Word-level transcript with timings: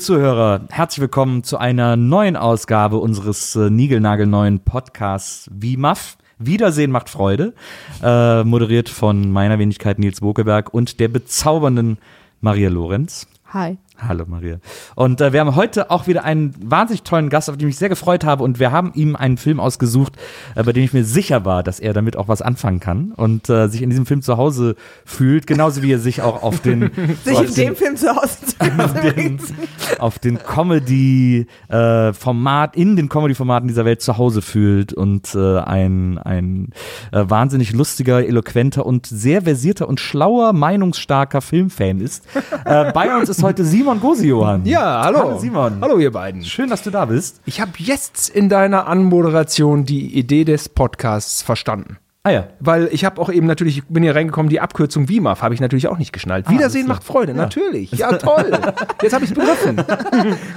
Zuhörer, 0.00 0.62
herzlich 0.70 1.02
willkommen 1.02 1.44
zu 1.44 1.58
einer 1.58 1.94
neuen 1.94 2.34
Ausgabe 2.34 2.96
unseres 2.96 3.54
äh, 3.54 3.68
niegelnagelneuen 3.68 4.60
Podcasts 4.60 5.50
WIMAF. 5.52 6.16
Wiedersehen 6.38 6.90
macht 6.90 7.10
Freude, 7.10 7.52
äh, 8.02 8.42
moderiert 8.44 8.88
von 8.88 9.30
meiner 9.30 9.58
Wenigkeit 9.58 9.98
Nils 9.98 10.22
Bokeberg 10.22 10.72
und 10.72 11.00
der 11.00 11.08
bezaubernden 11.08 11.98
Maria 12.40 12.70
Lorenz. 12.70 13.26
Hi. 13.52 13.76
Hallo 14.06 14.24
Maria. 14.26 14.58
Und 14.94 15.20
äh, 15.20 15.32
wir 15.32 15.40
haben 15.40 15.56
heute 15.56 15.90
auch 15.90 16.06
wieder 16.06 16.22
einen 16.24 16.54
wahnsinnig 16.62 17.02
tollen 17.02 17.28
Gast, 17.28 17.50
auf 17.50 17.56
den 17.56 17.68
ich 17.68 17.74
mich 17.74 17.78
sehr 17.78 17.88
gefreut 17.88 18.24
habe. 18.24 18.44
Und 18.44 18.58
wir 18.58 18.72
haben 18.72 18.92
ihm 18.94 19.16
einen 19.16 19.36
Film 19.36 19.60
ausgesucht, 19.60 20.14
äh, 20.54 20.62
bei 20.62 20.72
dem 20.72 20.84
ich 20.84 20.92
mir 20.92 21.04
sicher 21.04 21.44
war, 21.44 21.62
dass 21.62 21.80
er 21.80 21.92
damit 21.92 22.16
auch 22.16 22.28
was 22.28 22.40
anfangen 22.42 22.80
kann 22.80 23.12
und 23.12 23.48
äh, 23.50 23.68
sich 23.68 23.82
in 23.82 23.90
diesem 23.90 24.06
Film 24.06 24.22
zu 24.22 24.38
Hause 24.38 24.76
fühlt, 25.04 25.46
genauso 25.46 25.82
wie 25.82 25.92
er 25.92 25.98
sich 25.98 26.22
auch 26.22 26.42
auf 26.42 26.60
den 26.60 26.90
Sich 27.24 27.36
auf 27.36 27.48
in 27.48 27.54
den, 27.54 27.66
dem 27.66 27.76
Film 27.76 27.96
zu 27.96 28.14
Hause 28.14 28.38
auf 28.78 28.94
den, 29.00 29.38
auf 29.98 30.18
den 30.18 30.38
Comedy-Format, 30.38 32.76
in 32.76 32.96
den 32.96 33.08
Comedy-Formaten 33.08 33.68
dieser 33.68 33.84
Welt 33.84 34.02
zu 34.02 34.18
Hause 34.18 34.42
fühlt 34.42 34.92
und 34.92 35.32
äh, 35.34 35.58
ein, 35.58 36.18
ein 36.18 36.70
äh, 37.12 37.24
wahnsinnig 37.28 37.72
lustiger, 37.72 38.26
eloquenter 38.26 38.84
und 38.86 39.06
sehr 39.06 39.42
versierter 39.42 39.88
und 39.88 40.00
schlauer, 40.00 40.52
meinungsstarker 40.52 41.40
Filmfan 41.40 42.00
ist. 42.00 42.24
äh, 42.64 42.92
bei 42.92 43.16
uns 43.16 43.28
ist 43.28 43.42
heute 43.42 43.64
Simon 43.64 43.89
Gosi-Johann. 43.98 44.66
Ja, 44.66 45.02
hallo. 45.02 45.18
Hallo 45.20 45.38
Simon. 45.38 45.78
Hallo 45.80 45.98
ihr 45.98 46.12
beiden. 46.12 46.44
Schön, 46.44 46.70
dass 46.70 46.82
du 46.82 46.90
da 46.90 47.06
bist. 47.06 47.40
Ich 47.46 47.60
habe 47.60 47.72
jetzt 47.78 48.28
in 48.28 48.48
deiner 48.48 48.86
Anmoderation 48.86 49.84
die 49.84 50.14
Idee 50.16 50.44
des 50.44 50.68
Podcasts 50.68 51.42
verstanden. 51.42 51.96
Ah 52.22 52.32
ja. 52.32 52.48
Weil 52.60 52.90
ich 52.92 53.06
habe 53.06 53.18
auch 53.18 53.30
eben 53.30 53.46
natürlich, 53.46 53.78
ich 53.78 53.84
bin 53.86 54.02
hier 54.02 54.14
reingekommen, 54.14 54.50
die 54.50 54.60
Abkürzung 54.60 55.08
WIMAF 55.08 55.40
habe 55.40 55.54
ich 55.54 55.60
natürlich 55.60 55.88
auch 55.88 55.96
nicht 55.96 56.12
geschnallt. 56.12 56.50
Wiedersehen 56.50 56.82
alles 56.82 56.98
macht 56.98 57.04
Freude, 57.04 57.32
natürlich. 57.32 57.92
Ja, 57.92 58.12
toll. 58.12 58.50
Jetzt 59.02 59.14
habe 59.14 59.24
ich 59.24 59.30
es 59.30 59.36
begriffen. 59.36 59.82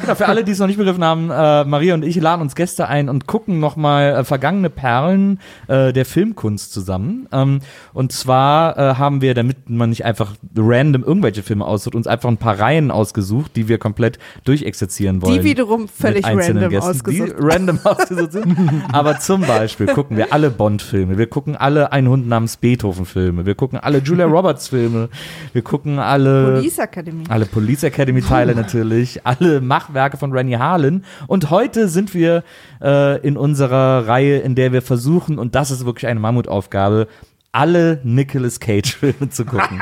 Genau, 0.02 0.16
für 0.16 0.28
alle, 0.28 0.44
die 0.44 0.52
es 0.52 0.59
noch 0.59 0.67
nicht 0.67 0.78
begriffen 0.78 1.03
haben, 1.03 1.30
äh, 1.30 1.64
Maria 1.64 1.94
und 1.94 2.03
ich 2.03 2.17
laden 2.17 2.42
uns 2.42 2.55
Gäste 2.55 2.89
ein 2.89 3.08
und 3.08 3.28
gucken 3.28 3.59
nochmal 3.59 4.16
äh, 4.16 4.23
vergangene 4.25 4.70
Perlen 4.70 5.39
äh, 5.67 5.94
der 5.94 6.05
Filmkunst 6.05 6.73
zusammen. 6.73 7.30
Ähm, 7.31 7.59
und 7.94 8.11
zwar 8.11 8.77
äh, 8.77 8.95
haben 8.95 9.22
wir, 9.22 9.33
damit 9.33 9.70
man 9.70 9.89
nicht 9.89 10.03
einfach 10.03 10.33
random 10.58 11.03
irgendwelche 11.03 11.44
Filme 11.44 11.66
aussucht, 11.66 11.95
uns 11.95 12.08
einfach 12.08 12.27
ein 12.27 12.38
paar 12.38 12.59
Reihen 12.59 12.92
ausgesucht, 12.92 13.55
die 13.55 13.70
wir 13.70 13.77
komplett 13.77 14.20
durchexerzieren 14.44 15.22
wollen. 15.22 15.36
Die 15.36 15.44
wiederum 15.44 15.88
völlig 15.88 16.25
random 16.25 16.70
Gästen, 16.70 16.89
ausgesucht. 16.89 17.30
Die 17.30 17.33
random 17.39 17.80
ausgesucht 17.83 18.31
sind. 18.33 18.58
Aber 18.92 19.20
zum 19.20 19.42
Beispiel 19.42 19.87
gucken 19.87 20.17
wir 20.17 20.33
alle 20.33 20.49
Bond-Filme, 20.49 21.17
wir 21.17 21.27
gucken 21.27 21.52
alle 21.55 21.91
Ein 21.91 22.08
Hund 22.08 22.27
namens 22.27 22.58
Beethoven-Filme, 22.58 23.45
wir 23.45 23.55
gucken 23.55 23.80
alle 23.80 23.99
Julia 23.99 24.25
Roberts-Filme, 24.25 25.09
wir 25.52 25.61
gucken 25.61 25.99
alle 25.99 26.55
Police 26.55 26.80
Academy. 26.80 27.23
alle 27.30 27.45
Police 27.45 27.83
Academy 27.83 28.21
Teile 28.21 28.55
natürlich, 28.55 29.25
alle 29.25 29.61
Machwerke 29.61 30.17
von 30.17 30.31
Rennie 30.31 30.58
Harlan. 30.58 31.03
Und 31.27 31.49
heute 31.49 31.87
sind 31.87 32.13
wir 32.13 32.43
äh, 32.81 33.19
in 33.25 33.37
unserer 33.37 34.08
Reihe, 34.08 34.39
in 34.39 34.55
der 34.55 34.73
wir 34.73 34.81
versuchen, 34.81 35.39
und 35.39 35.55
das 35.55 35.71
ist 35.71 35.86
wirklich 35.86 36.08
eine 36.08 36.19
Mammutaufgabe, 36.19 37.08
alle 37.53 37.99
Nicolas 38.03 38.59
Cage 38.59 38.95
Filme 38.97 39.30
zu 39.30 39.45
gucken. 39.45 39.80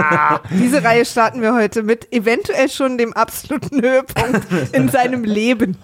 Diese 0.50 0.84
Reihe 0.84 1.04
starten 1.04 1.40
wir 1.40 1.54
heute 1.54 1.82
mit 1.82 2.12
eventuell 2.12 2.68
schon 2.68 2.98
dem 2.98 3.12
absoluten 3.14 3.80
Höhepunkt 3.82 4.46
in 4.72 4.88
seinem 4.90 5.24
Leben. 5.24 5.76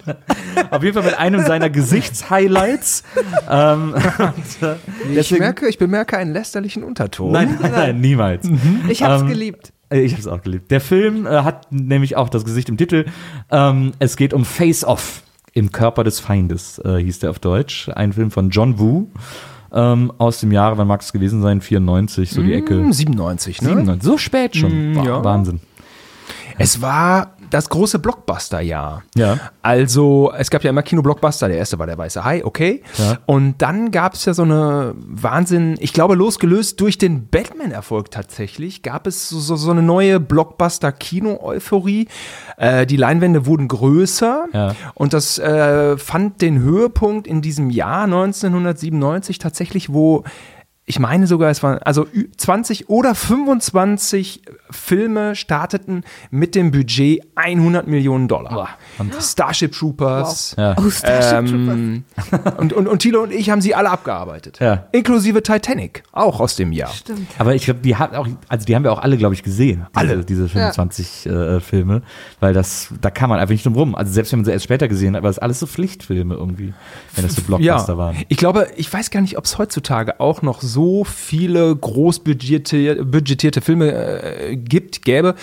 Auf 0.71 0.83
jeden 0.83 0.93
Fall 0.93 1.03
mit 1.03 1.17
einem 1.17 1.43
seiner 1.43 1.69
Gesichtshighlights. 1.69 3.03
ähm, 3.49 3.93
und, 3.93 4.03
äh, 4.61 4.75
Ich 5.09 5.15
deswegen- 5.15 5.39
merke, 5.41 5.67
ich 5.67 5.77
bemerke 5.77 6.17
einen 6.17 6.33
lästerlichen 6.33 6.83
Unterton. 6.83 7.31
Nein, 7.31 7.57
nein, 7.61 7.71
nein, 7.71 7.99
niemals. 8.01 8.47
Ich 8.87 9.03
hab's 9.03 9.23
Ähm, 9.23 9.27
geliebt. 9.27 9.73
Äh, 9.89 10.01
Ich 10.01 10.11
habe 10.13 10.21
es 10.21 10.27
auch 10.27 10.41
geliebt. 10.41 10.69
Der 10.71 10.81
Film 10.81 11.25
äh, 11.25 11.29
hat 11.41 11.71
nämlich 11.71 12.15
auch 12.15 12.29
das 12.29 12.45
Gesicht 12.45 12.69
im 12.69 12.77
Titel. 12.77 13.05
Ähm, 13.51 13.93
es 13.99 14.15
geht 14.17 14.33
um 14.33 14.45
Face 14.45 14.83
Off 14.85 15.23
im 15.53 15.71
Körper 15.71 16.03
des 16.03 16.19
Feindes, 16.19 16.79
äh, 16.85 16.97
hieß 16.97 17.19
der 17.19 17.29
auf 17.31 17.39
Deutsch. 17.39 17.89
Ein 17.89 18.13
Film 18.13 18.31
von 18.31 18.49
John 18.49 18.79
Woo 18.79 19.07
ähm, 19.73 20.11
aus 20.17 20.39
dem 20.39 20.51
Jahre, 20.51 20.77
wann 20.77 20.87
mag 20.87 21.01
es 21.01 21.11
gewesen 21.11 21.41
sein? 21.41 21.61
94, 21.61 22.29
so 22.29 22.41
die 22.41 22.53
Ecke. 22.53 22.75
Hm, 22.75 22.93
97, 22.93 23.61
ne? 23.61 23.69
97, 23.69 24.03
so 24.03 24.17
spät 24.17 24.55
schon. 24.55 24.93
Mm, 24.93 25.03
ja. 25.03 25.23
Wahnsinn. 25.23 25.59
Es 26.57 26.81
war 26.81 27.32
das 27.53 27.69
große 27.69 27.99
Blockbuster-Jahr. 27.99 29.03
Ja. 29.15 29.37
Also, 29.61 30.33
es 30.37 30.49
gab 30.49 30.63
ja 30.63 30.69
immer 30.71 30.81
Kino-Blockbuster. 30.83 31.47
Der 31.47 31.57
erste 31.57 31.77
war 31.79 31.85
der 31.85 31.97
Weiße 31.97 32.23
Hai, 32.23 32.43
okay. 32.43 32.81
Ja. 32.97 33.19
Und 33.25 33.61
dann 33.61 33.91
gab 33.91 34.15
es 34.15 34.25
ja 34.25 34.33
so 34.33 34.41
eine 34.43 34.93
Wahnsinn, 34.97 35.75
ich 35.79 35.93
glaube, 35.93 36.15
losgelöst 36.15 36.79
durch 36.81 36.97
den 36.97 37.27
Batman-Erfolg 37.27 38.09
tatsächlich, 38.11 38.81
gab 38.81 39.05
es 39.07 39.29
so, 39.29 39.39
so, 39.39 39.55
so 39.55 39.71
eine 39.71 39.83
neue 39.83 40.19
Blockbuster-Kino-Euphorie. 40.19 42.07
Äh, 42.57 42.85
die 42.85 42.97
Leinwände 42.97 43.45
wurden 43.45 43.67
größer 43.67 44.45
Ja. 44.53 44.75
und 44.95 45.13
das 45.13 45.37
äh, 45.37 45.97
fand 45.97 46.41
den 46.41 46.59
Höhepunkt 46.59 47.27
in 47.27 47.41
diesem 47.41 47.69
Jahr 47.69 48.03
1997 48.05 49.37
tatsächlich, 49.39 49.91
wo 49.93 50.23
ich 50.85 50.99
meine 50.99 51.27
sogar, 51.27 51.49
es 51.49 51.63
waren 51.63 51.77
also 51.79 52.05
ü- 52.13 52.29
20 52.35 52.89
oder 52.89 53.15
25 53.15 54.41
Filme 54.73 55.35
starteten 55.35 56.03
mit 56.31 56.55
dem 56.55 56.71
Budget 56.71 57.21
100 57.35 57.87
Millionen 57.87 58.27
Dollar. 58.27 58.69
Starship 59.19 59.71
Troopers. 59.73 60.55
Ja. 60.57 60.75
Oh, 60.77 60.89
Starship 60.89 61.47
Troopers. 61.47 61.75
Ähm, 61.75 62.03
und, 62.57 62.73
und, 62.73 62.87
und 62.87 62.99
Thilo 62.99 63.23
und 63.23 63.31
ich 63.31 63.49
haben 63.49 63.61
sie 63.61 63.75
alle 63.75 63.89
abgearbeitet. 63.89 64.59
Ja. 64.59 64.87
Inklusive 64.91 65.43
Titanic, 65.43 66.03
auch 66.11 66.39
aus 66.39 66.55
dem 66.55 66.71
Jahr. 66.71 66.91
Stimmt. 66.91 67.27
Aber 67.37 67.55
ich 67.55 67.65
glaube, 67.65 67.81
die 67.81 67.95
hat 67.95 68.13
auch, 68.13 68.27
also 68.47 68.65
die 68.65 68.75
haben 68.75 68.83
wir 68.83 68.91
auch 68.91 69.01
alle, 69.01 69.17
glaube 69.17 69.33
ich, 69.33 69.43
gesehen. 69.43 69.85
Diese, 69.95 70.13
Alle. 70.13 70.25
Diese 70.25 70.49
25 70.49 71.25
äh, 71.25 71.59
Filme. 71.59 72.01
Weil 72.39 72.53
das, 72.53 72.89
da 73.01 73.09
kann 73.09 73.29
man 73.29 73.39
einfach 73.39 73.51
nicht 73.51 73.65
drum 73.65 73.75
rum. 73.75 73.95
Also 73.95 74.11
selbst 74.11 74.31
wenn 74.31 74.39
man 74.39 74.45
sie 74.45 74.51
erst 74.51 74.65
später 74.65 74.87
gesehen 74.87 75.13
hat, 75.13 75.19
aber 75.19 75.29
das 75.29 75.37
ist 75.37 75.43
alles 75.43 75.59
so 75.59 75.67
Pflichtfilme 75.67 76.35
irgendwie, 76.35 76.73
wenn 77.15 77.23
das 77.23 77.35
so 77.35 77.41
Blockbuster 77.41 77.97
waren. 77.97 78.17
Ich 78.27 78.37
glaube, 78.37 78.67
ich 78.75 78.91
weiß 78.91 79.11
gar 79.11 79.21
nicht, 79.21 79.37
ob 79.37 79.45
es 79.45 79.57
heutzutage 79.57 80.19
auch 80.19 80.41
noch 80.41 80.61
so 80.61 81.03
viele 81.03 81.75
großbudgetierte 81.75 83.05
budgetierte 83.05 83.61
Filme 83.61 83.91
äh, 83.91 84.57
gibt, 84.65 85.03
gäbe. 85.03 85.35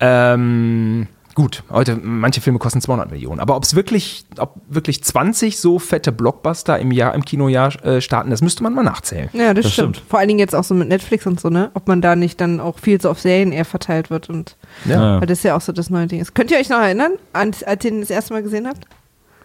Ähm, 0.00 1.06
gut, 1.34 1.62
heute, 1.70 1.96
manche 1.96 2.40
Filme 2.40 2.58
kosten 2.58 2.80
200 2.80 3.10
Millionen. 3.10 3.40
Aber 3.40 3.56
ob 3.56 3.64
es 3.64 3.74
wirklich, 3.74 4.24
ob 4.38 4.56
wirklich 4.68 5.02
20 5.04 5.58
so 5.58 5.78
fette 5.78 6.12
Blockbuster 6.12 6.78
im 6.78 6.90
Jahr, 6.90 7.14
im 7.14 7.24
Kinojahr 7.24 7.84
äh, 7.84 8.00
starten, 8.00 8.30
das 8.30 8.42
müsste 8.42 8.62
man 8.62 8.74
mal 8.74 8.82
nachzählen. 8.82 9.28
Ja, 9.32 9.54
das, 9.54 9.64
Das 9.64 9.72
stimmt. 9.72 9.96
stimmt. 9.96 10.10
Vor 10.10 10.18
allen 10.18 10.28
Dingen 10.28 10.40
jetzt 10.40 10.54
auch 10.54 10.64
so 10.64 10.74
mit 10.74 10.88
Netflix 10.88 11.26
und 11.26 11.38
so, 11.40 11.48
ne? 11.50 11.70
Ob 11.74 11.88
man 11.88 12.00
da 12.00 12.16
nicht 12.16 12.40
dann 12.40 12.60
auch 12.60 12.78
viel 12.78 13.00
so 13.00 13.10
auf 13.10 13.20
Serien 13.20 13.52
eher 13.52 13.64
verteilt 13.64 14.10
wird 14.10 14.28
und 14.28 14.56
Ja. 14.84 15.20
weil 15.20 15.26
das 15.26 15.42
ja 15.42 15.56
auch 15.56 15.60
so 15.60 15.72
das 15.72 15.90
neue 15.90 16.06
Ding 16.06 16.20
ist. 16.20 16.34
Könnt 16.34 16.50
ihr 16.50 16.58
euch 16.58 16.68
noch 16.68 16.80
erinnern, 16.80 17.12
an, 17.32 17.52
als 17.66 17.84
ihr 17.84 17.90
den 17.90 18.00
das 18.00 18.10
erste 18.10 18.32
Mal 18.34 18.42
gesehen 18.42 18.66
habt? 18.66 18.86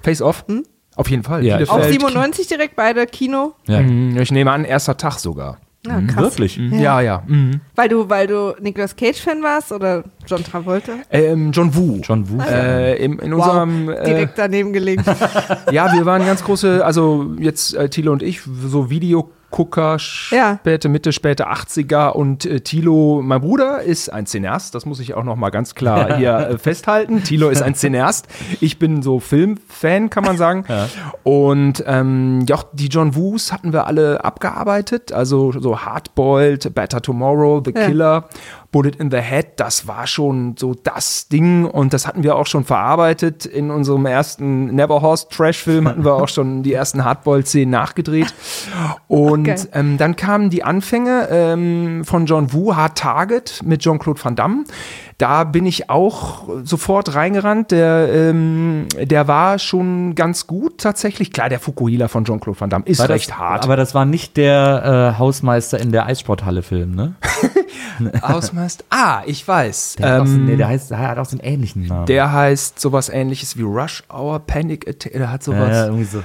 Face 0.02 0.22
Off? 0.22 0.46
Hm? 0.48 0.64
Auf 0.96 1.10
jeden 1.10 1.24
Fall. 1.24 1.44
Ja, 1.44 1.56
Auch 1.56 1.78
Bielefeld. 1.78 1.94
97 2.02 2.48
direkt 2.48 2.76
beide 2.76 3.08
Kino? 3.08 3.54
Ja. 3.68 3.82
Mhm, 3.82 4.16
Ich 4.20 4.32
nehme 4.32 4.52
an, 4.52 4.64
erster 4.64 4.96
Tag 4.96 5.18
sogar. 5.18 5.58
Ja, 5.86 6.00
krass. 6.02 6.24
Wirklich? 6.24 6.58
Ja, 6.72 7.02
ja. 7.02 7.24
Mhm. 7.28 7.60
Weil 7.76 7.90
du, 7.90 8.10
weil 8.10 8.28
du 8.28 8.56
Nicolas 8.62 8.96
Cage 8.96 9.20
Fan 9.20 9.44
warst 9.44 9.72
oder 9.72 10.04
John 10.26 10.44
Travolta? 10.44 10.94
Ähm, 11.12 11.52
John 11.52 11.76
Woo. 11.76 12.00
John 12.02 12.30
Woo. 12.30 12.40
Äh, 12.42 13.04
in, 13.04 13.20
in 13.20 13.34
unserem 13.34 13.90
äh, 13.90 14.04
Direkt 14.06 14.38
daneben 14.38 14.72
gelegen. 14.72 15.04
Ja, 15.72 15.92
wir 15.92 16.06
waren 16.06 16.26
ganz 16.26 16.44
große, 16.44 16.86
also 16.86 17.34
jetzt 17.40 17.74
äh, 17.76 17.90
Thilo 17.90 18.12
und 18.12 18.24
ich, 18.24 18.42
so 18.42 18.90
Videogucker, 18.90 19.32
Ja. 20.32 20.58
späte 20.62 20.90
Mitte, 20.90 21.12
späte 21.14 21.48
80er 21.50 22.10
und 22.10 22.46
äh, 22.46 22.60
Thilo, 22.62 23.22
mein 23.24 23.42
Bruder, 23.42 23.82
ist 23.84 24.10
ein 24.10 24.26
Cineast, 24.26 24.74
das 24.76 24.86
muss 24.86 25.00
ich 25.00 25.14
auch 25.14 25.24
noch 25.24 25.36
mal 25.36 25.50
ganz 25.52 25.76
klar 25.76 26.18
hier 26.18 26.36
äh, 26.38 26.58
festhalten. 26.58 27.24
Thilo 27.24 27.50
ist 27.50 27.62
ein 27.62 27.76
Cineast, 27.76 28.28
ich 28.60 28.80
bin 28.80 29.02
so 29.04 29.20
Filmfan, 29.20 30.10
kann 30.10 30.24
man 30.24 30.38
sagen. 30.38 30.66
Und 31.24 31.84
ähm, 31.88 32.46
ja, 32.48 32.56
auch 32.56 32.66
die 32.74 32.88
John 32.88 33.16
Woos 33.16 33.52
hatten 33.54 33.72
wir 33.74 33.88
alle 33.88 34.26
abgearbeitet, 34.26 35.12
also 35.12 35.52
so 35.52 35.80
Hardboiled, 35.80 36.74
Better 36.74 37.02
Tomorrow, 37.02 37.62
The 37.64 37.74
Ja. 37.76 37.86
Killer. 37.88 38.30
Bullet 38.74 38.96
in 38.98 39.12
the 39.12 39.22
Head, 39.22 39.54
das 39.58 39.88
war 39.88 40.08
schon 40.08 40.56
so 40.58 40.74
das 40.74 41.30
Ding 41.30 41.64
und 41.64 41.94
das 41.94 42.08
hatten 42.08 42.24
wir 42.24 42.36
auch 42.36 42.48
schon 42.48 42.66
verarbeitet. 42.66 43.46
In 43.46 43.72
unserem 43.72 44.06
ersten 44.06 44.66
Neverhorst 44.76 45.32
Trash-Film 45.32 45.88
hatten 45.88 46.04
wir 46.04 46.16
auch 46.16 46.28
schon 46.28 46.64
die 46.64 46.74
ersten 46.74 47.06
Hardboiled-Szenen 47.06 47.70
nachgedreht. 47.70 48.34
Und 49.08 49.46
Geil. 49.46 49.68
ähm, 49.74 49.98
dann 49.98 50.16
kamen 50.16 50.50
die 50.50 50.64
Anfänge 50.64 51.28
ähm, 51.32 52.04
von 52.04 52.26
John 52.26 52.52
Woo, 52.52 52.76
Hard 52.76 52.98
Target 52.98 53.62
mit 53.64 53.82
Jean-Claude 53.82 54.22
Van 54.22 54.36
Damme. 54.36 54.64
Da 55.24 55.46
bin 55.46 55.66
ich 55.66 55.90
auch 55.90 56.50
sofort 56.66 57.16
reingerannt. 57.16 57.72
Der, 57.72 58.10
ähm, 58.12 58.88
der 59.02 59.30
war 59.30 59.58
schon 59.58 60.16
ganz 60.16 60.48
gut 60.48 60.80
tatsächlich. 60.80 61.32
Klar, 61.32 61.48
der 61.48 61.62
Fukuhila 61.62 62.10
von 62.10 62.26
Jean-Claude 62.26 62.60
Van 62.60 62.70
Damme 62.70 62.84
ist 62.86 63.00
War 63.00 63.08
das- 63.08 63.16
recht 63.16 63.38
hart. 63.38 63.64
Aber 63.64 63.78
das 63.78 63.96
war 63.96 64.04
nicht 64.04 64.36
der 64.36 65.14
äh, 65.16 65.20
Hausmeister 65.20 65.80
in 65.80 65.94
der 65.94 66.08
Eissporthalle-Film, 66.08 66.94
ne? 66.94 67.16
Ausmeister 68.22 68.64
heißt. 68.64 68.86
Ah, 68.90 69.22
ich 69.26 69.48
weiß. 69.48 69.96
Der, 70.00 70.10
hat 70.12 70.22
auch 70.22 70.26
so, 70.26 70.34
Ähm, 70.34 70.46
nee, 70.46 70.56
der, 70.58 70.68
heißt, 70.68 70.92
der 70.92 70.98
hat 71.00 71.18
auch 71.18 71.26
so 71.26 71.38
einen 71.38 71.48
ähnlichen 71.54 71.88
Namen. 71.88 72.06
der 72.06 72.32
heißt 72.34 72.80
sowas 72.80 73.08
ähnliches 73.08 73.58
wie 73.58 73.62
Rush 73.62 74.04
Hour, 74.12 74.40
Panic 74.40 74.88
Attack. 74.90 75.14
Der 75.14 75.32
hat 75.32 75.46
ja, 75.48 75.54
sowas. 75.54 75.70
ja, 75.72 75.86
irgendwie 75.86 76.04
so. 76.04 76.22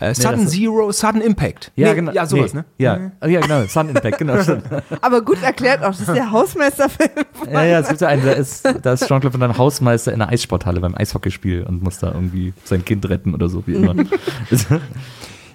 Äh, 0.00 0.14
Sudden 0.14 0.44
das- 0.44 0.52
Zero, 0.52 0.92
Sudden 0.92 1.20
Impact. 1.20 1.72
Ja, 1.76 1.88
Nee, 1.88 1.94
genau. 1.94 2.12
Ja, 2.12 2.26
sowas, 2.26 2.52
nee, 2.54 2.60
ne? 2.60 2.64
Ja, 2.78 3.10
Ah, 3.20 3.26
ja 3.26 3.40
genau. 3.40 3.64
Sun 3.66 3.88
Impact, 3.88 4.18
genau. 4.18 4.34
Aber 5.00 5.22
gut 5.22 5.42
erklärt 5.42 5.82
auch, 5.82 5.88
das 5.88 6.00
ist 6.00 6.14
der 6.14 6.30
Hausmeisterfilm. 6.30 7.10
Ja, 7.52 7.64
ja, 7.64 7.78
es 7.80 7.88
gibt 7.88 8.00
ja 8.00 8.08
einen, 8.08 8.24
da 8.24 8.32
ist, 8.32 8.66
da 8.82 8.92
ist 8.94 9.06
Jean-Claude 9.06 9.32
Van 9.34 9.40
Damme 9.40 9.56
Hausmeister 9.58 10.12
in 10.12 10.20
einer 10.20 10.32
Eissporthalle 10.32 10.80
beim 10.80 10.94
Eishockeyspiel 10.96 11.62
und 11.62 11.82
muss 11.82 11.98
da 11.98 12.08
irgendwie 12.12 12.52
sein 12.64 12.84
Kind 12.84 13.08
retten 13.08 13.34
oder 13.34 13.48
so, 13.48 13.62
wie 13.66 13.74
immer. 13.74 13.94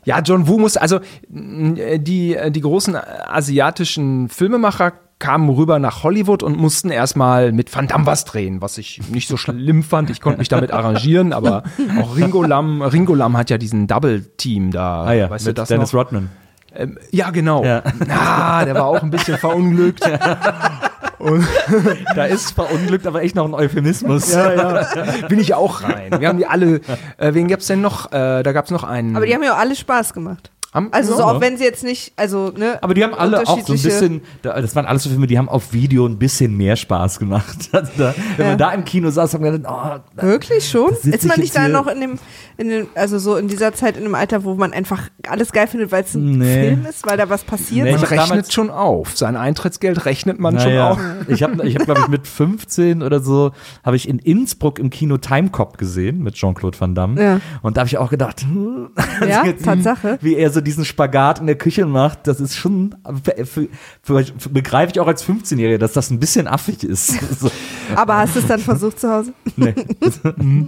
Ja, 0.06 0.20
John 0.22 0.48
Woo 0.48 0.58
muss, 0.58 0.78
also 0.78 1.00
mh, 1.30 1.98
die, 2.00 2.36
äh, 2.36 2.52
die 2.52 2.62
großen 2.62 2.96
asiatischen 2.96 4.30
Filmemacher 4.30 4.94
kamen 5.20 5.50
rüber 5.50 5.78
nach 5.78 6.04
Hollywood 6.04 6.42
und 6.42 6.58
mussten 6.58 6.90
erstmal 6.90 7.52
mit 7.52 7.74
Van 7.76 7.88
Damme 7.88 8.08
was 8.08 8.26
drehen, 8.26 8.62
was 8.62 8.80
ich 8.80 9.00
nicht 9.12 9.28
so 9.28 9.38
schlimm 9.38 9.84
fand. 9.84 10.10
Ich 10.10 10.20
konnte 10.20 10.40
mich 10.40 10.50
damit 10.50 10.72
arrangieren, 10.74 11.32
aber 11.32 11.64
auch 12.02 12.16
Ringo 12.16 12.42
Lam, 12.44 12.82
Ringo 12.82 13.14
Lam 13.14 13.38
hat 13.38 13.52
ja 13.52 13.60
diesen 13.60 13.86
Double-Team 13.86 14.72
da. 14.72 15.04
ah 15.04 15.14
ja, 15.14 15.30
weißt 15.30 15.46
du 15.46 15.50
mit 15.52 15.58
das 15.60 15.68
Dennis 15.70 15.94
noch? 15.94 16.00
Rodman. 16.00 16.30
Ähm, 16.74 16.98
ja, 17.12 17.30
genau. 17.30 17.64
Ja. 17.64 17.84
Ah, 18.10 18.66
der 18.66 18.74
war 18.76 18.86
auch 18.86 19.04
ein 19.04 19.12
bisschen 19.12 19.38
verunglückt. 19.38 20.02
Da 22.16 22.26
ist 22.26 22.52
verunglückt, 22.52 23.08
aber 23.08 23.22
echt 23.22 23.36
noch 23.36 23.46
ein 23.46 23.54
Euphemismus. 23.54 24.32
Ja, 24.34 24.54
ja. 24.54 24.88
Bin 25.28 25.40
ich 25.40 25.54
auch 25.54 25.84
rein. 25.84 26.20
Wir 26.20 26.28
haben 26.28 26.38
die 26.38 26.46
alle, 26.46 26.82
äh, 27.18 27.34
wen 27.34 27.48
gab's 27.48 27.68
denn 27.68 27.82
noch? 27.82 28.12
Äh, 28.12 28.44
da 28.44 28.52
gab's 28.52 28.72
noch 28.72 28.84
einen. 28.84 29.16
Aber 29.16 29.26
die 29.26 29.34
haben 29.34 29.44
ja 29.44 29.54
auch 29.54 29.60
alle 29.60 29.76
Spaß 29.76 30.14
gemacht. 30.14 30.52
Haben- 30.74 30.88
Also 30.92 31.14
so, 31.14 31.20
Ja. 31.20 31.26
auch 31.26 31.42
wenn 31.42 31.58
sie 31.58 31.66
jetzt 31.66 31.84
nicht, 31.84 32.14
also, 32.16 32.52
ne. 32.56 32.82
Aber 32.82 32.94
die 32.94 33.04
haben 33.04 33.14
alle 33.14 33.42
auch 33.46 33.60
so 33.60 33.74
ein 33.74 33.82
bisschen, 33.82 34.22
da- 34.42 34.60
das 34.62 34.74
waren 34.76 34.86
alles 34.86 35.04
so 35.04 35.10
Filme, 35.10 35.28
die 35.28 35.38
haben 35.38 35.50
auf 35.50 35.74
Video 35.74 36.06
ein 36.06 36.18
bisschen 36.18 36.56
mehr 36.56 36.76
Spaß 36.78 37.20
gemacht. 37.20 37.58
Also 37.74 37.92
da, 37.98 38.14
wenn 38.38 38.46
Ja. 38.46 38.50
man 38.52 38.58
da 38.58 38.72
im 38.72 38.86
Kino 38.86 39.10
saß, 39.10 39.34
haben 39.34 39.44
wir 39.44 39.52
gedacht, 39.52 40.04
oh, 40.18 40.24
Wirklich 40.26 40.70
schon? 40.70 40.92
Ist 40.94 41.26
man 41.26 41.36
ich 41.38 41.44
nicht 41.44 41.56
da 41.56 41.68
noch 41.68 41.88
in 41.88 42.00
dem, 42.00 42.20
in 42.58 42.70
dem, 42.70 42.88
also 42.96 43.20
so 43.20 43.36
in 43.36 43.48
dieser 43.50 43.74
Zeit 43.74 43.98
in 43.98 44.06
einem 44.06 44.16
Alter, 44.16 44.44
wo 44.44 44.56
man 44.56 44.72
einfach 44.74 45.10
alles 45.28 45.52
geil 45.52 45.68
findet, 45.68 45.92
weil 45.92 46.04
es 46.04 46.14
ein 46.16 46.38
Nee. 46.38 46.68
Film 46.70 46.86
ist, 46.90 47.06
weil 47.06 47.18
da 47.18 47.30
was 47.30 47.44
passiert? 47.44 47.86
Nee, 47.86 47.92
man 47.94 48.02
rechnet 48.04 48.30
damals- 48.30 48.54
schon 48.54 48.70
auf. 48.70 49.18
Sein 49.18 49.36
Eintrittsgeld 49.36 50.06
rechnet 50.06 50.40
man 50.40 50.58
schon 50.60 50.70
Naja, 50.70 50.92
auf. 50.92 51.00
ich 51.28 51.44
habe, 51.44 51.68
ich 51.68 51.76
hab, 51.76 51.86
glaube 51.86 52.02
ich, 52.02 52.08
mit 52.08 52.28
15 52.28 53.04
oder 53.04 53.20
so, 53.20 53.52
habe 53.84 53.96
ich 53.98 54.08
in 54.08 54.20
Innsbruck 54.20 54.80
im 54.80 54.90
Kino 54.90 55.18
Timecop 55.18 55.78
gesehen 55.78 56.24
mit 56.24 56.36
Jean-Claude 56.36 56.80
Van 56.80 56.96
Damme. 56.96 57.22
Ja. 57.22 57.42
Und 57.62 57.76
da 57.78 57.82
habe 57.82 57.88
ich 57.88 57.98
auch 57.98 58.10
gedacht, 58.10 58.42
hm, 58.42 58.90
Ja, 59.28 59.46
jetzt, 59.46 59.66
Tatsache. 59.66 60.18
Wie 60.22 60.36
er 60.36 60.50
so 60.50 60.61
diesen 60.62 60.86
Spagat 60.86 61.40
in 61.40 61.48
der 61.48 61.56
Küche 61.58 61.86
macht, 61.86 62.28
das 62.28 62.40
ist 62.40 62.56
schon, 62.56 62.96
für, 63.24 63.46
für, 63.46 63.68
für, 64.02 64.50
begreife 64.50 64.92
ich 64.94 65.00
auch 65.00 65.08
als 65.08 65.26
15-Jähriger, 65.28 65.78
dass 65.78 65.94
das 65.94 66.10
ein 66.12 66.20
bisschen 66.20 66.48
affig 66.48 66.84
ist. 66.84 67.14
So, 67.42 67.50
Aber 67.96 68.18
hast 68.18 68.36
du 68.36 68.40
es 68.40 68.48
dann 68.48 68.60
versucht 68.60 69.00
zu 69.00 69.10
Hause? 69.12 69.34
nee. 69.56 69.74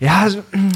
Ja, 0.00 0.26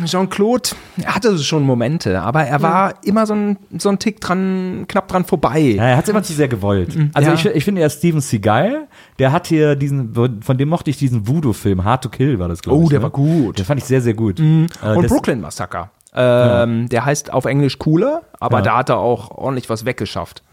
Jean-Claude 0.04 0.70
hatte 1.04 1.36
schon 1.38 1.62
Momente, 1.62 2.20
aber 2.22 2.44
er 2.44 2.62
war 2.62 2.94
immer 3.04 3.26
so 3.26 3.34
ein, 3.34 3.58
so 3.76 3.88
ein 3.90 3.98
Tick 3.98 4.20
dran, 4.20 4.86
knapp 4.88 5.08
dran 5.08 5.24
vorbei. 5.24 5.60
Ja, 5.60 5.84
er 5.84 5.96
hat 5.96 6.04
es 6.04 6.10
immer 6.10 6.22
zu 6.22 6.32
sehr 6.32 6.48
gewollt. 6.48 6.96
Also 7.12 7.30
Ja. 7.30 7.34
ich, 7.34 7.44
ich 7.46 7.64
finde 7.64 7.82
ja 7.82 7.90
Steven 7.90 8.20
Seagal, 8.20 8.88
der 9.18 9.32
hat 9.32 9.46
hier 9.48 9.76
diesen, 9.76 10.14
von 10.14 10.56
dem 10.58 10.68
mochte 10.68 10.90
ich 10.90 10.96
diesen 10.96 11.26
Voodoo-Film, 11.28 11.84
Hard 11.84 12.04
to 12.04 12.08
Kill 12.08 12.38
war 12.38 12.48
das, 12.48 12.62
glaube 12.62 12.78
Oh, 12.78 12.82
ich. 12.84 12.88
der 12.90 13.00
ne? 13.00 13.02
war 13.04 13.10
gut. 13.10 13.58
Den 13.58 13.64
fand 13.66 13.80
ich 13.80 13.86
sehr, 13.86 14.00
sehr 14.00 14.14
gut. 14.14 14.40
Äh, 14.40 14.42
Und 14.42 14.70
das- 15.02 15.08
Brooklyn 15.12 15.40
Massaker. 15.40 15.90
Ähm, 16.20 16.88
Der 16.88 17.04
heißt 17.04 17.32
auf 17.32 17.44
Englisch 17.44 17.78
cooler, 17.78 18.22
aber 18.40 18.58
Ja. 18.58 18.62
da 18.64 18.76
hat 18.78 18.88
er 18.88 18.98
auch 18.98 19.30
ordentlich 19.30 19.70
was 19.70 19.84
weggeschafft. 19.84 20.42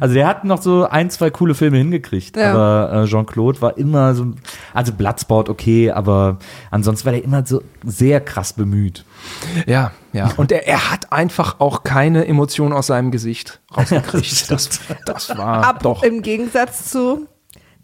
Also 0.00 0.14
der 0.14 0.26
hat 0.26 0.44
noch 0.44 0.60
so 0.62 0.84
ein, 0.88 1.10
zwei 1.10 1.30
coole 1.30 1.54
Filme 1.54 1.78
hingekriegt, 1.78 2.36
Ja. 2.36 2.52
aber 2.52 3.02
äh, 3.02 3.06
Jean-Claude 3.06 3.60
war 3.62 3.76
immer 3.78 4.14
so, 4.14 4.26
also 4.72 4.92
Bloodsport 4.92 5.48
okay, 5.48 5.90
aber 5.90 6.38
ansonsten 6.70 7.06
war 7.06 7.12
der 7.12 7.24
immer 7.24 7.44
so 7.46 7.62
sehr 7.84 8.20
krass 8.20 8.52
bemüht. 8.52 9.04
Ja, 9.66 9.90
ja. 10.12 10.30
Und 10.36 10.52
er, 10.52 10.66
er 10.68 10.90
hat 10.90 11.12
einfach 11.12 11.56
auch 11.60 11.82
keine 11.82 12.26
Emotion 12.26 12.72
aus 12.72 12.86
seinem 12.88 13.10
Gesicht 13.10 13.60
rausgekriegt. 13.76 14.50
das, 14.50 14.68
das 15.06 15.36
war 15.36 15.64
Ab 15.66 15.82
doch. 15.82 16.02
im 16.02 16.22
Gegensatz 16.22 16.90
zu 16.90 17.26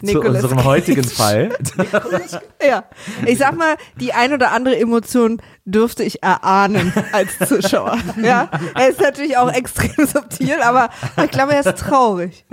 Zu 0.01 0.07
Nicolas 0.07 0.35
unserem 0.43 0.57
Cage. 0.57 0.65
heutigen 0.67 1.03
Fall. 1.03 1.49
Ja, 2.65 2.83
ich 3.25 3.39
sag 3.39 3.57
mal, 3.57 3.75
die 3.99 4.13
ein 4.13 4.33
oder 4.33 4.51
andere 4.51 4.77
Emotion 4.77 5.41
dürfte 5.65 6.03
ich 6.03 6.21
erahnen 6.21 6.93
als 7.11 7.37
Zuschauer. 7.49 7.97
Ja, 8.21 8.49
er 8.75 8.89
ist 8.89 8.99
natürlich 9.01 9.35
auch 9.37 9.51
extrem 9.51 10.05
subtil, 10.05 10.61
aber 10.61 10.89
ich 11.23 11.31
glaube, 11.31 11.53
er 11.53 11.65
ist 11.65 11.79
traurig. 11.79 12.45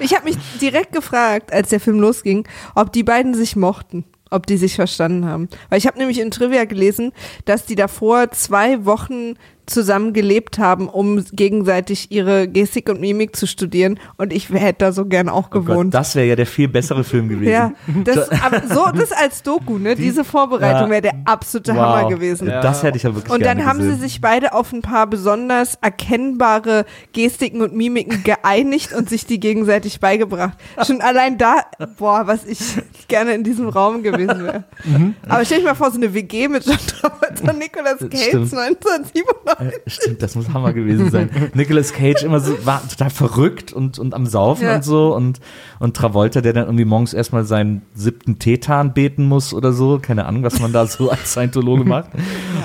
Ich 0.00 0.14
habe 0.14 0.24
mich 0.24 0.36
direkt 0.60 0.92
gefragt, 0.92 1.52
als 1.52 1.68
der 1.68 1.80
Film 1.80 2.00
losging, 2.00 2.46
ob 2.74 2.92
die 2.92 3.02
beiden 3.02 3.34
sich 3.34 3.56
mochten, 3.56 4.04
ob 4.30 4.46
die 4.46 4.56
sich 4.56 4.74
verstanden 4.74 5.26
haben. 5.26 5.48
Weil 5.68 5.78
ich 5.78 5.86
habe 5.86 5.98
nämlich 5.98 6.18
in 6.20 6.30
Trivia 6.30 6.64
gelesen, 6.64 7.12
dass 7.44 7.66
die 7.66 7.74
davor 7.76 8.30
zwei 8.30 8.84
Wochen 8.84 9.34
zusammen 9.66 10.12
gelebt 10.12 10.58
haben, 10.58 10.88
um 10.88 11.24
gegenseitig 11.32 12.10
ihre 12.10 12.48
Gestik 12.48 12.88
und 12.88 13.00
Mimik 13.00 13.34
zu 13.36 13.46
studieren. 13.46 13.98
Und 14.16 14.32
ich 14.32 14.50
hätte 14.50 14.84
da 14.86 14.92
so 14.92 15.06
gern 15.06 15.28
auch 15.28 15.46
Oh 15.48 15.50
Gott, 15.60 15.66
gewohnt. 15.66 15.94
das 15.94 16.14
wäre 16.14 16.26
ja 16.26 16.36
der 16.36 16.46
viel 16.46 16.68
bessere 16.68 17.04
Film 17.04 17.28
gewesen. 17.28 17.50
Ja, 17.52 17.72
das, 18.04 18.28
so, 18.68 18.86
das 18.94 19.12
als 19.12 19.42
Doku, 19.42 19.78
ne? 19.78 19.94
Diese 19.96 20.24
Vorbereitung 20.24 20.82
Ja. 20.86 20.90
wäre 20.90 21.02
der 21.02 21.14
absolute 21.24 21.72
Wow. 21.74 21.80
Hammer 21.80 22.08
gewesen. 22.08 22.48
Ja. 22.48 22.60
Das 22.60 22.82
hätte 22.82 22.96
ich 22.96 23.02
ja 23.04 23.14
wirklich 23.14 23.32
Und 23.32 23.44
dann 23.44 23.64
haben 23.64 23.80
sie 23.80 23.86
gesehen. 23.86 24.00
sich 24.02 24.20
beide 24.20 24.52
auf 24.54 24.72
ein 24.72 24.82
paar 24.82 25.06
besonders 25.06 25.76
erkennbare 25.80 26.84
Gestiken 27.12 27.62
und 27.62 27.74
Mimiken 27.74 28.22
geeinigt 28.24 28.92
und 28.92 29.08
sich 29.08 29.26
die 29.26 29.40
gegenseitig 29.40 30.00
beigebracht. 30.00 30.56
Schon 30.86 31.00
allein 31.00 31.38
da, 31.38 31.62
boah, 31.98 32.26
was 32.26 32.44
ich 32.46 32.60
gerne 33.08 33.34
in 33.34 33.44
diesem 33.44 33.68
Raum 33.68 34.02
gewesen 34.02 34.44
wäre. 34.44 34.64
Mhm. 34.84 35.14
Aber 35.28 35.44
stell 35.44 35.58
dich 35.58 35.66
mal 35.66 35.74
vor, 35.74 35.90
so 35.90 35.96
eine 35.96 36.12
WG 36.14 36.48
mit 36.48 36.64
John 36.66 36.76
Travolta 36.86 37.50
und 37.52 37.58
Nicolas 37.64 37.98
Cage 37.98 38.28
Stimmt. 38.28 38.52
1997. 38.54 39.24
Äh, 39.58 39.70
Stimmt, 39.86 40.22
das 40.22 40.34
muss 40.34 40.48
Hammer 40.50 40.72
gewesen 40.72 41.10
sein. 41.10 41.30
Nicolas 41.54 41.92
Cage 41.92 42.22
immer 42.22 42.40
so, 42.40 42.64
war 42.66 42.82
total 42.88 43.10
verrückt 43.10 43.72
und, 43.72 43.98
und 43.98 44.14
am 44.14 44.26
Saufen 44.26 44.64
Ja. 44.64 44.76
und 44.76 44.84
so 44.84 45.14
und, 45.14 45.40
und 45.80 45.96
Travolta, 45.96 46.40
der 46.40 46.52
dann 46.52 46.64
irgendwie 46.66 46.84
morgens 46.84 47.12
erstmal 47.14 47.44
seinen 47.44 47.82
siebten 47.94 48.38
Tetan 48.38 48.94
beten 48.94 49.24
muss 49.26 49.52
oder 49.54 49.72
so. 49.72 49.98
Keine 50.00 50.26
Ahnung, 50.26 50.42
was 50.42 50.60
man 50.60 50.72
da 50.72 50.86
so 50.86 51.10
als 51.10 51.30
Scientologe 51.32 51.84
macht. 51.84 52.10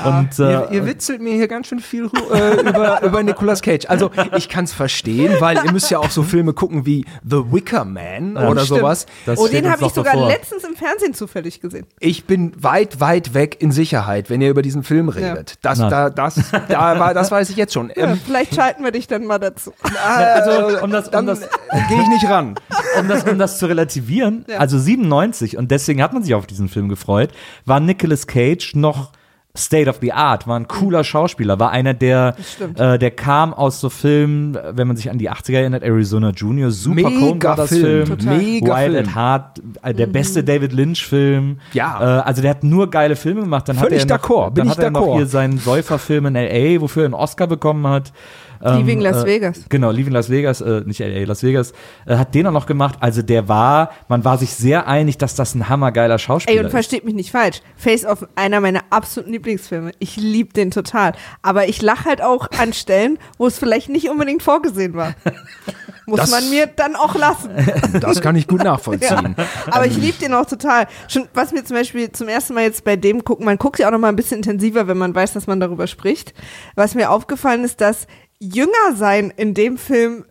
Und, 0.06 0.40
äh, 0.40 0.50
Ihr, 0.52 0.70
ihr 0.72 0.86
witzelt 0.86 1.22
mir 1.22 1.34
hier 1.34 1.48
ganz 1.48 1.68
schön 1.68 1.80
viel 1.80 2.10
äh, 2.34 2.62
über, 2.70 3.02
über 3.04 3.24
Nicolas 3.24 3.62
Cage. 3.62 3.86
Also 3.88 4.12
ich 4.38 4.50
kann 4.50 4.66
es 4.66 4.74
verstehen, 4.74 5.34
weil 5.40 5.58
ihr 5.66 5.72
müsst 5.72 5.92
ja 5.92 6.00
auch 6.00 6.10
so 6.10 6.24
Filme 6.24 6.54
gucken 6.54 6.86
wie 6.86 7.06
The 7.24 7.52
Wicker 7.52 7.86
Man 7.86 8.38
oder 8.38 8.62
stimmt. 8.62 8.80
sowas. 8.80 9.06
das 9.26 9.38
Oh, 9.40 9.48
den 9.48 9.70
habe 9.70 9.86
ich 9.86 9.92
sogar 9.94 10.14
bevor. 10.14 10.28
letztens 10.28 10.64
im 10.64 10.76
Fernsehen 10.76 11.14
zufällig 11.14 11.62
gesehen. 11.62 11.86
Ich 12.00 12.26
bin 12.26 12.52
weit, 12.62 13.00
weit 13.00 13.34
weg 13.34 13.58
in 13.60 13.72
Sicherheit, 13.72 14.30
wenn 14.30 14.42
ihr 14.42 14.50
über 14.50 14.62
diesen 14.62 14.84
Film 14.84 15.10
redet. 15.10 15.56
Das, 15.62 15.80
da, 15.80 16.10
das, 16.10 16.40
da 16.68 16.79
war, 16.80 17.14
das 17.14 17.32
weiß 17.32 17.50
ich 17.50 17.56
jetzt 17.58 17.74
schon. 17.74 17.90
Ja, 17.96 18.08
Ähm, 18.12 18.20
vielleicht 18.26 18.56
schalten 18.56 18.84
wir 18.84 18.92
dich 18.92 19.08
dann 19.08 19.26
mal 19.26 19.38
dazu. 19.40 19.74
Also, 20.06 20.84
um 20.84 20.92
das, 20.92 21.08
um 21.08 21.12
dann 21.12 21.26
das, 21.28 21.40
gehe 21.42 22.02
ich 22.02 22.08
nicht 22.10 22.30
ran. 22.30 22.56
um 23.00 23.08
das, 23.08 23.24
um 23.24 23.38
das 23.38 23.58
zu 23.60 23.66
relativieren, 23.68 24.46
Ja. 24.48 24.58
also 24.58 24.78
97, 24.80 25.58
und 25.58 25.72
deswegen 25.72 26.02
hat 26.02 26.14
man 26.14 26.24
sich 26.24 26.34
auf 26.36 26.48
diesen 26.48 26.70
Film 26.70 26.90
gefreut, 26.90 27.32
war 27.66 27.80
Nicolas 27.80 28.28
Cage 28.28 28.76
noch 28.76 29.12
State 29.58 29.90
of 29.90 29.98
the 30.02 30.14
Art, 30.14 30.48
war 30.48 30.60
ein 30.60 30.68
cooler 30.68 31.04
Schauspieler, 31.04 31.60
war 31.60 31.72
einer, 31.72 31.96
der, 31.96 32.36
äh, 32.76 33.00
der 33.00 33.12
kam 33.12 33.52
aus 33.52 33.80
so 33.82 33.90
Filmen, 33.90 34.58
wenn 34.74 34.88
man 34.88 34.96
sich 34.96 35.10
an 35.10 35.18
die 35.18 35.30
80er 35.30 35.58
erinnert, 35.58 35.84
Arizona 35.84 36.30
Junior, 36.30 36.70
Super 36.70 37.10
Mega 37.10 37.56
Film, 37.66 38.06
Film, 38.06 38.40
mega 38.40 38.76
Wild 38.76 38.94
Film. 38.94 39.08
at 39.08 39.16
Heart, 39.16 39.62
äh, 39.82 39.94
der 39.96 40.06
beste 40.06 40.44
David 40.44 40.72
Lynch-Film. 40.72 41.60
Ja. 41.74 42.20
Äh, 42.20 42.22
also 42.22 42.44
der 42.44 42.52
hat 42.52 42.64
nur 42.64 42.92
geile 42.92 43.16
Filme 43.16 43.42
gemacht. 43.42 43.68
Dann 43.68 43.78
Völlig 43.78 44.02
hat 44.02 44.10
er 44.12 44.18
noch, 44.18 44.24
d'accord, 44.24 44.52
bin 44.52 44.56
dann 44.56 44.68
ich 44.68 44.78
hat 44.78 44.84
er 44.84 44.92
noch 44.92 45.16
hier 45.16 45.26
seinen 45.26 45.58
Säuferfilm 45.58 46.28
in 46.28 46.36
L.A., 46.36 46.80
wofür 46.82 47.04
er 47.04 47.06
einen 47.06 47.14
Oscar 47.16 47.48
bekommen 47.48 47.88
hat. 47.88 48.14
Ähm, 48.62 48.78
Leaving 48.80 49.00
Las 49.02 49.24
äh, 49.24 49.26
Vegas. 49.26 49.62
Genau, 49.70 49.92
Leaving 49.92 50.14
Las 50.14 50.30
Vegas, 50.30 50.62
äh, 50.62 50.82
nicht 50.86 51.00
LA, 51.00 51.24
Las 51.26 51.44
Vegas, 51.44 51.74
äh, 52.06 52.18
hat 52.18 52.36
den 52.36 52.48
auch 52.48 52.52
noch 52.52 52.66
gemacht. 52.66 52.96
Also 53.00 53.22
der 53.22 53.48
war, 53.48 53.92
man 54.08 54.26
war 54.26 54.38
sich 54.38 54.54
sehr 54.54 54.88
einig, 54.88 55.18
dass 55.18 55.36
das 55.36 55.56
ein 55.56 55.70
hammergeiler 55.70 56.20
Schauspieler 56.20 56.54
Ey, 56.56 56.60
und 56.60 56.66
ist. 56.68 56.72
versteht 56.72 57.06
mich 57.06 57.14
nicht 57.16 57.32
falsch. 57.32 57.62
Face 57.76 58.06
Off, 58.06 58.26
einer 58.36 58.60
meiner 58.60 58.82
absoluten 58.90 59.32
Lieblingsfilme. 59.32 59.92
Ich 60.00 60.18
liebe 60.18 60.54
den 60.54 60.72
total. 60.72 61.14
Aber 61.42 61.68
ich 61.70 61.82
lache 61.82 62.06
halt 62.06 62.22
auch 62.22 62.50
an 62.60 62.74
Stellen, 62.74 63.18
wo 63.38 63.48
es 63.48 63.58
vielleicht 63.58 63.90
nicht 63.90 64.10
unbedingt 64.10 64.44
vorgesehen 64.44 64.94
war. 64.94 65.14
Muss 66.06 66.22
Das- 66.22 66.32
man 66.32 66.50
mir 66.50 66.66
dann 66.68 66.96
auch 66.96 67.16
lassen. 67.16 67.50
Das 68.02 68.22
kann 68.22 68.36
ich 68.36 68.48
gut 68.48 68.64
nachvollziehen. 68.64 69.36
Aber 69.70 69.86
ich 69.86 69.96
liebe 69.98 70.18
den 70.18 70.34
auch 70.34 70.46
total. 70.46 70.88
Schon, 71.08 71.28
was 71.34 71.52
mir 71.52 71.64
zum 71.64 71.76
Beispiel 71.78 72.12
zum 72.12 72.28
ersten 72.28 72.54
Mal 72.54 72.64
jetzt 72.64 72.84
bei 72.84 72.96
dem 72.96 73.24
gucken, 73.24 73.46
man 73.46 73.58
guckt 73.58 73.80
ja 73.80 73.88
auch 73.88 73.92
noch 73.92 74.00
mal 74.00 74.10
ein 74.10 74.16
bisschen 74.16 74.38
intensiver, 74.38 74.88
wenn 74.88 74.98
man 74.98 75.14
weiß, 75.14 75.34
dass 75.34 75.48
man 75.48 75.60
darüber 75.60 75.86
spricht. 75.88 76.34
Was 76.76 76.96
mir 76.96 77.10
aufgefallen 77.12 77.64
ist, 77.64 77.82
dass 77.82 78.08
Jünger 78.42 78.96
sein 78.96 79.34
in 79.36 79.54
dem 79.54 79.78
Film 79.78 80.26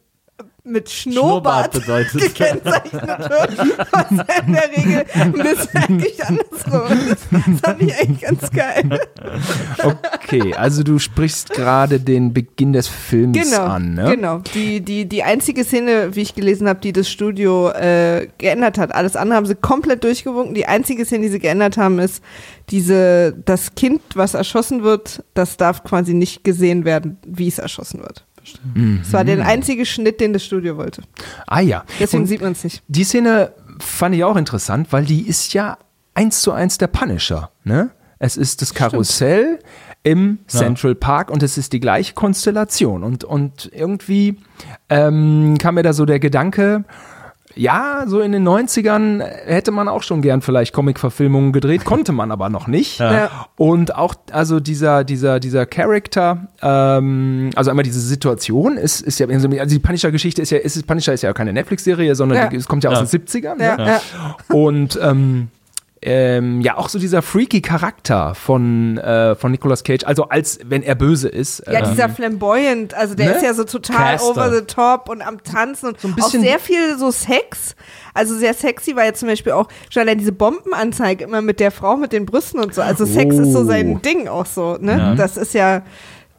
mit 0.70 0.90
Schnurrbart, 0.90 1.74
Schnurrbart 1.74 2.10
bedeutet. 2.12 2.34
gekennzeichnet 2.36 3.02
wird, 3.30 3.58
was 3.92 4.10
in 4.10 4.52
der 4.52 4.70
Regel 4.76 5.04
ein 5.14 5.32
bisschen 5.32 5.76
eigentlich 5.82 6.24
andersrum 6.24 7.08
ist. 7.10 7.26
Das 7.30 7.60
fand 7.62 7.82
ich 7.82 7.98
eigentlich 7.98 8.20
ganz 8.20 8.50
geil. 8.50 9.00
Okay, 9.82 10.54
also 10.54 10.82
du 10.82 10.98
sprichst 10.98 11.50
gerade 11.50 12.00
den 12.00 12.32
Beginn 12.32 12.72
des 12.72 12.88
Films 12.88 13.38
Genau, 13.38 13.64
an, 13.64 13.94
ne? 13.94 14.14
genau. 14.16 14.38
Die, 14.54 14.80
die, 14.80 15.06
die 15.06 15.22
einzige 15.22 15.64
Szene, 15.64 16.14
wie 16.14 16.22
ich 16.22 16.34
gelesen 16.34 16.68
habe, 16.68 16.80
die 16.80 16.92
das 16.92 17.08
Studio 17.08 17.70
äh, 17.70 18.28
geändert 18.38 18.78
hat. 18.78 18.94
Alles 18.94 19.16
andere 19.16 19.36
haben 19.36 19.46
sie 19.46 19.54
komplett 19.54 20.04
durchgewunken. 20.04 20.54
Die 20.54 20.66
einzige 20.66 21.04
Szene, 21.04 21.22
die 21.22 21.28
sie 21.30 21.38
geändert 21.38 21.76
haben, 21.76 21.98
ist 21.98 22.22
diese, 22.70 23.34
das 23.44 23.74
Kind, 23.74 24.00
was 24.14 24.34
erschossen 24.34 24.82
wird, 24.82 25.24
das 25.34 25.56
darf 25.56 25.84
quasi 25.84 26.14
nicht 26.14 26.44
gesehen 26.44 26.84
werden, 26.84 27.18
wie 27.26 27.48
es 27.48 27.58
erschossen 27.58 28.00
wird. 28.00 28.24
Das 29.02 29.12
war 29.12 29.24
der 29.24 29.44
einzige 29.46 29.84
Schnitt, 29.86 30.20
den 30.20 30.32
das 30.32 30.44
Studio 30.44 30.76
wollte. 30.76 31.02
Ah 31.46 31.60
ja. 31.60 31.84
Deswegen 32.00 32.22
Und 32.22 32.26
sieht 32.28 32.40
man 32.40 32.52
es 32.52 32.64
nicht. 32.64 32.82
die 32.88 33.04
Szene 33.04 33.52
fand 33.80 34.14
ich 34.14 34.24
auch 34.24 34.36
interessant, 34.36 34.88
weil 34.90 35.04
die 35.04 35.26
ist 35.26 35.54
ja 35.54 35.78
eins 36.14 36.40
zu 36.42 36.52
eins 36.52 36.78
der 36.78 36.88
Punisher, 36.88 37.50
ne? 37.64 37.90
Es 38.18 38.36
ist 38.36 38.62
das 38.62 38.74
Karussell 38.74 39.60
im 40.02 40.38
Central 40.48 40.96
Park 40.96 41.30
und 41.30 41.42
es 41.44 41.56
ist 41.56 41.72
die 41.72 41.78
gleiche 41.78 42.14
Konstellation. 42.14 43.04
Und, 43.04 43.22
und 43.22 43.70
irgendwie 43.72 44.38
ähm, 44.88 45.56
kam 45.60 45.76
mir 45.76 45.84
da 45.84 45.92
so 45.92 46.04
der 46.04 46.18
Gedanke, 46.18 46.84
ja, 47.54 48.04
so 48.06 48.20
in 48.20 48.32
den 48.32 48.46
90ern 48.46 49.20
hätte 49.22 49.70
man 49.72 49.88
auch 49.88 50.02
schon 50.02 50.22
gern 50.22 50.42
vielleicht 50.42 50.72
Comic-Verfilmungen 50.72 51.52
gedreht, 51.52 51.84
konnte 51.84 52.12
man 52.12 52.30
aber 52.30 52.48
noch 52.50 52.66
nicht. 52.68 53.00
Ja. 53.00 53.46
Und 53.56 53.94
auch, 53.96 54.14
also 54.30 54.60
dieser, 54.60 55.02
dieser, 55.04 55.40
dieser 55.40 55.66
Charakter, 55.66 56.48
ähm, 56.62 57.50
also 57.56 57.70
einmal 57.70 57.82
diese 57.84 58.00
Situation 58.00 58.76
ist, 58.76 59.00
ist 59.00 59.18
ja, 59.18 59.26
also 59.28 59.48
die 59.48 59.78
Punisher-Geschichte 59.78 60.42
ist 60.42 60.50
ja, 60.50 60.58
ist, 60.58 60.86
Punisher 60.86 61.12
ist 61.14 61.22
ja 61.22 61.32
keine 61.32 61.52
Netflix-Serie, 61.52 62.14
sondern 62.14 62.38
Ja. 62.38 62.46
die, 62.48 62.56
es 62.56 62.68
kommt 62.68 62.84
ja 62.84 62.90
aus 62.90 62.98
Ja. 62.98 63.18
den 63.18 63.26
70ern. 63.26 63.60
Ja, 63.62 63.76
Ne? 63.76 63.86
ja. 63.86 64.00
Und 64.54 64.98
ähm, 65.02 65.48
ähm, 66.02 66.60
ja, 66.60 66.76
auch 66.76 66.88
so 66.88 66.98
dieser 66.98 67.22
freaky 67.22 67.60
Charakter 67.60 68.34
von, 68.34 68.98
äh, 68.98 69.34
von 69.34 69.50
Nicolas 69.50 69.82
Cage, 69.84 70.04
also 70.04 70.24
als 70.28 70.58
wenn 70.64 70.82
er 70.82 70.94
böse 70.94 71.28
ist. 71.28 71.62
Ja, 71.66 71.80
ähm, 71.80 71.90
dieser 71.90 72.08
flamboyant, 72.08 72.94
also 72.94 73.14
der 73.14 73.30
ne? 73.30 73.32
ist 73.36 73.42
ja 73.42 73.52
so 73.54 73.64
total 73.64 74.12
Caster. 74.16 74.30
over 74.30 74.52
the 74.54 74.62
top 74.64 75.08
und 75.08 75.22
am 75.22 75.42
Tanzen 75.42 75.88
und 75.88 76.04
ein 76.04 76.14
bisschen- 76.14 76.40
auch 76.40 76.44
sehr 76.46 76.58
viel 76.58 76.96
so 76.98 77.10
Sex. 77.10 77.74
Also 78.14 78.36
sehr 78.36 78.54
sexy 78.54 78.94
war 78.96 79.04
ja 79.04 79.12
zum 79.12 79.28
Beispiel 79.28 79.52
auch 79.52 79.68
schon 79.90 80.02
allein 80.02 80.18
diese 80.18 80.32
Bombenanzeige 80.32 81.24
immer 81.24 81.42
mit 81.42 81.60
der 81.60 81.70
Frau 81.70 81.96
mit 81.96 82.12
den 82.12 82.26
Brüsten 82.26 82.60
und 82.60 82.74
so. 82.74 82.82
Also 82.82 83.04
Sex 83.04 83.36
ist 83.36 83.52
so 83.52 83.60
Oh. 83.60 83.64
sein 83.64 84.00
Ding 84.02 84.28
auch 84.28 84.46
so, 84.46 84.76
ne? 84.80 84.98
Ja. 84.98 85.14
Das 85.14 85.36
ist 85.36 85.54
ja, 85.54 85.82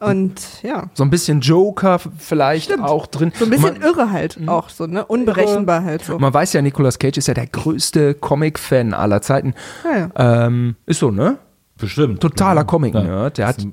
und 0.00 0.62
ja. 0.62 0.84
so 0.94 1.04
ein 1.04 1.10
bisschen 1.10 1.40
Joker 1.40 1.98
vielleicht 1.98 2.78
auch 2.80 3.06
drin. 3.06 3.32
So 3.38 3.44
ein 3.44 3.50
bisschen 3.50 3.74
man, 3.74 3.82
irre 3.82 4.10
halt 4.10 4.38
auch 4.46 4.68
so, 4.68 4.86
ne? 4.86 5.04
Unberechenbar 5.04 5.84
halt 5.84 6.04
so. 6.04 6.18
man 6.18 6.32
weiß 6.32 6.54
ja, 6.54 6.62
Nicolas 6.62 6.98
Cage 6.98 7.18
ist 7.18 7.28
ja 7.28 7.34
der 7.34 7.46
größte 7.46 8.14
Comic-Fan 8.14 8.94
aller 8.94 9.22
Zeiten. 9.22 9.54
Ja, 9.84 10.10
ja. 10.16 10.46
Ähm, 10.46 10.76
ist 10.86 11.00
so, 11.00 11.10
ne? 11.10 11.38
Bestimmt. 11.76 12.20
Totaler 12.20 12.62
Ja. 12.62 12.64
Comic-Nerd. 12.64 13.38
Der 13.38 13.46
hat 13.46 13.66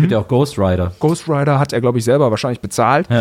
Gibt 0.00 0.12
ja 0.12 0.20
auch 0.20 0.28
Ghost 0.28 0.58
Rider. 0.58 0.92
Ghost 1.00 1.28
Rider 1.28 1.58
hat 1.58 1.74
er, 1.74 1.82
glaube 1.82 1.98
ich, 1.98 2.04
selber 2.04 2.30
wahrscheinlich 2.30 2.60
bezahlt. 2.60 3.06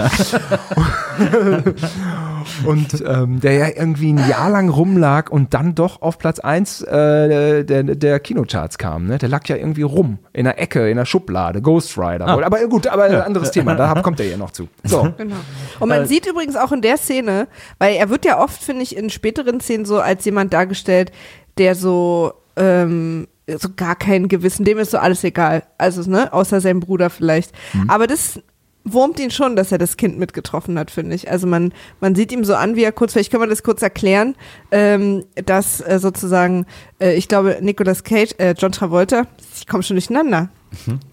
und 2.66 3.04
ähm, 3.06 3.42
der 3.42 3.54
ja 3.54 3.68
irgendwie 3.76 4.14
ein 4.14 4.30
Jahr 4.30 4.50
lang 4.50 4.70
rumlag 4.70 5.30
und 5.30 5.54
dann 5.54 5.76
doch 5.76 6.02
auf 6.02 6.18
Platz 6.18 6.40
1 6.40 6.84
äh, 6.84 7.66
der, 7.66 7.84
der 7.84 8.22
Kinocharts 8.22 8.78
kam. 8.78 9.08
Ne? 9.08 9.18
Der 9.18 9.28
lag 9.28 9.46
ja 9.50 9.58
irgendwie 9.58 9.82
rum, 9.82 10.20
in 10.32 10.46
der 10.46 10.62
Ecke, 10.62 10.90
in 10.90 10.96
der 10.96 11.04
Schublade, 11.06 11.62
Ghost 11.62 11.98
Rider. 11.98 12.28
Aber 12.28 12.66
gut, 12.68 12.88
aber 12.88 13.04
ein 13.04 13.16
anderes 13.16 13.52
Thema, 13.52 13.76
da 13.76 14.02
kommt 14.02 14.22
er 14.22 14.28
ja 14.28 14.38
noch 14.38 14.52
zu. 14.52 14.70
So. 14.84 15.12
Genau. 15.22 15.36
Und 15.80 15.90
man 15.90 16.08
sieht 16.08 16.26
übrigens 16.26 16.56
auch 16.56 16.72
in 16.72 16.82
der 16.82 16.98
Szene, 16.98 17.48
weil 17.80 17.96
er 17.96 18.10
wird 18.10 18.24
ja 18.26 18.42
oft, 18.42 18.64
finde 18.64 18.82
ich, 18.82 18.96
in 18.96 19.10
späteren 19.10 19.60
Szenen 19.60 19.84
so 19.86 20.00
als 20.00 20.24
jemand 20.26 20.54
dargestellt, 20.54 21.12
der 21.58 21.76
so, 21.76 22.34
ähm, 22.56 23.28
so 23.48 23.70
gar 23.76 23.96
kein 23.96 24.28
Gewissen, 24.28 24.66
dem 24.66 24.78
ist 24.78 24.92
so 24.92 24.98
alles 24.98 25.24
egal. 25.24 25.64
Also, 25.78 26.10
ne, 26.10 26.32
außer 26.32 26.62
seinem 26.62 26.80
Bruder 26.80 27.10
vielleicht. 27.10 27.52
Aber 27.88 28.08
das 28.08 28.40
wurmt 28.84 29.20
ihn 29.20 29.32
schon, 29.32 29.56
dass 29.56 29.72
er 29.72 29.78
das 29.78 29.98
Kind 29.98 30.18
mitgetroffen 30.18 30.78
hat, 30.80 30.92
finde 30.92 31.16
ich. 31.16 31.30
Also 31.30 31.48
man, 31.48 31.74
man 32.00 32.16
sieht 32.16 32.32
ihm 32.32 32.44
so 32.44 32.56
an, 32.56 32.76
wie 32.76 32.84
er 32.84 32.92
kurz, 32.92 33.14
vielleicht 33.14 33.32
können 33.32 33.44
wir 33.44 33.48
das 33.48 33.64
kurz 33.64 33.82
erklären, 33.82 34.36
ähm, 34.72 35.24
dass 35.46 35.82
äh, 35.82 36.00
sozusagen, 36.00 36.66
äh, 37.00 37.16
ich 37.16 37.28
glaube, 37.28 37.60
Nicolas 37.62 38.04
Cage, 38.04 38.34
äh, 38.38 38.56
John 38.58 38.72
Travolta, 38.72 39.28
ich 39.56 39.68
komme 39.68 39.84
schon 39.84 39.96
durcheinander, 39.96 40.50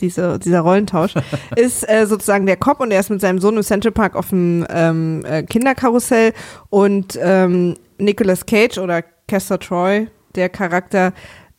diese, 0.00 0.38
dieser 0.38 0.60
Rollentausch, 0.60 1.14
ist 1.56 1.88
äh, 1.88 2.06
sozusagen 2.06 2.46
der 2.46 2.56
Cop 2.56 2.80
und 2.80 2.90
er 2.90 3.00
ist 3.00 3.10
mit 3.10 3.20
seinem 3.20 3.38
Sohn 3.38 3.56
im 3.56 3.62
Central 3.62 3.92
Park 3.92 4.16
auf 4.16 4.30
dem 4.30 4.66
ähm, 4.70 5.24
äh, 5.26 5.42
Kinderkarussell 5.42 6.32
und 6.70 7.18
ähm, 7.20 7.76
Nicolas 7.98 8.46
Cage 8.46 8.78
oder 8.78 9.02
Castor 9.26 9.60
Troy, 9.60 10.08
der 10.34 10.48
Charakter, 10.48 11.12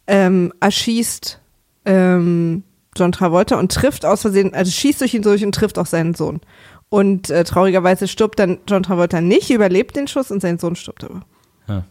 ähm, 0.09 0.51
erschießt 0.59 1.39
ähm, 1.85 2.63
John 2.97 3.11
Travolta 3.11 3.57
und 3.57 3.71
trifft 3.71 4.05
aus 4.05 4.21
Versehen, 4.21 4.53
also 4.53 4.71
schießt 4.71 4.99
durch 4.99 5.13
ihn 5.13 5.21
durch 5.21 5.45
und 5.45 5.53
trifft 5.53 5.77
auch 5.77 5.85
seinen 5.85 6.15
Sohn. 6.15 6.41
Und 6.89 7.29
äh, 7.29 7.43
traurigerweise 7.43 8.07
stirbt 8.07 8.39
dann 8.39 8.57
John 8.67 8.83
Travolta 8.83 9.21
nicht, 9.21 9.51
überlebt 9.51 9.95
den 9.95 10.07
Schuss 10.07 10.31
und 10.31 10.41
sein 10.41 10.57
Sohn 10.57 10.75
stirbt 10.75 11.03
aber. 11.03 11.21
Ja. 11.67 11.85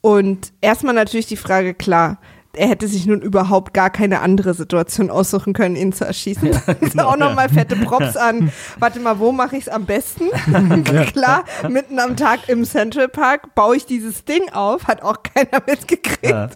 Und 0.00 0.52
erstmal 0.60 0.94
natürlich 0.94 1.26
die 1.26 1.36
Frage, 1.36 1.74
klar, 1.74 2.18
er 2.58 2.68
hätte 2.68 2.88
sich 2.88 3.06
nun 3.06 3.20
überhaupt 3.22 3.72
gar 3.72 3.90
keine 3.90 4.20
andere 4.20 4.54
Situation 4.54 5.10
aussuchen 5.10 5.52
können, 5.52 5.76
ihn 5.76 5.92
zu 5.92 6.04
erschießen. 6.04 6.50
genau, 6.80 7.08
auch 7.08 7.16
nochmal 7.16 7.48
fette 7.48 7.76
Props 7.76 8.16
an. 8.16 8.52
Warte 8.78 9.00
mal, 9.00 9.18
wo 9.18 9.32
mache 9.32 9.56
ich 9.56 9.62
es 9.62 9.68
am 9.68 9.84
besten? 9.84 10.24
Klar, 11.12 11.44
mitten 11.68 11.98
am 11.98 12.16
Tag 12.16 12.48
im 12.48 12.64
Central 12.64 13.08
Park 13.08 13.54
baue 13.54 13.76
ich 13.76 13.86
dieses 13.86 14.24
Ding 14.24 14.50
auf, 14.52 14.86
hat 14.86 15.02
auch 15.02 15.22
keiner 15.22 15.62
mitgekriegt. 15.66 16.24
Ja. 16.24 16.48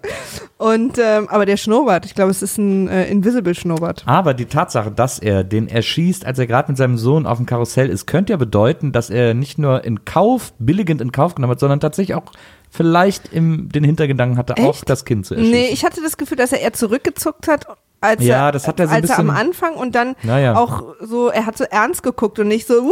Und 0.58 0.98
ähm, 0.98 1.28
aber 1.28 1.46
der 1.46 1.56
Schnurrbart, 1.56 2.04
ich 2.04 2.14
glaube, 2.14 2.30
es 2.30 2.42
ist 2.42 2.58
ein 2.58 2.88
äh, 2.88 3.06
Invisible 3.06 3.54
Schnurrbart. 3.54 4.02
Aber 4.06 4.34
die 4.34 4.46
Tatsache, 4.46 4.90
dass 4.90 5.18
er 5.18 5.44
den 5.44 5.68
erschießt, 5.68 6.26
als 6.26 6.38
er 6.38 6.46
gerade 6.46 6.70
mit 6.70 6.76
seinem 6.76 6.98
Sohn 6.98 7.26
auf 7.26 7.38
dem 7.38 7.46
Karussell 7.46 7.88
ist, 7.88 8.06
könnte 8.06 8.32
ja 8.32 8.36
bedeuten, 8.36 8.92
dass 8.92 9.10
er 9.10 9.34
nicht 9.34 9.58
nur 9.58 9.84
in 9.84 10.04
Kauf, 10.04 10.52
billigend 10.58 11.00
in 11.00 11.12
Kauf 11.12 11.34
genommen 11.34 11.52
hat, 11.52 11.60
sondern 11.60 11.80
tatsächlich 11.80 12.14
auch 12.14 12.24
vielleicht 12.72 13.32
im, 13.32 13.68
den 13.68 13.84
Hintergedanken 13.84 14.38
hatte, 14.38 14.54
auch 14.56 14.70
Echt? 14.70 14.88
das 14.88 15.04
Kind 15.04 15.26
zu 15.26 15.34
erschießen. 15.34 15.52
Nee, 15.52 15.68
ich 15.72 15.84
hatte 15.84 16.00
das 16.02 16.16
Gefühl, 16.16 16.38
dass 16.38 16.52
er 16.52 16.60
eher 16.60 16.72
zurückgezuckt 16.72 17.46
hat, 17.46 17.66
als, 18.00 18.24
Ja, 18.24 18.46
er, 18.46 18.52
das 18.52 18.66
hat 18.66 18.80
er 18.80 18.88
so 18.88 18.94
als 18.94 19.10
er 19.10 19.18
am 19.20 19.26
bisschen- 19.28 19.38
Anfang 19.40 19.74
und 19.74 19.94
dann 19.94 20.16
Naja. 20.24 20.56
auch 20.56 20.82
so, 21.00 21.28
er 21.28 21.46
hat 21.46 21.56
so 21.56 21.62
ernst 21.62 22.02
geguckt 22.02 22.38
und 22.40 22.48
nicht 22.48 22.66
so, 22.66 22.74
Woo! 22.82 22.90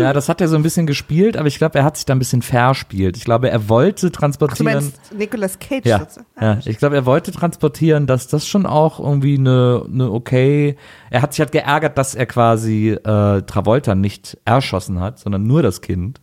ja, 0.00 0.12
das 0.12 0.28
hat 0.28 0.42
er 0.42 0.48
so 0.48 0.56
ein 0.56 0.62
bisschen 0.62 0.86
gespielt, 0.86 1.38
aber 1.38 1.46
ich 1.48 1.56
glaube, 1.56 1.78
er 1.78 1.84
hat 1.84 1.96
sich 1.96 2.04
da 2.04 2.14
ein 2.14 2.18
bisschen 2.18 2.42
verspielt. 2.42 3.16
Ich 3.16 3.24
glaube, 3.24 3.48
er 3.48 3.70
wollte 3.70 4.08
Ach, 4.08 4.10
du 4.10 4.18
transportieren. 4.18 4.92
Nicolas 5.16 5.58
Cage 5.58 5.86
Ja, 5.86 6.06
ja, 6.38 6.58
ich 6.66 6.76
glaube, 6.76 6.96
er 6.96 7.06
wollte 7.06 7.32
transportieren, 7.32 8.06
dass 8.06 8.26
das 8.28 8.46
schon 8.46 8.66
auch 8.66 9.00
irgendwie 9.00 9.38
eine, 9.38 9.86
eine 9.90 10.10
okay. 10.10 10.76
Er 11.08 11.22
hat 11.22 11.32
sich 11.32 11.40
halt 11.40 11.52
geärgert, 11.52 11.96
dass 11.96 12.14
er 12.14 12.26
quasi 12.26 12.90
äh, 12.90 13.42
Travolta 13.42 13.94
nicht 13.94 14.36
erschossen 14.44 15.00
hat, 15.00 15.18
sondern 15.18 15.46
nur 15.46 15.62
das 15.62 15.80
Kind. 15.80 16.20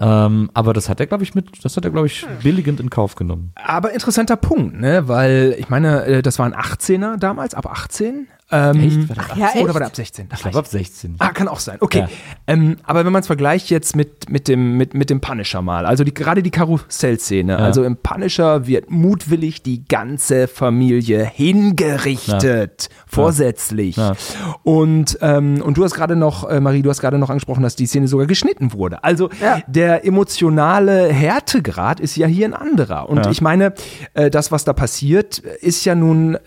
Ähm, 0.00 0.50
aber 0.54 0.72
das 0.72 0.88
hat 0.88 0.98
er, 0.98 1.06
glaube 1.06 1.24
ich, 1.24 1.34
mit, 1.34 1.62
das 1.62 1.76
hat 1.76 1.84
er, 1.84 1.90
glaube 1.90 2.06
ich, 2.06 2.26
billigend 2.42 2.80
in 2.80 2.88
Kauf 2.88 3.16
genommen. 3.16 3.52
Aber 3.54 3.92
interessanter 3.92 4.36
Punkt, 4.36 4.80
ne? 4.80 5.06
Weil 5.08 5.54
ich 5.58 5.68
meine, 5.68 6.06
äh, 6.06 6.22
das 6.22 6.38
waren 6.38 6.54
18er 6.54 7.18
damals, 7.18 7.54
ab 7.54 7.66
18. 7.66 8.26
Ähm, 8.52 8.80
Echt? 8.80 9.08
War 9.16 9.16
Ach 9.30 9.36
ja, 9.36 9.46
echt? 9.54 9.56
Oder 9.62 9.74
war 9.74 9.80
der 9.80 9.86
ab 9.88 9.96
16? 9.96 10.28
Ich 10.32 10.40
glaube, 10.42 10.58
ab 10.58 10.66
16. 10.66 11.16
Ah, 11.18 11.28
kann 11.30 11.46
auch 11.48 11.60
sein. 11.60 11.76
Okay. 11.80 12.00
Ja. 12.00 12.08
Ähm, 12.46 12.76
aber 12.84 13.04
wenn 13.04 13.12
man 13.12 13.20
es 13.20 13.26
vergleicht 13.28 13.70
jetzt 13.70 13.94
mit, 13.94 14.28
mit, 14.28 14.48
dem, 14.48 14.76
mit, 14.76 14.94
mit 14.94 15.08
dem 15.10 15.20
Punisher 15.20 15.62
mal, 15.62 15.86
also 15.86 16.02
die, 16.04 16.12
gerade 16.12 16.42
die 16.42 16.50
Karussellszene, 16.50 17.56
also 17.58 17.84
im 17.84 17.96
Punisher 17.96 18.66
wird 18.66 18.90
mutwillig 18.90 19.62
die 19.62 19.84
ganze 19.86 20.48
Familie 20.48 21.24
hingerichtet, 21.24 22.88
vorsätzlich. 23.06 23.96
Ja. 23.96 24.14
Und, 24.62 25.18
ähm, 25.20 25.62
und 25.62 25.76
du 25.76 25.84
hast 25.84 25.94
gerade 25.94 26.16
noch, 26.16 26.48
äh, 26.48 26.60
Marie, 26.60 26.82
du 26.82 26.90
hast 26.90 27.00
gerade 27.00 27.18
noch 27.18 27.30
angesprochen, 27.30 27.62
dass 27.62 27.76
die 27.76 27.86
Szene 27.86 28.08
sogar 28.08 28.26
geschnitten 28.26 28.72
wurde. 28.72 29.02
Also 29.04 29.30
Ja. 29.40 29.60
der 29.66 30.04
emotionale 30.04 31.08
Härtegrad 31.12 32.00
ist 32.00 32.16
ja 32.16 32.26
hier 32.26 32.46
ein 32.46 32.54
anderer. 32.54 33.08
Und 33.08 33.24
Ja. 33.24 33.30
ich 33.30 33.40
meine, 33.40 33.74
äh, 34.14 34.30
das, 34.30 34.52
was 34.52 34.64
da 34.64 34.72
passiert, 34.72 35.38
ist 35.38 35.84
ja 35.84 35.94
nun 35.94 36.34
äh, 36.34 36.38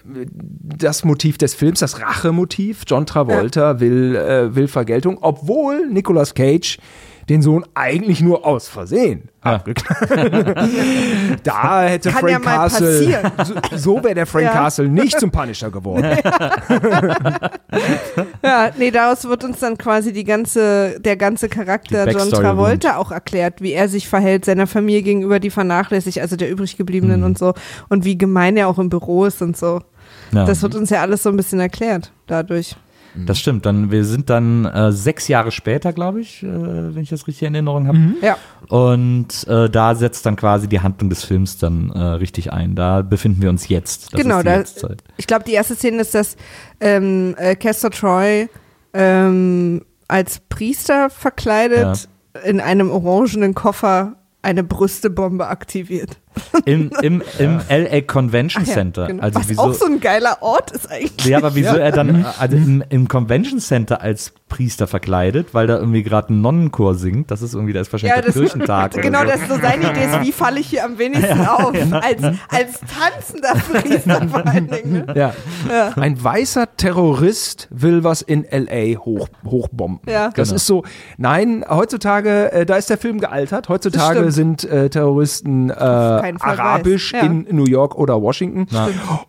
das 0.78 1.04
Motiv 1.04 1.38
des 1.38 1.54
Films, 1.54 1.80
das 1.80 1.93
Rachemotiv. 2.02 2.84
John 2.88 3.06
Travolta 3.06 3.80
will, 3.80 4.16
äh, 4.16 4.56
will 4.56 4.68
Vergeltung, 4.68 5.18
obwohl 5.22 5.88
Nicolas 5.88 6.34
Cage 6.34 6.78
den 7.30 7.42
Sohn 7.42 7.64
eigentlich 7.74 8.20
nur 8.20 8.46
aus 8.46 8.68
Versehen 8.68 9.30
Ja. 9.46 9.54
abgeknallt. 9.56 10.10
Da 11.44 11.84
hätte 11.84 12.10
Kann 12.12 12.20
Frank 12.20 12.32
ja 12.34 12.40
mal 12.40 12.56
Castle, 12.58 12.88
passieren. 12.88 13.32
so, 13.72 13.78
so 13.96 14.04
wäre 14.04 14.14
der 14.16 14.26
Frank 14.26 14.44
Ja. 14.48 14.52
Castle 14.52 14.90
nicht 14.90 15.18
zum 15.18 15.32
Punisher 15.32 15.72
geworden. 15.72 16.06
Ja, 18.44 18.70
nee, 18.78 18.92
daraus 18.92 19.24
wird 19.28 19.44
uns 19.44 19.60
dann 19.60 19.78
quasi 19.78 20.14
die 20.14 20.24
ganze, 20.26 21.00
der 21.00 21.16
ganze 21.18 21.50
Charakter 21.50 22.10
John 22.10 22.30
Travolta 22.30 22.98
auch 22.98 23.12
erklärt, 23.12 23.62
wie 23.62 23.72
er 23.72 23.88
sich 23.88 24.08
verhält, 24.08 24.46
seiner 24.46 24.68
Familie 24.68 25.02
gegenüber, 25.02 25.40
die 25.40 25.50
vernachlässigt, 25.50 26.20
also 26.20 26.36
der 26.36 26.52
übrig 26.52 26.78
gebliebenen 26.78 27.22
Mhm. 27.22 27.26
und 27.26 27.38
so, 27.38 27.54
und 27.90 28.06
wie 28.06 28.18
gemein 28.18 28.58
er 28.58 28.68
auch 28.68 28.78
im 28.80 28.90
Büro 28.90 29.26
ist 29.26 29.42
und 29.42 29.58
so. 29.58 29.82
Ja. 30.34 30.46
Das 30.46 30.62
wird 30.62 30.76
uns 30.76 30.90
ja 30.90 31.02
alles 31.02 31.24
so 31.24 31.30
ein 31.30 31.38
bisschen 31.38 31.60
erklärt 31.60 32.12
dadurch. 32.28 32.76
Das 33.16 33.40
stimmt. 33.40 33.66
Dann, 33.66 33.92
wir 33.92 34.06
sind 34.06 34.30
dann 34.30 34.66
äh, 34.66 34.92
sechs 34.92 35.28
Jahre 35.28 35.52
später, 35.52 35.94
glaube 35.94 36.22
ich, 36.22 36.42
äh, 36.44 36.48
wenn 36.48 37.04
ich 37.04 37.10
das 37.10 37.28
richtig 37.28 37.48
in 37.48 37.54
Erinnerung 37.54 37.88
habe. 37.88 38.00
Ja. 38.22 38.38
Und 38.70 39.48
äh, 39.48 39.70
da 39.70 39.96
setzt 39.96 40.26
dann 40.26 40.36
quasi 40.36 40.68
die 40.68 40.80
Handlung 40.80 41.10
des 41.10 41.24
Films 41.24 41.58
dann 41.58 41.92
äh, 41.92 42.00
richtig 42.00 42.52
ein. 42.52 42.76
Da 42.76 43.02
befinden 43.02 43.42
wir 43.42 43.50
uns 43.50 43.68
jetzt. 43.68 44.14
Das 44.14 44.22
genau, 44.22 44.42
da, 44.42 44.58
Jetztzeit. 44.58 45.04
ich 45.18 45.28
glaube, 45.28 45.46
die 45.46 45.54
erste 45.54 45.76
Szene 45.76 46.02
ist, 46.02 46.16
dass 46.16 46.36
ähm, 46.80 47.36
äh, 47.38 47.56
Castor 47.56 47.92
Troy 47.92 48.50
ähm, 48.94 49.82
als 50.08 50.40
Priester 50.50 51.10
verkleidet 51.10 52.10
in 52.44 52.60
einem 52.60 52.90
orangenen 52.90 53.54
Koffer 53.54 54.16
eine 54.42 54.64
Brüstebombe 54.64 55.48
aktiviert. 55.48 56.18
Im, 56.66 56.92
im, 57.02 57.22
im 57.40 57.60
LA 57.70 58.02
Convention 58.02 58.64
Ach 58.64 58.68
ja, 58.68 58.74
Center. 58.74 59.08
genau. 59.08 59.24
Also 59.24 59.40
Was 59.40 59.50
wieso, 59.50 59.62
auch 59.62 59.74
so 59.74 59.86
ein 59.86 60.00
geiler 60.00 60.38
Ort 60.42 60.72
ist 60.72 60.90
eigentlich. 60.92 61.26
ja, 61.26 61.38
aber 61.38 61.56
wieso 61.56 61.76
er 61.76 61.92
dann 61.92 62.26
also 62.40 62.56
im, 62.58 62.84
im 62.90 63.08
Convention 63.08 63.60
Center 63.60 64.02
als 64.02 64.32
Priester 64.50 64.86
verkleidet, 64.88 65.54
weil 65.54 65.66
da 65.68 65.78
irgendwie 65.78 66.04
gerade 66.04 66.32
ein 66.34 66.42
Nonnenchor 66.42 66.94
singt. 66.96 67.32
Das 67.32 67.42
ist 67.42 67.54
irgendwie, 67.56 67.74
da 67.74 67.82
ist 67.82 67.92
wahrscheinlich 67.92 68.16
Ja, 68.16 68.22
der 68.22 68.32
das- 68.32 68.40
Kirchentag. 68.40 68.94
Genau, 69.02 69.20
so. 69.22 69.26
das 69.26 69.42
ist 69.42 69.50
so 69.50 69.56
seine 69.60 69.90
Idee 69.92 70.06
ist, 70.06 70.22
wie 70.22 70.32
falle 70.32 70.60
ich 70.60 70.68
hier 70.68 70.86
am 70.86 70.98
wenigsten 71.00 71.42
auf? 71.46 71.74
Als, 71.74 72.22
als 72.50 72.80
tanzender 72.82 73.54
Priester 73.82 74.28
vor 74.32 74.46
allen 74.46 74.68
Dingen. 74.70 75.06
Ne? 75.08 75.14
Ja. 75.16 75.34
Ein 75.96 76.24
weißer 76.24 76.68
Terrorist 76.78 77.68
will 77.72 78.04
was 78.04 78.22
in 78.22 78.46
L.A. 78.46 78.98
hoch, 79.00 79.28
hochbomben. 79.46 80.02
Ja. 80.12 80.30
Das 80.36 80.50
Genau. 80.50 80.56
ist 80.58 80.68
so, 80.68 80.84
nein, 81.18 81.66
heutzutage, 81.68 82.52
äh, 82.52 82.66
da 82.66 82.76
ist 82.76 82.90
der 82.90 82.98
Film 82.98 83.20
gealtert. 83.20 83.70
Heutzutage 83.70 84.32
sind 84.32 84.64
äh, 84.66 84.90
Terroristen 84.90 85.70
äh, 85.72 85.74
keinen 86.24 86.40
Fall 86.40 86.58
arabisch. 86.60 87.12
Ja. 87.14 87.20
in 87.22 87.46
New 87.52 87.66
York 87.66 87.96
oder 87.98 88.22
Washington. 88.22 88.68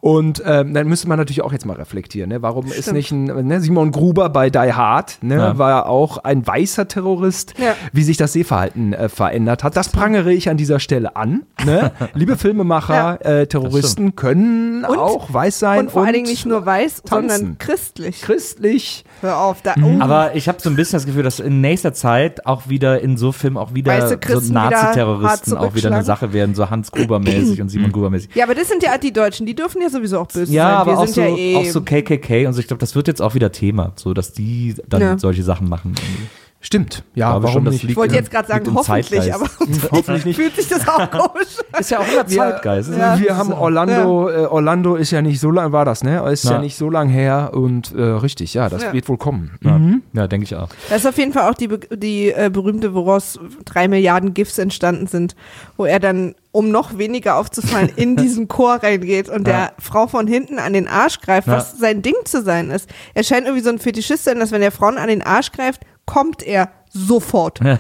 Und 0.00 0.42
ähm, 0.46 0.74
dann 0.74 0.86
müsste 0.88 1.08
man 1.08 1.18
natürlich 1.18 1.42
auch 1.42 1.52
jetzt 1.52 1.66
mal 1.66 1.74
reflektieren. 1.76 2.30
Ne? 2.30 2.40
Warum 2.42 2.66
ist 2.66 2.82
Stimmt. 2.82 2.96
nicht 2.96 3.10
ein 3.10 3.24
ne, 3.46 3.60
Simon 3.60 3.90
Gruber 3.90 4.28
bei 4.28 4.48
Die 4.50 4.72
Hard, 4.72 5.18
ne, 5.22 5.36
Ja. 5.36 5.58
war 5.58 5.70
ja 5.70 5.86
auch 5.86 6.18
ein 6.18 6.46
weißer 6.46 6.86
Terrorist, 6.86 7.54
Ja. 7.58 7.74
wie 7.92 8.02
sich 8.04 8.16
das 8.16 8.32
Sehverhalten 8.32 8.92
äh, 8.92 9.08
verändert 9.08 9.64
hat. 9.64 9.76
Das 9.76 9.88
prangere 9.88 10.32
ich 10.32 10.48
an 10.48 10.56
dieser 10.56 10.78
Stelle 10.78 11.16
an. 11.16 11.42
Ne? 11.64 11.90
Liebe 12.14 12.36
Filmemacher, 12.36 13.24
äh, 13.24 13.46
Terroristen 13.46 14.14
können 14.14 14.84
Und- 14.84 14.98
auch 14.98 15.32
weiß 15.32 15.58
sein 15.58 15.80
Und 15.80 15.90
vor 15.90 16.04
allen 16.04 16.12
Dingen 16.12 16.26
nicht 16.28 16.46
nur 16.46 16.64
weiß, 16.64 17.02
tanzen. 17.02 17.28
sondern 17.28 17.58
christlich. 17.58 18.22
christlich. 18.22 19.04
Hör 19.20 19.38
auf, 19.38 19.62
da, 19.62 19.74
Mhm. 19.76 19.84
oh, 20.00 20.04
Aber 20.04 20.34
ich 20.36 20.48
habe 20.48 20.58
so 20.60 20.70
ein 20.70 20.76
bisschen 20.76 20.96
das 20.98 21.06
Gefühl, 21.06 21.22
dass 21.24 21.40
in 21.40 21.60
nächster 21.60 21.92
Zeit 21.92 22.46
auch 22.46 22.68
wieder 22.68 23.00
in 23.00 23.16
so 23.16 23.32
Filmen 23.32 23.56
auch 23.56 23.74
wieder 23.74 24.08
so 24.08 24.16
Nazi-Terroristen 24.52 25.56
auch 25.56 25.74
wieder 25.74 25.90
eine. 25.92 26.04
Sache 26.04 26.32
werden, 26.32 26.54
so 26.54 26.68
Hans 26.84 26.92
Gruber-mäßig 26.92 27.60
und 27.60 27.68
Simon 27.68 27.92
Gruber-mäßig. 27.92 28.30
Ja, 28.34 28.44
aber 28.44 28.54
das 28.54 28.68
sind 28.68 28.82
ja 28.82 28.96
die 28.98 29.12
Deutschen, 29.12 29.46
die 29.46 29.54
dürfen 29.54 29.80
ja 29.82 29.88
sowieso 29.88 30.18
auch 30.20 30.26
böse 30.26 30.52
Ja, 30.52 30.64
sein. 30.68 30.74
aber 30.76 30.90
Wir 30.92 30.98
auch 30.98 31.04
sind 31.06 31.14
so, 31.14 31.20
ja 31.22 31.36
eh. 31.36 31.56
auch 31.56 31.64
so 31.66 31.80
KKK 31.80 32.46
und 32.46 32.52
so. 32.52 32.60
Ich 32.60 32.66
glaube, 32.66 32.80
das 32.80 32.94
wird 32.94 33.08
jetzt 33.08 33.22
auch 33.22 33.34
wieder 33.34 33.52
Thema, 33.52 33.92
so 33.96 34.12
dass 34.14 34.32
die 34.32 34.74
dann 34.88 35.00
Ja. 35.00 35.18
solche 35.18 35.42
Sachen 35.42 35.68
machen. 35.68 35.94
irgendwie. 35.96 36.28
Stimmt. 36.66 37.04
Ja, 37.14 37.32
glaube 37.32 37.42
warum 37.44 37.54
schon, 37.56 37.64
das 37.66 37.72
nicht? 37.74 37.82
liegt 37.82 37.90
ich 37.90 37.96
wollte 37.98 38.14
im- 38.14 38.20
jetzt 38.22 38.30
gerade 38.30 38.48
sagen, 38.48 38.74
hoffentlich, 38.74 39.08
Zeitgeist. 39.10 39.34
aber 39.34 39.50
Hoffentlich 39.92 40.24
nicht. 40.24 40.36
fühlt 40.36 40.56
sich 40.56 40.66
das 40.66 40.88
auch 40.88 41.10
komisch 41.10 41.58
an. 41.72 41.80
Ist 41.80 41.90
ja 41.90 41.98
auch 41.98 42.08
immer 42.10 42.26
Wir- 42.26 42.38
Zeitgeist. 42.38 42.90
Ja. 42.96 43.20
Wir 43.20 43.36
haben 43.36 43.52
Orlando, 43.52 44.30
äh, 44.30 44.46
Orlando 44.46 44.94
ist 44.94 45.10
ja 45.10 45.20
nicht 45.20 45.40
so 45.40 45.50
lang, 45.50 45.72
war 45.72 45.84
das, 45.84 46.02
ne? 46.02 46.26
Ist 46.32 46.44
ja, 46.44 46.52
Ja. 46.52 46.58
nicht 46.60 46.76
so 46.78 46.88
lang 46.88 47.10
her 47.10 47.50
und 47.52 47.94
äh, 47.94 48.00
richtig, 48.02 48.54
ja, 48.54 48.70
das 48.70 48.82
Ja. 48.82 48.92
wird 48.94 49.06
wohl 49.10 49.18
kommen. 49.18 49.58
Ja, 49.62 49.78
ja 50.14 50.26
denke 50.26 50.44
ich 50.44 50.56
auch. 50.56 50.68
Das 50.88 51.00
ist 51.02 51.06
auf 51.06 51.18
jeden 51.18 51.34
Fall 51.34 51.50
auch 51.50 51.54
die, 51.54 51.68
die 51.92 52.30
äh, 52.32 52.48
berühmte, 52.50 52.94
woraus 52.94 53.38
drei 53.66 53.86
Milliarden 53.86 54.32
GIFs 54.32 54.56
entstanden 54.56 55.06
sind, 55.06 55.36
wo 55.76 55.84
er 55.84 56.00
dann, 56.00 56.34
um 56.50 56.70
noch 56.70 56.96
weniger 56.96 57.36
aufzufallen, 57.36 57.90
in 57.94 58.16
diesen 58.24 58.48
Chor 58.48 58.76
reingeht 58.82 59.28
und 59.28 59.46
der 59.46 59.72
Frau 59.78 60.06
von 60.06 60.26
hinten 60.26 60.58
an 60.58 60.72
den 60.72 60.88
Arsch 60.88 61.20
greift, 61.20 61.46
Ja. 61.46 61.56
was 61.58 61.76
sein 61.78 62.00
Ding 62.00 62.14
zu 62.24 62.42
sein 62.42 62.70
ist. 62.70 62.88
Er 63.12 63.22
scheint 63.22 63.44
irgendwie 63.44 63.62
so 63.64 63.68
ein 63.70 63.78
Fetischist 63.78 64.24
zu 64.24 64.30
sein, 64.30 64.40
dass 64.40 64.50
wenn 64.50 64.62
er 64.62 64.70
Frauen 64.72 64.96
an 64.96 65.08
den 65.08 65.20
Arsch 65.20 65.52
greift, 65.52 65.82
kommt 66.06 66.42
er 66.46 66.68
sofort. 66.94 67.60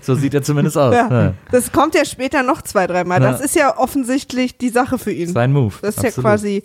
So 0.00 0.14
sieht 0.14 0.32
er 0.32 0.42
zumindest 0.42 0.78
aus. 0.78 0.94
Ja. 0.94 1.08
Ja. 1.10 1.34
Das 1.50 1.70
kommt 1.70 1.94
ja 1.94 2.04
später 2.06 2.42
noch 2.42 2.62
zwei, 2.62 2.86
dreimal. 2.86 3.20
Das 3.20 3.40
Ja. 3.40 3.44
ist 3.44 3.56
ja 3.56 3.76
offensichtlich 3.76 4.56
die 4.56 4.70
Sache 4.70 4.96
für 4.96 5.10
ihn. 5.12 5.28
Sein 5.28 5.52
Move. 5.52 5.74
Das 5.82 5.96
ist 5.96 6.02
ja 6.02 6.08
absolut. 6.08 6.30
quasi 6.30 6.62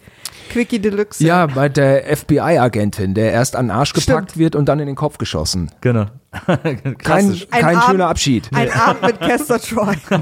Quickie 0.51 0.79
Deluxe. 0.79 1.21
Ja, 1.25 1.47
bei 1.47 1.67
der 1.67 2.15
FBI-Agentin, 2.15 3.15
der 3.15 3.33
erst 3.33 3.57
an 3.57 3.65
den 3.65 3.71
Arsch 3.71 3.91
gepackt 3.93 4.29
Stimmt. 4.31 4.37
wird 4.37 4.55
und 4.55 4.69
dann 4.69 4.79
in 4.79 4.85
den 4.85 4.95
Kopf 4.95 5.17
geschossen. 5.17 5.71
Genau. 5.81 6.05
Kein, 6.47 6.97
kein 7.49 7.75
Arm- 7.75 7.89
schöner 7.91 8.07
Abschied. 8.07 8.49
Ein 8.53 8.71
Abend 8.71 9.01
mit 9.01 9.19
Castor 9.19 9.59
Troy. 9.59 9.95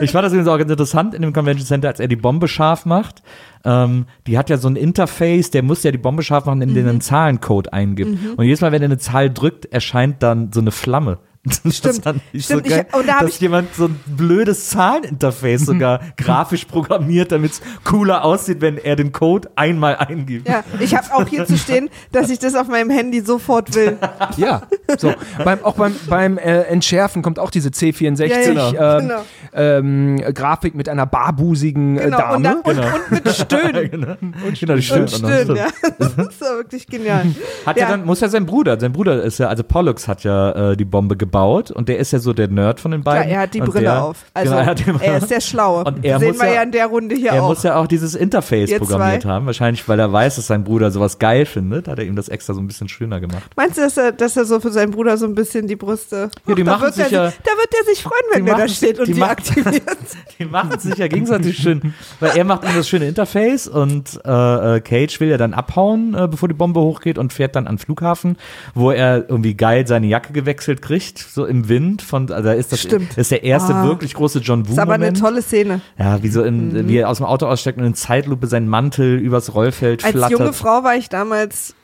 Ich 0.00 0.10
fand 0.12 0.24
das 0.24 0.32
übrigens 0.32 0.48
auch 0.48 0.58
ganz 0.58 0.70
interessant 0.70 1.14
in 1.14 1.22
dem 1.22 1.32
Convention 1.32 1.66
Center, 1.66 1.88
als 1.88 2.00
er 2.00 2.08
die 2.08 2.16
Bombe 2.16 2.48
scharf 2.48 2.84
macht. 2.86 3.22
Ähm, 3.64 4.06
die 4.26 4.36
hat 4.38 4.50
ja 4.50 4.56
so 4.56 4.68
ein 4.68 4.76
Interface, 4.76 5.50
der 5.50 5.62
muss 5.62 5.82
ja 5.82 5.90
die 5.92 5.98
Bombe 5.98 6.22
scharf 6.22 6.46
machen, 6.46 6.62
indem 6.62 6.84
er 6.86 6.90
einen 6.90 7.00
Zahlencode 7.00 7.72
eingibt. 7.72 8.18
Und 8.36 8.44
jedes 8.44 8.60
Mal, 8.62 8.72
wenn 8.72 8.82
er 8.82 8.86
eine 8.86 8.98
Zahl 8.98 9.30
drückt, 9.30 9.66
erscheint 9.66 10.22
dann 10.22 10.52
so 10.52 10.60
eine 10.60 10.70
Flamme. 10.70 11.18
Stimmt. 11.50 12.02
ich 12.32 12.44
Stimmt, 12.44 12.66
so 12.66 12.70
geil, 12.70 12.86
ich- 12.88 12.94
und 12.96 13.08
da 13.08 13.18
dass 13.20 13.30
ich- 13.30 13.40
jemand 13.40 13.74
so 13.74 13.86
ein 13.86 13.98
blödes 14.06 14.68
Zahleninterface 14.70 15.62
sogar 15.66 16.00
grafisch 16.16 16.66
programmiert, 16.66 17.32
damit 17.32 17.52
es 17.52 17.60
cooler 17.82 18.24
aussieht, 18.24 18.60
wenn 18.60 18.78
er 18.78 18.94
den 18.94 19.10
Code 19.10 19.50
einmal 19.56 19.96
eingibt. 19.96 20.48
Ja, 20.48 20.62
ich 20.78 20.94
habe 20.94 21.12
auch 21.12 21.26
hier 21.26 21.44
zu 21.44 21.58
stehen, 21.58 21.90
dass 22.12 22.30
ich 22.30 22.38
das 22.38 22.54
auf 22.54 22.68
meinem 22.68 22.90
Handy 22.90 23.22
sofort 23.22 23.74
will. 23.74 23.98
Ja, 24.36 24.62
so. 24.98 25.12
beim, 25.44 25.64
auch 25.64 25.74
beim, 25.74 25.96
beim 26.08 26.38
äh, 26.38 26.60
Entschärfen 26.62 27.22
kommt 27.22 27.40
auch 27.40 27.50
diese 27.50 27.70
C64 27.70 28.26
Ja, 28.28 28.70
ja, 28.70 28.98
ähm, 28.98 29.08
genau. 29.08 29.20
ähm, 29.52 30.16
Grafik 30.34 30.76
mit 30.76 30.88
einer 30.88 31.06
barbusigen 31.06 31.98
äh, 31.98 32.04
Genau. 32.04 32.18
Dame. 32.18 32.36
Und, 32.36 32.44
dann, 32.44 32.56
und, 32.58 32.64
Genau. 32.64 32.86
und 33.10 33.24
mit 33.24 33.28
Stöhnen. 33.34 33.90
genau. 33.90 34.12
Und, 34.20 34.60
genau, 34.60 34.74
die 34.74 34.74
Und 34.74 34.82
stimmt. 34.84 35.10
Stöhnen, 35.10 35.56
ja. 35.56 35.66
Das 35.98 36.08
ist 36.28 36.40
ja 36.40 36.56
wirklich 36.56 36.86
genial. 36.86 37.26
Hat 37.66 37.76
ja. 37.76 37.82
Ja. 37.82 37.88
dann, 37.90 38.04
muss 38.06 38.20
ja 38.20 38.28
sein 38.28 38.46
Bruder, 38.46 38.78
sein 38.78 38.92
Bruder 38.92 39.20
ist 39.24 39.38
ja, 39.38 39.48
also 39.48 39.64
Pollux 39.64 40.06
hat 40.06 40.22
ja 40.22 40.70
äh, 40.72 40.76
die 40.76 40.84
Bombe 40.84 41.16
gebaut 41.16 41.31
und 41.34 41.88
der 41.88 41.98
ist 41.98 42.12
ja 42.12 42.18
so 42.18 42.32
der 42.32 42.48
Nerd 42.48 42.78
von 42.80 42.90
den 42.92 43.02
beiden. 43.02 43.30
er 43.30 43.40
hat 43.40 43.54
die 43.54 43.60
und 43.60 43.70
Brille 43.70 43.84
der, 43.86 44.04
auf. 44.04 44.24
Also 44.34 44.50
genau, 44.52 44.62
er, 44.62 44.74
die, 44.74 44.84
er 45.00 45.16
ist 45.18 45.30
der 45.30 45.40
Schlaue. 45.40 45.84
Und 45.84 46.04
er 46.04 46.18
Sehen 46.18 46.28
muss 46.28 46.40
wir 46.40 46.46
ja- 46.48 46.54
ja 46.54 46.62
in 46.62 46.72
der 46.72 46.86
Runde 46.86 47.14
hier 47.16 47.30
er 47.32 47.42
auch. 47.42 47.48
muss 47.48 47.62
ja 47.62 47.76
auch 47.76 47.86
dieses 47.86 48.14
Interface 48.14 48.70
Ihr 48.70 48.78
programmiert 48.78 49.22
zwei. 49.22 49.28
haben, 49.30 49.46
wahrscheinlich, 49.46 49.88
weil 49.88 49.98
er 49.98 50.12
weiß, 50.12 50.36
dass 50.36 50.46
sein 50.46 50.64
Bruder 50.64 50.90
sowas 50.90 51.18
geil 51.18 51.46
findet, 51.46 51.88
hat 51.88 51.98
er 51.98 52.04
ihm 52.04 52.16
das 52.16 52.28
extra 52.28 52.54
so 52.54 52.60
ein 52.60 52.66
bisschen 52.66 52.88
schöner 52.88 53.20
gemacht. 53.20 53.42
Meinst 53.56 53.78
du, 53.78 53.82
dass 53.82 53.96
er, 53.96 54.12
dass 54.12 54.36
er 54.36 54.44
so 54.44 54.60
für 54.60 54.70
seinen 54.70 54.90
Bruder 54.92 55.16
so 55.16 55.26
ein 55.26 55.34
bisschen 55.34 55.66
die 55.66 55.76
Brüste. 55.76 56.30
Ja, 56.46 56.54
die 56.54 56.62
da 56.64 56.70
machen 56.72 56.82
wird 56.84 56.94
sich 56.94 57.04
er, 57.06 57.10
ja- 57.10 57.30
sich- 57.30 57.38
Da 57.44 57.50
wird 57.52 57.74
er 57.78 57.84
sich 57.86 58.02
freuen, 58.02 58.12
wenn 58.32 58.44
der 58.46 58.56
da 58.56 58.68
steht 58.68 58.98
und 58.98 59.08
die 59.08 59.14
die, 59.14 59.22
aktiviert. 59.22 59.82
Die 60.38 60.44
machen 60.44 60.78
sich 60.78 60.96
ja 60.96 61.06
gegenseitig 61.08 61.56
schön, 61.58 61.94
weil 62.20 62.36
er 62.36 62.44
macht 62.44 62.64
ihm 62.64 62.74
das 62.74 62.88
schöne 62.88 63.06
Interface 63.06 63.68
und 63.68 64.20
äh, 64.24 64.76
äh, 64.76 64.80
Cage 64.80 65.20
will 65.20 65.28
ja 65.28 65.36
dann 65.36 65.54
abhauen, 65.54 66.14
äh, 66.14 66.26
bevor 66.28 66.48
die 66.48 66.54
Bombe 66.54 66.80
hochgeht 66.80 67.16
und 67.18 67.32
fährt 67.32 67.54
dann 67.54 67.66
an 67.66 67.76
den 67.76 67.78
Flughafen, 67.78 68.36
wo 68.74 68.90
er 68.90 69.28
irgendwie 69.28 69.54
geil 69.54 69.86
seine 69.86 70.06
Jacke 70.06 70.32
gewechselt 70.32 70.82
kriegt, 70.82 71.20
so 71.22 71.44
imNd. 71.46 72.02
Von, 72.02 72.30
also 72.30 72.44
da 72.48 72.52
ist 72.52 72.72
das 72.72 72.80
Stimmt. 72.80 73.16
ist 73.16 73.30
der 73.30 73.42
erste 73.44 73.74
Ah. 73.74 73.84
wirklich 73.84 74.14
große 74.14 74.40
John 74.40 74.66
Woo 74.68 74.72
Ist 74.72 74.78
aber 74.78 74.94
eine 74.94 75.12
tolle 75.12 75.42
Szene. 75.42 75.80
Ja, 75.98 76.22
wie 76.22 76.28
so 76.28 76.42
in, 76.42 76.88
wie 76.88 76.96
er 76.98 77.08
aus 77.08 77.18
dem 77.18 77.26
Auto 77.26 77.46
aussteigt 77.46 77.78
und 77.78 77.84
in 77.84 77.94
Zeitlupe 77.94 78.46
seinen 78.46 78.68
Mantel 78.68 79.18
übers 79.18 79.54
Rollfeld 79.54 80.04
Als 80.04 80.12
flattert. 80.12 80.38
junge 80.38 80.52
Frau 80.52 80.82
war 80.84 80.96
ich 80.96 81.08
damals 81.08 81.74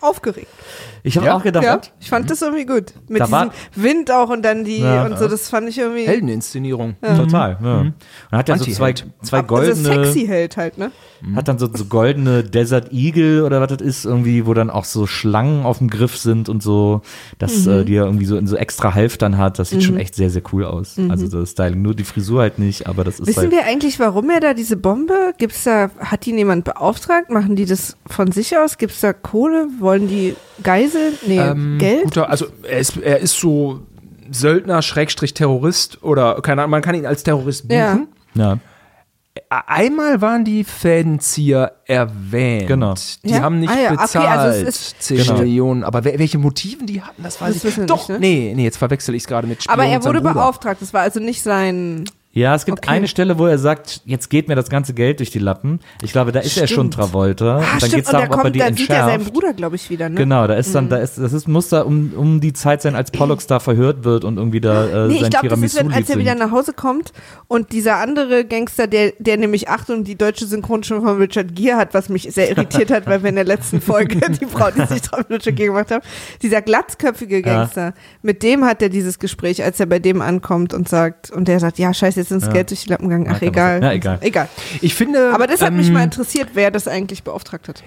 aufgeregt. 0.00 0.48
Ich 1.02 1.16
habe 1.16 1.26
Ja? 1.26 1.36
auch 1.36 1.42
gedacht, 1.42 1.64
Ja, 1.64 1.80
ich 2.00 2.08
fand 2.08 2.30
das 2.30 2.42
irgendwie 2.42 2.66
gut. 2.66 2.92
Mit 3.08 3.20
Da 3.20 3.26
diesem 3.26 3.50
Wind 3.74 4.10
auch 4.10 4.30
und 4.30 4.42
dann 4.42 4.64
die 4.64 4.78
Ja. 4.80 5.04
und 5.06 5.18
so, 5.18 5.28
das 5.28 5.48
fand 5.48 5.68
ich 5.68 5.78
irgendwie. 5.78 6.06
Haldeninszenierung. 6.08 6.96
total. 7.02 7.58
Ja. 7.62 7.78
Und 7.80 7.94
hat 8.32 8.48
ja 8.48 8.58
so 8.58 8.64
zwei, 8.70 8.92
zwei 9.22 9.38
Also 9.38 9.46
goldene, 9.46 9.74
sexy 10.04 10.26
hält 10.26 10.56
halt, 10.56 10.78
ne? 10.78 10.90
hat 11.34 11.48
dann 11.48 11.58
so, 11.58 11.68
so 11.72 11.84
goldene 11.86 12.44
Desert 12.44 12.92
Eagle 12.92 13.44
oder 13.44 13.60
was 13.60 13.68
das 13.76 13.80
ist, 13.86 14.04
irgendwie, 14.04 14.46
wo 14.46 14.54
dann 14.54 14.70
auch 14.70 14.84
so 14.84 15.06
Schlangen 15.06 15.64
auf 15.64 15.78
dem 15.78 15.90
Griff 15.90 16.16
sind 16.16 16.48
und 16.48 16.62
so, 16.62 17.02
dass 17.38 17.66
Mhm. 17.66 17.72
äh, 17.72 17.84
die 17.84 17.96
er 17.96 18.04
irgendwie 18.04 18.24
so 18.26 18.36
in 18.36 18.46
so 18.46 18.54
extra 18.56 18.94
Halftern 18.94 19.36
hat. 19.38 19.58
Das 19.58 19.70
sieht 19.70 19.82
schon 19.82 19.96
echt 19.98 20.14
sehr, 20.14 20.30
sehr 20.30 20.42
cool 20.52 20.64
aus. 20.64 20.96
Also 21.08 21.26
das 21.28 21.50
Styling. 21.50 21.82
Nur 21.82 21.94
die 21.94 22.04
Frisur 22.04 22.40
halt 22.42 22.58
nicht, 22.58 22.86
aber 22.86 23.02
das 23.04 23.14
ist 23.14 23.20
Mhm. 23.22 23.26
Wissen 23.28 23.40
halt. 23.42 23.50
wir 23.52 23.64
eigentlich, 23.66 23.98
warum 23.98 24.30
er 24.30 24.40
da 24.40 24.54
diese 24.54 24.76
Bombe? 24.76 25.32
Gibt's 25.38 25.64
da, 25.64 25.90
hat 25.98 26.24
die 26.26 26.32
jemand 26.36 26.64
beauftragt? 26.64 27.30
Machen 27.30 27.56
die 27.56 27.64
das 27.64 27.96
von 28.06 28.30
sich 28.30 28.56
aus? 28.56 28.78
Gibt's 28.78 29.00
da 29.00 29.12
Kohle? 29.12 29.66
Wollen 29.80 30.06
die 30.08 30.36
Geiseln? 30.62 30.87
Nee, 31.26 31.38
Ähm, 31.38 31.78
Geld? 31.78 32.04
Guter, 32.04 32.28
also 32.30 32.46
er 32.62 32.78
ist, 32.78 32.96
er 32.98 33.18
ist 33.18 33.34
so 33.38 33.80
Söldner, 34.30 34.82
Schrägstrich 34.82 35.34
Terrorist 35.34 36.02
oder 36.02 36.40
keine 36.42 36.62
Ahnung, 36.62 36.72
man 36.72 36.82
kann 36.82 36.94
ihn 36.94 37.06
als 37.06 37.22
Terrorist 37.22 37.64
Ja. 37.70 37.92
buchen. 37.94 38.08
Ja. 38.34 38.58
Einmal 39.50 40.20
waren 40.20 40.44
die 40.44 40.64
Fädenzieher 40.64 41.72
erwähnt. 41.86 42.66
Genau. 42.66 42.94
Die 43.24 43.30
Ja? 43.30 43.40
haben 43.40 43.60
nicht 43.60 43.70
Ah 43.70 43.78
ja, 43.78 43.92
okay, 43.92 44.02
bezahlt. 44.02 44.28
also 44.38 44.62
es 44.62 44.68
ist- 44.68 45.02
10 45.02 45.16
Genau. 45.18 45.38
Millionen. 45.38 45.84
Aber 45.84 46.04
welche 46.04 46.38
Motiven 46.38 46.86
die 46.86 47.00
hatten, 47.02 47.22
das 47.22 47.40
weiß 47.40 47.54
Das 47.62 47.78
ich 47.78 47.86
Doch, 47.86 48.08
nicht, 48.08 48.08
ne? 48.08 48.18
nee, 48.18 48.52
nee, 48.56 48.64
jetzt 48.64 48.78
verwechsel 48.78 49.14
ich 49.14 49.22
es 49.22 49.28
gerade 49.28 49.46
mit 49.46 49.62
Spion 49.62 49.72
Aber 49.78 49.88
er 49.88 50.04
wurde 50.04 50.20
beauftragt. 50.20 50.82
Das 50.82 50.92
war 50.92 51.02
also 51.02 51.20
nicht 51.20 51.42
sein. 51.42 52.04
Ja, 52.32 52.54
es 52.54 52.66
gibt 52.66 52.78
Okay. 52.80 52.90
eine 52.90 53.08
Stelle, 53.08 53.38
wo 53.38 53.46
er 53.46 53.58
sagt, 53.58 54.02
jetzt 54.04 54.28
geht 54.28 54.48
mir 54.48 54.54
das 54.54 54.68
ganze 54.68 54.92
Geld 54.94 55.18
durch 55.18 55.30
die 55.30 55.38
Lappen. 55.38 55.80
Ich 56.02 56.12
glaube, 56.12 56.30
da 56.30 56.40
ist 56.40 56.56
er 56.58 56.66
schon 56.68 56.92
Stimmt. 56.92 56.94
Travolta. 56.94 57.56
Ah, 57.56 57.56
und 57.56 57.62
dann 57.64 57.78
stimmt, 57.78 57.94
geht's 57.94 58.08
und 58.10 58.12
da 58.12 58.26
darum, 58.26 58.38
ob 58.38 58.44
er 58.44 58.50
die 58.50 58.58
da 58.58 58.66
sieht 58.66 58.90
er 58.90 58.96
seinen 58.96 59.08
entschärft. 59.14 59.32
Bruder, 59.32 59.52
glaube 59.54 59.76
ich, 59.76 59.90
wieder, 59.90 60.08
ne? 60.10 60.14
Genau, 60.14 60.46
da 60.46 60.54
ist 60.54 60.74
dann, 60.74 60.88
da 60.90 60.98
ist, 60.98 61.18
das 61.18 61.32
ist, 61.32 61.48
muss 61.48 61.70
da 61.70 61.80
um, 61.82 62.12
um 62.14 62.40
die 62.40 62.52
Zeit 62.52 62.82
sein, 62.82 62.94
als 62.94 63.10
Pollux 63.10 63.46
da 63.46 63.58
verhört 63.60 64.04
wird 64.04 64.24
und 64.24 64.36
irgendwie 64.36 64.60
da 64.60 64.84
äh, 65.06 65.08
Nee, 65.08 65.14
ich 65.14 65.20
sein 65.22 65.30
glaube, 65.30 65.48
das 65.48 65.60
ist, 65.62 65.76
wenn, 65.76 65.90
als 65.92 66.10
er 66.10 66.18
wieder 66.18 66.34
nach 66.34 66.50
Hause 66.50 66.74
kommt 66.74 67.12
und 67.48 67.72
dieser 67.72 67.96
andere 67.96 68.44
Gangster, 68.44 68.86
der, 68.86 69.14
der 69.18 69.38
nämlich 69.38 69.68
Achtung, 69.70 70.04
die 70.04 70.14
deutsche 70.16 70.46
Synchronstimme 70.46 71.00
von 71.00 71.16
Richard 71.16 71.56
Gere 71.56 71.76
hat, 71.78 71.94
was 71.94 72.08
mich 72.10 72.28
sehr 72.30 72.50
irritiert 72.50 72.90
hat, 72.90 73.06
weil 73.06 73.22
wir 73.22 73.30
in 73.30 73.36
der 73.36 73.44
letzten 73.44 73.80
Folge 73.80 74.16
die 74.40 74.46
Frau, 74.46 74.70
die 74.70 74.84
sich 74.86 75.00
drauf 75.02 75.20
mit 75.28 75.40
Richard 75.40 75.56
Gere 75.56 75.68
gemacht 75.68 75.90
haben, 75.90 76.02
dieser 76.42 76.60
glatzköpfige 76.62 77.40
Gangster, 77.42 77.94
mit 78.22 78.42
dem 78.42 78.64
hat 78.66 78.82
er 78.82 78.90
dieses 78.90 79.18
Gespräch, 79.18 79.64
als 79.64 79.80
er 79.80 79.86
bei 79.86 79.98
dem 79.98 80.20
ankommt 80.20 80.74
und 80.74 80.88
sagt, 80.88 81.30
und 81.30 81.48
der 81.48 81.58
sagt, 81.58 81.78
ja, 81.78 81.92
scheiße, 81.94 82.17
jetzt 82.18 82.30
ist 82.30 82.46
das 82.46 82.52
Geld 82.52 82.70
durch 82.70 82.82
die 82.82 82.90
Lappen 82.90 83.08
gegangen, 83.08 83.28
ach, 83.30 83.40
Ja, 83.40 83.48
egal. 83.48 83.82
Ja, 83.82 83.92
egal. 83.92 84.18
Egal. 84.20 84.48
Ich 84.80 84.94
finde. 84.94 85.32
Aber 85.32 85.46
das 85.46 85.62
hat 85.62 85.72
mich 85.72 85.88
ähm, 85.88 85.94
mal 85.94 86.04
interessiert, 86.04 86.50
wer 86.54 86.70
das 86.70 86.86
eigentlich 86.86 87.22
beauftragt 87.22 87.68
hat. 87.68 87.82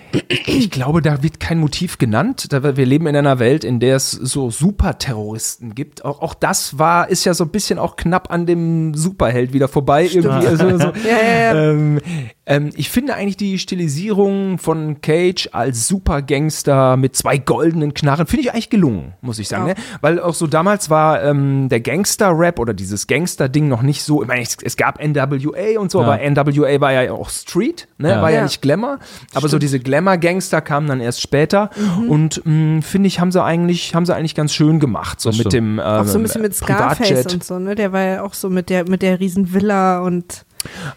Ich 0.46 0.72
glaube, 0.72 1.02
da 1.02 1.22
wird 1.22 1.40
kein 1.40 1.60
Motiv 1.60 1.98
genannt. 1.98 2.48
Wir 2.52 2.86
leben 2.86 3.08
in 3.08 3.16
einer 3.16 3.40
Welt, 3.40 3.64
in 3.64 3.80
der 3.80 3.96
es 3.96 4.12
so 4.12 4.50
Superterroristen 4.50 5.76
gibt. 5.76 6.04
Auch, 6.04 6.22
auch 6.22 6.34
das 6.34 6.80
war, 6.80 7.10
ist 7.10 7.26
ja 7.26 7.34
so 7.34 7.44
ein 7.44 7.50
bisschen 7.50 7.78
auch 7.78 7.96
knapp 7.96 8.32
an 8.32 8.46
dem 8.46 8.96
Superheld 8.96 9.54
wieder 9.54 9.68
vorbei. 9.68 10.06
Irgendwie. 10.06 10.48
Also, 10.48 10.78
so, 10.78 10.92
Ja, 11.04 11.18
ja, 11.22 11.54
ja. 11.54 11.72
ähm, 11.72 12.00
ähm, 12.46 12.70
ich 12.76 12.90
finde 12.90 13.16
eigentlich 13.16 13.38
die 13.38 13.60
Stilisierung 13.60 14.58
von 14.58 15.00
Cage 15.02 15.50
als 15.54 15.88
Supergangster 15.88 16.98
mit 16.98 17.16
zwei 17.16 17.38
goldenen 17.38 17.94
Knarren, 17.94 18.28
finde 18.28 18.44
ich 18.44 18.52
eigentlich 18.52 18.70
gelungen, 18.70 19.14
muss 19.22 19.40
ich 19.40 19.48
sagen. 19.48 19.68
Ja. 19.68 19.74
Ne? 19.74 19.80
Weil 20.02 20.20
auch 20.20 20.34
so 20.34 20.48
damals 20.48 20.90
war 20.90 21.24
ähm, 21.24 21.70
der 21.70 21.80
Gangster-Rap 21.80 22.60
oder 22.60 22.74
dieses 22.74 23.08
Gangster-Ding 23.08 23.68
noch 23.68 23.84
nicht 23.84 24.04
so, 24.04 24.21
ich 24.22 24.28
meine, 24.28 24.42
es, 24.42 24.58
es 24.64 24.78
gab 24.78 25.00
NWA 25.04 25.80
und 25.80 25.92
so, 25.92 26.02
Ja. 26.02 26.08
aber 26.08 26.20
NWA 26.30 26.80
war 26.82 26.92
ja 26.94 27.12
auch 27.12 27.30
Street, 27.30 27.88
ne? 27.98 28.10
Ja. 28.10 28.22
war 28.22 28.30
ja, 28.30 28.38
Ja. 28.38 28.44
nicht 28.44 28.62
Glamour. 28.62 29.00
Aber 29.34 29.48
so 29.50 29.60
diese 29.60 29.80
Glamour-Gangster 29.80 30.62
kamen 30.62 30.88
dann 30.88 31.00
erst 31.02 31.22
später 31.22 31.70
Mhm. 31.78 32.10
und 32.10 32.42
mh, 32.46 32.82
finde 32.82 33.08
ich, 33.08 33.20
haben 33.20 33.32
sie 33.32 33.44
eigentlich, 33.44 33.94
haben 33.96 34.06
sie 34.06 34.16
eigentlich 34.16 34.36
ganz 34.36 34.54
schön 34.54 34.80
gemacht. 34.80 35.22
So 35.22 35.30
Das 35.30 35.38
mit 35.38 35.48
stimmt. 35.48 35.54
dem 35.54 35.80
ähm, 35.80 35.86
Auch 35.86 36.06
so 36.06 36.18
ein 36.18 36.24
bisschen 36.24 36.42
mit 36.42 36.56
Scarface 36.56 37.08
Privatjet. 37.10 37.34
und 37.34 37.44
so, 37.44 37.60
ne? 37.60 37.76
Der 37.76 37.92
war 37.94 38.02
ja 38.02 38.24
auch 38.24 38.34
so 38.34 38.50
mit 38.50 38.70
der, 38.70 38.88
mit 38.90 39.02
der 39.02 39.20
riesen 39.20 39.54
Villa 39.54 40.00
und 40.00 40.46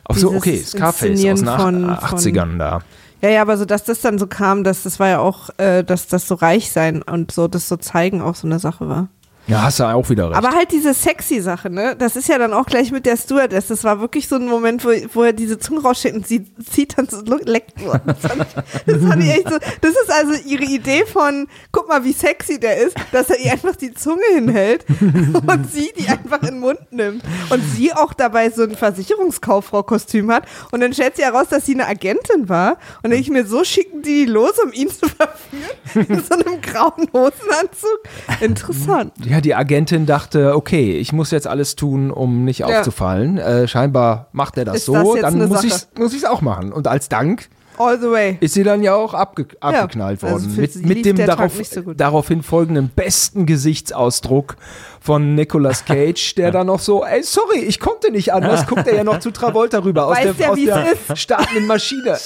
Ach 0.09 0.15
so, 0.17 0.31
okay, 0.33 0.59
Scarface 0.59 1.25
aus 1.27 1.41
den 1.41 1.49
ach- 1.49 1.61
von- 1.63 1.91
80ern 1.91 2.59
da. 2.59 2.81
Ja, 3.23 3.31
ja, 3.31 3.41
aber 3.43 3.57
so, 3.57 3.65
dass 3.65 3.85
das 3.85 4.03
dann 4.03 4.19
so 4.19 4.27
kam, 4.27 4.65
dass 4.65 4.83
das 4.83 5.01
war 5.01 5.09
ja 5.09 5.19
auch, 5.19 5.49
äh, 5.57 5.83
dass 5.83 6.09
das 6.09 6.29
so 6.29 6.35
reich 6.35 6.71
sein 6.71 7.01
und 7.01 7.31
so, 7.33 7.49
das 7.49 7.69
so 7.69 7.77
zeigen 7.79 8.21
auch 8.21 8.35
so 8.35 8.47
eine 8.47 8.59
Sache 8.59 8.87
war. 8.87 9.09
Ja, 9.47 9.63
hast 9.63 9.79
du 9.81 9.85
auch 9.85 10.09
wieder 10.09 10.31
recht. 10.31 10.37
Aber 10.37 10.55
halt 10.55 10.73
diese 10.73 10.95
sexy 10.95 11.41
Sache, 11.41 11.69
ne? 11.69 11.95
Das 11.97 12.17
ist 12.17 12.29
ja 12.29 12.39
dann 12.39 12.55
auch 12.55 12.65
gleich 12.65 12.91
mit 12.91 13.05
der 13.05 13.17
Stewardess. 13.17 13.67
Das 13.67 13.85
war 13.85 14.01
wirklich 14.01 14.27
so 14.27 14.37
ein 14.37 14.47
Moment, 14.47 14.85
wo, 14.85 14.89
wo 15.13 15.23
er 15.23 15.35
diese 15.35 15.59
Zunge 15.59 15.83
rausschickt 15.83 16.17
und 16.17 16.27
sie 16.27 16.47
zieht 16.71 16.97
dann 16.97 17.09
so, 17.09 17.23
leckt. 17.45 17.75
Das 18.07 18.21
fand, 18.21 18.43
ich, 18.43 18.83
das 18.87 19.03
fand 19.05 19.23
ich 19.23 19.31
echt 19.31 19.49
so. 19.49 19.59
Das 19.81 19.91
ist 19.91 20.11
also 20.11 20.49
ihre 20.49 20.65
Idee 20.65 21.05
von, 21.05 21.47
guck 21.73 21.89
mal, 21.89 22.05
wie 22.05 22.13
sexy 22.13 22.59
der 22.59 22.79
ist, 22.79 22.97
dass 23.13 23.29
er 23.29 23.39
ihr 23.39 23.53
einfach 23.53 23.77
die 23.77 23.93
Zunge 23.93 24.25
hinhält 24.35 24.87
und 25.01 25.71
sie 25.71 25.93
die 25.99 26.09
einfach 26.09 26.41
in 26.43 26.55
den 26.55 26.61
Mund 26.61 26.81
nimmt. 26.91 27.23
Und 27.51 27.63
sie 27.75 27.93
auch 27.93 28.15
dabei 28.15 28.49
so 28.51 28.63
ein 28.63 28.75
Versicherungskauffrau-Kostüm 28.75 30.33
hat. 30.33 30.45
Und 30.71 30.81
dann 30.81 30.95
stellt 30.95 31.17
sie 31.17 31.23
heraus, 31.23 31.49
dass 31.51 31.67
sie 31.67 31.75
eine 31.75 31.87
Agentin 31.87 32.49
war. 32.49 32.79
Und 33.03 33.13
ich 33.13 33.29
mir, 33.29 33.45
so 33.45 33.63
schicken 33.63 34.01
die 34.01 34.15
die 34.15 34.25
los, 34.27 34.59
um 34.65 34.73
ihn 34.73 34.89
zu 34.89 35.07
verführen. 35.09 36.09
In 36.09 36.23
so 36.23 36.35
einem 36.35 36.61
grauen 36.61 37.09
Hosenanzug. 37.13 38.01
Interessant. 38.41 39.13
Ja, 39.25 39.34
die 39.41 39.55
Agentin 39.55 40.07
dachte, 40.07 40.55
okay, 40.57 40.97
ich 40.99 41.13
muss 41.13 41.31
jetzt 41.31 41.47
alles 41.47 41.77
tun, 41.77 42.11
um 42.11 42.45
nicht 42.45 42.61
Ja. 42.61 42.67
aufzufallen. 42.67 43.39
Äh, 43.39 43.69
scheinbar 43.69 44.29
macht 44.33 44.57
er 44.59 44.65
das 44.65 44.77
Ist 44.79 44.87
so, 44.87 45.15
das 45.15 45.23
dann 45.23 45.49
muss 45.49 45.65
ich 45.65 45.75
muss 45.99 46.13
ich's 46.15 46.25
auch 46.25 46.41
machen. 46.41 46.73
Und 46.73 46.89
als 46.89 47.09
Dank 47.09 47.49
All 47.77 47.99
the 48.01 48.09
way. 48.11 48.37
ist 48.41 48.55
sie 48.55 48.63
dann 48.63 48.83
ja 48.83 48.95
auch 48.95 49.15
abge 49.15 49.47
abgeknallt 49.61 50.23
also 50.23 50.37
worden. 50.37 50.51
für 50.51 50.61
mit 50.61 50.77
mit 50.87 51.05
dem 51.05 51.17
darauf, 51.17 51.53
so 51.65 51.93
daraufhin 51.95 52.43
folgenden 52.43 52.89
besten 52.95 53.47
Gesichtsausdruck 53.47 54.57
von 55.05 55.35
Nicolas 55.35 55.85
Cage, 55.85 56.35
der 56.37 56.51
dann 56.51 56.69
noch 56.69 56.81
so, 56.81 57.05
ey, 57.05 57.23
sorry, 57.23 57.59
ich 57.59 57.79
konnte 57.79 58.11
nicht 58.11 58.33
anders, 58.33 58.67
guckt 58.69 58.87
er 58.87 58.97
ja 58.97 59.05
noch 59.05 59.19
zu 59.19 59.31
Travolta 59.31 59.85
rüber 59.85 60.07
aus 60.07 60.17
Weiß 60.17 60.25
der, 60.25 60.33
der, 60.33 60.51
aus 60.53 60.59
der 60.65 60.93
ist? 60.93 61.19
startenden 61.21 61.67
Maschine. 61.67 62.17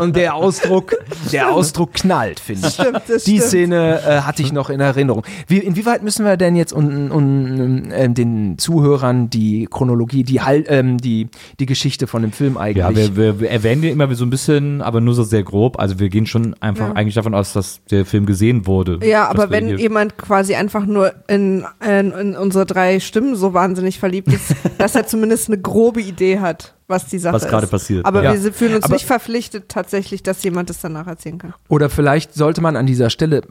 Und 0.00 0.16
der 0.16 0.34
Ausdruck, 0.34 0.96
der 1.32 1.52
Ausdruck 1.52 1.94
knallt, 1.94 2.40
finde 2.40 2.66
ich. 2.66 2.74
Stimmt, 2.74 3.02
das 3.06 3.22
Die 3.22 3.36
stimmt. 3.36 3.48
Szene 3.48 4.00
äh, 4.04 4.20
hatte 4.22 4.42
ich 4.42 4.52
noch 4.52 4.70
in 4.70 4.80
Erinnerung. 4.80 5.22
Wie, 5.46 5.58
inwieweit 5.58 6.02
müssen 6.02 6.24
wir 6.24 6.36
denn 6.36 6.56
jetzt 6.56 6.72
un, 6.72 7.12
un, 7.12 7.92
ähm, 7.92 8.14
den 8.14 8.58
Zuhörern 8.58 9.30
die 9.30 9.68
Chronologie, 9.70 10.24
die, 10.24 10.40
ähm, 10.66 10.98
die, 10.98 11.28
die 11.60 11.66
Geschichte 11.66 12.08
von 12.08 12.22
dem 12.22 12.32
Film 12.32 12.56
eigentlich? 12.56 12.84
Ja, 12.84 12.96
wir, 12.96 13.16
wir, 13.16 13.40
wir 13.40 13.50
erwähnen 13.50 13.82
die 13.82 13.90
immer 13.90 14.12
so 14.16 14.24
ein 14.24 14.30
bisschen, 14.30 14.82
aber 14.82 15.00
nur 15.00 15.14
so 15.14 15.22
sehr 15.22 15.44
grob. 15.44 15.78
Also 15.78 16.00
wir 16.00 16.08
gehen 16.08 16.26
schon 16.26 16.56
einfach 16.60 16.88
Ja. 16.88 16.94
eigentlich 16.94 17.14
davon 17.14 17.34
aus, 17.34 17.52
dass 17.52 17.80
der 17.90 18.04
Film 18.04 18.26
gesehen 18.26 18.66
wurde. 18.66 18.98
Ja, 19.04 19.28
aber 19.28 19.50
wenn 19.50 19.78
jemand 19.78 20.16
quasi 20.18 20.56
einfach 20.56 20.86
nur 20.86 21.12
in, 21.28 21.64
in, 21.86 22.15
in 22.16 22.36
unsere 22.36 22.66
drei 22.66 23.00
Stimmen 23.00 23.36
so 23.36 23.54
wahnsinnig 23.54 23.98
verliebt 23.98 24.32
ist, 24.32 24.54
dass 24.78 24.94
er 24.94 25.06
zumindest 25.06 25.48
eine 25.48 25.58
grobe 25.60 26.00
Idee 26.00 26.40
hat, 26.40 26.74
was 26.88 27.06
die 27.06 27.18
Sache 27.18 27.34
Was 27.34 27.44
ist. 27.44 27.50
gerade 27.50 27.66
passiert, 27.66 28.04
Aber 28.06 28.22
ja. 28.22 28.42
wir 28.42 28.52
fühlen 28.52 28.74
uns 28.74 28.84
Aber- 28.84 28.94
nicht 28.94 29.06
verpflichtet 29.06 29.68
tatsächlich, 29.68 30.22
dass 30.22 30.42
jemand 30.42 30.70
das 30.70 30.80
danach 30.80 31.06
erzählen 31.06 31.38
kann. 31.38 31.54
Oder 31.68 31.88
vielleicht 31.90 32.34
sollte 32.34 32.60
man 32.60 32.76
an 32.76 32.86
dieser 32.86 33.10
Stelle, 33.10 33.42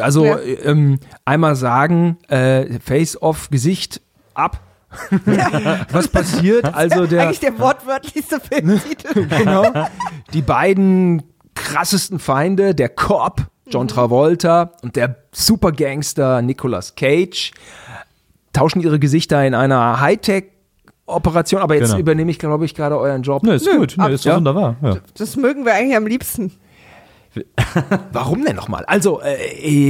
also 0.00 0.24
Ja. 0.26 0.38
ähm, 0.64 0.98
einmal 1.24 1.56
sagen, 1.56 2.18
äh, 2.28 2.78
Face-off, 2.80 3.50
Gesicht 3.50 4.00
ab. 4.34 4.60
Was 5.92 6.08
passiert? 6.08 6.64
Also 6.74 7.06
der, 7.06 7.24
Eigentlich 7.24 7.40
der 7.40 7.58
wortwörtlichste 7.58 8.40
Filmtitel. 8.52 9.26
genau, 9.26 9.70
die 10.32 10.40
beiden 10.42 11.22
krassesten 11.54 12.18
Feinde, 12.18 12.74
der 12.74 12.88
Cop, 12.88 13.42
John 13.70 13.82
Mhm. 13.82 13.88
Travolta 13.88 14.72
und 14.82 14.96
der 14.96 15.16
Supergangster 15.32 16.40
Nicolas 16.40 16.94
Cage, 16.94 17.50
tauschen 18.52 18.80
ihre 18.80 18.98
Gesichter 18.98 19.44
in 19.46 19.54
einer 19.54 20.00
Hightech-Operation. 20.00 21.60
Aber 21.60 21.74
jetzt 21.74 21.88
Genau. 21.90 22.00
übernehme 22.00 22.30
ich, 22.30 22.38
glaube 22.38 22.64
ich, 22.64 22.74
gerade 22.74 22.98
euren 22.98 23.22
Job. 23.22 23.42
Nö, 23.42 23.54
ist 23.54 23.68
gut. 23.70 23.94
Nö, 23.98 24.08
ist 24.08 24.24
doch 24.24 24.30
ja. 24.30 24.36
wunderbar. 24.36 24.76
Ja. 24.82 24.96
Das 25.16 25.36
mögen 25.36 25.64
wir 25.64 25.74
eigentlich 25.74 25.96
am 25.96 26.06
liebsten. 26.06 26.52
Warum 28.12 28.44
denn 28.44 28.56
nochmal? 28.56 28.84
Also, 28.86 29.20
äh, 29.20 29.34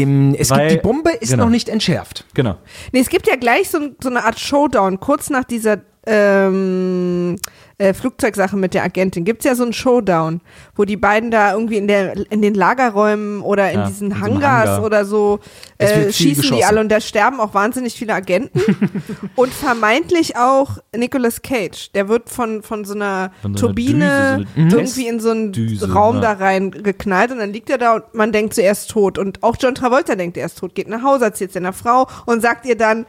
ähm, 0.02 0.34
es 0.38 0.50
Weil- 0.50 0.68
gibt, 0.70 0.82
die 0.84 0.86
Bombe 0.88 1.10
ist 1.12 1.30
genau. 1.30 1.44
noch 1.44 1.50
nicht 1.50 1.68
entschärft. 1.68 2.24
Genau. 2.34 2.56
Nee, 2.92 3.00
es 3.00 3.08
gibt 3.08 3.26
ja 3.26 3.36
gleich 3.36 3.70
so, 3.70 3.78
so 4.02 4.08
eine 4.10 4.24
Art 4.24 4.38
Showdown, 4.38 5.00
kurz 5.00 5.30
nach 5.30 5.44
dieser 5.44 5.78
ähm, 6.08 7.36
äh, 7.76 7.94
Flugzeugsache 7.94 8.56
mit 8.56 8.74
der 8.74 8.82
Agentin. 8.82 9.24
Gibt 9.24 9.40
es 9.40 9.44
ja 9.44 9.54
so 9.54 9.62
einen 9.62 9.72
Showdown, 9.72 10.40
wo 10.74 10.84
die 10.84 10.96
beiden 10.96 11.30
da 11.30 11.52
irgendwie 11.52 11.76
in, 11.76 11.86
der, 11.86 12.14
in 12.30 12.42
den 12.42 12.54
Lagerräumen 12.54 13.40
oder 13.40 13.70
in 13.70 13.80
Ja, 13.80 13.86
diesen 13.86 14.10
in 14.10 14.20
Hangars 14.20 14.68
Hangar. 14.70 14.84
oder 14.84 15.04
so 15.04 15.38
äh, 15.78 16.12
schießen 16.12 16.18
die 16.18 16.34
geschossen. 16.34 16.64
alle 16.64 16.80
und 16.80 16.88
da 16.88 17.00
sterben 17.00 17.38
auch 17.38 17.54
wahnsinnig 17.54 17.94
viele 17.94 18.14
Agenten. 18.14 18.60
und 19.36 19.52
vermeintlich 19.52 20.36
auch 20.36 20.78
Nicolas 20.96 21.42
Cage. 21.42 21.92
Der 21.92 22.08
wird 22.08 22.30
von, 22.30 22.62
von 22.62 22.84
so 22.84 22.94
einer 22.94 23.30
Von 23.42 23.56
so 23.56 23.66
einer 23.66 23.74
Turbine 23.74 24.46
Düse, 24.56 24.70
so 24.70 24.76
eine 24.78 24.82
irgendwie 24.82 25.06
in 25.06 25.20
so 25.20 25.30
einen 25.30 25.52
Testdüse, 25.52 25.92
Raum 25.92 26.16
ja. 26.16 26.22
da 26.22 26.32
rein 26.32 26.70
geknallt 26.72 27.30
und 27.30 27.38
dann 27.38 27.52
liegt 27.52 27.70
er 27.70 27.78
da 27.78 27.94
und 27.94 28.14
man 28.14 28.32
denkt 28.32 28.54
zuerst 28.54 28.90
tot. 28.90 29.18
Und 29.18 29.42
auch 29.44 29.56
John 29.60 29.76
Travolta 29.76 30.16
denkt, 30.16 30.36
er 30.36 30.46
ist 30.46 30.58
tot, 30.58 30.74
geht 30.74 30.88
nach 30.88 31.02
Hause, 31.02 31.26
erzählt 31.26 31.52
seiner 31.52 31.72
Frau 31.72 32.08
und 32.26 32.42
sagt 32.42 32.66
ihr 32.66 32.76
dann, 32.76 33.06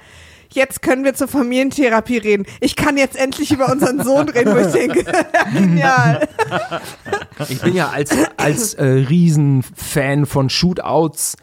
jetzt 0.51 0.81
können 0.81 1.03
wir 1.03 1.13
zur 1.13 1.27
Familientherapie 1.27 2.17
reden. 2.17 2.45
Ich 2.59 2.75
kann 2.75 2.97
jetzt 2.97 3.15
endlich 3.15 3.51
über 3.51 3.71
unseren 3.71 4.03
Sohn 4.03 4.29
reden, 4.29 4.53
wo 4.53 4.59
ich 4.59 4.73
denke, 4.73 5.03
genial. 5.53 6.27
Ich 7.47 7.61
bin 7.61 7.75
ja 7.75 7.89
als, 7.89 8.11
als 8.37 8.73
äh, 8.73 8.85
Riesenfan 8.85 10.25
von 10.25 10.49
Shootouts, 10.49 11.37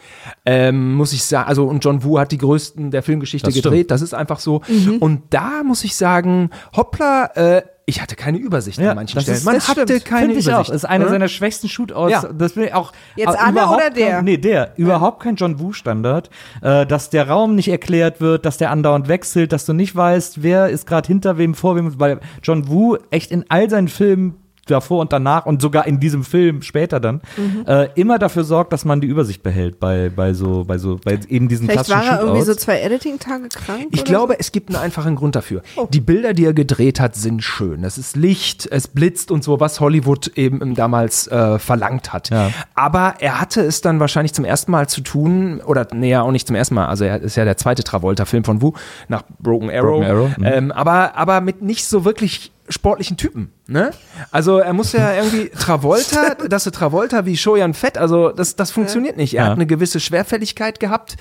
ähm, 0.44 0.94
muss 0.94 1.12
ich 1.12 1.24
sagen, 1.24 1.48
also 1.48 1.66
und 1.66 1.84
John 1.84 2.04
Woo 2.04 2.18
hat 2.18 2.32
die 2.32 2.38
größten 2.38 2.90
der 2.90 3.02
Filmgeschichte 3.02 3.46
Das 3.46 3.54
gedreht, 3.54 3.72
stimmt. 3.72 3.90
das 3.92 4.02
ist 4.02 4.14
einfach 4.14 4.40
so. 4.40 4.62
Mhm. 4.68 4.98
Und 4.98 5.22
da 5.30 5.62
muss 5.64 5.84
ich 5.84 5.96
sagen, 5.96 6.50
hoppla, 6.74 7.30
äh, 7.34 7.62
ich 7.88 8.02
hatte 8.02 8.16
keine 8.16 8.38
Übersicht 8.38 8.78
Ja, 8.80 8.90
an 8.90 8.96
manchen 8.96 9.14
das 9.14 9.22
Stellen. 9.24 9.38
ist- 9.38 9.44
Man 9.44 9.54
das 9.54 9.68
hatte 9.68 9.82
stimmt. 9.82 10.04
keine 10.04 10.26
Finde 10.26 10.40
ich 10.40 10.46
auch. 10.48 10.52
Übersicht. 10.54 10.70
Das 10.70 10.76
ist 10.76 10.84
einer 10.84 11.04
oder? 11.04 11.10
seiner 11.12 11.28
schwächsten 11.28 11.68
Shootouts. 11.68 12.10
Ja. 12.12 12.28
Das 12.36 12.52
bin 12.54 12.64
ich 12.64 12.74
auch. 12.74 12.92
Jetzt 13.14 13.36
überhaupt 13.48 13.76
oder 13.76 13.90
der? 13.90 14.10
Kein, 14.16 14.24
nee, 14.24 14.36
der. 14.38 14.72
Überhaupt 14.76 15.22
kein 15.22 15.36
John 15.36 15.60
Woo-Standard. 15.60 16.28
Äh, 16.62 16.84
dass 16.84 17.10
der 17.10 17.28
Raum 17.28 17.54
nicht 17.54 17.68
erklärt 17.68 18.20
wird, 18.20 18.44
dass 18.44 18.58
der 18.58 18.72
andauernd 18.72 19.06
wechselt, 19.06 19.52
dass 19.52 19.66
du 19.66 19.72
nicht 19.72 19.94
weißt, 19.94 20.42
wer 20.42 20.68
ist 20.68 20.86
gerade 20.86 21.06
hinter 21.06 21.38
wem, 21.38 21.54
vor 21.54 21.76
wem. 21.76 21.98
Weil 22.00 22.18
John 22.42 22.68
Woo 22.68 22.96
echt 23.10 23.30
in 23.30 23.44
all 23.48 23.70
seinen 23.70 23.88
Filmen 23.88 24.34
davor 24.66 25.00
und 25.00 25.12
danach 25.12 25.46
und 25.46 25.62
sogar 25.62 25.86
in 25.86 26.00
diesem 26.00 26.24
Film 26.24 26.62
später 26.62 27.00
dann 27.00 27.20
Mhm. 27.36 27.64
äh, 27.66 27.88
immer 27.94 28.18
dafür 28.18 28.44
sorgt, 28.44 28.72
dass 28.72 28.84
man 28.84 29.00
die 29.00 29.06
Übersicht 29.06 29.42
behält 29.42 29.80
bei, 29.80 30.10
bei 30.14 30.32
so, 30.32 30.64
bei 30.64 30.78
so, 30.78 30.98
bei 31.04 31.18
eben 31.28 31.48
diesen 31.48 31.66
Vielleicht 31.66 31.86
klassischen 31.86 32.10
war 32.10 32.18
er 32.18 32.24
irgendwie 32.24 32.42
so 32.42 32.54
zwei 32.54 32.80
Editing-Tage 32.80 33.48
krank. 33.48 33.88
Ich 33.90 34.04
glaube, 34.04 34.38
es 34.38 34.52
gibt 34.52 34.70
einen 34.70 34.82
einfachen 34.82 35.16
Grund 35.16 35.36
dafür. 35.36 35.62
Oh. 35.76 35.86
Die 35.90 36.00
Bilder, 36.00 36.32
die 36.32 36.44
er 36.44 36.52
gedreht 36.52 37.00
hat, 37.00 37.14
sind 37.14 37.42
schön. 37.42 37.84
Es 37.84 37.98
ist 37.98 38.16
Licht, 38.16 38.68
es 38.70 38.88
blitzt 38.88 39.30
und 39.30 39.44
so, 39.44 39.60
was 39.60 39.80
Hollywood 39.80 40.28
eben 40.36 40.74
damals 40.74 41.26
äh, 41.28 41.58
verlangt 41.58 42.12
hat. 42.12 42.30
Ja. 42.30 42.50
Aber 42.74 43.14
er 43.20 43.40
hatte 43.40 43.62
es 43.62 43.80
dann 43.80 44.00
wahrscheinlich 44.00 44.32
zum 44.32 44.44
ersten 44.44 44.70
Mal 44.70 44.88
zu 44.88 45.00
tun, 45.00 45.60
oder 45.64 45.86
nee, 45.94 46.10
ja, 46.10 46.22
auch 46.22 46.32
nicht 46.32 46.46
zum 46.46 46.56
ersten 46.56 46.74
Mal. 46.74 46.86
Also 46.86 47.04
er 47.04 47.20
ist 47.20 47.36
ja 47.36 47.44
der 47.44 47.56
zweite 47.56 47.84
Travolta-Film 47.84 48.44
von 48.44 48.62
Wu 48.62 48.72
nach 49.08 49.22
Broken 49.38 49.70
Arrow. 49.70 50.00
Broken 50.00 50.04
Arrow, 50.04 50.38
mhm. 50.38 50.44
Ähm, 50.44 50.72
aber, 50.72 51.16
aber 51.16 51.40
mit 51.40 51.62
nicht 51.62 51.86
so 51.86 52.04
wirklich 52.04 52.52
sportlichen 52.68 53.16
Typen. 53.16 53.52
Ne? 53.68 53.90
Also 54.30 54.58
er 54.58 54.72
muss 54.72 54.92
ja 54.92 55.12
irgendwie 55.14 55.48
Travolta, 55.58 56.34
das 56.48 56.66
ist 56.66 56.74
Travolta 56.76 57.26
wie 57.26 57.36
Shoyan 57.36 57.74
Fett, 57.74 57.98
also 57.98 58.30
das, 58.30 58.54
das 58.56 58.70
funktioniert 58.70 59.16
nicht. 59.16 59.34
Er 59.34 59.42
Ja. 59.44 59.46
hat 59.50 59.54
eine 59.56 59.66
gewisse 59.66 59.98
Schwerfälligkeit 60.00 60.78
gehabt 60.78 61.16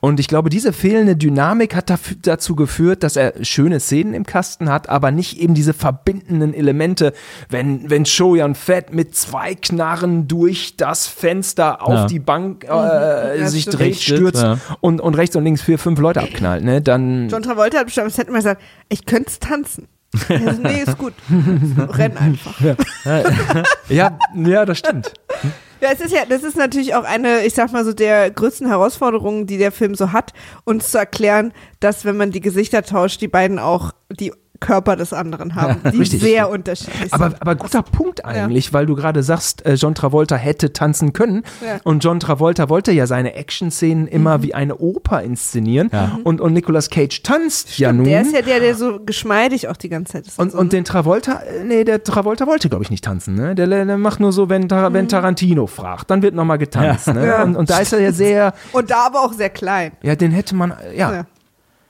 und 0.00 0.18
ich 0.18 0.26
glaube, 0.28 0.48
diese 0.50 0.72
fehlende 0.72 1.16
Dynamik 1.16 1.74
hat 1.74 1.90
dafür, 1.90 2.16
dazu 2.22 2.56
geführt, 2.56 3.02
dass 3.02 3.16
er 3.16 3.34
schöne 3.44 3.80
Szenen 3.80 4.14
im 4.14 4.24
Kasten 4.24 4.70
hat, 4.70 4.88
aber 4.88 5.10
nicht 5.10 5.38
eben 5.38 5.54
diese 5.54 5.74
verbindenden 5.74 6.54
Elemente, 6.54 7.12
wenn, 7.50 7.90
wenn 7.90 8.06
Shoyan 8.06 8.54
Fett 8.54 8.94
mit 8.94 9.14
zwei 9.14 9.54
Knarren 9.54 10.26
durch 10.26 10.76
das 10.76 11.06
Fenster 11.06 11.82
auf 11.86 11.92
Ja. 11.94 12.06
die 12.06 12.18
Bank 12.18 12.64
äh, 12.64 12.68
Ja, 13.40 13.48
sich 13.48 13.66
dreht, 13.66 13.80
Richtet, 13.90 14.16
stürzt 14.16 14.42
ja. 14.42 14.58
und, 14.80 15.00
und 15.00 15.14
rechts 15.16 15.36
und 15.36 15.44
links 15.44 15.60
vier, 15.62 15.78
fünf 15.78 15.98
Leute 16.00 16.20
abknallt, 16.22 16.64
ne? 16.64 16.80
Dann 16.80 17.28
John 17.28 17.42
Travolta 17.42 17.78
hat 17.78 17.86
bestimmt 17.86 18.06
am 18.06 18.10
Set 18.10 18.28
immer 18.28 18.38
gesagt, 18.38 18.62
ich 18.88 19.04
könnte 19.04 19.28
es 19.28 19.38
tanzen. 19.38 19.86
Nee, 20.28 20.82
ist 20.86 20.98
gut. 20.98 21.14
Renn 21.78 22.16
einfach. 22.16 22.60
ja, 23.88 24.18
ja, 24.34 24.64
das 24.64 24.78
stimmt. 24.78 25.14
Ja, 25.80 25.90
es 25.92 26.00
ist 26.00 26.12
ja, 26.12 26.24
das 26.28 26.42
ist 26.42 26.56
natürlich 26.56 26.94
auch 26.94 27.04
eine, 27.04 27.44
ich 27.44 27.54
sag 27.54 27.72
mal 27.72 27.84
so, 27.84 27.92
der 27.92 28.30
größten 28.30 28.68
Herausforderungen, 28.68 29.46
die 29.46 29.56
der 29.56 29.72
Film 29.72 29.94
so 29.94 30.12
hat, 30.12 30.32
uns 30.64 30.90
zu 30.90 30.98
erklären, 30.98 31.52
dass 31.78 32.04
wenn 32.04 32.16
man 32.16 32.32
die 32.32 32.40
Gesichter 32.40 32.82
tauscht, 32.82 33.20
die 33.20 33.28
beiden 33.28 33.58
auch 33.58 33.92
die 34.10 34.32
Körper 34.60 34.94
des 34.96 35.12
anderen 35.12 35.54
haben, 35.54 35.80
die 35.92 35.98
richtig. 35.98 36.20
sehr 36.20 36.50
unterschiedlich 36.50 37.12
Aber, 37.12 37.30
sind. 37.30 37.40
aber 37.40 37.54
guter 37.56 37.82
Punkt 37.82 38.24
eigentlich, 38.24 38.72
weil 38.72 38.86
du 38.86 38.94
gerade 38.94 39.22
sagst, 39.22 39.64
äh, 39.66 39.74
John 39.74 39.94
Travolta 39.94 40.36
hätte 40.36 40.72
tanzen 40.72 41.12
können. 41.12 41.42
Ja. 41.64 41.74
Mhm. 41.74 41.80
Und 41.84 42.04
John 42.04 42.20
Travolta 42.20 42.68
wollte 42.68 42.92
ja 42.92 43.06
seine 43.06 43.34
Action-Szenen 43.34 44.06
immer 44.06 44.42
wie 44.42 44.54
eine 44.54 44.76
Oper 44.76 45.22
inszenieren. 45.22 45.88
Ja. 45.92 46.18
Und, 46.24 46.40
und 46.40 46.52
Nicolas 46.52 46.90
Cage 46.90 47.22
tanzt 47.22 47.78
ja 47.78 47.92
nun. 47.92 48.04
Der 48.04 48.20
ist 48.22 48.34
ja 48.34 48.42
der, 48.42 48.60
der 48.60 48.74
so 48.74 49.00
geschmeidig 49.04 49.68
auch 49.68 49.76
die 49.76 49.88
ganze 49.88 50.12
Zeit 50.12 50.26
ist. 50.26 50.38
und, 50.38 50.52
so, 50.52 50.58
und 50.58 50.66
ne? 50.66 50.70
den 50.70 50.84
Travolta, 50.84 51.40
äh, 51.40 51.64
nee, 51.64 51.84
der 51.84 52.02
Travolta 52.04 52.46
wollte, 52.46 52.68
glaube 52.68 52.84
ich, 52.84 52.90
nicht 52.90 53.04
tanzen. 53.04 53.34
Ne? 53.34 53.54
Der, 53.54 53.66
der 53.66 53.96
macht 53.96 54.20
nur 54.20 54.32
so, 54.32 54.48
wenn, 54.48 54.68
Tar 54.68 54.90
Mhm. 54.90 54.94
wenn 54.94 55.08
Tarantino 55.08 55.66
fragt, 55.66 56.10
dann 56.10 56.22
wird 56.22 56.34
nochmal 56.34 56.58
getanzt. 56.58 57.08
Ne? 57.08 57.26
Ja. 57.26 57.42
Und, 57.42 57.56
und 57.56 57.70
da 57.70 57.78
ist 57.78 57.92
er 57.92 58.00
ja 58.00 58.12
sehr, 58.12 58.52
und 58.72 58.90
da 58.90 59.06
aber 59.06 59.20
auch 59.20 59.32
sehr 59.32 59.50
klein. 59.50 59.92
ja, 60.02 60.14
den 60.16 60.32
hätte 60.32 60.54
man, 60.54 60.74
ja. 60.94 61.24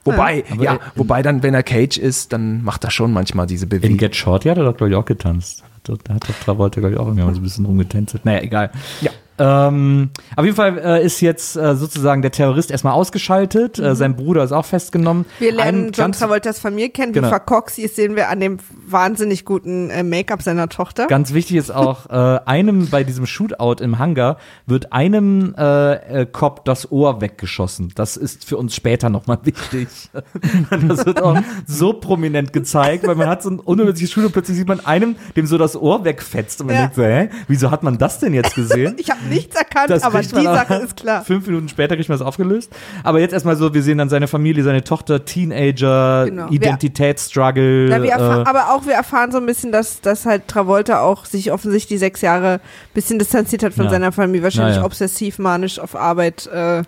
Ja. 0.05 0.13
Wobei, 0.13 0.43
Aber 0.51 0.63
ja, 0.63 0.73
er- 0.73 0.79
wobei 0.95 1.21
dann, 1.21 1.43
wenn 1.43 1.53
er 1.53 1.63
Cage 1.63 1.97
ist, 1.97 2.33
dann 2.33 2.63
macht 2.63 2.83
er 2.83 2.91
schon 2.91 3.11
manchmal 3.13 3.45
diese 3.47 3.65
In 3.65 3.69
Bewegung. 3.69 3.97
Get 3.97 4.15
Shorty 4.15 4.49
hat 4.49 4.57
er 4.57 4.63
doch, 4.65 4.75
glaube 4.77 4.89
ich, 4.91 4.95
auch 4.95 5.05
getanzt. 5.05 5.63
Da 5.83 5.93
hat 6.13 6.29
doch 6.29 6.35
Travolta, 6.43 6.79
glaube 6.79 6.93
ich, 6.95 6.99
auch 6.99 7.07
irgendwann 7.07 7.33
so 7.33 7.39
ein 7.39 7.43
bisschen 7.43 7.65
rumgetänzelt. 7.65 8.23
Naja, 8.25 8.41
egal. 8.41 8.71
Ja. 9.01 9.11
Ähm, 9.41 10.11
auf 10.35 10.45
jeden 10.45 10.55
Fall 10.55 10.77
äh, 10.77 11.03
ist 11.03 11.19
jetzt 11.19 11.55
äh, 11.55 11.75
sozusagen 11.75 12.21
der 12.21 12.29
Terrorist 12.29 12.69
erstmal 12.69 12.93
ausgeschaltet. 12.93 13.79
Äh, 13.79 13.95
sein 13.95 14.15
Bruder 14.15 14.43
ist 14.43 14.51
auch 14.51 14.65
festgenommen. 14.65 15.23
Mhm. 15.39 15.43
Wir 15.43 15.51
lernen 15.51 15.85
Ein 15.87 15.91
John 15.93 16.11
Travoltas 16.11 16.59
Familie 16.59 16.89
kennen. 16.89 17.11
Genau. 17.11 17.31
Wie 17.31 17.71
sie 17.71 17.81
ist, 17.81 17.95
sehen 17.95 18.15
wir 18.15 18.29
an 18.29 18.39
dem 18.39 18.57
wahnsinnig 18.85 19.43
guten 19.43 19.89
äh, 19.89 20.03
Make-up 20.03 20.43
seiner 20.43 20.69
Tochter. 20.69 21.07
Ganz 21.07 21.33
wichtig 21.33 21.57
ist 21.57 21.71
auch, 21.71 22.05
äh, 22.09 22.39
einem 22.45 22.89
bei 22.89 23.03
diesem 23.03 23.25
Shootout 23.25 23.83
im 23.83 23.97
Hangar 23.97 24.37
wird 24.67 24.93
einem 24.93 25.55
äh, 25.57 26.21
äh, 26.21 26.25
Cop 26.27 26.63
das 26.65 26.91
Ohr 26.91 27.19
weggeschossen. 27.21 27.93
Das 27.95 28.17
ist 28.17 28.45
für 28.45 28.57
uns 28.57 28.75
später 28.75 29.09
nochmal 29.09 29.39
wichtig. 29.43 29.87
das 30.87 31.05
wird 31.05 31.21
auch 31.21 31.39
so 31.65 31.93
prominent 31.93 32.53
gezeigt, 32.53 33.07
weil 33.07 33.15
man 33.15 33.27
hat 33.27 33.41
so 33.41 33.49
ein 33.49 33.59
unübersichtliches 33.59 34.13
Shootout, 34.13 34.33
plötzlich 34.33 34.57
sieht 34.57 34.67
man 34.67 34.85
einem, 34.85 35.15
dem 35.35 35.47
so 35.47 35.57
das 35.57 35.75
Ohr 35.75 36.05
wegfetzt 36.05 36.61
und 36.61 36.67
man 36.67 36.75
Ja. 36.75 36.81
denkt 36.83 36.95
so, 36.95 37.03
hä, 37.03 37.29
wieso 37.47 37.71
hat 37.71 37.81
man 37.81 37.97
das 37.97 38.19
denn 38.19 38.33
jetzt 38.33 38.53
gesehen? 38.55 38.95
Ich 38.97 39.09
habe 39.09 39.19
nichts 39.35 39.55
erkannt, 39.55 40.03
aber 40.03 40.21
die 40.21 40.27
Sache 40.27 40.75
ist 40.75 40.95
klar. 40.97 41.23
Fünf 41.23 41.47
Minuten 41.47 41.69
später 41.69 41.95
kriegt 41.95 42.09
man 42.09 42.17
das 42.17 42.25
aufgelöst. 42.25 42.71
Aber 43.03 43.19
jetzt 43.19 43.33
erstmal 43.33 43.55
so, 43.55 43.73
wir 43.73 43.83
sehen 43.83 43.97
dann 43.97 44.09
seine 44.09 44.27
Familie, 44.27 44.63
seine 44.63 44.83
Tochter, 44.83 45.25
Teenager, 45.25 46.25
Genau. 46.25 46.49
Identitätsstruggle. 46.49 47.87
Na, 47.89 48.03
äh, 48.03 48.11
aber 48.11 48.73
auch 48.73 48.85
wir 48.85 48.93
erfahren 48.93 49.31
so 49.31 49.37
ein 49.37 49.45
bisschen, 49.45 49.71
dass, 49.71 50.01
dass 50.01 50.25
halt 50.25 50.47
Travolta 50.47 51.01
auch 51.01 51.25
sich 51.25 51.51
offensichtlich 51.51 51.89
die 51.91 51.97
sechs 51.97 52.21
Jahre 52.21 52.53
ein 52.55 52.59
bisschen 52.93 53.19
distanziert 53.19 53.63
hat 53.63 53.73
von 53.73 53.85
Ja. 53.85 53.91
seiner 53.91 54.11
Familie, 54.11 54.43
wahrscheinlich 54.43 54.77
ja. 54.77 54.85
obsessiv, 54.85 55.39
manisch 55.39 55.79
auf 55.79 55.95
Arbeit 55.95 56.47
äh, 56.47 56.83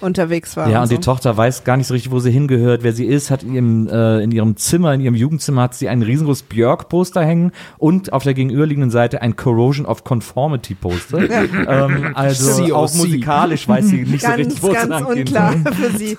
unterwegs 0.00 0.56
war. 0.56 0.68
Ja, 0.68 0.80
und 0.82 0.88
so. 0.88 0.94
die 0.96 1.00
Tochter 1.00 1.36
weiß 1.36 1.64
gar 1.64 1.76
nicht 1.76 1.86
so 1.86 1.94
richtig, 1.94 2.12
wo 2.12 2.18
sie 2.20 2.30
hingehört, 2.30 2.82
wer 2.82 2.92
sie 2.92 3.04
ist, 3.06 3.30
hat 3.30 3.42
in 3.42 3.54
ihrem, 3.54 3.88
äh, 3.88 4.22
in 4.22 4.30
ihrem 4.30 4.56
Zimmer, 4.56 4.94
in 4.94 5.00
ihrem 5.00 5.14
Jugendzimmer 5.14 5.62
hat 5.62 5.74
sie 5.74 5.88
ein 5.88 6.02
riesengroßes 6.02 6.44
Björk-Poster 6.44 7.24
hängen 7.24 7.52
und 7.78 8.12
auf 8.12 8.22
der 8.24 8.34
gegenüberliegenden 8.34 8.90
Seite 8.90 9.22
ein 9.22 9.36
Corrosion 9.36 9.86
of 9.86 10.04
Conformity-Poster. 10.04 11.18
ähm, 11.68 12.12
also 12.14 12.62
COC. 12.64 12.72
auch 12.72 12.94
musikalisch 12.94 13.68
weiß 13.68 13.86
sie 13.86 14.02
nicht 14.02 14.20
so 14.22 14.28
ganz, 14.28 14.38
richtig, 14.38 14.62
wo 14.62 14.68
es 14.68 14.74
ganz 14.74 14.96
gehen 15.08 15.18
unklar 15.18 15.54
für 15.72 15.96
sie. 15.96 16.16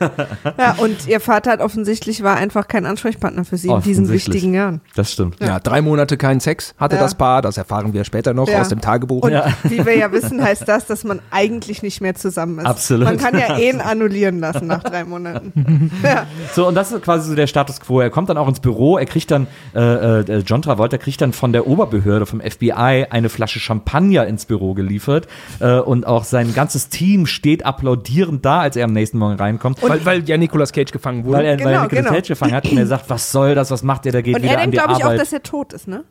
Ja, 0.58 0.76
und 0.78 1.08
ihr 1.08 1.20
Vater 1.20 1.52
hat 1.52 1.62
offensichtlich 1.62 2.24
war 2.24 2.36
einfach 2.38 2.68
kein 2.68 2.86
Ansprechpartner 2.86 3.46
für 3.46 3.58
sie 3.58 3.70
in 3.70 3.82
diesen 3.82 4.10
wichtigen 4.10 4.54
Jahren. 4.54 4.82
Das 4.96 5.12
stimmt. 5.12 5.38
Ja, 5.40 5.60
drei 5.60 5.82
Monate 5.82 6.18
keinen 6.18 6.40
Sex 6.40 6.74
hatte 6.78 6.96
Ja. 6.96 7.02
das 7.02 7.16
Paar, 7.16 7.42
das 7.42 7.58
erfahren 7.58 7.94
wir 7.94 8.04
später 8.04 8.34
noch 8.34 8.48
Ja. 8.48 8.62
aus 8.62 8.70
dem 8.70 8.82
Tagebuch. 8.82 9.24
Und 9.24 9.34
wie 9.64 9.86
wir 9.86 9.98
ja 9.98 10.12
wissen, 10.12 10.44
heißt 10.44 10.68
das, 10.68 10.86
dass 10.86 11.04
man 11.04 11.20
eigentlich 11.32 11.82
nicht 11.84 12.02
mehr 12.02 12.16
zusammen 12.16 12.60
ist. 12.60 12.66
Absolut. 12.66 13.06
Man 13.06 13.18
kann 13.18 13.38
ja 13.38 13.58
Ehen 13.70 13.82
annullieren 13.82 14.40
lassen 14.40 14.68
nach 14.68 14.84
drei 14.84 15.04
Monaten. 15.04 15.92
ja. 16.04 16.26
So, 16.54 16.68
und 16.68 16.76
das 16.76 16.92
ist 16.92 17.02
quasi 17.04 17.30
so 17.30 17.36
der 17.36 17.48
Status 17.48 17.80
quo. 17.80 18.00
Er 18.02 18.10
kommt 18.10 18.30
dann 18.30 18.38
auch 18.38 18.48
ins 18.48 18.60
Büro, 18.60 18.98
er 18.98 19.06
kriegt 19.06 19.32
dann, 19.32 19.48
äh, 19.76 20.20
äh, 20.22 20.38
John 20.46 20.62
Travolta 20.62 20.98
kriegt 20.98 21.22
dann 21.22 21.34
von 21.34 21.54
der 21.54 21.68
Oberbehörde, 21.68 22.26
vom 22.26 22.42
FBI, 22.42 23.06
eine 23.10 23.30
Flasche 23.30 23.60
Champagner 23.60 24.26
ins 24.28 24.46
Büro 24.46 24.74
geliefert. 24.74 25.28
Äh, 25.60 25.80
und 25.80 26.06
auch 26.06 26.24
sein 26.24 26.54
ganzes 26.54 26.90
Team 26.90 27.26
steht 27.26 27.66
applaudierend 27.66 28.46
da, 28.46 28.60
als 28.62 28.76
er 28.76 28.86
am 28.86 28.94
nächsten 28.94 29.18
Morgen 29.18 29.36
reinkommt. 29.36 29.82
weil, 29.82 30.06
weil 30.06 30.24
ja 30.30 30.38
Nicolas 30.38 30.72
Cage 30.74 30.92
gefangen 30.92 31.26
wurde. 31.26 31.38
weil 31.40 31.46
er, 31.46 31.52
weil 31.52 31.58
Genau, 31.58 31.70
er 31.72 31.82
Nicolas 31.84 32.04
genau. 32.06 32.16
Cage 32.16 32.28
gefangen 32.28 32.54
hat 32.54 32.66
und 32.72 32.78
er 32.78 32.88
sagt, 32.88 33.10
was 33.10 33.32
soll 33.32 33.56
das, 33.56 33.72
was 33.72 33.84
macht 33.84 34.06
ihr, 34.06 34.12
der 34.12 34.24
geht 34.24 34.36
Und 34.36 34.44
wieder 34.44 34.54
er 34.54 34.58
an 34.60 34.72
denkt, 34.72 34.76
die 34.76 34.78
glaube 34.80 34.94
ich, 34.94 35.00
auch, 35.04 35.06
Arbeit. 35.10 35.22
dass 35.22 35.34
er 35.34 35.44
tot 35.44 35.74
ist, 35.74 35.88
ne? 35.88 36.04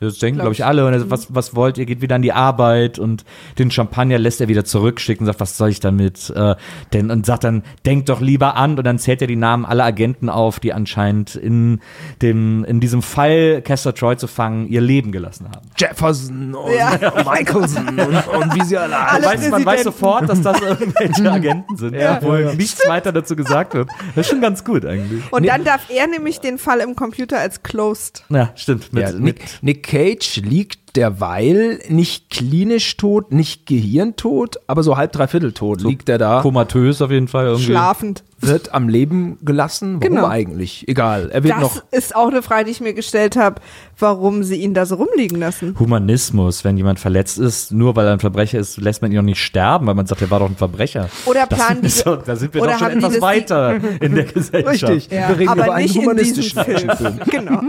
Das 0.00 0.18
denken, 0.18 0.36
glaub 0.36 0.44
glaube 0.44 0.52
ich, 0.54 0.58
ich. 0.60 0.64
alle. 0.66 0.86
Und 0.86 0.92
er 0.92 1.00
sagt, 1.00 1.10
was, 1.10 1.34
was 1.34 1.54
wollt 1.54 1.78
ihr, 1.78 1.86
geht 1.86 2.00
wieder 2.00 2.14
an 2.16 2.22
die 2.22 2.32
Arbeit 2.32 2.98
und 2.98 3.24
den 3.58 3.70
Champagner 3.70 4.18
lässt 4.18 4.40
er 4.40 4.48
wieder 4.48 4.64
zurückschicken 4.64 5.24
und 5.24 5.26
sagt, 5.26 5.40
was 5.40 5.56
soll 5.56 5.70
ich 5.70 5.80
damit? 5.80 6.30
Äh, 6.34 6.54
denn, 6.92 7.10
und 7.10 7.26
sagt 7.26 7.44
dann, 7.44 7.62
denkt 7.86 8.08
doch 8.08 8.20
lieber 8.20 8.56
an 8.56 8.78
und 8.78 8.84
dann 8.84 8.98
zählt 8.98 9.20
er 9.22 9.28
die 9.28 9.36
Namen 9.36 9.64
aller 9.64 9.84
Agenten 9.84 10.28
auf, 10.28 10.60
die 10.60 10.72
anscheinend 10.72 11.34
in 11.34 11.80
dem, 12.22 12.64
in 12.64 12.80
diesem 12.80 13.02
Fall 13.02 13.62
Castor 13.62 13.94
Troy 13.94 14.16
zu 14.16 14.26
fangen, 14.26 14.68
ihr 14.68 14.80
Leben 14.80 15.12
gelassen 15.12 15.46
haben. 15.54 15.66
Jefferson 15.76 16.54
und 16.54 16.72
Ja. 16.74 16.90
Michelson 17.38 17.88
und, 17.88 17.98
und 18.28 18.54
wie 18.54 18.62
sie 18.64 18.76
alle 18.76 18.96
Alle 18.98 19.26
weiß, 19.26 19.50
man 19.50 19.64
weiß 19.66 19.84
sofort, 19.84 20.28
dass 20.28 20.40
das 20.42 20.60
irgendwelche 20.60 21.30
Agenten 21.32 21.76
sind, 21.76 21.94
Ja. 21.94 22.16
obwohl 22.16 22.54
nichts 22.54 22.86
weiter 22.88 23.12
dazu 23.12 23.34
gesagt 23.36 23.74
wird. 23.74 23.88
Das 24.14 24.26
ist 24.26 24.30
schon 24.30 24.40
ganz 24.40 24.64
gut 24.64 24.84
eigentlich. 24.84 25.22
Und 25.32 25.46
dann 25.46 25.64
darf 25.64 25.88
er 25.90 26.06
nämlich 26.06 26.40
den 26.40 26.58
Fall 26.58 26.80
im 26.80 26.94
Computer 26.94 27.38
als 27.38 27.62
closed. 27.62 28.24
Ja, 28.28 28.50
stimmt. 28.54 28.92
Mit, 28.92 29.02
Ja, 29.02 29.12
mit, 29.12 29.22
Nick, 29.22 29.44
Nick 29.62 29.82
Cage 29.88 30.42
liegt 30.44 30.96
derweil 30.96 31.80
nicht 31.88 32.28
klinisch 32.28 32.98
tot, 32.98 33.32
nicht 33.32 33.64
gehirntot, 33.64 34.56
aber 34.66 34.82
so 34.82 34.98
halb 34.98 35.12
dreiviertel 35.12 35.52
tot 35.52 35.80
liegt 35.80 36.10
er 36.10 36.18
da, 36.18 36.42
komatös 36.42 37.00
auf 37.00 37.10
jeden 37.10 37.26
Fall 37.26 37.46
irgendwie. 37.46 37.64
Schlafend. 37.64 38.22
Wird 38.40 38.72
am 38.72 38.88
Leben 38.88 39.38
gelassen. 39.44 39.94
Warum 40.00 40.14
Genau. 40.14 40.26
eigentlich? 40.28 40.86
Egal. 40.88 41.30
Er 41.32 41.42
wird 41.42 41.54
Das 41.54 41.62
noch. 41.62 41.82
ist 41.90 42.14
auch 42.14 42.28
eine 42.28 42.40
Frage, 42.42 42.66
die 42.66 42.70
ich 42.70 42.80
mir 42.80 42.94
gestellt 42.94 43.36
habe, 43.36 43.60
warum 43.98 44.44
sie 44.44 44.56
ihn 44.56 44.74
da 44.74 44.86
so 44.86 44.94
rumliegen 44.94 45.38
lassen. 45.40 45.74
Humanismus, 45.78 46.64
wenn 46.64 46.76
jemand 46.76 47.00
verletzt 47.00 47.38
ist, 47.38 47.72
nur 47.72 47.96
weil 47.96 48.06
er 48.06 48.12
ein 48.12 48.20
Verbrecher 48.20 48.58
ist, 48.58 48.76
lässt 48.78 49.02
man 49.02 49.10
ihn 49.10 49.16
doch 49.16 49.22
nicht 49.22 49.42
sterben, 49.42 49.86
weil 49.86 49.94
man 49.94 50.06
sagt, 50.06 50.22
er 50.22 50.30
war 50.30 50.38
doch 50.38 50.48
ein 50.48 50.56
Verbrecher. 50.56 51.08
Oder 51.26 51.46
Das 51.48 51.58
planen 51.58 51.82
die- 51.82 52.02
doch, 52.04 52.22
da 52.22 52.36
sind 52.36 52.54
wir 52.54 52.62
oder 52.62 52.72
doch 52.72 52.78
schon 52.78 52.90
etwas 52.92 53.20
weiter 53.20 53.76
in 54.00 54.14
der 54.14 54.24
Gesellschaft. 54.32 54.82
Richtig. 54.88 55.10
Ja, 55.10 55.28
Wir 55.30 55.38
reden 55.38 55.48
aber 55.48 55.64
über 55.64 55.74
einen 55.74 55.82
nicht 55.84 55.96
in 55.96 56.00
diesem 56.00 56.10
humanistischen 56.12 56.64
Film. 56.64 56.76
Actionfilm. 56.76 57.20
genau. 57.30 57.60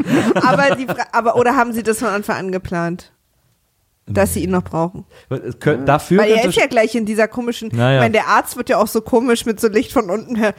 Aber, 0.47 0.75
die, 0.75 0.87
aber 1.11 1.35
oder 1.35 1.55
haben 1.55 1.73
sie 1.73 1.83
das 1.83 1.99
von 1.99 2.09
Anfang 2.09 2.37
an 2.37 2.51
geplant? 2.51 3.11
Dass 4.09 4.33
sie 4.33 4.43
ihn 4.43 4.51
noch 4.51 4.63
brauchen. 4.63 5.05
Könnt- 5.59 5.87
Dafür 5.87 6.19
Weil 6.21 6.31
er 6.31 6.45
ist 6.49 6.55
ja 6.57 6.65
gleich 6.67 6.95
in 6.95 7.05
dieser 7.05 7.27
komischen, 7.27 7.69
Naja. 7.71 7.97
ich 7.97 8.01
meine, 8.01 8.11
der 8.13 8.27
Arzt 8.27 8.57
wird 8.57 8.69
ja 8.69 8.77
auch 8.77 8.87
so 8.87 9.01
komisch 9.01 9.45
mit 9.45 9.59
so 9.59 9.67
Licht 9.67 9.91
von 9.93 10.09
unten 10.09 10.35
her. 10.35 10.53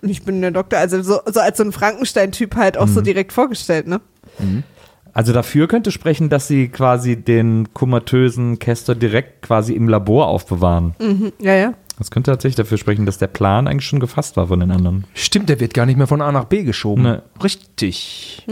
Und 0.00 0.08
ich 0.08 0.24
bin 0.24 0.40
der 0.40 0.50
Doktor, 0.52 0.78
also 0.78 1.02
so, 1.02 1.20
so 1.26 1.40
als 1.40 1.58
so 1.58 1.64
ein 1.64 1.72
Frankenstein-Typ 1.72 2.56
halt 2.56 2.78
auch 2.78 2.88
so 2.88 3.00
Mhm. 3.00 3.04
direkt 3.04 3.32
vorgestellt, 3.32 3.86
ne? 3.86 4.00
Also 5.12 5.32
dafür 5.32 5.68
könnte 5.68 5.90
sprechen, 5.92 6.28
dass 6.28 6.48
sie 6.48 6.68
quasi 6.68 7.16
den 7.16 7.72
komatösen 7.74 8.58
Castor 8.58 8.94
direkt 8.96 9.42
quasi 9.42 9.74
im 9.74 9.88
Labor 9.88 10.26
aufbewahren. 10.28 10.94
Mhm. 10.98 11.32
Ja, 11.38 11.54
ja. 11.54 11.74
Das 11.98 12.10
könnte 12.10 12.32
tatsächlich 12.32 12.56
dafür 12.56 12.78
sprechen, 12.78 13.06
dass 13.06 13.18
der 13.18 13.28
Plan 13.28 13.68
eigentlich 13.68 13.86
schon 13.86 14.00
gefasst 14.00 14.36
war 14.36 14.48
von 14.48 14.58
den 14.58 14.72
anderen. 14.72 15.04
Stimmt, 15.14 15.48
der 15.48 15.60
wird 15.60 15.74
gar 15.74 15.86
nicht 15.86 15.96
mehr 15.96 16.08
von 16.08 16.20
A 16.20 16.32
nach 16.32 16.46
B 16.46 16.64
geschoben. 16.64 17.04
Nee. 17.04 17.18
Richtig. 17.44 18.44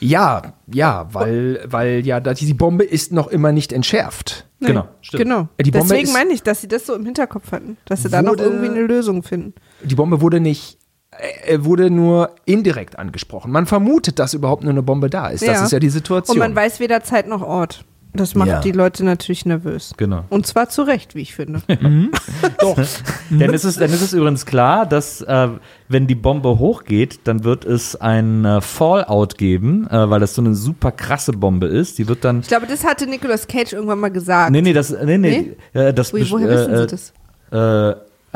Ja, 0.00 0.54
ja, 0.72 1.08
weil, 1.12 1.60
weil 1.66 2.04
ja, 2.06 2.20
die 2.20 2.54
Bombe 2.54 2.84
ist 2.84 3.12
noch 3.12 3.28
immer 3.28 3.52
nicht 3.52 3.72
entschärft. 3.72 4.46
Genau, 4.60 4.88
stimmt. 5.02 5.22
Genau. 5.22 5.48
Die 5.62 5.70
Bombe 5.70 5.88
Deswegen 5.88 6.08
ist- 6.08 6.14
meine 6.14 6.32
ich, 6.32 6.42
dass 6.42 6.60
sie 6.60 6.68
das 6.68 6.86
so 6.86 6.94
im 6.94 7.04
Hinterkopf 7.04 7.52
hatten, 7.52 7.76
dass 7.86 8.02
sie 8.02 8.08
da 8.08 8.22
noch 8.22 8.36
irgendwie 8.36 8.68
eine 8.68 8.82
Lösung 8.82 9.22
finden. 9.22 9.54
Die 9.82 9.94
Bombe 9.94 10.20
wurde 10.20 10.40
nicht, 10.40 10.78
äh, 11.46 11.58
wurde 11.60 11.90
nur 11.90 12.30
indirekt 12.46 12.98
angesprochen. 12.98 13.52
Man 13.52 13.66
vermutet, 13.66 14.18
dass 14.18 14.32
überhaupt 14.34 14.62
nur 14.62 14.72
eine 14.72 14.82
Bombe 14.82 15.10
da 15.10 15.28
ist. 15.28 15.46
Das 15.46 15.58
Ja. 15.58 15.64
ist 15.64 15.72
ja 15.72 15.78
die 15.80 15.90
Situation. 15.90 16.36
Und 16.36 16.40
man 16.40 16.54
weiß 16.54 16.80
weder 16.80 17.02
Zeit 17.02 17.28
noch 17.28 17.42
Ort. 17.42 17.84
Das 18.16 18.36
macht 18.36 18.48
Ja. 18.48 18.60
die 18.60 18.70
Leute 18.72 19.04
natürlich 19.04 19.44
nervös. 19.44 19.92
Genau. 19.96 20.24
Und 20.30 20.46
zwar 20.46 20.68
zu 20.68 20.82
Recht, 20.82 21.14
wie 21.16 21.22
ich 21.22 21.34
finde. 21.34 21.62
Doch. 22.60 22.76
Denn 23.30 23.52
es 23.52 23.64
ist, 23.64 23.80
denn 23.80 23.90
es 23.90 24.02
ist 24.02 24.12
übrigens 24.12 24.46
klar, 24.46 24.86
dass 24.86 25.20
äh, 25.20 25.48
wenn 25.88 26.06
die 26.06 26.14
Bombe 26.14 26.58
hochgeht, 26.60 27.20
dann 27.24 27.42
wird 27.42 27.64
es 27.64 27.96
ein 27.96 28.44
äh, 28.44 28.60
Fallout 28.60 29.36
geben, 29.36 29.88
äh, 29.88 30.08
weil 30.08 30.20
das 30.20 30.34
so 30.34 30.42
eine 30.42 30.54
super 30.54 30.92
krasse 30.92 31.32
Bombe 31.32 31.66
ist. 31.66 31.98
Die 31.98 32.06
wird 32.06 32.24
dann. 32.24 32.40
Ich 32.40 32.48
glaube, 32.48 32.66
das 32.68 32.84
hatte 32.84 33.06
Nicolas 33.08 33.48
Cage 33.48 33.72
irgendwann 33.72 33.98
mal 33.98 34.10
gesagt. 34.10 34.50
Nee, 34.52 34.62
nee, 34.62 34.72
das, 34.72 34.90
nee, 35.04 35.18
nee, 35.18 35.56
äh, 35.72 35.92
das 35.92 36.14
Ui, 36.14 36.24
woher 36.30 36.48
äh, 36.48 36.52
wissen 36.54 36.76
Sie 36.76 36.82
äh, 36.82 36.86
das? 36.86 37.12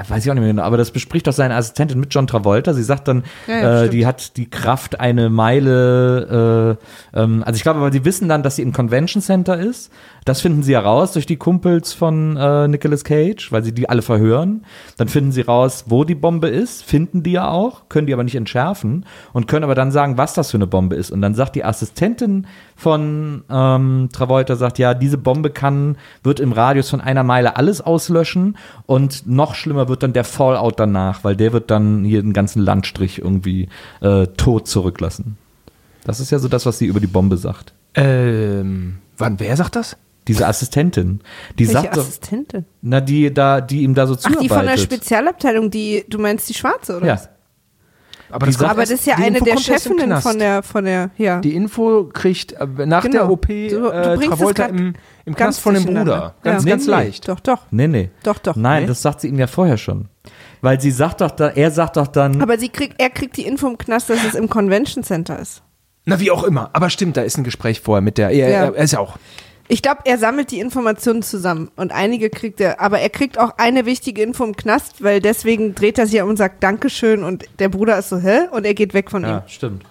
Weiß 0.07 0.25
ich 0.25 0.31
auch 0.31 0.35
nicht 0.35 0.43
mehr 0.43 0.53
genau, 0.53 0.63
aber 0.63 0.77
das 0.77 0.93
bespricht 0.93 1.27
doch 1.27 1.33
seine 1.33 1.57
Assistentin 1.57 1.99
mit 1.99 2.15
John 2.15 2.29
Travolta. 2.29 2.73
Sie 2.73 2.85
sagt 2.85 3.09
dann, 3.09 3.25
Ja, 3.49 3.55
ja, 3.55 3.83
äh, 3.83 3.89
die 3.89 4.07
hat 4.07 4.37
die 4.37 4.49
Kraft, 4.49 5.01
eine 5.01 5.29
Meile, 5.29 6.79
äh, 7.15 7.21
ähm, 7.21 7.43
also 7.45 7.57
ich 7.57 7.63
glaube, 7.65 7.81
aber 7.81 7.91
sie 7.91 8.05
wissen 8.05 8.29
dann, 8.29 8.45
dass 8.45 8.57
sie 8.57 8.63
im 8.63 8.73
Convention 8.73 9.21
Center 9.21 9.59
ist. 9.59 9.91
Das 10.25 10.41
finden 10.41 10.63
sie 10.63 10.75
heraus 10.75 11.13
durch 11.13 11.27
die 11.27 11.37
Kumpels 11.37 11.95
von 11.95 12.37
äh, 12.37 12.69
Nicolas 12.69 13.03
Cage, 13.03 13.51
weil 13.51 13.65
sie 13.65 13.73
die 13.73 13.89
alle 13.89 14.03
verhören. 14.03 14.65
Dann 14.99 15.09
finden 15.09 15.33
sie 15.33 15.41
raus, 15.41 15.87
wo 15.89 16.05
die 16.05 16.15
Bombe 16.15 16.49
ist, 16.49 16.85
finden 16.85 17.23
die 17.23 17.33
ja 17.33 17.49
auch, 17.49 17.89
können 17.89 18.07
die 18.07 18.13
aber 18.13 18.25
nicht 18.25 18.35
entschärfen 18.35 19.07
und 19.33 19.49
können 19.49 19.65
aber 19.65 19.75
dann 19.75 19.91
sagen, 19.91 20.19
was 20.19 20.35
das 20.35 20.51
für 20.51 20.59
eine 20.59 20.67
Bombe 20.67 20.97
ist. 20.97 21.11
Und 21.11 21.23
dann 21.23 21.35
sagt 21.35 21.57
die 21.57 21.65
Assistentin 21.65 22.47
von 22.77 23.43
ähm, 23.51 24.11
Travolta, 24.13 24.55
sagt, 24.55 24.79
ja, 24.79 24.95
diese 24.95 25.19
Bombe 25.19 25.51
kann, 25.51 25.97
wird 26.23 26.41
im 26.41 26.53
Radius 26.53 26.91
von 26.91 27.01
einer 27.01 27.25
Meile 27.25 27.57
alles 27.57 27.81
auslöschen 27.81 28.57
und 28.87 29.27
noch 29.27 29.55
schlimmer 29.55 29.88
wird 29.89 30.03
dann 30.03 30.13
der 30.13 30.25
Fallout 30.25 30.79
danach, 30.79 31.25
weil 31.25 31.37
der 31.37 31.53
wird 31.53 31.71
dann 31.71 32.05
hier 32.05 32.23
den 32.23 32.33
ganzen 32.33 32.61
Landstrich 32.63 33.19
irgendwie 33.19 33.69
äh, 34.01 34.27
tot 34.29 34.69
zurücklassen. 34.69 35.37
Das 36.05 36.21
ist 36.21 36.31
ja 36.31 36.39
so 36.39 36.49
das, 36.49 36.65
was 36.67 36.79
sie 36.79 36.87
über 36.87 37.01
die 37.01 37.07
Bombe 37.07 37.37
sagt. 37.37 37.73
ähm, 37.95 38.99
wann, 39.17 39.39
wer 39.41 39.57
sagt 39.57 39.77
das? 39.77 39.97
Diese 40.27 40.47
Assistentin, 40.47 41.21
die 41.59 41.67
Welche 41.67 41.73
sagt 41.83 41.97
doch, 41.97 42.03
Assistentin? 42.03 42.67
na, 42.83 43.01
die 43.01 43.33
da, 43.33 43.63
die 43.63 43.83
ihm 43.83 43.95
da 43.95 44.07
so 44.07 44.13
Ach, 44.15 44.19
zuarbeitet. 44.19 44.45
die 44.45 44.49
von 44.55 44.67
der 44.67 44.77
Spezialabteilung, 44.77 45.71
die, 45.71 46.05
du 46.09 46.19
meinst 46.19 46.49
die 46.51 46.55
schwarze, 46.55 46.99
oder? 46.99 47.07
Ja, 47.07 47.15
was? 47.15 47.29
Aber 48.31 48.47
das, 48.47 48.63
Aber 48.63 48.81
das 48.83 48.91
ist 48.91 49.07
ja 49.07 49.15
eine 49.17 49.39
Info 49.39 49.45
der 49.45 49.57
Chefinnen 49.59 50.21
von 50.21 50.39
der, 50.39 50.63
von 50.63 50.85
der, 50.85 51.11
ja. 51.17 51.41
Die 51.41 51.55
Info 51.55 52.05
kriegt 52.13 52.53
äh, 52.53 52.67
nach 52.87 53.03
Genau. 53.03 53.19
der 53.19 53.31
OP 53.31 53.47
Du- 53.47 53.69
du 53.81 53.89
äh, 53.89 54.17
bringst 54.17 54.23
es 54.25 54.29
Travolta 54.39 54.65
im, 54.67 54.95
im 55.25 55.35
Knast 55.35 55.61
von 55.61 55.75
dem. 55.75 55.85
Bruder. 55.87 56.35
Ganz, 56.43 56.65
Ja. 56.65 56.71
ganz 56.71 56.87
Nee, 56.87 56.91
nee. 56.95 56.99
leicht. 56.99 57.29
Doch, 57.29 57.41
doch. 57.41 57.61
nee, 57.71 57.89
nee. 57.89 58.11
Doch, 58.23 58.39
doch. 58.39 58.57
Nein, 58.57 58.83
Nee? 58.83 58.89
das 58.89 59.03
sagt 59.03 59.21
sie 59.23 59.29
ihm 59.29 59.39
ja 59.39 59.47
vorher 59.47 59.79
schon. 59.79 60.09
Weil 60.61 60.81
sie 60.81 60.91
sagt 60.91 61.21
doch, 61.21 61.31
da, 61.31 61.49
er 61.49 61.71
sagt 61.71 61.97
doch 61.97 62.09
dann, 62.09 62.43
Aber 62.43 62.59
sie 62.59 62.69
kriegt, 62.69 63.01
er 63.01 63.11
kriegt 63.11 63.37
die 63.37 63.47
Info 63.47 63.69
im 63.69 63.79
Knast, 63.79 64.11
dass 64.11 64.25
es 64.25 64.35
im 64.35 64.49
Convention 64.49 65.05
Center 65.05 65.39
ist. 65.39 65.63
Na, 66.05 66.19
wie 66.21 66.31
auch 66.31 66.43
immer. 66.45 66.71
Aber 66.73 66.91
stimmt, 66.91 67.17
da 67.17 67.23
ist 67.23 67.37
ein 67.39 67.45
Gespräch 67.45 67.81
vorher 67.81 68.01
mit 68.03 68.19
der. 68.19 68.31
Er, 68.31 68.49
Ja. 68.49 68.65
er 68.67 68.75
ist 68.77 68.93
ja 68.93 68.99
auch. 68.99 69.17
Ich 69.71 69.83
glaube, 69.83 70.01
er 70.05 70.17
sammelt 70.17 70.51
die 70.51 70.61
Informationen 70.61 71.23
zusammen 71.23 71.71
und 71.77 71.93
einige 71.93 72.31
kriegt 72.31 72.59
er, 72.61 72.81
aber 72.81 73.01
er 73.01 73.11
kriegt 73.11 73.39
auch 73.39 73.59
eine 73.59 73.85
wichtige 73.85 74.23
Info 74.23 74.45
im 74.45 74.57
Knast, 74.57 75.03
weil 75.05 75.21
deswegen 75.21 75.75
dreht 75.75 75.99
er 75.99 76.07
sich 76.07 76.21
um 76.23 76.31
und 76.31 76.37
sagt 76.39 76.63
Dankeschön 76.63 77.23
und 77.23 77.45
der 77.59 77.69
Bruder 77.69 77.99
ist 77.99 78.09
so, 78.09 78.17
hä? 78.17 78.49
Und 78.51 78.65
er 78.65 78.73
geht 78.73 78.95
weg 78.95 79.11
von 79.11 79.25
ihm. 79.25 79.29
ja, 79.29 79.45
stimmt. 79.47 79.85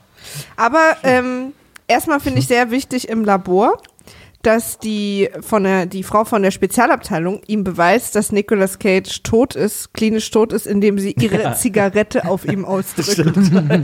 Aber 0.56 0.98
ähm, 1.04 1.54
erstmal 1.88 2.20
finde 2.20 2.40
ich 2.40 2.48
sehr 2.48 2.72
wichtig 2.72 3.08
im 3.08 3.24
Labor, 3.24 3.82
dass 4.48 4.80
die 4.80 5.30
von 5.42 5.66
der 5.66 5.86
die 5.88 6.04
Frau 6.04 6.24
von 6.24 6.42
der 6.42 6.52
Spezialabteilung 6.52 7.42
ihm 7.48 7.66
beweist, 7.66 8.16
dass 8.16 8.32
Nicolas 8.32 8.80
Cage 8.80 9.22
tot 9.22 9.58
ist, 9.58 9.94
klinisch 9.94 10.32
tot 10.32 10.54
ist, 10.54 10.66
indem 10.66 11.00
sie 11.00 11.14
ihre 11.20 11.54
Zigarette 11.56 12.24
auf 12.24 12.46
ihm 12.46 12.64
ausdrückt. 12.66 13.10
Das 13.10 13.18
ist 13.18 13.52
so 13.52 13.58
eine 13.58 13.84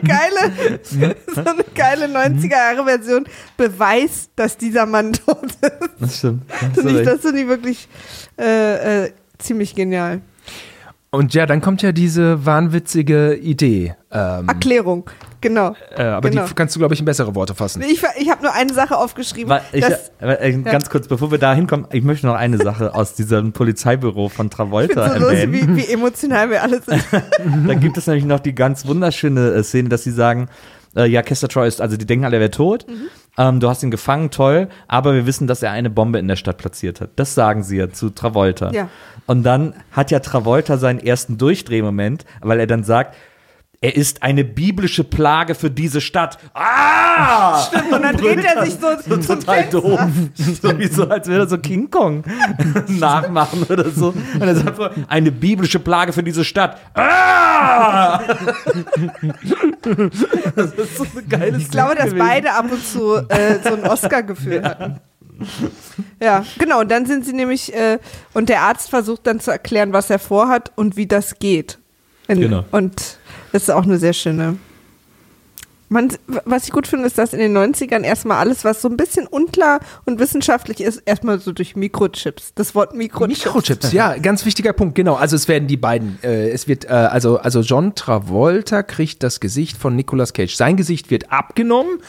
geile, 0.00 0.80
so 0.88 1.40
eine 1.40 1.64
geile 1.74 2.06
90er 2.06 2.50
Jahre 2.50 2.84
Version 2.84 3.26
Beweis, 3.58 4.30
dass 4.34 4.56
dieser 4.56 4.86
Mann 4.86 5.12
tot 5.12 5.44
ist. 5.60 5.72
Das 6.00 6.16
stimmt. 6.16 6.42
Das 6.74 6.82
finde 6.82 7.00
ich, 7.00 7.06
das 7.06 7.20
finde 7.20 7.40
ich 7.42 7.48
wirklich 7.48 7.88
äh, 8.40 9.04
äh, 9.04 9.12
ziemlich 9.36 9.74
genial. 9.74 10.22
Und 11.10 11.32
ja, 11.32 11.46
dann 11.46 11.62
kommt 11.62 11.80
ja 11.80 11.92
diese 11.92 12.44
wahnwitzige 12.44 13.34
Idee. 13.34 13.94
Ähm, 14.12 14.46
Erklärung, 14.46 15.08
genau. 15.40 15.74
äh, 15.96 16.02
aber 16.02 16.28
genau. 16.28 16.44
die 16.46 16.52
kannst 16.54 16.74
du, 16.74 16.78
glaube 16.80 16.92
ich, 16.92 17.00
in 17.00 17.06
bessere 17.06 17.34
Worte 17.34 17.54
fassen. 17.54 17.80
Ich, 17.82 18.02
ich 18.18 18.30
habe 18.30 18.42
nur 18.42 18.52
eine 18.52 18.74
Sache 18.74 18.96
aufgeschrieben. 18.96 19.48
Wa- 19.48 19.62
Ich, 19.72 19.80
dass, 19.80 20.10
aber, 20.20 20.40
äh, 20.42 20.52
Ganz 20.62 20.90
kurz, 20.90 21.08
bevor 21.08 21.30
wir 21.30 21.38
da 21.38 21.54
hinkommen, 21.54 21.86
ich 21.92 22.02
möchte 22.04 22.26
noch 22.26 22.34
eine 22.34 22.58
Sache 22.58 22.94
aus 22.94 23.14
diesem 23.14 23.52
Polizeibüro 23.52 24.28
von 24.28 24.46
ich 24.46 24.52
Travolta 24.52 25.08
finde 25.08 25.18
so 25.20 25.30
lustig, 25.30 25.40
erwähnen. 25.44 25.76
wie, 25.78 25.88
wie 25.88 25.92
emotional 25.92 26.50
wir 26.50 26.62
alle 26.62 26.82
sind. 26.82 27.02
Da 27.66 27.74
gibt 27.74 27.96
es 27.96 28.06
nämlich 28.06 28.26
noch 28.26 28.40
die 28.40 28.54
ganz 28.54 28.86
wunderschöne 28.86 29.52
äh, 29.52 29.62
Szene, 29.64 29.88
dass 29.88 30.04
sie 30.04 30.12
sagen, 30.12 30.48
äh, 30.96 31.06
ja, 31.06 31.22
Kester 31.22 31.48
Troy 31.48 31.66
ist, 31.66 31.80
also 31.80 31.96
die 31.96 32.06
denken 32.06 32.24
alle, 32.24 32.36
er 32.36 32.40
wäre 32.40 32.50
tot. 32.50 32.86
Mhm. 32.88 33.08
Ähm, 33.36 33.60
du 33.60 33.68
hast 33.68 33.82
ihn 33.82 33.90
gefangen, 33.90 34.30
toll, 34.30 34.68
aber 34.88 35.14
wir 35.14 35.26
wissen, 35.26 35.46
dass 35.46 35.62
er 35.62 35.70
eine 35.70 35.90
Bombe 35.90 36.18
in 36.18 36.28
der 36.28 36.36
Stadt 36.36 36.58
platziert 36.58 37.00
hat. 37.00 37.10
Das 37.16 37.34
sagen 37.34 37.62
sie 37.62 37.76
ja 37.76 37.90
zu 37.90 38.10
Travolta. 38.10 38.72
Ja. 38.72 38.88
Und 39.26 39.44
dann 39.44 39.74
hat 39.92 40.10
ja 40.10 40.20
Travolta 40.20 40.76
seinen 40.76 40.98
ersten 40.98 41.38
Durchdrehmoment, 41.38 42.24
weil 42.40 42.60
er 42.60 42.66
dann 42.66 42.82
sagt, 42.82 43.14
er 43.80 43.94
ist 43.94 44.24
eine 44.24 44.42
biblische 44.42 45.04
Plage 45.04 45.54
für 45.54 45.70
diese 45.70 46.00
Stadt. 46.00 46.38
Ah! 46.52 47.62
Stimmt, 47.68 47.92
Und 47.92 48.02
dann 48.02 48.16
dreht 48.16 48.44
er 48.44 48.64
sich 48.64 48.74
so, 48.74 48.88
so 49.06 49.16
zum 49.18 49.40
total 49.40 49.56
Fenster. 49.62 49.80
doof. 49.80 50.00
So 50.62 50.78
wie 50.78 50.86
so, 50.88 51.08
als 51.08 51.28
würde 51.28 51.44
er 51.44 51.48
so 51.48 51.58
King 51.58 51.88
Kong 51.88 52.24
nachmachen 52.88 53.62
oder 53.68 53.88
so. 53.90 54.08
Und 54.08 54.42
er 54.42 54.56
sagt 54.56 54.76
so, 54.76 54.88
eine 55.06 55.30
biblische 55.30 55.78
Plage 55.78 56.12
für 56.12 56.24
diese 56.24 56.44
Stadt. 56.44 56.78
Ah! 56.94 58.20
Das 60.56 60.72
ist 60.72 60.96
so 60.96 61.06
eine 61.12 61.22
geile 61.28 61.58
Ich 61.58 61.70
glaube, 61.70 61.94
dass 61.94 62.14
beide 62.14 62.52
ab 62.52 62.66
und 62.70 62.84
zu 62.84 63.16
äh, 63.28 63.58
so 63.62 63.74
ein 63.74 63.84
Oscar-Gefühl 63.84 64.64
hatten. 64.64 65.00
Ja, 66.20 66.44
genau. 66.58 66.80
Und 66.80 66.90
dann 66.90 67.06
sind 67.06 67.24
sie 67.24 67.32
nämlich, 67.32 67.72
äh, 67.74 67.98
und 68.34 68.48
der 68.48 68.62
Arzt 68.62 68.90
versucht 68.90 69.26
dann 69.26 69.38
zu 69.38 69.52
erklären, 69.52 69.92
was 69.92 70.10
er 70.10 70.18
vorhat 70.18 70.72
und 70.74 70.96
wie 70.96 71.06
das 71.06 71.38
geht. 71.38 71.78
In, 72.26 72.40
Genau. 72.40 72.64
Und 72.72 73.17
das 73.52 73.62
ist 73.62 73.70
auch 73.70 73.84
eine 73.84 73.98
sehr 73.98 74.12
schöne. 74.12 74.56
Man, 75.90 76.12
was 76.44 76.64
ich 76.64 76.72
gut 76.72 76.86
finde, 76.86 77.06
ist, 77.06 77.16
dass 77.16 77.32
in 77.32 77.38
den 77.38 77.56
90ern 77.56 78.02
erstmal 78.02 78.38
alles, 78.38 78.64
was 78.64 78.82
so 78.82 78.88
ein 78.88 78.96
bisschen 78.96 79.26
unklar 79.26 79.80
und 80.04 80.18
wissenschaftlich 80.18 80.80
ist, 80.80 81.02
erstmal 81.06 81.38
so 81.38 81.52
durch 81.52 81.76
Mikrochips. 81.76 82.52
Das 82.54 82.74
Wort 82.74 82.94
Mikrochips. 82.94 83.44
Mikrochips, 83.44 83.92
ja, 83.92 84.16
ganz 84.22 84.44
wichtiger 84.44 84.72
Punkt, 84.72 84.94
genau. 84.94 85.14
Also 85.14 85.36
es 85.36 85.48
werden 85.48 85.66
die 85.66 85.76
beiden, 85.78 86.18
äh, 86.22 86.50
es 86.50 86.68
wird, 86.68 86.84
äh, 86.84 86.88
also, 86.88 87.38
also 87.38 87.60
John 87.60 87.94
Travolta 87.94 88.82
kriegt 88.82 89.22
das 89.22 89.40
Gesicht 89.40 89.78
von 89.78 89.96
Nicolas 89.96 90.32
Cage. 90.32 90.54
Sein 90.54 90.76
Gesicht 90.76 91.10
wird 91.10 91.32
abgenommen 91.32 92.00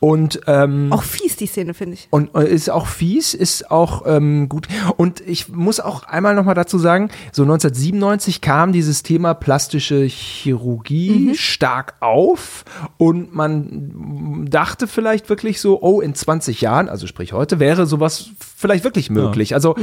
und 0.00 0.40
ähm, 0.46 0.92
Auch 0.92 1.02
fies, 1.02 1.36
die 1.36 1.46
Szene, 1.46 1.72
finde 1.72 1.94
ich. 1.94 2.08
und 2.10 2.34
äh, 2.34 2.46
ist 2.46 2.68
auch 2.68 2.86
fies, 2.86 3.32
ist 3.32 3.70
auch 3.70 4.02
ähm, 4.06 4.48
gut. 4.48 4.68
Und 4.96 5.22
ich 5.26 5.48
muss 5.48 5.80
auch 5.80 6.04
einmal 6.04 6.34
nochmal 6.34 6.54
dazu 6.54 6.78
sagen, 6.78 7.08
so 7.32 7.42
1997 7.44 8.40
kam 8.40 8.72
dieses 8.72 9.02
Thema 9.02 9.32
plastische 9.32 10.04
Chirurgie 10.04 11.34
stark 11.34 11.94
auf 12.00 12.64
und 12.98 13.13
man 13.14 14.46
dachte 14.48 14.86
vielleicht 14.86 15.28
wirklich 15.28 15.60
so, 15.60 15.80
oh, 15.82 16.00
in 16.00 16.14
20 16.14 16.60
Jahren, 16.60 16.88
also 16.88 17.06
sprich 17.06 17.32
heute, 17.32 17.58
wäre 17.58 17.86
sowas 17.86 18.30
vielleicht 18.64 18.84
wirklich 18.84 19.10
möglich. 19.10 19.52
Also 19.52 19.76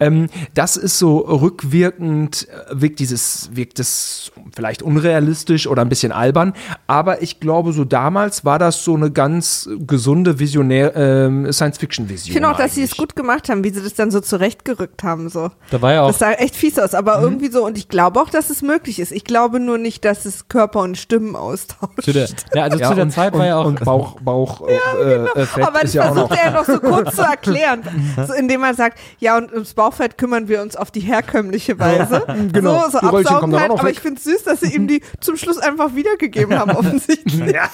ähm, 0.00 0.30
das 0.54 0.78
ist 0.78 0.98
so 0.98 1.18
rückwirkend, 1.18 2.48
äh, 2.48 2.80
wirkt 2.80 2.98
dieses, 2.98 3.50
wirkt 3.52 3.78
es 3.78 4.32
vielleicht 4.56 4.82
unrealistisch 4.82 5.66
oder 5.66 5.82
ein 5.82 5.90
bisschen 5.90 6.12
albern, 6.12 6.54
aber 6.86 7.20
ich 7.20 7.40
glaube, 7.40 7.74
so 7.74 7.84
damals 7.84 8.46
war 8.46 8.58
das 8.58 8.84
so 8.84 8.94
eine 8.94 9.10
ganz 9.10 9.68
gesunde 9.86 10.38
Visionär, 10.38 10.96
ähm, 10.96 11.52
Science-Fiction-Vision. 11.52 12.28
Ich 12.28 12.32
finde 12.32 12.50
auch, 12.50 12.56
dass 12.56 12.74
sie 12.74 12.82
es 12.82 12.92
eigentlich. 12.92 12.98
gut 12.98 13.16
gemacht 13.16 13.50
haben, 13.50 13.64
wie 13.64 13.70
sie 13.70 13.82
das 13.82 13.92
dann 13.92 14.10
so 14.10 14.20
zurechtgerückt 14.20 15.02
haben. 15.02 15.28
So. 15.28 15.50
Da 15.70 15.82
war 15.82 15.92
ja 15.92 16.02
auch 16.02 16.08
Das 16.08 16.18
sah 16.18 16.32
echt 16.32 16.56
fies 16.56 16.78
aus, 16.78 16.94
aber 16.94 17.20
irgendwie 17.20 17.50
so, 17.50 17.66
und 17.66 17.76
ich 17.76 17.90
glaube 17.90 18.18
auch, 18.18 18.30
dass 18.30 18.48
es 18.48 18.62
möglich 18.62 18.98
ist. 18.98 19.12
Ich 19.12 19.24
glaube 19.24 19.60
nur 19.60 19.76
nicht, 19.76 20.06
dass 20.06 20.24
es 20.24 20.48
Körper 20.48 20.80
und 20.80 20.96
Stimmen 20.96 21.36
austauscht. 21.36 22.02
zu 22.02 22.12
der, 22.14 22.28
ja, 22.54 22.62
also 22.62 22.78
zu 22.78 22.94
der 22.94 23.04
und, 23.04 23.10
Zeit 23.10 23.34
und, 23.34 23.40
war 23.40 23.46
ja 23.46 23.58
auch 23.58 23.66
und 23.66 23.84
Bauch, 23.84 24.18
Bauch 24.20 24.66
äh, 24.66 24.74
äh, 24.74 25.46
Fett 25.46 25.64
aber 25.66 25.80
das 25.80 25.90
ist 25.90 25.94
ja 25.94 26.10
auch 26.10 26.14
noch. 26.14 26.28
versucht 26.28 26.38
er 26.38 26.52
ja 26.52 26.58
noch 26.58 26.64
so 26.64 26.80
kurz 26.80 27.16
zu 27.16 27.22
erklären, 27.22 27.82
so, 28.26 28.34
indem 28.34 28.62
er 28.62 28.74
sagt, 28.74 28.98
ja, 29.18 29.36
und 29.36 29.52
ums 29.52 29.74
Bauchfett 29.74 30.18
kümmern 30.18 30.48
wir 30.48 30.62
uns 30.62 30.76
auf 30.76 30.90
die 30.90 31.00
herkömmliche 31.00 31.78
Weise. 31.78 32.22
genau. 32.52 32.84
So, 32.84 32.90
so 32.92 32.98
Die 33.00 33.06
Röllchen 33.06 33.36
kommen 33.38 33.54
absaugen 33.54 33.60
halt, 33.60 33.70
auch 33.70 33.74
noch 33.74 33.80
aber 33.80 33.88
weg. 33.88 33.94
ich 33.96 34.00
finde 34.00 34.18
es 34.18 34.24
süß, 34.24 34.44
dass 34.44 34.60
sie 34.60 34.74
ihm 34.74 34.86
die 34.88 35.02
zum 35.20 35.36
Schluss 35.36 35.58
einfach 35.58 35.94
wiedergegeben 35.94 36.58
haben, 36.58 36.70
offensichtlich. 36.76 37.52
Ja, 37.52 37.68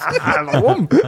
warum? 0.45 0.87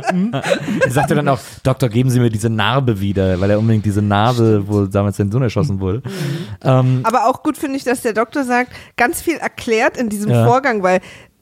Er 0.84 0.92
sagte 0.92 1.16
dann 1.16 1.28
auch, 1.28 1.40
Doktor, 1.64 1.90
geben 1.90 2.10
Sie 2.10 2.20
mir 2.20 2.30
diese 2.30 2.50
Narbe 2.50 3.00
wieder, 3.00 3.40
weil 3.40 3.50
er 3.52 3.60
unbedingt 3.60 3.86
diese 3.86 4.02
Narbe, 4.02 4.64
wo 4.68 4.86
damals 4.86 5.18
sein 5.18 5.32
Sohn 5.32 5.42
erschossen 5.42 5.80
wurde. 5.80 6.02
Ähm, 6.64 7.02
Aber 7.04 7.28
auch 7.28 7.44
gut 7.44 7.58
finde 7.58 7.78
ich, 7.78 7.84
dass 7.84 8.02
der 8.02 8.14
Doktor 8.14 8.44
sagt, 8.44 8.72
ganz 8.98 9.22
viel 9.22 9.38
erklärt 9.38 9.98
in 9.98 10.10
diesem 10.10 10.32
Ja. 10.32 10.46
Vorgang, 10.46 10.84
weil 10.84 11.00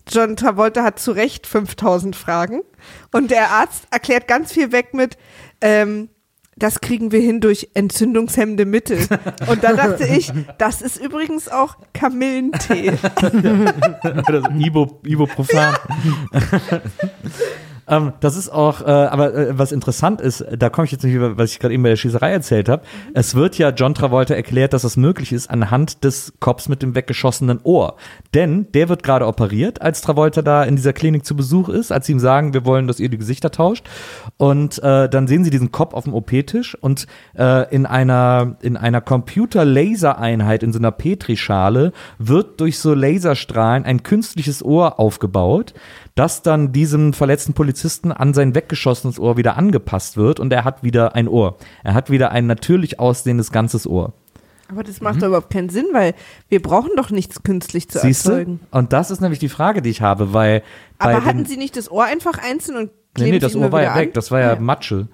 John 0.07 0.35
Travolta 0.35 0.83
hat 0.83 0.99
zu 0.99 1.11
Recht 1.11 1.45
5000 1.47 2.15
Fragen. 2.15 2.61
Und 3.11 3.31
der 3.31 3.51
Arzt 3.51 3.83
erklärt 3.91 4.27
ganz 4.27 4.51
viel 4.51 4.71
weg 4.71 4.93
mit, 4.93 5.17
ähm, 5.61 6.09
das 6.59 6.81
kriegen 6.81 7.11
wir 7.11 7.21
hin 7.21 7.41
durch 7.41 7.69
entzündungshemmende 7.73 8.65
Mittel. 8.65 8.99
Und 9.47 9.63
da 9.63 9.73
dachte 9.73 10.05
ich, 10.05 10.31
das 10.57 10.81
ist 10.81 10.97
übrigens 10.97 11.47
auch 11.47 11.77
Kamillentee. 11.93 12.91
Oder 14.27 14.41
so 14.41 14.99
Ibuprofen. 15.03 15.59
ähm, 17.89 18.13
das 18.19 18.37
ist 18.37 18.49
auch, 18.49 18.81
äh, 18.81 18.85
aber 18.85 19.33
äh, 19.33 19.57
was 19.57 19.71
interessant 19.71 20.21
ist, 20.21 20.45
da 20.57 20.69
komme 20.69 20.85
ich 20.85 20.91
jetzt 20.91 21.03
nicht 21.03 21.13
über, 21.13 21.37
was 21.37 21.51
ich 21.51 21.59
gerade 21.59 21.73
eben 21.73 21.83
bei 21.83 21.89
der 21.89 21.95
Schießerei 21.95 22.31
erzählt 22.31 22.69
habe. 22.69 22.83
Es 23.13 23.35
wird 23.35 23.57
ja 23.57 23.69
John 23.69 23.93
Travolta 23.93 24.33
erklärt, 24.33 24.73
dass 24.73 24.83
es 24.83 24.95
möglich 24.97 25.33
ist 25.33 25.49
anhand 25.49 26.03
des 26.03 26.33
Cops 26.39 26.69
mit 26.69 26.81
dem 26.81 26.95
weggeschossenen 26.95 27.59
Ohr. 27.63 27.95
Denn 28.33 28.67
der 28.73 28.89
wird 28.89 29.03
gerade 29.03 29.25
operiert, 29.25 29.81
als 29.81 30.01
Travolta 30.01 30.41
da 30.41 30.63
in 30.63 30.75
dieser 30.75 30.93
Klinik 30.93 31.25
zu 31.25 31.35
Besuch 31.35 31.69
ist, 31.69 31.91
als 31.91 32.05
sie 32.05 32.11
ihm 32.11 32.19
sagen, 32.19 32.53
wir 32.53 32.65
wollen, 32.65 32.87
dass 32.87 32.99
ihr 32.99 33.09
die 33.09 33.17
Gesichter 33.17 33.51
tauscht. 33.51 33.87
Und 34.37 34.81
äh, 34.83 35.09
dann 35.09 35.27
sehen 35.27 35.43
sie 35.43 35.49
diesen 35.49 35.71
Kopf 35.71 35.93
auf 35.93 36.03
dem 36.03 36.13
OP-Tisch 36.13 36.75
und 36.75 37.07
äh, 37.37 37.73
in 37.73 37.85
einer, 37.85 38.57
in 38.61 38.77
einer 38.77 39.01
Computer-Laser-Einheit 39.01 40.63
in 40.63 40.73
so 40.73 40.79
einer 40.79 40.91
Petrischale 40.91 41.91
wird 42.17 42.61
durch 42.61 42.79
so 42.79 42.93
Laserstrahlen 42.93 43.85
ein 43.85 44.03
künstliches 44.03 44.63
Ohr 44.63 44.99
aufgebaut, 44.99 45.73
das 46.19 46.41
dann 46.41 46.73
diesem 46.73 47.13
verletzten 47.13 47.53
Polizisten 47.53 48.11
an 48.11 48.33
sein 48.33 48.53
weggeschossenes 48.53 49.19
Ohr 49.19 49.37
wieder 49.37 49.55
angepasst 49.57 50.17
wird 50.17 50.41
und 50.41 50.51
er 50.51 50.65
hat 50.65 50.83
wieder 50.83 51.15
ein 51.15 51.29
Ohr. 51.29 51.57
Er 51.81 51.93
hat 51.93 52.09
wieder 52.09 52.31
ein 52.31 52.45
natürlich 52.45 52.99
aussehendes 52.99 53.53
ganzes 53.53 53.87
Ohr. 53.87 54.11
Aber 54.69 54.83
das 54.83 54.99
macht 54.99 55.21
doch 55.21 55.27
überhaupt 55.27 55.49
keinen 55.49 55.69
Sinn, 55.69 55.85
weil 55.93 56.13
wir 56.49 56.61
brauchen 56.61 56.91
doch 56.97 57.09
nichts 57.09 57.41
künstlich 57.41 57.89
zu 57.89 57.99
Siehst 57.99 58.25
du? 58.25 58.31
erzeugen. 58.31 58.59
Und 58.69 58.91
das 58.91 59.11
ist 59.11 59.21
nämlich 59.21 59.39
die 59.39 59.47
Frage, 59.49 59.81
die 59.81 59.89
ich 59.89 60.01
habe, 60.01 60.33
weil 60.33 60.61
Aber 60.97 61.23
hatten 61.23 61.45
sie 61.45 61.55
nicht 61.57 61.77
das 61.77 61.89
Ohr 61.89 62.03
einfach 62.03 62.37
einzeln 62.37 62.75
und 62.77 62.91
Nee, 63.17 63.23
kleben 63.23 63.31
nee, 63.31 63.39
das 63.39 63.55
Ohr 63.55 63.71
war 63.71 63.81
ja 63.81 63.95
weg, 63.95 64.13
das 64.13 64.29
war 64.29 64.39
ja, 64.39 64.53
Ja. 64.53 64.59
Matsche. 64.59 65.07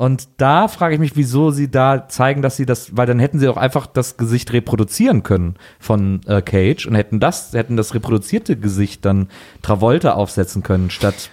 Und 0.00 0.28
da 0.38 0.66
frage 0.68 0.94
ich 0.94 0.98
mich, 0.98 1.14
wieso 1.14 1.50
sie 1.50 1.70
da 1.70 2.08
zeigen, 2.08 2.40
dass 2.40 2.56
sie 2.56 2.64
das, 2.64 2.96
weil 2.96 3.06
dann 3.06 3.18
hätten 3.18 3.38
sie 3.38 3.46
auch 3.48 3.58
einfach 3.58 3.84
das 3.86 4.16
Gesicht 4.16 4.50
reproduzieren 4.54 5.22
können 5.22 5.56
von 5.78 6.22
äh, 6.26 6.40
Cage 6.40 6.86
und 6.86 6.94
hätten 6.94 7.20
das, 7.20 7.52
hätten 7.52 7.76
das 7.76 7.92
reproduzierte 7.92 8.56
Gesicht 8.56 9.04
dann 9.04 9.28
Travolta 9.60 10.12
aufsetzen 10.14 10.62
können, 10.62 10.88
statt 10.88 11.28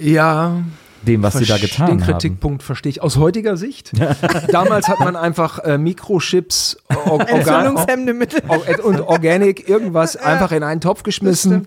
Ja, 0.00 0.62
dem, 1.02 1.24
was 1.24 1.38
sie 1.38 1.44
da 1.44 1.58
getan 1.58 1.86
Den 1.88 2.00
haben. 2.02 2.12
Kritikpunkt 2.12 2.62
verstehe 2.62 2.90
ich 2.90 3.02
aus 3.02 3.16
heutiger 3.16 3.56
Sicht. 3.56 3.90
Damals 4.52 4.86
hat 4.86 5.00
man 5.00 5.16
einfach 5.16 5.58
äh, 5.60 5.76
Mikrochips 5.76 6.76
or 7.04 7.14
organ 7.14 7.36
Entzündungshemmende 7.66 8.14
Mittel. 8.14 8.42
or 8.46 8.84
und 8.84 9.00
Organic 9.08 9.68
irgendwas 9.68 10.16
einfach 10.16 10.52
in 10.52 10.62
einen 10.62 10.80
Topf 10.80 11.02
geschmissen 11.02 11.66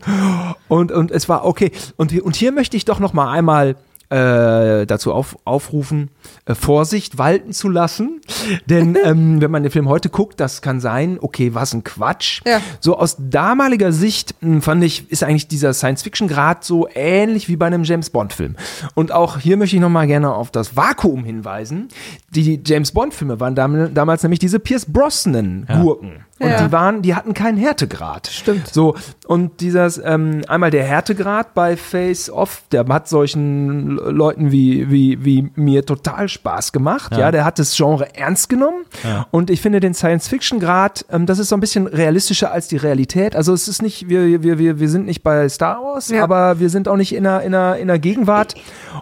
und, 0.70 0.94
und 0.94 1.12
es 1.12 1.28
war 1.28 1.44
okay. 1.44 1.74
Und, 1.98 2.12
hier- 2.12 2.26
und 2.26 2.38
hier 2.38 2.54
möchte 2.54 2.78
ich 2.78 2.86
doch 2.86 3.00
noch 3.00 3.12
mal 3.12 3.30
einmal 3.30 3.76
äh, 4.12 4.86
dazu 4.86 5.14
auf, 5.14 5.38
aufrufen, 5.46 6.10
äh, 6.46 6.54
Vorsicht 6.54 7.18
walten 7.18 7.54
zu 7.54 7.70
lassen. 7.70 8.20
Denn 8.66 8.98
ähm, 9.04 9.42
wenn 9.42 9.50
man 9.50 9.64
den 9.64 9.72
Film 9.72 9.88
heute 9.88 10.10
guckt, 10.10 10.40
das 10.40 10.62
kann 10.62 10.82
sein, 10.82 11.18
okay, 11.22 11.54
was 11.54 11.74
ein 11.74 11.84
Quatsch. 11.84 12.42
Ja. 12.46 12.60
So 12.82 12.98
aus 12.98 13.16
damaliger 13.18 13.94
Sicht 13.94 14.36
mh, 14.42 14.62
fand 14.62 14.84
ich, 14.84 15.10
ist 15.10 15.24
eigentlich 15.24 15.48
dieser 15.48 15.74
Science-Fiction-Grad 15.74 16.66
so 16.66 16.88
ähnlich 16.94 17.48
wie 17.48 17.56
bei 17.56 17.68
einem 17.68 17.86
James-Bond-Film. 17.86 18.58
Und 18.96 19.14
auch 19.14 19.40
hier 19.40 19.56
möchte 19.56 19.78
ich 19.78 19.82
nochmal 19.82 20.08
gerne 20.08 20.34
auf 20.34 20.52
das 20.52 20.76
Vakuum 20.76 21.24
hinweisen. 21.24 21.88
Die 22.32 22.62
James-Bond-Filme 22.66 23.40
waren 23.40 23.56
dam 23.56 23.94
damals 23.94 24.24
nämlich 24.24 24.40
diese 24.40 24.60
Pierce 24.60 24.86
Brosnan-Gurken. 24.88 26.26
Und 26.42 26.50
Ja. 26.50 26.66
die 26.66 26.72
waren, 26.72 27.02
die 27.02 27.16
hatten 27.16 27.34
keinen 27.34 27.58
Härtegrad. 27.58 28.28
Stimmt. 28.28 28.68
So, 28.68 28.96
und 29.28 29.62
dieses, 29.62 30.02
ähm, 30.04 30.42
einmal 30.48 30.72
der 30.72 30.84
Härtegrad 30.84 31.54
bei 31.54 31.78
Face 31.78 32.30
Off, 32.30 32.64
der 32.72 32.86
hat 32.88 33.08
solchen 33.08 33.96
Leuten 33.98 34.52
wie, 34.52 34.90
wie, 34.90 35.24
wie 35.24 35.52
mir 35.56 35.86
total 35.86 36.28
Spaß 36.30 36.72
gemacht. 36.72 37.16
Ja, 37.16 37.32
der 37.32 37.46
hat 37.46 37.60
das 37.60 37.76
Genre 37.76 38.16
ernst 38.16 38.50
genommen. 38.50 38.86
Und 39.32 39.50
ich 39.50 39.62
finde 39.62 39.80
den 39.80 39.94
Science-Fiction-Grad, 39.94 41.06
ähm, 41.12 41.26
das 41.26 41.40
ist 41.40 41.50
so 41.50 41.56
ein 41.56 41.60
bisschen 41.60 41.88
realistischer 41.88 42.52
als 42.52 42.68
die 42.68 42.78
Realität. 42.78 43.36
Also 43.36 43.54
es 43.54 43.68
ist 43.68 43.82
nicht, 43.82 44.10
wir, 44.10 44.42
wir, 44.44 44.58
wir, 44.58 44.80
wir 44.80 44.90
sind 44.90 45.06
nicht 45.06 45.24
bei 45.24 45.48
Star 45.50 45.82
Wars, 45.84 46.10
Ja. 46.10 46.24
aber 46.24 46.60
wir 46.60 46.70
sind 46.70 46.88
auch 46.88 46.98
nicht 46.98 47.14
in 47.14 47.24
der, 47.24 47.42
in 47.42 47.52
der, 47.52 47.78
in 47.78 47.88
der 47.88 48.00
Gegenwart. 48.00 48.56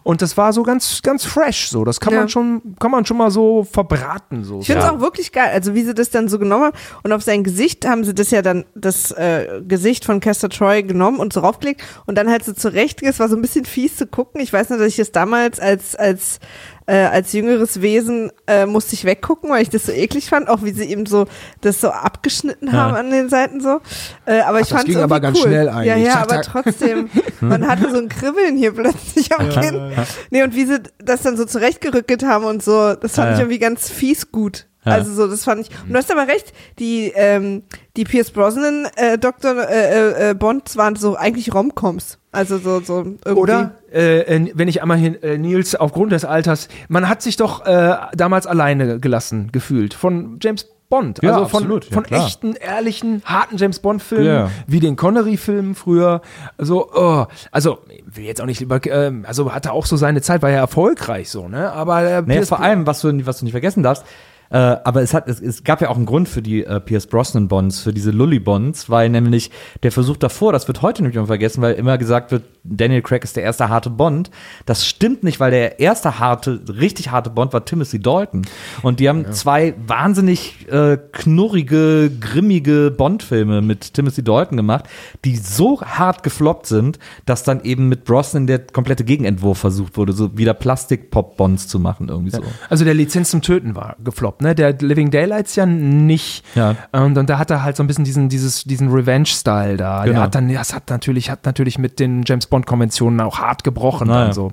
Und 0.03 0.21
das 0.21 0.37
war 0.37 0.53
so 0.53 0.63
ganz, 0.63 1.01
ganz 1.01 1.25
fresh. 1.25 1.69
So, 1.69 1.83
das 1.85 1.99
kann 1.99 2.13
Ja. 2.13 2.19
man 2.19 2.29
schon, 2.29 2.61
kann 2.79 2.91
man 2.91 3.05
schon 3.05 3.17
mal 3.17 3.31
so 3.31 3.63
verbraten. 3.63 4.43
So. 4.43 4.59
Ich 4.59 4.67
finde 4.67 4.83
es 4.83 4.89
auch 4.89 4.99
wirklich 4.99 5.31
geil, 5.31 5.49
also 5.53 5.73
wie 5.73 5.83
sie 5.83 5.93
das 5.93 6.09
dann 6.09 6.27
so 6.27 6.39
genommen 6.39 6.65
haben 6.65 6.75
und 7.03 7.11
auf 7.13 7.23
sein 7.29 7.43
Gesicht 7.43 7.87
haben 7.87 8.03
sie 8.03 8.15
das 8.15 8.31
ja 8.31 8.41
dann, 8.41 8.65
das 8.73 9.11
äh, 9.11 9.61
Gesicht 9.67 10.03
von 10.03 10.19
Castor 10.19 10.49
Troy 10.49 10.81
genommen 10.81 11.19
und 11.19 11.31
so 11.31 11.41
raufgelegt 11.41 11.83
und 12.07 12.17
dann 12.17 12.27
halt 12.27 12.43
so 12.43 12.53
zurecht, 12.53 13.03
es 13.03 13.19
war 13.19 13.29
so 13.29 13.35
ein 13.35 13.41
bisschen 13.43 13.65
fies 13.65 13.97
zu 13.97 14.07
gucken. 14.07 14.41
Ich 14.41 14.51
weiß 14.51 14.71
noch, 14.71 14.79
dass 14.79 14.87
ich 14.87 14.95
das 14.95 15.11
damals 15.11 15.59
als, 15.59 15.95
als, 15.95 16.39
äh, 16.87 16.95
als 16.95 17.31
jüngeres 17.33 17.83
Wesen 17.83 18.31
äh, 18.47 18.65
musste 18.65 18.95
ich 18.95 19.05
weggucken, 19.05 19.51
weil 19.51 19.61
ich 19.61 19.69
das 19.69 19.85
so 19.85 19.91
eklig 19.91 20.27
fand, 20.27 20.49
auch 20.49 20.63
wie 20.63 20.71
sie 20.71 20.85
eben 20.85 21.05
so 21.05 21.27
das 21.61 21.79
so 21.81 21.89
abgeschnitten 21.91 22.71
haben 22.71 22.95
an 22.95 23.11
den 23.11 23.29
Seiten 23.29 23.61
so. 23.61 23.79
Äh, 24.25 24.39
aber 24.39 24.61
ich 24.61 24.69
das 24.69 24.77
fand 24.79 24.89
ging 24.89 24.97
aber 24.97 25.19
ganz 25.19 25.37
cool. 25.37 25.49
schnell 25.49 25.69
eigentlich. 25.69 25.85
Ja, 25.85 25.97
ja, 25.97 26.15
aber 26.23 26.41
trotzdem, 26.41 27.11
man 27.41 27.67
hatte 27.67 27.91
so 27.91 27.97
ein 27.99 28.09
Kribbeln 28.09 28.57
hier 28.57 28.71
plötzlich 28.71 29.31
am 29.37 29.49
Kinn. 29.49 29.91
Nee, 30.31 30.41
und 30.41 30.55
wie 30.55 30.65
sie 30.65 30.79
das 30.97 31.21
dann 31.21 31.37
so 31.37 31.45
zurechtgerückelt 31.45 32.23
haben 32.23 32.45
und 32.45 32.63
so, 32.63 32.95
das 32.95 33.13
fand 33.13 33.27
Ja, 33.27 33.33
ich 33.33 33.37
ja. 33.37 33.43
irgendwie 33.43 33.59
ganz 33.59 33.87
fies 33.87 34.31
gut. 34.31 34.65
Ja. 34.85 34.93
Also 34.93 35.13
so, 35.13 35.27
das 35.27 35.43
fand 35.43 35.61
ich. 35.61 35.69
Und 35.83 35.91
du 35.91 35.97
hast 35.97 36.09
aber 36.11 36.27
recht, 36.27 36.53
die, 36.79 37.11
ähm, 37.13 37.63
die 37.97 38.05
Pierce 38.05 38.31
Brosnan 38.31 38.87
äh, 38.95 39.17
Dr. 39.17 39.55
Äh, 39.69 40.29
äh, 40.29 40.33
Bonds 40.33 40.77
waren 40.77 40.95
so 40.95 41.15
eigentlich 41.17 41.53
Romcoms. 41.53 42.17
Also 42.31 42.57
so, 42.59 42.79
so 42.79 42.97
irgendwie. 43.25 43.31
Oder, 43.31 43.75
äh, 43.91 44.19
äh, 44.21 44.51
wenn 44.53 44.67
ich 44.67 44.81
einmal 44.81 44.97
hin, 44.97 45.21
äh, 45.21 45.37
Nils, 45.37 45.75
aufgrund 45.75 46.11
des 46.11 46.23
Alters, 46.23 46.69
man 46.87 47.09
hat 47.09 47.21
sich 47.21 47.35
doch 47.35 47.65
äh, 47.65 47.95
damals 48.15 48.47
alleine 48.47 48.99
gelassen 48.99 49.49
gefühlt 49.51 49.93
von 49.93 50.39
James 50.41 50.65
Bond. 50.89 51.19
Ja, 51.21 51.33
also 51.33 51.47
von, 51.47 51.63
absolut, 51.63 51.85
ja, 51.85 51.93
von 51.93 52.05
echten, 52.05 52.53
ehrlichen, 52.55 53.21
harten 53.25 53.57
James 53.57 53.79
Bond-Filmen, 53.79 54.25
Ja. 54.25 54.51
wie 54.65 54.79
den 54.79 54.95
Connery-Filmen 54.95 55.75
früher. 55.75 56.21
Also, 56.57 56.89
oh, 56.93 57.25
also, 57.51 57.79
will 58.05 58.23
jetzt 58.23 58.41
auch 58.41 58.47
nicht 58.47 58.61
über, 58.61 58.79
ähm, 58.87 59.23
also 59.27 59.53
hatte 59.53 59.71
auch 59.71 59.85
so 59.85 59.97
seine 59.97 60.21
Zeit, 60.21 60.41
war 60.41 60.49
ja 60.49 60.57
erfolgreich 60.57 61.29
so, 61.29 61.47
ne? 61.47 61.71
Aber 61.73 62.01
äh, 62.01 62.21
Naja, 62.25 62.43
vor 62.43 62.59
allem, 62.59 62.87
was 62.87 63.01
du, 63.01 63.25
was 63.27 63.37
du 63.39 63.45
nicht 63.45 63.51
vergessen 63.51 63.83
darfst, 63.83 64.03
äh, 64.49 64.57
aber 64.57 65.01
es, 65.01 65.13
hat, 65.13 65.27
es, 65.27 65.39
es 65.41 65.63
gab 65.63 65.81
ja 65.81 65.89
auch 65.89 65.95
einen 65.95 66.05
Grund 66.05 66.27
für 66.27 66.41
die 66.41 66.63
äh, 66.65 66.79
Pierce 66.79 67.07
Brosnan 67.07 67.47
Bonds, 67.47 67.81
für 67.81 67.93
diese 67.93 68.11
Lully 68.11 68.39
Bonds, 68.39 68.89
weil 68.89 69.09
nämlich 69.09 69.51
der 69.83 69.91
Versuch 69.91 70.17
davor, 70.17 70.51
das 70.53 70.67
wird 70.67 70.81
heute 70.81 71.01
nämlich 71.01 71.17
immer 71.17 71.27
vergessen, 71.27 71.61
weil 71.61 71.75
immer 71.75 71.97
gesagt 71.97 72.31
wird, 72.31 72.43
Daniel 72.63 73.01
Craig 73.01 73.23
ist 73.23 73.35
der 73.35 73.43
erste 73.43 73.69
harte 73.69 73.89
Bond. 73.89 74.29
Das 74.65 74.85
stimmt 74.85 75.23
nicht, 75.23 75.39
weil 75.39 75.51
der 75.51 75.79
erste 75.79 76.19
harte, 76.19 76.61
richtig 76.67 77.11
harte 77.11 77.29
Bond 77.29 77.53
war 77.53 77.65
Timothy 77.65 77.99
Dalton. 77.99 78.43
Und 78.81 78.99
die 78.99 79.09
haben 79.09 79.31
zwei 79.31 79.73
wahnsinnig 79.85 80.67
äh, 80.69 80.97
knurrige, 81.11 82.11
grimmige 82.19 82.91
Bond-Filme 82.95 83.61
mit 83.61 83.93
Timothy 83.93 84.23
Dalton 84.23 84.57
gemacht, 84.57 84.85
die 85.25 85.37
so 85.37 85.81
hart 85.81 86.23
gefloppt 86.23 86.67
sind, 86.67 86.99
dass 87.25 87.43
dann 87.43 87.63
eben 87.63 87.87
mit 87.87 88.03
Brosnan 88.03 88.47
der 88.47 88.59
komplette 88.59 89.03
Gegenentwurf 89.03 89.57
versucht 89.57 89.97
wurde, 89.97 90.13
so 90.13 90.37
wieder 90.37 90.53
Plastik-Pop-Bonds 90.53 91.67
zu 91.67 91.79
machen, 91.79 92.09
irgendwie 92.09 92.31
so. 92.31 92.41
Also 92.69 92.85
der 92.85 92.93
Lizenz 92.93 93.31
zum 93.31 93.41
Töten 93.41 93.75
war 93.75 93.95
gefloppt, 94.03 94.38
ne? 94.41 94.55
Der 94.55 94.73
Living 94.73 95.11
Daylights 95.11 95.55
ja 95.55 95.65
nicht. 95.65 96.43
Ja. 96.55 96.75
Und, 96.91 97.17
und 97.17 97.29
da 97.29 97.37
hat 97.37 97.49
er 97.51 97.63
halt 97.63 97.75
so 97.77 97.83
ein 97.83 97.87
bisschen 97.87 98.05
diesen, 98.05 98.29
dieses, 98.29 98.63
diesen 98.63 98.89
Revenge-Style 98.91 99.77
da. 99.77 100.03
Genau. 100.03 100.13
Der 100.13 100.21
hat 100.23 100.35
dann, 100.35 100.51
das 100.51 100.73
hat 100.73 100.89
natürlich, 100.89 101.29
hat 101.29 101.45
natürlich 101.45 101.77
mit 101.77 101.99
den 101.99 102.23
James 102.25 102.47
Bond-Konventionen 102.47 103.19
auch 103.21 103.39
hart 103.39 103.63
gebrochen 103.63 104.07
Naja. 104.07 104.27
und 104.27 104.33
so. 104.33 104.51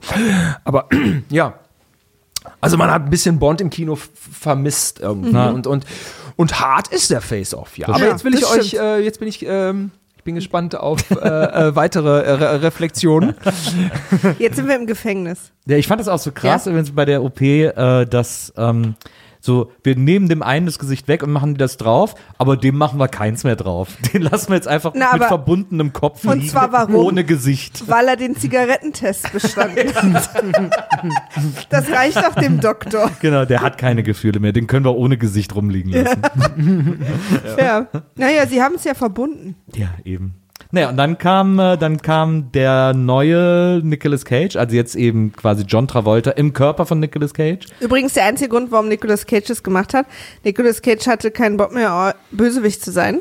Aber 0.65 0.89
ja. 1.31 1.55
Also 2.61 2.77
man 2.77 2.91
hat 2.91 3.03
ein 3.03 3.11
bisschen 3.11 3.39
Bond 3.39 3.61
im 3.61 3.71
Kino 3.71 3.97
vermisst 3.97 5.01
irgendwie. 5.01 5.31
Mhm. 5.33 5.55
Und, 5.55 5.67
und, 5.67 5.87
und 6.37 6.61
hart 6.61 6.89
ist 6.89 7.11
der 7.11 7.21
Face-Off, 7.21 7.77
ja. 7.79 7.89
Aber 7.89 7.99
Ja, 7.99 8.07
jetzt 8.07 8.25
will 8.25 8.35
ich 8.35 8.41
das 8.41 8.53
euch, 8.53 8.75
äh, 8.75 9.03
jetzt 9.05 9.19
bin 9.19 9.29
ich, 9.29 9.45
ähm, 9.47 9.91
ich 10.17 10.23
bin 10.23 10.35
gespannt 10.37 10.77
auf 10.77 11.11
äh, 11.11 11.15
äh, 11.17 11.77
weitere 11.77 12.23
äh, 12.23 12.31
Re 12.33 12.63
Reflexionen. 12.63 13.35
Jetzt 14.39 14.57
sind 14.57 14.69
wir 14.69 14.77
im 14.77 14.87
Gefängnis. 14.87 15.53
Ja, 15.67 15.77
ich 15.77 15.87
fand 15.87 16.01
das 16.01 16.09
auch 16.09 16.19
so 16.19 16.31
krass 16.33 16.65
Ja? 16.67 16.71
übrigens 16.71 16.93
bei 16.93 17.05
der 17.05 17.23
OP, 17.23 17.41
äh, 17.41 18.05
dass 18.05 18.53
ähm, 18.57 18.95
so, 19.47 19.71
wir 19.85 19.97
nehmen 19.97 20.29
dem 20.29 20.43
einen 20.43 20.67
das 20.67 20.79
Gesicht 20.79 21.07
weg 21.09 21.23
und 21.23 21.31
machen 21.31 21.55
das 21.55 21.77
drauf, 21.77 22.15
aber 22.37 22.57
dem 22.57 22.77
machen 22.77 22.99
wir 22.99 23.09
keins 23.09 23.45
mehr 23.45 23.57
drauf. 23.57 23.97
Den 24.13 24.23
lassen 24.23 24.49
wir 24.49 24.57
jetzt 24.57 24.69
einfach 24.69 24.93
Na, 24.95 25.13
mit 25.15 25.25
verbundenem 25.25 25.93
Kopf 25.93 26.25
Und 26.25 26.41
liegen, 26.41 26.49
zwar 26.51 26.73
warum? 26.73 26.97
ohne 26.97 27.25
Gesicht. 27.25 27.89
Weil 27.89 28.09
er 28.09 28.17
den 28.17 28.37
Zigarettentest 28.37 29.33
bestanden 29.33 29.95
hat. 29.95 30.31
Das 31.71 31.91
reicht 31.91 32.17
doch 32.17 32.35
dem 32.35 32.61
Doktor. 32.61 33.11
Genau, 33.21 33.45
der 33.45 33.63
hat 33.63 33.79
keine 33.79 34.03
Gefühle 34.03 34.41
mehr. 34.41 34.53
Den 34.53 34.67
können 34.67 34.85
wir 34.85 34.97
ohne 34.97 35.17
Gesicht 35.17 35.55
rumliegen 35.55 35.93
lassen. 35.93 36.97
Ja. 37.59 37.87
Naja, 38.17 38.47
sie 38.47 38.63
haben 38.63 38.75
es 38.75 38.85
ja 38.85 38.95
verbunden. 38.95 39.55
Ja, 39.75 39.89
eben. 40.05 40.35
Naja, 40.73 40.89
und 40.89 40.97
dann 40.97 41.17
kam, 41.19 41.59
äh, 41.59 41.77
dann 41.77 42.03
kam 42.03 42.51
der 42.53 42.93
neue 42.93 43.81
Nicolas 43.85 44.25
Cage, 44.25 44.57
also 44.57 44.75
jetzt 44.75 44.97
eben 44.97 45.33
quasi 45.33 45.65
John 45.67 45.87
Travolta 45.87 46.33
im 46.33 46.53
Körper 46.53 46.87
von 46.87 46.99
Nicolas 46.99 47.33
Cage. 47.35 47.67
Übrigens 47.81 48.15
der 48.15 48.25
einzige 48.25 48.51
Grund, 48.51 48.71
warum 48.73 48.89
Nicolas 48.89 49.27
Cage 49.27 49.47
das 49.47 49.63
gemacht 49.63 49.95
hat. 49.95 50.07
Nicolas 50.45 50.83
Cage 50.83 51.07
hatte 51.07 51.31
keinen 51.31 51.57
Bock 51.57 51.73
mehr, 51.73 52.15
Bösewicht 52.33 52.85
zu 52.85 52.91
sein. 52.91 53.21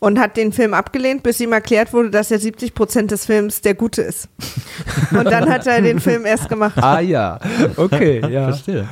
und 0.00 0.18
hat 0.20 0.36
den 0.36 0.52
Film 0.52 0.74
abgelehnt, 0.74 1.22
bis 1.24 1.40
ihm 1.40 1.52
erklärt 1.52 1.92
wurde, 1.92 2.10
dass 2.10 2.30
ja 2.30 2.38
70 2.38 2.72
Prozent 2.74 3.10
des 3.10 3.26
Films 3.26 3.62
der 3.62 3.74
gute 3.74 4.02
ist. 4.02 4.28
Und 5.10 5.24
dann 5.24 5.48
hat 5.50 5.66
er 5.66 5.82
den 5.82 5.98
Film 5.98 6.24
erst 6.24 6.48
gemacht. 6.48 6.78
Ah 6.80 7.00
ja, 7.00 7.40
okay, 7.76 8.22
ja. 8.30 8.44
Verstehe. 8.44 8.88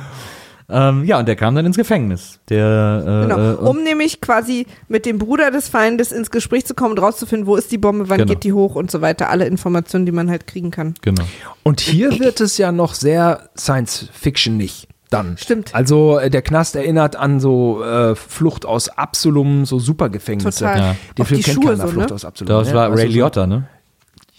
Ähm, 0.69 1.05
ja, 1.05 1.17
und 1.19 1.27
der 1.27 1.37
kam 1.37 1.55
dann 1.55 1.65
ins 1.65 1.77
Gefängnis. 1.77 2.39
Der, 2.49 3.01
äh, 3.05 3.27
Genau. 3.27 3.51
äh, 3.53 3.55
Um 3.55 3.83
nämlich 3.83 4.19
quasi 4.19 4.65
mit 4.89 5.05
dem 5.05 5.17
Bruder 5.17 5.49
des 5.49 5.69
Feindes 5.69 6.11
ins 6.11 6.29
Gespräch 6.29 6.65
zu 6.65 6.73
kommen 6.75 6.91
und 6.91 6.99
rauszufinden, 6.99 7.47
wo 7.47 7.55
ist 7.55 7.71
die 7.71 7.77
Bombe, 7.77 8.09
wann 8.09 8.17
Genau. 8.17 8.29
geht 8.33 8.43
die 8.43 8.51
hoch 8.51 8.75
und 8.75 8.91
so 8.91 9.01
weiter. 9.01 9.29
Alle 9.29 9.45
Informationen, 9.47 10.05
die 10.05 10.11
man 10.11 10.29
halt 10.29 10.45
kriegen 10.45 10.69
kann. 10.71 10.93
genau. 11.01 11.23
Und 11.63 11.79
hier 11.79 12.19
wird 12.19 12.41
es 12.41 12.57
ja 12.57 12.71
noch 12.73 12.93
sehr 12.95 13.49
Science-Fiction-nig. 13.57 14.87
Dann. 15.09 15.37
Stimmt. 15.37 15.73
Also 15.73 16.19
äh, 16.19 16.29
der 16.29 16.41
Knast 16.41 16.75
erinnert 16.75 17.15
an 17.15 17.39
so 17.39 17.81
äh, 17.81 18.13
Flucht 18.15 18.65
aus 18.65 18.89
Absalom, 18.89 19.63
so 19.65 19.79
Supergefängnisse. 19.79 20.65
Total. 20.65 20.77
Ja. 20.77 20.95
Den 21.17 21.21
Auf 21.21 21.27
Film 21.29 21.37
die 21.39 21.43
kennt 21.45 21.55
Schuhe 21.63 21.71
keiner, 21.71 21.87
so, 21.87 21.93
Flucht 21.93 22.09
ne? 22.09 22.15
aus 22.15 22.25
Absalom. 22.25 22.49
Das 22.59 22.67
ne? 22.67 22.73
war 22.73 22.83
Also 22.91 22.95
Ray 23.03 23.07
Liotta, 23.07 23.47
ne? 23.47 23.69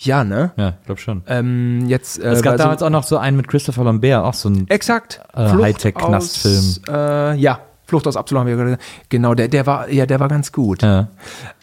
Ja, 0.01 0.23
ne? 0.23 0.53
Ja, 0.57 0.75
ich 0.81 0.87
glaube 0.87 1.01
schon. 1.01 1.23
Ähm, 1.27 1.87
jetzt, 1.89 2.21
äh, 2.21 2.29
es 2.31 2.43
gab 2.43 2.57
damals 2.57 2.83
auch 2.83 2.91
noch 2.91 3.03
so 3.03 3.19
einen 3.19 3.37
mit 3.37 3.49
Christopher 3.49 3.83
Lambert, 3.83 4.25
auch 4.25 4.35
so 4.35 4.49
ein 4.49 4.69
Exakt. 4.69 5.21
Äh, 5.35 5.49
Hightech-Knastfilm. 5.49 6.77
Äh, 6.89 7.35
ja, 7.37 7.59
Flucht 7.85 8.07
aus 8.07 8.17
Absalom 8.17 8.43
haben 8.43 8.49
wir 8.49 8.57
gerade. 8.57 8.79
Genau, 9.09 9.35
der, 9.35 9.49
der 9.49 9.67
war, 9.67 9.91
ja, 9.91 10.07
der 10.07 10.21
war 10.21 10.29
ganz 10.29 10.53
gut. 10.53 10.83
ja. 10.83 11.09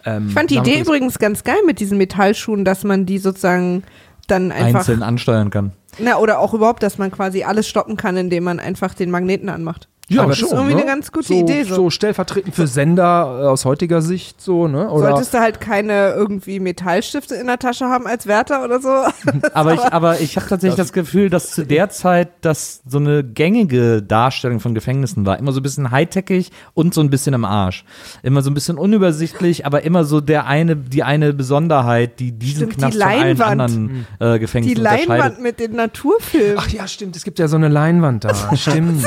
Ähm, 0.06 0.28
Ich 0.28 0.34
fand 0.34 0.50
die 0.50 0.58
Idee 0.58 0.82
übrigens 0.82 1.18
ganz 1.20 1.44
geil 1.44 1.60
mit 1.66 1.80
diesen 1.80 1.98
Metallschuhen, 1.98 2.66
dass 2.66 2.84
man 2.84 3.06
die 3.06 3.20
sozusagen 3.20 3.84
dann 4.28 4.52
einfach, 4.52 4.80
einzeln 4.80 5.04
ansteuern 5.04 5.50
kann. 5.52 5.72
na, 6.00 6.18
oder 6.18 6.40
auch 6.40 6.54
überhaupt, 6.54 6.84
dass 6.84 6.98
man 6.98 7.12
quasi 7.12 7.44
alles 7.44 7.68
stoppen 7.68 7.96
kann, 7.96 8.18
indem 8.18 8.44
man 8.44 8.60
einfach 8.60 8.96
den 8.96 9.12
Magneten 9.12 9.50
anmacht. 9.50 9.88
Ja, 10.08 10.26
das 10.28 10.40
ist 10.40 10.52
irgendwie 10.52 10.76
ne? 10.76 10.82
eine 10.82 10.86
ganz 10.86 11.12
gute 11.12 11.28
so, 11.28 11.34
Idee. 11.34 11.64
So. 11.64 11.76
So 11.76 11.90
stellvertretend 11.90 12.54
für 12.54 12.68
Sender 12.68 13.40
äh, 13.42 13.48
aus 13.48 13.66
heutiger 13.66 14.04
Sicht, 14.04 14.40
so, 14.40 14.68
ne? 14.68 14.90
Oder 14.90 15.10
Solltest 15.10 15.34
du 15.34 15.40
halt 15.40 15.60
keine 15.60 16.12
irgendwie 16.12 16.60
Metallstifte 16.60 17.34
in 17.34 17.48
der 17.48 17.58
Tasche 17.58 17.86
haben 17.86 18.06
als 18.06 18.28
Wärter 18.28 18.64
oder 18.64 18.80
so. 18.80 18.90
Aber 19.54 19.74
ich, 19.74 19.82
aber 19.82 20.20
ich 20.20 20.36
habe 20.36 20.48
tatsächlich 20.48 20.78
das 20.78 20.94
Gefühl, 20.94 21.30
dass 21.30 21.52
zu 21.52 21.66
der 21.66 21.90
Zeit 21.90 22.30
das 22.42 22.82
so 22.86 22.98
eine 22.98 23.24
gängige 23.24 24.04
Darstellung 24.04 24.60
von 24.60 24.76
Gefängnissen 24.76 25.26
war. 25.26 25.40
Immer 25.40 25.52
so 25.52 25.60
ein 25.60 25.64
bisschen 25.64 25.92
hightechig 25.92 26.52
und 26.74 26.94
so 26.94 27.02
ein 27.02 27.10
bisschen 27.10 27.34
im 27.34 27.46
Arsch. 27.46 27.86
Immer 28.22 28.42
so 28.42 28.52
ein 28.52 28.54
bisschen 28.54 28.78
unübersichtlich, 28.78 29.66
aber 29.66 29.84
immer 29.84 30.04
so 30.04 30.22
der 30.22 30.46
eine, 30.46 30.76
die 30.76 31.04
eine 31.04 31.34
Besonderheit, 31.34 32.20
die 32.20 32.32
diesen 32.32 32.72
Stimmt, 32.72 32.74
die 32.74 32.78
Knast 32.78 32.98
von 32.98 33.04
allen 33.04 33.42
anderen 33.42 34.08
äh, 34.20 34.34
Die 34.34 34.40
Gefängnissen 34.40 34.84
Leinwand 34.84 35.42
mit 35.42 35.60
den 35.60 35.74
Naturfilmen. 35.74 36.58
Ach 36.60 36.70
ja, 36.70 36.88
stimmt, 36.88 37.16
es 37.16 37.24
gibt 37.24 37.40
ja 37.40 37.48
so 37.48 37.56
eine 37.56 37.70
Leinwand 37.70 38.26
da. 38.26 38.36
Stimmt. 38.56 39.06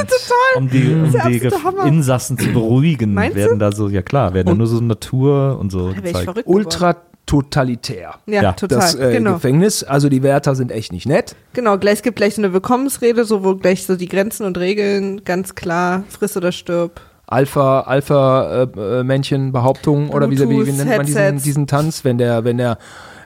Um 0.56 0.68
die, 0.68 0.87
um 0.87 0.87
ist 0.87 0.87
der 0.87 0.87
die 0.88 1.18
absolute 1.18 1.48
Gef- 1.48 1.64
Hammer. 1.64 1.84
Insassen 1.86 2.38
zu 2.38 2.52
beruhigen, 2.52 3.14
Meinst 3.14 3.36
werden 3.36 3.58
da 3.58 3.72
so, 3.72 3.88
ja 3.88 4.02
klar, 4.02 4.34
werden 4.34 4.46
da 4.48 4.54
nur 4.54 4.66
so 4.66 4.80
Natur 4.80 5.58
und 5.60 5.70
so 5.70 5.92
gezeigt. 5.94 6.42
Ultra 6.46 6.96
totalitär. 7.26 8.14
Ja, 8.26 8.42
Ja, 8.42 8.52
total. 8.52 8.78
Das 8.78 8.94
äh, 8.94 9.12
genau. 9.12 9.34
Gefängnis, 9.34 9.84
also 9.84 10.08
die 10.08 10.22
Wärter 10.22 10.54
sind 10.54 10.72
echt 10.72 10.92
nicht 10.92 11.06
nett. 11.06 11.36
genau, 11.52 11.76
gleich, 11.78 11.94
es 11.94 12.02
gibt 12.02 12.16
gleich 12.16 12.34
so 12.34 12.40
eine 12.42 12.52
Willkommensrede, 12.52 13.24
so 13.24 13.44
wo 13.44 13.54
gleich 13.54 13.84
so 13.86 13.96
die 13.96 14.08
Grenzen 14.08 14.44
und 14.46 14.56
Regeln 14.58 15.22
ganz 15.24 15.54
klar, 15.54 16.04
friss 16.08 16.36
oder 16.36 16.52
stirb. 16.52 17.00
Alpha, 17.26 17.80
Alpha 17.82 18.62
äh, 18.74 19.00
äh, 19.00 19.04
Männchen 19.04 19.52
Behauptung 19.52 20.08
oder 20.08 20.30
wie, 20.30 20.38
wie, 20.38 20.66
wie 20.66 20.72
nennt 20.72 20.88
man 20.96 21.04
diesen, 21.04 21.42
diesen 21.42 21.66
Tanz, 21.66 22.02
wenn 22.02 22.16
der 22.16 22.44
wenn 22.44 22.56
der 22.56 22.78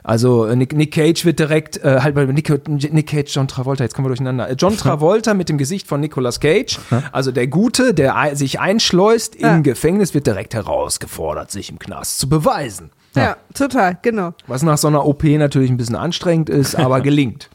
also 0.03 0.45
äh, 0.45 0.55
Nick, 0.55 0.73
Nick 0.73 0.93
Cage 0.93 1.25
wird 1.25 1.39
direkt 1.39 1.77
äh, 1.83 1.99
halt 2.01 2.15
bei 2.15 2.25
Nick, 2.25 2.49
Nick 2.93 3.07
Cage 3.07 3.33
John 3.35 3.47
Travolta 3.47 3.83
jetzt 3.83 3.93
kommen 3.95 4.05
wir 4.05 4.09
durcheinander. 4.09 4.49
Äh, 4.49 4.55
John 4.57 4.75
Travolta 4.77 5.33
mit 5.33 5.49
dem 5.49 5.57
Gesicht 5.57 5.87
von 5.87 5.99
Nicolas 6.01 6.39
Cage 6.39 6.79
also 7.11 7.31
der 7.31 7.47
Gute 7.47 7.93
der 7.93 8.35
sich 8.35 8.59
einschleust 8.59 9.39
Ja. 9.39 9.55
im 9.55 9.63
Gefängnis 9.63 10.13
wird 10.13 10.27
direkt 10.27 10.53
herausgefordert 10.53 11.51
sich 11.51 11.69
im 11.69 11.79
Knast 11.79 12.19
zu 12.19 12.27
beweisen. 12.29 12.89
Ja, 13.15 13.37
total, 13.53 13.99
genau. 14.01 14.33
was 14.47 14.63
nach 14.63 14.79
so 14.79 14.87
einer 14.87 15.05
OP 15.05 15.23
natürlich 15.23 15.69
ein 15.69 15.77
bisschen 15.77 15.95
anstrengend 15.95 16.49
ist 16.49 16.75
aber 16.75 16.99
gelingt. 17.01 17.47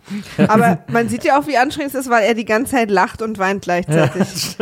Aber 0.47 0.79
man 0.87 1.09
sieht 1.09 1.25
ja 1.25 1.37
auch, 1.41 1.49
wie 1.49 1.57
anstrengend 1.57 1.93
es 1.95 2.03
ist, 2.07 2.11
weil 2.11 2.23
er 2.23 2.35
die 2.35 2.45
ganze 2.45 2.77
Zeit 2.77 2.93
lacht 2.93 3.23
und 3.23 3.39
weint 3.41 3.63
gleichzeitig. 3.63 4.57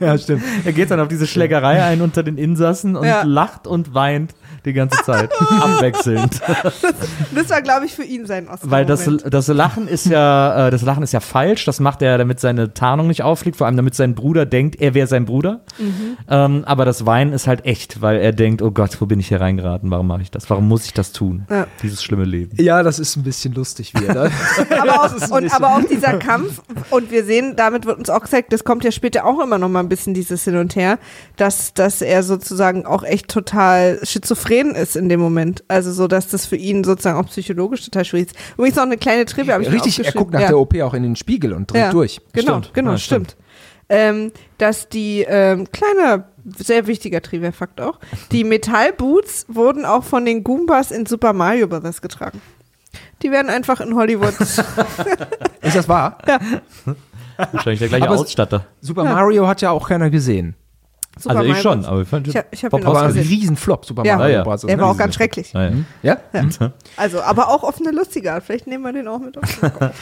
ja 0.00 0.16
stimmt. 0.18 0.42
Er 0.64 0.72
geht 0.72 0.92
dann 0.92 1.00
auf 1.00 1.08
diese 1.08 1.26
Schlägerei 1.26 1.82
ein 1.82 2.00
unter 2.00 2.22
den 2.22 2.38
Insassen 2.38 2.94
und 2.94 3.06
Ja. 3.06 3.22
lacht 3.24 3.66
und 3.66 3.92
weint 3.92 4.34
die 4.64 4.72
ganze 4.72 5.02
Zeit, 5.04 5.30
abwechselnd. 5.60 6.40
Das 7.34 7.50
war, 7.50 7.62
glaube 7.62 7.86
ich, 7.86 7.94
für 7.94 8.04
ihn 8.04 8.26
sein 8.26 8.48
Oscar. 8.48 8.70
Weil 8.70 8.86
das, 8.86 9.08
das 9.24 9.48
Lachen 9.48 9.88
ist 9.88 10.06
ja, 10.06 10.68
äh, 10.68 10.70
das 10.70 10.82
Lachen 10.82 11.02
ist 11.02 11.12
ja 11.12 11.20
falsch. 11.20 11.64
Das 11.64 11.80
macht 11.80 12.02
er, 12.02 12.18
damit 12.18 12.40
seine 12.40 12.74
Tarnung 12.74 13.06
nicht 13.06 13.22
auffliegt, 13.22 13.56
vor 13.56 13.66
allem 13.66 13.76
damit 13.76 13.94
sein 13.94 14.14
Bruder 14.14 14.46
denkt, 14.46 14.80
er 14.80 14.94
wäre 14.94 15.06
sein 15.06 15.24
Bruder. 15.24 15.60
Mhm. 15.78 16.16
Ähm, 16.28 16.64
aber 16.66 16.84
das 16.84 17.06
Weinen 17.06 17.32
ist 17.32 17.46
halt 17.46 17.64
echt, 17.64 18.02
weil 18.02 18.18
er 18.18 18.32
denkt, 18.32 18.62
oh 18.62 18.70
Gott, 18.70 19.00
wo 19.00 19.06
bin 19.06 19.20
ich 19.20 19.28
hier 19.28 19.40
reingeraten? 19.40 19.90
Warum 19.90 20.06
mache 20.06 20.22
ich 20.22 20.30
das? 20.30 20.50
Warum 20.50 20.68
muss 20.68 20.84
ich 20.86 20.92
das 20.92 21.12
tun? 21.12 21.46
Ja. 21.48 21.66
Dieses 21.82 22.02
schlimme 22.02 22.24
Leben. 22.24 22.60
ja 22.60 22.82
das 22.82 22.98
ist 22.98 23.16
ein 23.16 23.22
bisschen 23.22 23.54
lustig 23.54 23.92
wie 23.94 24.04
er 24.04 24.14
da 24.14 24.22
aber, 24.80 25.14
das 25.14 25.30
auch, 25.30 25.36
und, 25.36 25.54
aber 25.54 25.76
auch 25.76 25.84
dieser 25.84 26.14
Kampf, 26.14 26.62
und 26.90 27.10
wir 27.10 27.24
sehen, 27.24 27.54
damit 27.56 27.86
wird 27.86 27.98
uns 27.98 28.10
auch 28.10 28.20
gezeigt, 28.20 28.52
das 28.52 28.64
kommt 28.64 28.84
ja 28.84 28.90
später 28.90 29.24
auch 29.24 29.40
immer 29.40 29.58
noch 29.58 29.68
mal 29.68 29.80
ein 29.80 29.88
bisschen 29.88 30.14
dieses 30.14 30.44
Hin 30.44 30.56
und 30.56 30.76
Her, 30.76 30.98
dass, 31.36 31.74
dass 31.74 32.02
er 32.02 32.22
sozusagen 32.22 32.86
auch 32.86 33.02
echt 33.04 33.28
total 33.28 34.00
schizophren 34.02 34.47
ist 34.74 34.96
in 34.96 35.08
dem 35.08 35.20
Moment. 35.20 35.64
Also 35.68 35.92
so, 35.92 36.08
dass 36.08 36.28
das 36.28 36.46
für 36.46 36.56
ihn 36.56 36.84
sozusagen 36.84 37.18
auch 37.18 37.26
psychologisch 37.26 37.84
total 37.84 38.04
schwierig 38.04 38.28
ist. 38.28 38.36
Übrigens 38.54 38.76
noch 38.76 38.84
eine 38.84 38.96
kleine 38.96 39.24
Trivia, 39.24 39.54
habe 39.54 39.64
ich 39.64 39.70
richtig 39.72 40.04
er 40.04 40.12
guckt 40.12 40.32
nach 40.32 40.40
ja. 40.40 40.48
der 40.48 40.58
OP 40.58 40.74
auch 40.80 40.94
in 40.94 41.02
den 41.02 41.16
Spiegel 41.16 41.52
und 41.52 41.70
dreht 41.70 41.80
ja. 41.82 41.90
durch 41.90 42.20
Genau, 42.32 42.58
Stimmt. 42.58 42.74
genau, 42.74 42.90
Ja, 42.92 42.98
stimmt. 42.98 43.30
stimmt. 43.30 43.44
Ähm, 43.90 44.32
dass 44.58 44.88
die, 44.88 45.24
ähm, 45.26 45.66
kleiner, 45.72 46.28
sehr 46.44 46.86
wichtiger 46.86 47.22
Trivia-Fakt 47.22 47.80
auch, 47.80 47.98
die 48.32 48.44
Metallboots 48.44 49.46
wurden 49.48 49.84
auch 49.84 50.04
von 50.04 50.24
den 50.24 50.44
Goombas 50.44 50.90
in 50.90 51.06
Super 51.06 51.32
Mario 51.32 51.68
Bros. 51.68 52.02
getragen. 52.02 52.40
Die 53.22 53.30
werden 53.30 53.48
einfach 53.48 53.80
in 53.80 53.94
Hollywood. 53.94 54.34
ist 54.40 55.76
das 55.76 55.88
wahr 55.88 56.18
Wahrscheinlich 57.52 57.80
der 57.80 57.88
gleiche 57.88 58.08
Aber 58.08 58.18
Ausstatter. 58.18 58.66
Super 58.80 59.04
Mario 59.04 59.46
hat 59.46 59.60
ja 59.62 59.70
auch 59.70 59.88
keiner 59.88 60.10
gesehen. 60.10 60.54
Super 61.18 61.36
also 61.36 61.42
ich 61.42 61.48
Mario 61.48 61.62
schon, 61.62 61.80
Bros. 61.80 61.88
aber 61.88 62.00
ich 62.02 62.08
fand 62.08 62.28
Ich 62.28 62.36
hab- 62.36 62.46
ich 62.50 62.64
hab 62.64 62.70
Bob 62.70 62.86
Aber 62.86 63.02
ein. 63.02 63.10
Riesenflop, 63.12 63.84
Super 63.84 64.04
Ja. 64.04 64.16
Mario 64.16 64.32
Ja, 64.32 64.38
ja. 64.38 64.44
Bros. 64.44 64.60
Der 64.62 64.78
war 64.78 64.90
auch 64.90 64.96
ganz 64.96 65.14
schrecklich. 65.14 65.52
Ja, 65.52 65.70
ja. 66.02 66.16
Ja? 66.32 66.72
Also, 66.96 67.20
aber 67.22 67.48
auch 67.48 67.62
auf 67.64 67.80
eine 67.80 67.90
lustige 67.90 68.32
Art. 68.32 68.44
Vielleicht 68.44 68.66
nehmen 68.66 68.84
wir 68.84 68.92
den 68.92 69.08
auch 69.08 69.18
mit 69.18 69.36
auf. 69.38 69.58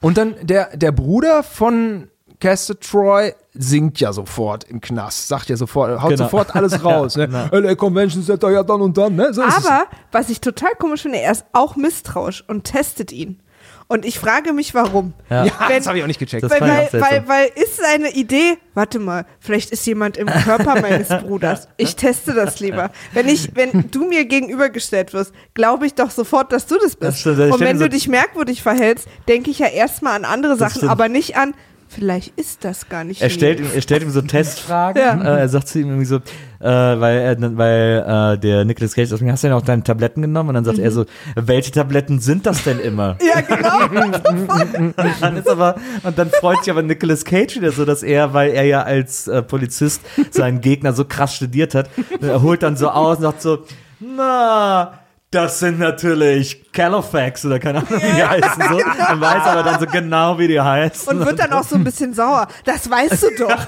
Und 0.00 0.16
dann 0.18 0.34
der, 0.42 0.76
der 0.76 0.92
Bruder 0.92 1.42
von 1.42 2.08
Castor 2.40 2.78
Troy 2.80 3.34
singt 3.52 4.00
ja 4.00 4.12
sofort 4.14 4.64
im 4.64 4.80
Knast, 4.80 5.28
sagt 5.28 5.50
ja 5.50 5.56
sofort, 5.56 6.00
haut 6.00 6.10
Genau. 6.10 6.24
sofort 6.24 6.54
alles 6.56 6.82
raus. 6.84 7.16
Ne? 7.16 7.28
LA 7.52 7.74
Convention 7.74 8.22
Center 8.22 8.50
ja 8.50 8.62
dann 8.62 8.80
und 8.80 8.96
dann. 8.96 9.14
Ne? 9.14 9.34
So. 9.34 9.42
Aber, 9.42 9.84
was 10.10 10.30
ich 10.30 10.40
total 10.40 10.70
komisch 10.78 11.02
finde, 11.02 11.18
er 11.18 11.32
ist 11.32 11.44
auch 11.52 11.76
misstrauisch 11.76 12.42
und 12.48 12.64
testet 12.64 13.12
ihn. 13.12 13.42
Und 13.90 14.04
ich 14.04 14.20
frage 14.20 14.52
mich, 14.52 14.72
warum. 14.72 15.14
Ja. 15.28 15.46
ja, 15.46 15.52
wenn- 15.68 15.78
das 15.78 15.88
habe 15.88 15.98
ich 15.98 16.04
auch 16.04 16.06
nicht 16.06 16.20
gecheckt. 16.20 16.44
Das 16.44 16.52
Weil, 16.52 16.60
weil, 16.60 16.88
weil, 16.92 17.24
weil 17.28 17.50
ist 17.56 17.76
seine 17.76 18.12
Idee, 18.12 18.56
warte 18.74 19.00
mal, 19.00 19.26
vielleicht 19.40 19.72
ist 19.72 19.84
jemand 19.84 20.16
im 20.16 20.28
Körper 20.28 20.80
meines 20.80 21.08
Bruders. 21.22 21.66
Ich 21.76 21.96
teste 21.96 22.32
das 22.32 22.60
lieber. 22.60 22.92
Wenn 23.14 23.28
ich, 23.28 23.50
wenn 23.56 23.90
du 23.90 24.04
mir 24.06 24.26
gegenübergestellt 24.26 25.12
wirst, 25.12 25.32
glaube 25.54 25.86
ich 25.86 25.94
doch 25.94 26.12
sofort, 26.12 26.52
dass 26.52 26.66
du 26.66 26.76
das 26.76 26.94
bist. 26.94 27.02
Das 27.02 27.18
stimmt, 27.20 27.40
ich 27.40 27.52
Und 27.52 27.58
wenn 27.58 27.78
du 27.78 27.86
so- 27.86 27.88
dich 27.88 28.06
merkwürdig 28.06 28.62
verhältst, 28.62 29.08
denke 29.26 29.50
ich 29.50 29.58
ja 29.58 29.66
erstmal 29.66 30.14
an 30.14 30.24
andere 30.24 30.56
Sachen, 30.56 30.88
aber 30.88 31.08
nicht 31.08 31.36
an, 31.36 31.52
vielleicht 31.90 32.38
ist 32.38 32.64
das 32.64 32.88
gar 32.88 33.04
nicht 33.04 33.20
Er 33.20 33.30
stellt, 33.30 33.60
ihm, 33.60 33.66
er 33.74 33.82
stellt 33.82 34.02
ihm 34.02 34.10
so 34.10 34.22
Testfragen. 34.22 35.02
Ja. 35.02 35.36
Äh, 35.36 35.40
er 35.40 35.48
sagt 35.48 35.68
zu 35.68 35.80
ihm 35.80 35.88
irgendwie 35.88 36.06
so, 36.06 36.16
äh, 36.16 36.20
weil, 36.62 37.18
er, 37.18 37.56
weil 37.56 38.34
äh, 38.34 38.38
der 38.38 38.64
Nicolas 38.64 38.94
Cage 38.94 39.08
sagt, 39.08 39.22
hast 39.22 39.42
du 39.42 39.48
denn 39.48 39.56
auch 39.56 39.62
deine 39.62 39.82
Tabletten 39.82 40.22
genommen? 40.22 40.50
Und 40.50 40.54
dann 40.54 40.64
sagt 40.64 40.78
er 40.78 40.90
so, 40.92 41.04
welche 41.34 41.72
Tabletten 41.72 42.20
sind 42.20 42.46
das 42.46 42.64
denn 42.64 42.78
immer? 42.78 43.18
Ja, 43.30 43.40
genau. 43.42 43.84
Und 44.78 44.94
dann 45.20 45.36
ist 45.36 45.48
aber, 45.48 45.76
und 46.02 46.18
dann 46.18 46.30
freut 46.30 46.64
sich 46.64 46.70
aber 46.70 46.82
Nicolas 46.82 47.24
Cage 47.24 47.56
wieder 47.56 47.70
so, 47.70 47.84
dass 47.84 48.02
er, 48.02 48.34
weil 48.34 48.50
er 48.50 48.64
ja 48.64 48.82
als 48.82 49.28
äh, 49.28 49.42
Polizist 49.42 50.02
seinen 50.30 50.60
Gegner 50.60 50.92
so 50.92 51.04
krass 51.04 51.34
studiert 51.34 51.74
hat, 51.74 51.90
er 52.20 52.42
holt 52.42 52.62
dann 52.62 52.76
so 52.76 52.88
aus 52.88 53.18
und 53.18 53.22
sagt 53.22 53.42
so, 53.42 53.64
na, 54.00 55.00
das 55.30 55.60
sind 55.60 55.78
natürlich 55.78 56.69
Califax 56.80 57.44
oder 57.44 57.58
keine 57.58 57.78
Ahnung, 57.78 58.00
wie 58.00 58.16
die 58.16 58.24
heißen. 58.24 58.62
So. 58.70 58.76
Und 58.76 59.20
weiß 59.20 59.42
aber 59.44 59.62
dann 59.62 59.80
so 59.80 59.86
genau, 59.86 60.38
wie 60.38 60.48
die 60.48 60.60
heißen. 60.60 61.18
Und 61.18 61.26
wird 61.26 61.38
dann 61.38 61.52
auch 61.52 61.64
so 61.64 61.76
ein 61.76 61.84
bisschen 61.84 62.14
sauer. 62.14 62.48
Das 62.64 62.90
weißt 62.90 63.22
du 63.22 63.28
doch. 63.38 63.66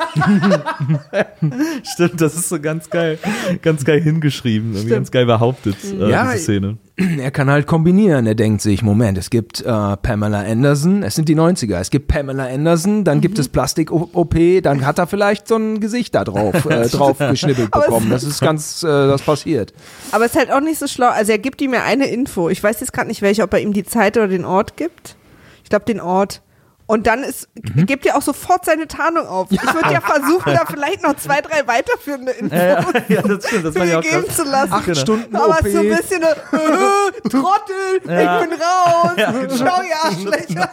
Stimmt, 1.93 2.21
das 2.21 2.35
ist 2.35 2.49
so 2.49 2.59
ganz 2.59 2.89
geil, 2.89 3.19
ganz 3.61 3.85
geil 3.85 4.01
hingeschrieben, 4.01 4.75
Stimmt. 4.75 4.91
ganz 4.91 5.11
geil 5.11 5.27
behauptet, 5.27 5.77
äh, 5.85 6.11
Ja, 6.11 6.33
diese 6.33 6.45
Szene. 6.45 6.79
Er 7.19 7.31
kann 7.31 7.51
halt 7.51 7.67
kombinieren. 7.67 8.27
Er 8.27 8.35
denkt 8.35 8.61
sich, 8.61 8.83
Moment, 8.83 9.17
es 9.19 9.31
gibt 9.31 9.61
äh, 9.61 9.65
Pamela 9.65 10.41
Anderson, 10.41 11.03
es 11.03 11.15
sind 11.15 11.29
die 11.29 11.37
90er, 11.37 11.79
es 11.79 11.91
gibt 11.91 12.09
Pamela 12.09 12.47
Anderson, 12.47 13.05
dann 13.05 13.21
gibt 13.21 13.39
es 13.39 13.49
Plastik-OP, 13.49 14.63
dann 14.63 14.87
hat 14.87 14.99
er 14.99 15.07
vielleicht 15.07 15.49
so 15.49 15.57
ein 15.57 15.81
Gesicht 15.81 16.15
da 16.15 16.25
drauf, 16.25 16.67
äh, 16.67 16.89
drauf 16.91 17.19
geschnippelt 17.19 17.71
bekommen. 17.71 18.11
Das 18.11 18.23
ist 18.25 18.41
ganz, 18.41 18.83
äh, 18.83 18.87
das 18.87 19.23
passiert. 19.23 19.73
Aber 20.13 20.27
es 20.27 20.33
ist 20.33 20.39
halt 20.39 20.53
auch 20.53 20.61
nicht 20.61 20.79
so 20.79 20.87
schlau. 20.87 21.09
Also 21.09 21.33
er 21.33 21.39
gibt 21.39 21.61
ihm 21.63 21.73
ja 21.75 21.83
eine 21.83 22.07
Info. 22.09 22.49
Ich 22.51 22.63
weiß 22.63 22.81
jetzt 22.81 22.93
gerade 22.93 23.02
nicht 23.05 23.23
welche, 23.23 23.43
ob 23.43 23.53
er 23.53 23.61
ihm 23.61 23.73
die 23.73 23.85
Zeit 23.85 24.17
oder 24.17 24.29
den 24.29 24.45
Ort 24.45 24.77
gibt. 24.77 25.17
Ich 25.65 25.71
glaube 25.71 25.85
den 25.87 26.01
Ort. 26.01 26.43
Und 26.87 27.07
dann 27.07 27.23
ist, 27.23 27.49
Mhm. 27.75 27.87
gibt 27.87 28.05
er 28.05 28.17
auch 28.17 28.23
sofort 28.23 28.65
seine 28.67 28.87
Tarnung 28.87 29.27
auf. 29.27 29.47
Ich 29.51 29.63
würde 29.63 29.93
ja 29.93 30.01
versuchen, 30.03 30.53
da 30.53 30.65
vielleicht 30.67 31.03
noch 31.03 31.17
zwei, 31.17 31.41
drei 31.41 31.67
weiterführende 31.67 32.33
Infos 32.33 32.59
Ja, 32.59 32.67
ja, 32.67 32.83
ja, 33.09 33.23
das 33.23 33.47
stimmt, 33.47 33.65
das 33.67 33.75
mir 33.77 34.01
geben 34.01 34.25
krass. 34.27 34.37
zu 34.37 34.43
lassen. 34.45 34.73
Acht 34.73 34.97
Stunden 34.99 35.35
Aber 35.37 35.59
OP. 35.61 35.69
so 35.71 35.79
ein 35.79 35.89
bisschen, 35.89 36.23
äh, 36.23 36.35
Trottel, 37.31 37.97
ich 37.99 38.03
bin 38.03 38.53
raus, 38.61 39.13
genau. 39.17 39.57
schau 39.57 39.83
ihr 39.83 39.97
Arschlöcher. 40.05 40.71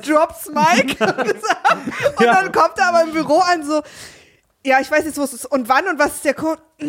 Drops 0.00 0.50
Mike. 0.52 0.96
und 2.16 2.24
Ja. 2.24 2.34
dann 2.34 2.52
kommt 2.52 2.78
er 2.78 2.88
aber 2.88 3.02
im 3.04 3.12
Büro 3.12 3.38
an 3.38 3.64
so, 3.64 3.82
ja, 4.66 4.80
ich 4.80 4.90
weiß 4.90 5.04
jetzt, 5.04 5.16
wo 5.16 5.22
es 5.22 5.32
ist. 5.32 5.46
Und 5.46 5.68
wann 5.68 5.86
und 5.86 5.98
was 5.98 6.16
ist 6.16 6.24
der 6.24 6.34
Code? 6.34 6.60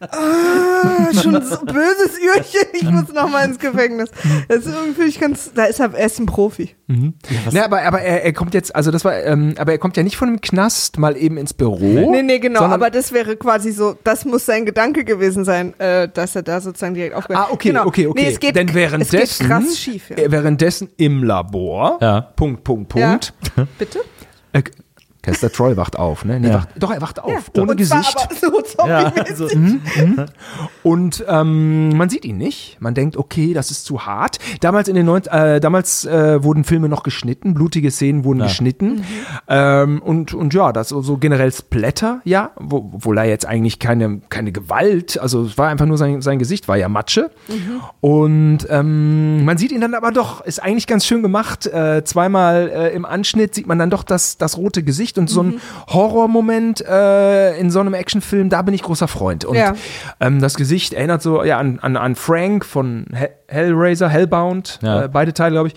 ah, 0.00 1.12
schon 1.12 1.42
so 1.44 1.58
böses 1.64 2.18
Ührchen. 2.18 2.68
Ich 2.72 2.90
muss 2.90 3.12
noch 3.12 3.28
mal 3.30 3.44
ins 3.44 3.58
Gefängnis. 3.58 4.10
Das 4.48 4.64
ist 4.64 4.74
irgendwie 4.74 5.02
ich 5.02 5.20
ganz, 5.20 5.52
da 5.54 5.64
ist 5.64 5.78
er, 5.78 5.92
er 5.94 6.06
ist 6.06 6.18
ein 6.18 6.26
Profi. 6.26 6.74
Ja, 7.50 7.66
aber, 7.66 7.82
aber 7.82 8.00
er, 8.00 8.24
er 8.24 8.32
kommt 8.32 8.54
jetzt, 8.54 8.74
also 8.74 8.90
das 8.90 9.04
war, 9.04 9.22
ähm, 9.22 9.54
aber 9.58 9.72
er 9.72 9.78
kommt 9.78 9.98
ja 9.98 10.02
nicht 10.02 10.16
von 10.16 10.28
dem 10.28 10.40
Knast 10.40 10.98
mal 10.98 11.16
eben 11.18 11.36
ins 11.36 11.52
Büro. 11.52 12.10
Nee, 12.10 12.22
nee, 12.22 12.38
genau. 12.38 12.62
aber 12.62 12.88
das 12.90 13.12
wäre 13.12 13.36
quasi 13.36 13.70
so, 13.72 13.94
das 14.04 14.24
muss 14.24 14.46
sein 14.46 14.64
Gedanke 14.64 15.04
gewesen 15.04 15.44
sein, 15.44 15.78
äh, 15.78 16.08
dass 16.08 16.34
er 16.34 16.42
da 16.42 16.62
sozusagen 16.62 16.94
direkt 16.94 17.14
aufgehört 17.14 17.46
Ah, 17.48 17.52
okay, 17.52 17.68
genau. 17.68 17.84
okay, 17.86 18.06
okay. 18.06 18.22
Nee, 18.22 18.30
es 18.30 18.40
geht, 18.40 18.56
Denn 18.56 18.72
währenddessen, 18.72 19.22
es 19.22 19.38
geht 19.38 19.48
krass 19.48 19.78
schief. 19.78 20.08
Ja. 20.10 20.16
äh, 20.16 20.32
währenddessen 20.32 20.88
im 20.96 21.22
Labor, 21.22 21.98
Ja. 22.00 22.22
Punkt, 22.22 22.64
Punkt, 22.64 22.94
Ja. 22.94 23.10
Punkt. 23.10 23.34
Bitte? 23.78 24.00
Kester 25.22 25.50
Troy 25.50 25.76
wacht 25.76 25.98
auf, 25.98 26.24
ne? 26.24 26.38
Nee, 26.38 26.48
Ja. 26.48 26.54
wacht, 26.54 26.68
doch, 26.78 26.90
er 26.92 27.00
wacht 27.02 27.20
auf, 27.22 27.50
Ja. 27.54 27.62
ohne 27.62 27.72
und 27.72 27.76
Gesicht. 27.76 28.16
So 28.40 28.86
Ja, 28.86 29.12
also, 29.28 29.48
Und 30.82 31.24
ähm, 31.28 31.96
man 31.96 32.08
sieht 32.08 32.24
ihn 32.24 32.38
nicht. 32.38 32.76
Man 32.80 32.94
denkt, 32.94 33.16
okay, 33.16 33.52
das 33.52 33.70
ist 33.70 33.84
zu 33.84 34.06
hart. 34.06 34.38
Damals 34.60 34.88
in 34.88 34.94
den 34.94 35.06
neun, 35.06 35.22
äh, 35.26 35.60
damals 35.60 36.04
äh, 36.04 36.42
wurden 36.42 36.64
Filme 36.64 36.88
noch 36.88 37.02
geschnitten, 37.02 37.54
blutige 37.54 37.90
Szenen 37.90 38.24
wurden 38.24 38.40
Ja. 38.40 38.46
geschnitten. 38.46 39.04
Ähm, 39.48 40.00
und, 40.02 40.34
und 40.34 40.54
ja, 40.54 40.72
das 40.72 40.88
so, 40.88 41.02
so 41.02 41.16
generell 41.18 41.52
Splatter, 41.52 42.20
ja, 42.24 42.52
wo, 42.56 42.76
obwohl 42.94 43.18
er 43.18 43.24
jetzt 43.24 43.44
eigentlich 43.46 43.78
keine, 43.78 44.20
keine 44.28 44.52
Gewalt, 44.52 45.18
also 45.18 45.42
es 45.42 45.58
war 45.58 45.68
einfach 45.68 45.86
nur 45.86 45.98
sein, 45.98 46.22
sein 46.22 46.38
Gesicht, 46.38 46.68
war 46.68 46.76
ja 46.76 46.88
Matsche. 46.88 47.30
Und 48.00 48.60
ähm, 48.70 49.44
man 49.44 49.58
sieht 49.58 49.72
ihn 49.72 49.80
dann 49.80 49.94
aber 49.94 50.12
doch, 50.12 50.40
ist 50.42 50.62
eigentlich 50.62 50.86
ganz 50.86 51.04
schön 51.04 51.22
gemacht. 51.22 51.66
Äh, 51.66 52.04
zweimal 52.04 52.70
äh, 52.72 52.94
im 52.94 53.04
Anschnitt 53.04 53.54
sieht 53.54 53.66
man 53.66 53.78
dann 53.78 53.90
doch 53.90 54.04
das, 54.04 54.38
das 54.38 54.56
rote 54.56 54.82
Gesicht 54.82 55.17
und 55.18 55.28
so 55.28 55.42
ein 55.42 55.60
Horrormoment 55.88 56.84
äh, 56.86 57.58
in 57.58 57.70
so 57.70 57.80
einem 57.80 57.94
Actionfilm, 57.94 58.48
da 58.48 58.62
bin 58.62 58.74
ich 58.74 58.82
großer 58.82 59.08
Freund. 59.08 59.44
Und 59.44 59.56
Ja. 59.56 59.74
ähm, 60.20 60.40
das 60.40 60.54
Gesicht 60.56 60.92
erinnert 60.94 61.22
so 61.22 61.42
ja, 61.44 61.58
an, 61.58 61.78
an, 61.80 61.96
an 61.96 62.14
Frank 62.14 62.64
von 62.64 63.06
Hellraiser, 63.48 64.08
Hellbound, 64.08 64.78
Ja. 64.82 65.04
äh, 65.04 65.08
beide 65.08 65.32
Teile, 65.32 65.52
glaube 65.54 65.68
ich. 65.68 65.74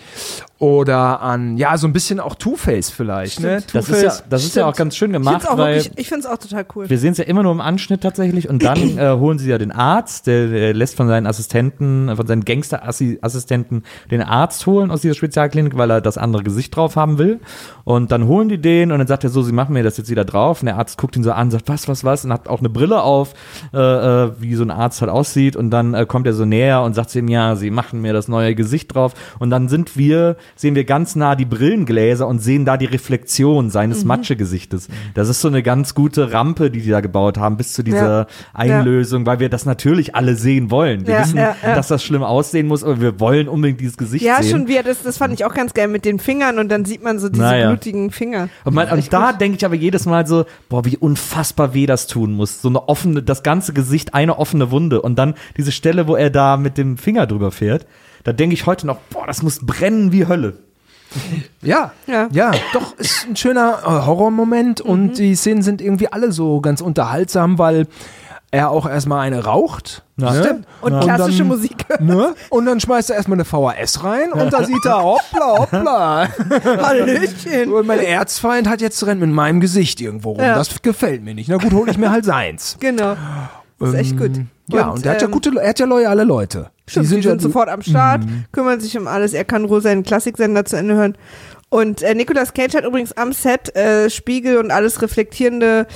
Oder 0.59 1.21
an, 1.21 1.57
ja, 1.57 1.75
so 1.77 1.87
ein 1.87 1.93
bisschen 1.93 2.19
auch 2.19 2.35
Two-Face 2.35 2.91
vielleicht. 2.91 3.39
Ne? 3.39 3.63
das 3.73 3.89
ist 3.89 4.03
ja, 4.03 4.09
Two-Face. 4.09 4.23
das 4.29 4.43
ist 4.43 4.55
ja 4.55 4.67
auch 4.67 4.75
ganz 4.75 4.95
schön 4.95 5.09
Ich 5.09 5.13
gemacht, 5.17 5.41
finde 5.41 5.45
es 5.47 5.51
auch, 5.53 5.57
weil 5.57 5.75
wirklich- 5.77 5.97
ich 5.97 6.07
find's 6.09 6.27
auch 6.27 6.37
total 6.37 6.65
cool. 6.75 6.87
wir 6.87 6.99
sehen 6.99 7.13
es 7.13 7.17
ja 7.17 7.23
immer 7.23 7.41
nur 7.41 7.51
im 7.51 7.61
Anschnitt 7.61 8.01
tatsächlich 8.01 8.47
und 8.47 8.63
dann 8.63 8.77
äh, 8.99 9.09
holen 9.13 9.39
sie 9.39 9.49
ja 9.49 9.57
den 9.57 9.71
Arzt, 9.71 10.27
der, 10.27 10.47
der 10.49 10.73
lässt 10.75 10.97
von 10.97 11.07
seinen 11.07 11.25
Assistenten, 11.25 12.15
von 12.15 12.27
seinen 12.27 12.45
Gangster-Assistenten 12.45 13.83
den 14.11 14.21
Arzt 14.21 14.65
holen 14.67 14.91
aus 14.91 15.01
dieser 15.01 15.15
Spezialklinik, 15.15 15.77
weil 15.77 15.89
er 15.89 16.01
das 16.01 16.17
andere 16.17 16.43
Gesicht 16.43 16.75
drauf 16.75 16.95
haben 16.95 17.17
will. 17.17 17.39
Und 17.83 18.11
dann 18.11 18.27
holen 18.27 18.49
die 18.49 18.59
den 18.59 18.91
und 18.91 18.99
dann 18.99 19.07
sagt 19.07 19.23
er 19.23 19.29
so, 19.31 19.41
sie 19.41 19.51
machen 19.53 19.73
mir 19.73 19.83
das 19.83 19.97
jetzt 19.97 20.09
wieder 20.09 20.25
drauf. 20.25 20.61
Und 20.61 20.67
der 20.67 20.77
Arzt 20.77 20.97
guckt 20.99 21.15
ihn 21.15 21.23
so 21.23 21.31
an, 21.31 21.49
sagt, 21.51 21.67
was, 21.69 21.87
was, 21.87 22.03
was? 22.03 22.25
Und 22.25 22.33
hat 22.33 22.47
auch 22.47 22.59
eine 22.59 22.69
Brille 22.69 23.01
auf, 23.01 23.33
äh, 23.73 23.77
äh, 23.77 24.31
wie 24.39 24.53
so 24.55 24.63
ein 24.63 24.71
Arzt 24.71 25.01
halt 25.01 25.09
aussieht. 25.11 25.55
Und 25.55 25.71
dann 25.71 25.93
äh, 25.93 26.05
kommt 26.05 26.27
er 26.27 26.33
so 26.33 26.45
näher 26.45 26.81
und 26.83 26.93
sagt 26.93 27.09
zu 27.09 27.19
ihm, 27.19 27.27
ja, 27.27 27.55
sie 27.61 27.71
machen 27.71 28.01
mir 28.01 28.11
das 28.13 28.27
neue 28.27 28.55
Gesicht 28.55 28.93
drauf. 28.93 29.13
Und 29.39 29.49
dann 29.49 29.69
sind 29.69 29.95
wir, 29.97 30.35
sehen 30.55 30.75
wir 30.75 30.83
ganz 30.83 31.15
nah 31.15 31.35
die 31.35 31.45
Brillengläser 31.45 32.27
und 32.27 32.39
sehen 32.39 32.65
da 32.65 32.75
die 32.75 32.85
Reflexion 32.87 33.69
seines 33.69 34.03
Matschegesichtes. 34.03 34.89
Das 35.13 35.29
ist 35.29 35.39
so 35.41 35.47
eine 35.47 35.63
ganz 35.63 35.95
gute 35.95 36.33
Rampe, 36.33 36.69
die 36.69 36.81
die 36.81 36.89
da 36.89 36.99
gebaut 37.01 37.37
haben, 37.37 37.55
bis 37.57 37.73
zu 37.73 37.83
dieser 37.83 38.21
Ja. 38.21 38.27
Einlösung, 38.53 39.25
weil 39.25 39.39
wir 39.39 39.49
das 39.49 39.65
natürlich 39.65 40.15
alle 40.15 40.35
sehen 40.35 40.71
wollen. 40.71 41.07
Wir 41.07 41.13
Ja, 41.15 41.21
wissen, 41.21 41.37
ja, 41.37 41.55
ja. 41.63 41.75
dass 41.75 41.87
das 41.87 42.03
schlimm 42.03 42.23
aussehen 42.23 42.67
muss, 42.67 42.83
aber 42.83 42.99
wir 42.99 43.19
wollen 43.19 43.47
unbedingt 43.47 43.79
dieses 43.79 43.97
Gesicht 43.97 44.25
ja, 44.25 44.41
sehen. 44.41 44.51
schon 44.51 44.67
wieder, 44.67 44.83
das, 44.83 45.03
das 45.03 45.17
fand 45.17 45.33
ich 45.33 45.45
auch 45.45 45.53
ganz 45.53 45.73
geil 45.73 45.87
mit 45.87 46.05
den 46.05 46.19
Fingern 46.19 46.59
und 46.59 46.69
dann 46.69 46.85
sieht 46.85 47.03
man 47.03 47.19
so 47.19 47.29
diese 47.29 47.43
Naja. 47.43 47.69
blutigen 47.69 48.11
Finger. 48.11 48.49
Und, 48.65 48.73
man, 48.73 48.89
und 48.89 49.13
da 49.13 49.33
denke 49.33 49.57
ich 49.57 49.65
aber 49.65 49.75
jedes 49.75 50.05
Mal 50.05 50.25
so, 50.27 50.45
boah, 50.69 50.83
wie 50.85 50.97
unfassbar 50.97 51.73
weh 51.73 51.85
das 51.85 52.07
tun 52.07 52.33
muss. 52.33 52.61
So 52.61 52.69
eine 52.69 52.87
offene, 52.89 53.21
das 53.23 53.43
ganze 53.43 53.73
Gesicht, 53.73 54.13
eine 54.13 54.37
offene 54.39 54.71
Wunde. 54.71 55.01
Und 55.01 55.17
dann 55.19 55.35
diese 55.57 55.71
Stelle, 55.71 56.07
wo 56.07 56.15
er 56.15 56.29
da 56.29 56.57
mit 56.57 56.77
dem 56.77 56.97
Finger 56.97 57.27
drüber 57.27 57.50
fährt, 57.51 57.85
da 58.23 58.33
denke 58.33 58.53
ich 58.53 58.65
heute 58.65 58.85
noch, 58.87 58.97
boah, 59.09 59.25
das 59.27 59.41
muss 59.43 59.59
brennen 59.65 60.11
wie 60.11 60.27
Hölle. 60.27 60.57
Ja, 61.61 61.91
Ja. 62.07 62.29
ja, 62.31 62.51
doch, 62.73 62.97
ist 62.97 63.27
ein 63.27 63.35
schöner 63.35 63.79
äh, 63.83 64.05
Horrormoment 64.05 64.79
und 64.81 65.07
Mhm. 65.07 65.13
die 65.13 65.35
Szenen 65.35 65.61
sind 65.61 65.81
irgendwie 65.81 66.07
alle 66.11 66.31
so 66.31 66.61
ganz 66.61 66.79
unterhaltsam, 66.81 67.57
weil 67.59 67.87
er 68.53 68.69
auch 68.69 68.87
erstmal 68.87 69.19
eine 69.21 69.43
raucht. 69.43 70.03
Ja. 70.17 70.31
ne? 70.31 70.43
Stimmt. 70.43 70.67
Und 70.81 70.93
Ja. 70.93 70.99
klassische 71.01 71.39
dann- 71.39 71.47
Musik. 71.47 71.85
Ne? 71.99 72.33
Und 72.49 72.65
dann 72.65 72.79
schmeißt 72.79 73.09
er 73.09 73.15
erstmal 73.17 73.37
eine 73.37 73.45
VHS 73.45 74.03
rein 74.03 74.31
und 74.33 74.51
da 74.53 74.63
sieht 74.63 74.85
er, 74.85 75.03
hoppla, 75.03 75.57
hoppla. 75.57 76.27
Hallöchen. 76.81 77.73
Und 77.73 77.87
mein 77.87 77.99
Erzfeind 77.99 78.67
hat 78.69 78.81
jetzt 78.81 79.05
rennt 79.05 79.21
mit 79.21 79.29
meinem 79.31 79.59
Gesicht 79.61 79.99
irgendwo 80.01 80.31
rum. 80.31 80.41
Ja. 80.41 80.55
Das 80.55 80.81
gefällt 80.81 81.23
mir 81.23 81.33
nicht. 81.33 81.49
Na 81.49 81.57
gut, 81.57 81.73
hole 81.73 81.91
ich 81.91 81.97
mir 81.97 82.11
halt 82.11 82.25
seins. 82.25 82.77
Genau. 82.79 83.15
Das 83.79 83.89
ist 83.89 83.95
echt 83.95 84.17
gut. 84.17 84.31
Ja, 84.77 84.89
und, 84.89 85.05
er 85.05 85.13
hat 85.13 85.21
ja 85.21 85.27
ähm, 85.27 85.31
gute, 85.31 85.51
er 85.59 85.69
hat 85.69 85.79
ja 85.79 85.85
loyale 85.85 86.23
Leute. 86.23 86.71
Stimmt, 86.87 87.05
die 87.05 87.09
sind, 87.09 87.25
ja- 87.25 87.39
sofort 87.39 87.69
am 87.69 87.81
Start, 87.81 88.23
Mhm. 88.25 88.45
kümmern 88.51 88.79
sich 88.79 88.97
um 88.97 89.07
alles. 89.07 89.33
Er 89.33 89.45
kann 89.45 89.65
ruhig 89.65 89.83
seinen 89.83 90.03
Klassiksender 90.03 90.65
zu 90.65 90.75
Ende 90.77 90.95
hören. 90.95 91.17
Und 91.69 92.01
äh, 92.01 92.15
Nicolas 92.15 92.53
Cage 92.53 92.75
hat 92.75 92.83
übrigens 92.85 93.13
am 93.13 93.31
Set 93.31 93.73
äh, 93.77 94.09
Spiegel 94.09 94.57
und 94.57 94.71
alles 94.71 95.01
Reflektierende 95.01 95.87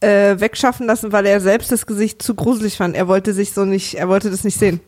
äh, 0.00 0.38
wegschaffen 0.38 0.86
lassen, 0.86 1.10
weil 1.12 1.26
er 1.26 1.40
selbst 1.40 1.72
das 1.72 1.86
Gesicht 1.86 2.22
zu 2.22 2.34
gruselig 2.36 2.76
fand. 2.76 2.94
Er 2.96 3.08
wollte 3.08 3.32
sich 3.32 3.52
so 3.52 3.64
nicht, 3.64 3.94
er 3.94 4.08
wollte 4.08 4.30
das 4.30 4.44
nicht 4.44 4.58
sehen. 4.58 4.80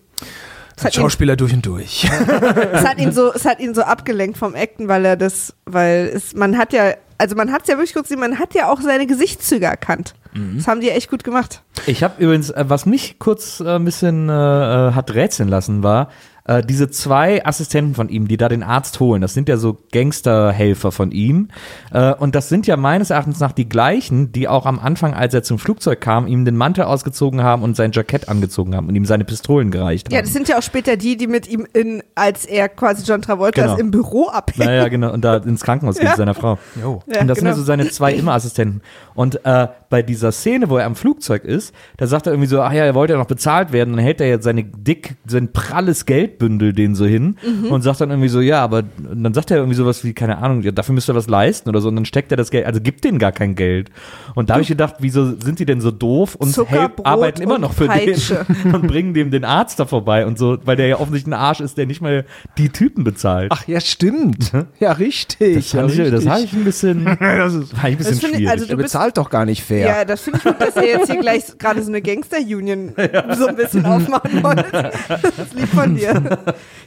Es 0.77 0.85
hat, 0.85 0.95
ihn, 0.97 1.01
Schauspieler 1.01 1.37
durch 1.37 1.53
und 1.55 1.65
durch. 1.67 2.05
es, 2.73 2.85
hat 2.85 2.99
ihn 2.99 3.11
so, 3.11 3.33
es 3.33 3.45
hat 3.45 3.59
ihn 3.61 3.75
so 3.75 3.83
abgelenkt 3.83 4.37
vom 4.39 4.55
Acten, 4.55 4.87
weil 4.89 5.05
er 5.05 5.17
das, 5.17 5.55
weil 5.65 6.11
es, 6.15 6.35
man 6.35 6.57
hat 6.59 6.73
ja, 6.73 6.93
also 7.19 7.35
man 7.35 7.51
hat 7.51 7.63
es 7.63 7.69
ja 7.69 7.75
wirklich 7.77 7.95
kurz 7.95 8.09
gesehen, 8.09 8.21
man 8.21 8.39
hat 8.39 8.55
ja 8.55 8.71
auch 8.71 8.81
seine 8.83 9.07
Gesichtszüge 9.07 9.65
erkannt. 9.67 10.15
Mhm. 10.37 10.57
Das 10.59 10.69
haben 10.69 10.81
die 10.81 10.91
echt 10.91 11.11
gut 11.11 11.25
gemacht. 11.25 11.63
Ich 11.87 12.03
habe 12.03 12.23
übrigens, 12.23 12.51
äh, 12.51 12.65
was 12.69 12.87
mich 12.87 13.19
kurz 13.19 13.61
äh, 13.61 13.77
ein 13.77 13.85
bisschen 13.85 14.29
äh, 14.29 14.33
äh, 14.33 14.93
hat 14.93 15.13
rätseln 15.15 15.49
lassen, 15.49 15.83
war, 15.83 16.09
äh, 16.49 16.63
diese 16.63 16.89
zwei 16.91 17.45
Assistenten 17.45 17.97
von 17.97 18.09
ihm, 18.09 18.29
die 18.29 18.37
da 18.37 18.49
den 18.49 18.63
Arzt 18.63 19.01
holen, 19.01 19.21
das 19.21 19.35
sind 19.35 19.49
ja 19.49 19.57
so 19.57 19.79
Gangsterhelfer 19.93 20.93
von 20.93 21.11
ihm. 21.11 21.49
Äh, 21.93 22.15
und 22.15 22.35
das 22.37 22.49
sind 22.49 22.69
ja 22.69 22.77
meines 22.77 23.11
Erachtens 23.11 23.41
nach 23.41 23.51
die 23.53 23.69
gleichen, 23.69 24.31
die 24.31 24.47
auch 24.47 24.65
am 24.65 24.79
Anfang, 24.79 25.13
als 25.13 25.35
er 25.35 25.43
zum 25.43 25.59
Flugzeug 25.59 26.01
kam, 26.01 26.29
ihm 26.29 26.45
den 26.45 26.57
Mantel 26.57 26.85
ausgezogen 26.85 27.43
haben 27.43 27.63
und 27.63 27.77
sein 27.77 27.91
Jackett 27.93 28.29
angezogen 28.29 28.77
haben 28.77 28.89
und 28.89 28.95
ihm 28.95 29.05
seine 29.07 29.25
Pistolen 29.25 29.73
gereicht 29.73 30.13
Ja, 30.13 30.19
haben. 30.19 30.25
das 30.25 30.33
sind 30.33 30.49
ja 30.49 30.59
auch 30.59 30.63
später 30.63 30.97
die, 30.97 31.17
die 31.17 31.27
mit 31.27 31.49
ihm 31.49 31.67
in, 31.73 32.03
als 32.15 32.45
er 32.45 32.69
quasi 32.69 33.05
John 33.05 33.23
Travolta 33.23 33.63
Genau. 33.63 33.75
ist, 33.75 33.81
im 33.81 33.91
Büro 33.91 34.29
abhängen. 34.29 34.69
Naja, 34.69 34.89
genau, 34.89 35.13
und 35.13 35.25
da 35.25 35.39
ins 35.39 35.63
Krankenhaus 35.63 35.97
geht 35.97 36.05
Ja. 36.05 36.11
mit 36.11 36.19
seiner 36.19 36.35
Frau. 36.35 36.59
Jo. 36.81 37.03
Ja, 37.13 37.23
und 37.23 37.27
das 37.29 37.39
sind 37.39 37.45
genau. 37.47 37.51
ja 37.51 37.55
so 37.57 37.65
seine 37.65 37.89
zwei 37.91 38.13
Immer-Assistenten. 38.15 38.83
Und 39.15 39.45
äh, 39.45 39.67
bei 39.89 40.03
dieser 40.03 40.33
Szene, 40.33 40.69
wo 40.71 40.77
er 40.79 40.87
am 40.87 40.97
Flugzeug 40.97 41.45
ist, 41.45 41.75
da 41.97 42.07
sagt 42.07 42.27
er 42.27 42.33
irgendwie 42.33 42.49
so, 42.49 42.61
ach 42.61 42.73
ja, 42.73 42.85
er 42.85 42.95
wollte 42.95 43.13
ja 43.13 43.19
noch 43.19 43.27
bezahlt 43.27 43.73
werden. 43.73 43.95
Dann 43.97 44.05
hält 44.05 44.21
er 44.21 44.29
jetzt 44.29 44.45
seine 44.45 44.65
dick, 44.65 45.15
sein 45.27 45.53
pralles 45.53 46.07
Geldbündel 46.07 46.73
den 46.73 46.95
so 46.95 47.05
hin 47.07 47.37
Mhm. 47.47 47.71
und 47.73 47.83
sagt 47.83 48.01
dann 48.01 48.11
irgendwie 48.11 48.29
so, 48.29 48.41
ja, 48.41 48.63
aber 48.63 48.83
dann 48.83 49.33
sagt 49.35 49.51
er 49.51 49.59
irgendwie 49.59 49.77
sowas 49.77 50.03
wie, 50.05 50.13
keine 50.13 50.39
Ahnung, 50.39 50.63
ja, 50.63 50.71
dafür 50.73 50.95
müsst 50.95 51.09
ihr 51.09 51.15
was 51.15 51.29
leisten 51.29 51.69
oder 51.69 51.81
so. 51.81 51.89
Und 51.89 51.97
dann 51.97 52.05
steckt 52.05 52.31
er 52.33 52.37
das 52.37 52.51
Geld, 52.51 52.67
also 52.67 52.81
gibt 52.81 53.05
denen 53.05 53.19
gar 53.19 53.33
kein 53.33 53.55
Geld. 53.55 53.91
Und 54.35 54.51
da 54.51 54.55
habe 54.55 54.63
ich 54.63 54.69
gedacht, 54.69 54.97
wieso 54.99 55.39
sind 55.41 55.59
die 55.59 55.67
denn 55.67 55.81
so 55.81 55.91
doof 55.91 56.35
und 56.35 56.57
help, 56.69 57.07
arbeiten 57.07 57.43
immer 57.43 57.55
und 57.57 57.61
noch 57.61 57.73
für 57.73 57.87
Peitsche. 57.87 58.45
den 58.65 58.75
und 58.75 58.87
bringen 58.87 59.15
dem 59.15 59.31
den 59.31 59.45
Arzt 59.45 59.79
da 59.79 59.87
vorbei 59.87 60.27
und 60.27 60.39
so, 60.39 60.59
weil 60.65 60.77
der 60.77 60.87
ja 60.89 60.97
offensichtlich 60.99 61.33
ein 61.35 61.39
Arsch 61.39 61.61
ist, 61.61 61.79
der 61.79 61.87
nicht 61.87 62.01
mal 62.01 62.25
die 62.59 62.69
Typen 62.71 63.05
bezahlt. 63.05 63.53
Ach 63.55 63.67
ja, 63.69 63.81
stimmt. 63.81 64.53
Ja, 64.81 64.93
richtig. 64.93 65.55
Das 65.57 65.73
ja, 65.73 65.87
ich, 65.87 66.11
das 66.11 66.27
habe 66.27 66.41
ich 66.43 66.53
ein 66.53 66.65
bisschen, 66.65 67.05
das 67.21 67.21
war 67.21 67.59
ich 67.59 67.85
ein 67.85 67.97
bisschen 67.97 67.97
Das 67.97 68.07
finde 68.07 68.15
ich- 68.15 68.21
schwierig. 68.37 68.49
also 68.51 68.67
Der 68.67 68.77
du 68.77 68.83
bezahlt 68.83 69.17
doch 69.17 69.31
gar 69.31 69.45
nicht 69.45 69.63
fair. 69.63 69.76
Ja, 69.81 70.05
das 70.05 70.21
finde 70.23 70.39
ich 70.39 70.45
gut, 70.45 70.61
dass 70.61 70.77
ihr 70.77 70.87
jetzt 70.87 71.11
hier 71.11 71.21
gleich 71.21 71.59
gerade 71.59 71.83
so 71.83 71.91
eine 71.91 72.01
Gangster-Union 72.03 72.95
so 73.37 73.47
ein 73.47 73.57
bisschen 73.57 73.85
aufmachen 73.87 74.43
wollt. 74.43 74.65
Das 74.73 75.53
liegt 75.55 75.69
von 75.69 75.95
dir. 75.95 76.13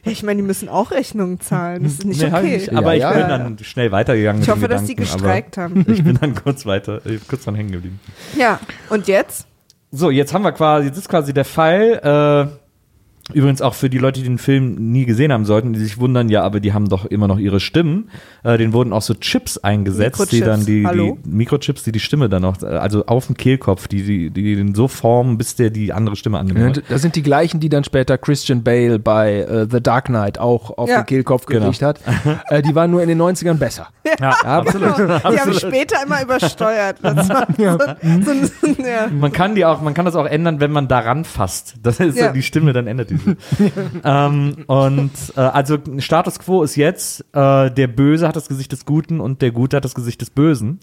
Ja, 0.05 0.11
ich 0.11 0.23
meine, 0.23 0.41
die 0.41 0.47
müssen 0.47 0.69
auch 0.69 0.91
Rechnungen 0.91 1.39
zahlen. 1.39 1.83
Das 1.83 1.93
ist 1.93 2.05
nicht 2.05 2.21
Nee, 2.21 2.27
ich 2.27 2.33
okay. 2.33 2.57
nicht, 2.57 2.73
aber 2.75 2.93
Ja, 2.93 3.11
ich 3.11 3.17
ja. 3.17 3.27
bin 3.27 3.29
dann 3.29 3.59
schnell 3.63 3.91
weitergegangen. 3.91 4.41
Ich 4.41 4.49
hoffe, 4.49 4.67
dass 4.67 4.83
die 4.85 4.95
gestreikt 4.95 5.57
haben. 5.57 5.85
Ich 5.87 6.03
bin 6.03 6.17
dann 6.19 6.35
kurz 6.35 6.65
weiter, 6.65 7.01
äh, 7.05 7.19
kurz 7.27 7.43
dran 7.45 7.55
hängen 7.55 7.71
geblieben. 7.71 7.99
Ja, 8.37 8.59
und 8.89 9.07
jetzt? 9.07 9.45
So, 9.91 10.11
jetzt 10.11 10.33
haben 10.33 10.43
wir 10.43 10.51
quasi, 10.51 10.87
jetzt 10.87 10.97
ist 10.97 11.09
quasi 11.09 11.33
der 11.33 11.45
Fall, 11.45 12.49
Übrigens 13.33 13.61
auch 13.61 13.73
für 13.75 13.89
die 13.89 13.97
Leute, 13.97 14.19
die 14.21 14.27
den 14.27 14.37
Film 14.37 14.91
nie 14.91 15.05
gesehen 15.05 15.31
haben 15.31 15.45
sollten, 15.45 15.73
die 15.73 15.79
sich 15.79 15.99
wundern, 15.99 16.29
ja, 16.29 16.43
aber 16.43 16.59
die 16.59 16.73
haben 16.73 16.89
doch 16.89 17.05
immer 17.05 17.27
noch 17.27 17.37
ihre 17.39 17.59
Stimmen. 17.59 18.09
Äh, 18.43 18.57
denen 18.57 18.73
wurden 18.73 18.93
auch 18.93 19.01
so 19.01 19.13
Chips 19.13 19.57
eingesetzt, 19.57 20.31
die 20.31 20.41
dann 20.41 20.65
die, 20.65 20.85
hallo? 20.85 21.17
die 21.25 21.29
Mikrochips, 21.29 21.83
die 21.83 21.91
die 21.91 21.99
Stimme 21.99 22.29
dann 22.29 22.43
auch, 22.45 22.61
äh, 22.61 22.65
also 22.67 23.05
auf 23.05 23.27
dem 23.27 23.37
Kehlkopf, 23.37 23.87
die, 23.87 24.03
die, 24.03 24.29
die 24.31 24.55
den 24.55 24.73
so 24.75 24.87
formen, 24.87 25.37
bis 25.37 25.55
der 25.55 25.69
die 25.69 25.93
andere 25.93 26.15
Stimme 26.15 26.39
annimmt. 26.39 26.77
Und 26.79 26.83
das 26.89 27.01
sind 27.01 27.15
die 27.15 27.23
gleichen, 27.23 27.59
die 27.59 27.69
dann 27.69 27.83
später 27.83 28.17
Christian 28.17 28.63
Bale 28.63 28.97
bei 28.99 29.41
äh, 29.41 29.67
The 29.69 29.81
Dark 29.81 30.05
Knight 30.05 30.39
auch 30.39 30.77
auf 30.77 30.89
Ja. 30.89 31.01
den 31.01 31.05
Kehlkopf 31.05 31.45
Genau. 31.45 31.65
gekriegt 31.65 31.81
hat. 31.83 31.99
äh, 32.49 32.61
die 32.61 32.73
waren 32.75 32.89
nur 32.91 33.01
in 33.01 33.09
den 33.09 33.21
90ern 33.21 33.55
besser. 33.55 33.87
Ja, 34.19 34.31
absolut. 34.43 34.95
Genau. 34.95 35.19
Die 35.31 35.39
haben 35.39 35.53
später 35.53 35.97
immer 36.03 36.23
übersteuert. 36.23 36.97
Das 37.03 37.29
war 37.29 37.47
so, 37.57 37.77
so, 38.33 38.73
so, 38.73 38.81
ja. 38.81 39.07
Man 39.11 39.31
kann 39.31 39.53
die 39.53 39.65
auch, 39.65 39.81
man 39.81 39.93
kann 39.93 40.05
das 40.05 40.15
auch 40.15 40.25
ändern, 40.25 40.59
wenn 40.59 40.71
man 40.71 40.87
daran 40.87 41.25
fasst. 41.25 41.75
Das 41.83 41.99
ist 41.99 42.17
Ja. 42.17 42.27
so 42.29 42.33
die 42.33 42.41
Stimme, 42.41 42.73
dann 42.73 42.87
ändert 42.87 43.11
die. 43.11 43.18
ähm, 44.03 44.55
und 44.67 45.11
äh, 45.35 45.39
also 45.41 45.77
Status 45.99 46.39
quo 46.39 46.63
ist 46.63 46.75
jetzt, 46.75 47.21
äh, 47.33 47.71
der 47.71 47.87
Böse 47.87 48.27
hat 48.27 48.35
das 48.35 48.47
Gesicht 48.47 48.71
des 48.71 48.85
Guten 48.85 49.19
und 49.19 49.41
der 49.41 49.51
Gute 49.51 49.77
hat 49.77 49.85
das 49.85 49.95
Gesicht 49.95 50.21
des 50.21 50.29
Bösen. 50.29 50.79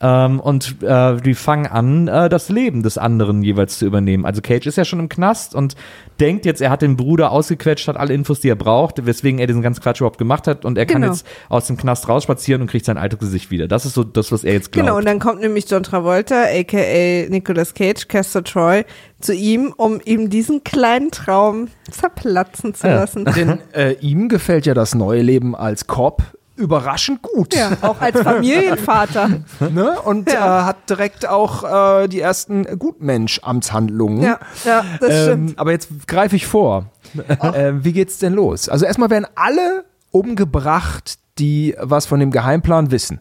Ähm, 0.00 0.38
und 0.38 0.76
äh, 0.82 1.16
die 1.16 1.34
fangen 1.34 1.66
an, 1.66 2.06
äh, 2.06 2.28
das 2.28 2.48
Leben 2.50 2.82
des 2.82 2.98
anderen 2.98 3.42
jeweils 3.42 3.78
zu 3.78 3.86
übernehmen. 3.86 4.24
Also 4.24 4.40
Cage 4.40 4.66
ist 4.66 4.76
ja 4.76 4.84
schon 4.84 5.00
im 5.00 5.08
Knast 5.08 5.54
und 5.56 5.74
denkt 6.20 6.44
jetzt, 6.44 6.60
er 6.60 6.70
hat 6.70 6.82
den 6.82 6.96
Bruder 6.96 7.32
ausgequetscht, 7.32 7.88
hat 7.88 7.96
alle 7.96 8.14
Infos, 8.14 8.40
die 8.40 8.48
er 8.48 8.56
braucht, 8.56 9.04
weswegen 9.06 9.40
er 9.40 9.48
diesen 9.48 9.62
ganzen 9.62 9.82
Quatsch 9.82 10.00
überhaupt 10.00 10.18
gemacht 10.18 10.46
hat 10.46 10.64
und 10.64 10.78
er 10.78 10.86
kann 10.86 11.02
Genau. 11.02 11.12
jetzt 11.12 11.26
aus 11.48 11.66
dem 11.66 11.76
Knast 11.76 12.08
rausspazieren 12.08 12.62
und 12.62 12.68
kriegt 12.68 12.84
sein 12.84 12.96
altes 12.96 13.18
Gesicht 13.18 13.50
wieder. 13.50 13.66
Das 13.68 13.86
ist 13.86 13.94
so 13.94 14.04
das, 14.04 14.30
was 14.30 14.44
er 14.44 14.52
jetzt 14.52 14.72
glaubt. 14.72 14.86
Genau, 14.86 14.98
und 14.98 15.04
dann 15.04 15.18
kommt 15.18 15.40
nämlich 15.40 15.68
John 15.68 15.82
Travolta, 15.82 16.44
aka 16.44 17.28
Nicolas 17.28 17.74
Cage, 17.74 18.06
Castor 18.08 18.44
Troy, 18.44 18.84
zu 19.20 19.34
ihm, 19.34 19.74
um 19.76 20.00
ihm 20.04 20.30
diesen 20.30 20.62
kleinen 20.64 21.10
Traum 21.10 21.68
zerplatzen 21.90 22.74
zu 22.74 22.86
Ja. 22.86 22.96
lassen. 22.96 23.24
Denn 23.36 23.58
äh, 23.72 23.92
ihm 24.00 24.28
gefällt 24.28 24.66
ja 24.66 24.74
das 24.74 24.94
neue 24.94 25.22
Leben 25.22 25.56
als 25.56 25.86
Cop 25.86 26.22
überraschend 26.56 27.22
gut. 27.22 27.54
Ja, 27.54 27.70
auch 27.82 28.00
als 28.00 28.20
Familienvater. 28.20 29.28
Ne? 29.70 30.00
Und 30.04 30.30
Ja. 30.32 30.62
äh, 30.62 30.64
hat 30.64 30.90
direkt 30.90 31.28
auch 31.28 32.02
äh, 32.02 32.08
die 32.08 32.20
ersten 32.20 32.64
Gutmensch-Amtshandlungen. 32.78 34.22
Ja, 34.22 34.38
ja, 34.64 34.84
das 35.00 35.10
Ähm, 35.10 35.22
stimmt. 35.24 35.58
aber 35.58 35.72
jetzt 35.72 35.88
greife 36.08 36.36
ich 36.36 36.46
vor. 36.46 36.86
Ähm, 37.54 37.84
wie 37.84 37.92
geht's 37.92 38.18
denn 38.18 38.34
los? 38.34 38.68
Also 38.68 38.84
erstmal 38.84 39.08
werden 39.10 39.26
alle 39.34 39.84
umgebracht, 40.10 41.18
die 41.38 41.74
was 41.80 42.06
von 42.06 42.20
dem 42.20 42.30
Geheimplan 42.30 42.90
wissen. 42.90 43.20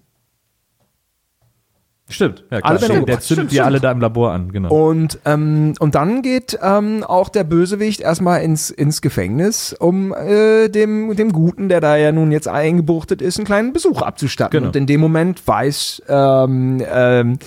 Stimmt. 2.10 2.46
Ja, 2.50 2.60
Alle 2.60 2.78
klar. 2.78 2.90
werden 2.90 3.06
Der, 3.06 3.20
zündet 3.20 3.48
Stimmt, 3.48 3.52
die 3.52 3.62
alle 3.62 3.82
da 3.82 3.92
im 3.92 4.00
Labor 4.00 4.32
an, 4.32 4.52
genau. 4.54 4.70
Und, 4.70 5.20
ähm, 5.26 5.74
und 5.80 5.96
dann 5.96 6.22
geht 6.22 6.58
ähm, 6.62 7.04
auch 7.04 7.28
der 7.28 7.44
Bösewicht 7.44 8.00
erstmal 8.00 8.44
ins, 8.44 8.70
ins 8.70 9.02
Gefängnis, 9.02 9.74
um 9.74 10.14
äh, 10.14 10.70
dem, 10.70 11.14
dem 11.18 11.34
Guten, 11.34 11.68
der 11.68 11.82
da 11.82 11.98
ja 11.98 12.14
nun 12.14 12.32
jetzt 12.32 12.48
eingebuchtet 12.48 13.22
ist, 13.22 13.38
einen 13.38 13.46
kleinen 13.46 13.74
Besuch 13.74 14.02
abzustatten. 14.02 14.52
Genau. 14.58 14.68
Und 14.68 14.76
in 14.78 14.86
dem 14.86 15.02
Moment 15.02 15.46
weiß 15.46 16.04
ähm, 16.08 16.82
ähm, 16.90 17.40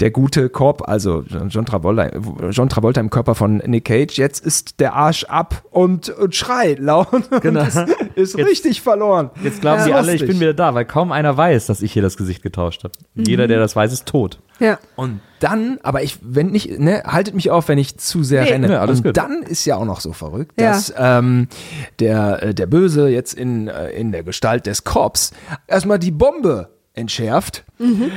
der 0.00 0.10
gute 0.10 0.48
Cop, 0.50 0.88
also 0.88 1.24
John 1.48 1.64
Travolta, 1.64 2.10
John 2.50 2.68
Travolta 2.68 3.00
im 3.00 3.08
Körper 3.10 3.34
von 3.34 3.58
Nick 3.58 3.86
Cage, 3.86 4.18
jetzt 4.18 4.44
ist 4.44 4.78
der 4.80 4.94
Arsch 4.94 5.24
ab 5.24 5.62
und, 5.70 6.10
und 6.10 6.34
schreit 6.34 6.78
laut 6.78 7.08
Genau. 7.40 7.62
ist, 7.62 7.76
ist 8.14 8.36
Jetzt- 8.36 8.48
richtig 8.48 8.82
verloren. 8.82 9.30
Jetzt 9.42 9.60
glauben 9.62 9.80
Ja. 9.80 9.86
die 9.86 9.92
alle, 9.94 10.14
ich 10.14 10.26
bin 10.26 10.38
wieder 10.40 10.54
da, 10.54 10.74
weil 10.74 10.84
kaum 10.84 11.12
einer 11.12 11.36
weiß, 11.36 11.66
dass 11.66 11.80
ich 11.82 11.92
hier 11.92 12.02
das 12.02 12.16
Gesicht 12.16 12.42
getauscht 12.42 12.84
habe. 12.84 12.92
Jeder, 13.14 13.46
der 13.48 13.58
das 13.58 13.74
weiß, 13.74 13.92
ist 13.92 14.06
tot. 14.06 14.38
Ja. 14.58 14.78
Und 14.96 15.20
dann, 15.40 15.78
aber 15.82 16.02
ich, 16.02 16.18
wenn 16.22 16.46
nicht, 16.48 16.78
ne, 16.78 17.02
haltet 17.06 17.34
mich 17.34 17.50
auf, 17.50 17.68
wenn 17.68 17.76
ich 17.78 17.98
zu 17.98 18.22
sehr 18.22 18.44
Nee. 18.44 18.50
renne. 18.52 18.80
Alles 18.80 18.98
und 18.98 19.04
gut. 19.04 19.16
dann 19.16 19.42
ist 19.42 19.64
ja 19.66 19.76
auch 19.76 19.84
noch 19.84 20.00
so 20.00 20.12
verrückt, 20.14 20.58
Ja. 20.60 20.70
dass 20.72 20.92
ähm, 20.96 21.48
der, 22.00 22.42
äh, 22.42 22.54
der 22.54 22.66
Böse 22.66 23.08
jetzt 23.08 23.34
in, 23.34 23.68
äh, 23.68 23.90
in 23.90 24.12
der 24.12 24.22
Gestalt 24.22 24.66
des 24.66 24.84
Cops 24.84 25.32
erstmal 25.66 25.98
die 25.98 26.10
Bombe 26.10 26.70
entschärft. 26.96 27.62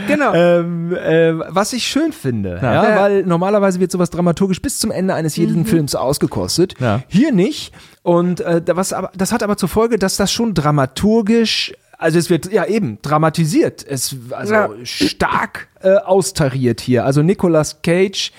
Genau. 0.08 0.34
Ähm, 0.34 0.96
äh, 0.96 1.34
was 1.54 1.74
ich 1.74 1.86
schön 1.86 2.14
finde, 2.14 2.60
ja. 2.62 2.84
Ja. 2.90 3.02
Weil 3.02 3.24
normalerweise 3.24 3.80
wird 3.80 3.92
sowas 3.92 4.10
dramaturgisch 4.10 4.62
bis 4.62 4.80
zum 4.80 4.90
Ende 4.90 5.14
eines 5.14 5.36
jeden 5.36 5.66
Films 5.66 5.96
ausgekostet. 5.96 6.76
Ja. 6.80 7.02
Hier 7.10 7.32
nicht. 7.32 7.74
Und 8.02 8.40
äh, 8.42 8.62
was 8.68 8.94
aber, 8.94 9.12
das 9.16 9.32
hat 9.34 9.44
aber 9.44 9.58
zur 9.58 9.70
Folge, 9.70 10.00
dass 10.00 10.16
das 10.18 10.32
schon 10.32 10.54
dramaturgisch, 10.54 11.74
also 11.98 12.18
es 12.18 12.30
wird 12.30 12.52
ja 12.52 12.66
eben 12.66 12.98
dramatisiert, 13.02 13.86
es 13.88 14.16
also 14.32 14.54
Ja. 14.54 14.70
stark 14.84 15.68
äh, 15.82 15.96
austariert 15.98 16.80
hier. 16.82 17.04
Also 17.06 17.22
Nicolas 17.22 17.82
Cage. 17.82 18.32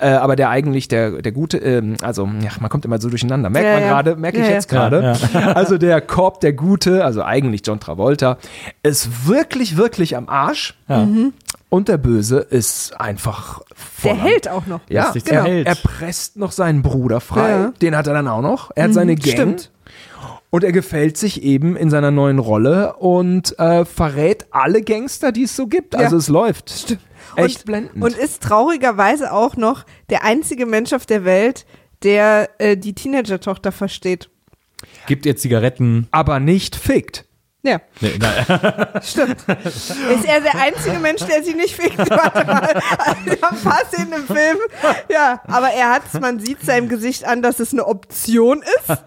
Äh, 0.00 0.10
aber 0.10 0.36
der 0.36 0.48
eigentlich 0.50 0.88
der 0.88 1.22
der 1.22 1.32
gute 1.32 1.58
ähm, 1.58 1.96
also 2.02 2.24
ja, 2.40 2.50
man 2.60 2.70
kommt 2.70 2.84
immer 2.84 3.00
so 3.00 3.08
durcheinander 3.08 3.50
merkt 3.50 3.66
Ja, 3.66 3.72
man 3.74 3.82
ja. 3.82 3.88
gerade 3.88 4.16
merke 4.16 4.38
ich 4.40 4.48
jetzt 4.48 4.68
gerade 4.68 5.14
Ja, 5.34 5.52
also 5.54 5.76
der 5.78 6.00
Cop 6.00 6.40
der 6.40 6.52
gute 6.52 7.04
also 7.04 7.22
eigentlich 7.24 7.62
John 7.66 7.80
Travolta 7.80 8.38
ist 8.82 9.26
wirklich 9.28 9.76
wirklich 9.76 10.16
am 10.16 10.28
Arsch 10.28 10.74
Mhm. 10.88 11.32
und 11.68 11.88
der 11.88 11.98
Böse 11.98 12.38
ist 12.38 12.98
einfach 13.00 13.60
voll 13.74 14.12
der 14.14 14.22
hält 14.22 14.48
auch 14.48 14.66
noch. 14.66 14.80
ja, 14.88 15.12
genau. 15.12 15.44
er 15.46 15.74
presst 15.74 16.36
noch 16.36 16.52
seinen 16.52 16.82
Bruder 16.82 17.20
frei. 17.20 17.50
Ja. 17.50 17.58
Mhm, 17.58 17.74
Den 17.82 17.96
hat 17.96 18.06
er 18.06 18.14
dann 18.14 18.28
auch 18.28 18.40
noch. 18.42 18.70
Er 18.74 18.84
hat 18.84 18.94
seine 18.94 19.16
Gang. 19.16 19.32
stimmt. 19.32 19.70
Und 20.50 20.64
er 20.64 20.72
gefällt 20.72 21.16
sich 21.16 21.42
eben 21.42 21.76
in 21.76 21.90
seiner 21.90 22.10
neuen 22.10 22.38
Rolle 22.38 22.94
und 22.96 23.58
äh, 23.58 23.84
verrät 23.84 24.46
alle 24.50 24.82
Gangster, 24.82 25.30
die 25.30 25.42
es 25.42 25.54
so 25.54 25.66
gibt. 25.66 25.94
Ja. 25.94 26.00
Also 26.00 26.16
es 26.16 26.28
läuft. 26.28 26.98
Echt 27.36 27.58
und, 27.58 27.66
blendend. 27.66 28.02
Und 28.02 28.16
ist 28.16 28.42
traurigerweise 28.42 29.32
auch 29.32 29.56
noch 29.56 29.84
der 30.08 30.24
einzige 30.24 30.64
Mensch 30.64 30.92
auf 30.92 31.04
der 31.04 31.24
Welt, 31.24 31.66
der 32.02 32.48
äh, 32.58 32.76
die 32.76 32.94
Teenager-Tochter 32.94 33.72
versteht. 33.72 34.30
Gibt 35.06 35.26
ihr 35.26 35.36
Zigaretten? 35.36 36.06
aber 36.10 36.40
nicht 36.40 36.76
fickt. 36.76 37.27
Ja, 37.62 37.80
Nee, 38.00 38.16
nein. 38.20 38.46
stimmt. 39.02 39.36
Ist 39.48 40.24
er 40.24 40.40
der 40.40 40.54
einzige 40.54 40.98
Mensch, 41.00 41.22
der 41.24 41.42
sie 41.42 41.54
nicht 41.54 41.74
fickt? 41.74 41.98
Warte 42.08 42.46
mal. 42.46 42.80
Wir 43.24 43.38
haben 43.42 43.56
ein 43.56 43.62
paar 43.62 43.84
Szenen 43.86 44.12
im 44.12 44.26
Film. 44.26 44.58
Ja, 45.10 45.42
aber 45.48 45.70
er 45.72 45.90
hat's, 45.90 46.12
man 46.20 46.38
sieht 46.38 46.62
seinem 46.62 46.88
Gesicht 46.88 47.24
an, 47.24 47.42
dass 47.42 47.58
es 47.58 47.72
eine 47.72 47.84
Option 47.86 48.62
ist. 48.62 48.98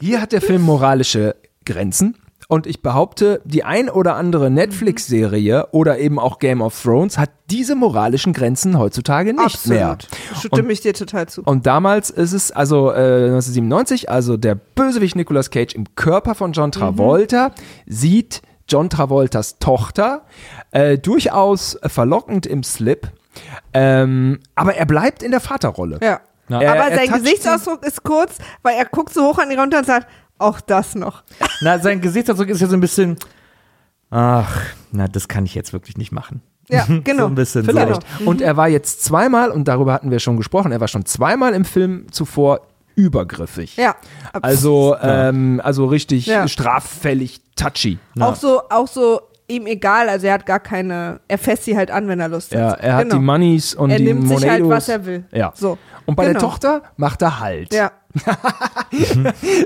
Hier 0.00 0.22
hat 0.22 0.32
der 0.32 0.40
Film 0.40 0.62
moralische 0.62 1.36
Grenzen. 1.66 2.16
Und 2.54 2.68
ich 2.68 2.82
behaupte, 2.82 3.40
die 3.44 3.64
ein 3.64 3.90
oder 3.90 4.14
andere 4.14 4.48
Netflix-Serie 4.48 5.68
oder 5.72 5.98
eben 5.98 6.20
auch 6.20 6.38
Game 6.38 6.60
of 6.62 6.80
Thrones 6.80 7.18
hat 7.18 7.30
diese 7.50 7.74
moralischen 7.74 8.32
Grenzen 8.32 8.78
heutzutage 8.78 9.34
nicht 9.34 9.66
mehr. 9.66 9.98
Stimme 10.38 10.72
ich 10.72 10.80
dir 10.80 10.94
total 10.94 11.26
zu. 11.28 11.42
Und 11.42 11.66
damals 11.66 12.10
ist 12.10 12.32
es, 12.32 12.52
also 12.52 12.90
äh, 12.92 13.24
1997, 13.26 14.08
also 14.08 14.36
der 14.36 14.54
Bösewicht 14.54 15.16
Nicolas 15.16 15.50
Cage 15.50 15.74
im 15.74 15.96
Körper 15.96 16.36
von 16.36 16.52
John 16.52 16.70
Travolta 16.70 17.50
sieht 17.86 18.40
John 18.68 18.88
Travoltas 18.88 19.58
Tochter 19.58 20.22
äh, 20.70 20.96
durchaus 20.96 21.76
verlockend 21.84 22.46
im 22.46 22.62
Slip, 22.62 23.08
ähm, 23.72 24.38
aber 24.54 24.74
er 24.76 24.86
bleibt 24.86 25.22
in 25.24 25.32
der 25.32 25.40
Vaterrolle. 25.40 25.98
Ja. 26.02 26.20
Ja. 26.48 26.60
Er- 26.60 26.72
aber 26.72 26.90
er 26.90 26.96
sein 26.98 27.10
Gesichtsausdruck 27.20 27.84
ist 27.86 28.04
kurz, 28.04 28.36
weil 28.62 28.76
er 28.76 28.84
guckt 28.84 29.12
so 29.12 29.22
hoch 29.28 29.38
an 29.38 29.48
die 29.50 29.56
runter 29.56 29.78
und 29.78 29.86
sagt, 29.86 30.06
auch 30.38 30.60
das 30.60 30.94
noch. 30.94 31.22
Na, 31.60 31.78
sein 31.78 32.00
Gesichtsausdruck 32.00 32.48
ist 32.48 32.60
ja 32.60 32.66
so 32.66 32.74
ein 32.74 32.80
bisschen. 32.80 33.16
Ach, 34.10 34.60
na, 34.92 35.08
das 35.08 35.28
kann 35.28 35.44
ich 35.46 35.54
jetzt 35.54 35.72
wirklich 35.72 35.96
nicht 35.96 36.12
machen. 36.12 36.42
Ja, 36.68 36.86
genau. 37.04 37.22
So 37.24 37.26
ein 37.28 37.34
bisschen 37.34 37.64
Vielleicht. 37.64 38.02
so. 38.18 38.24
Und 38.26 38.40
er 38.40 38.56
war 38.56 38.68
jetzt 38.68 39.02
zweimal, 39.04 39.50
und 39.50 39.68
darüber 39.68 39.92
hatten 39.92 40.10
wir 40.10 40.18
schon 40.18 40.36
gesprochen, 40.36 40.72
er 40.72 40.80
war 40.80 40.88
schon 40.88 41.04
zweimal 41.04 41.52
im 41.54 41.64
Film 41.64 42.06
zuvor 42.10 42.60
übergriffig. 42.94 43.76
Ja. 43.76 43.96
Also, 44.40 44.96
ähm, 45.02 45.60
also 45.64 45.86
richtig 45.86 46.26
Ja. 46.26 46.46
straffällig 46.46 47.40
touchy. 47.56 47.98
auch 48.20 48.36
so, 48.36 48.62
auch 48.70 48.86
so 48.86 49.20
ihm 49.48 49.66
egal, 49.66 50.08
also 50.08 50.26
er 50.26 50.34
hat 50.34 50.46
gar 50.46 50.60
keine, 50.60 51.20
er 51.28 51.38
fässt 51.38 51.64
sie 51.64 51.76
halt 51.76 51.90
an, 51.90 52.08
wenn 52.08 52.18
er 52.20 52.28
Lust 52.28 52.52
Ja, 52.52 52.70
hat. 52.72 52.80
er 52.80 52.94
hat 52.96 53.02
Genau. 53.04 53.16
die 53.16 53.20
Moneys 53.22 53.74
und 53.74 53.90
Er 53.90 53.98
die 53.98 54.04
nimmt 54.04 54.28
sich 54.28 54.38
halt, 54.48 54.62
Monedos. 54.62 54.70
was 54.70 54.88
er 54.88 55.04
will. 55.06 55.24
Ja. 55.32 55.52
So. 55.54 55.76
Und 56.06 56.16
bei 56.16 56.24
der 56.24 56.34
Genau. 56.34 56.46
Tochter 56.46 56.82
macht 56.96 57.20
er 57.22 57.40
halt. 57.40 57.72
Ja. 57.74 57.90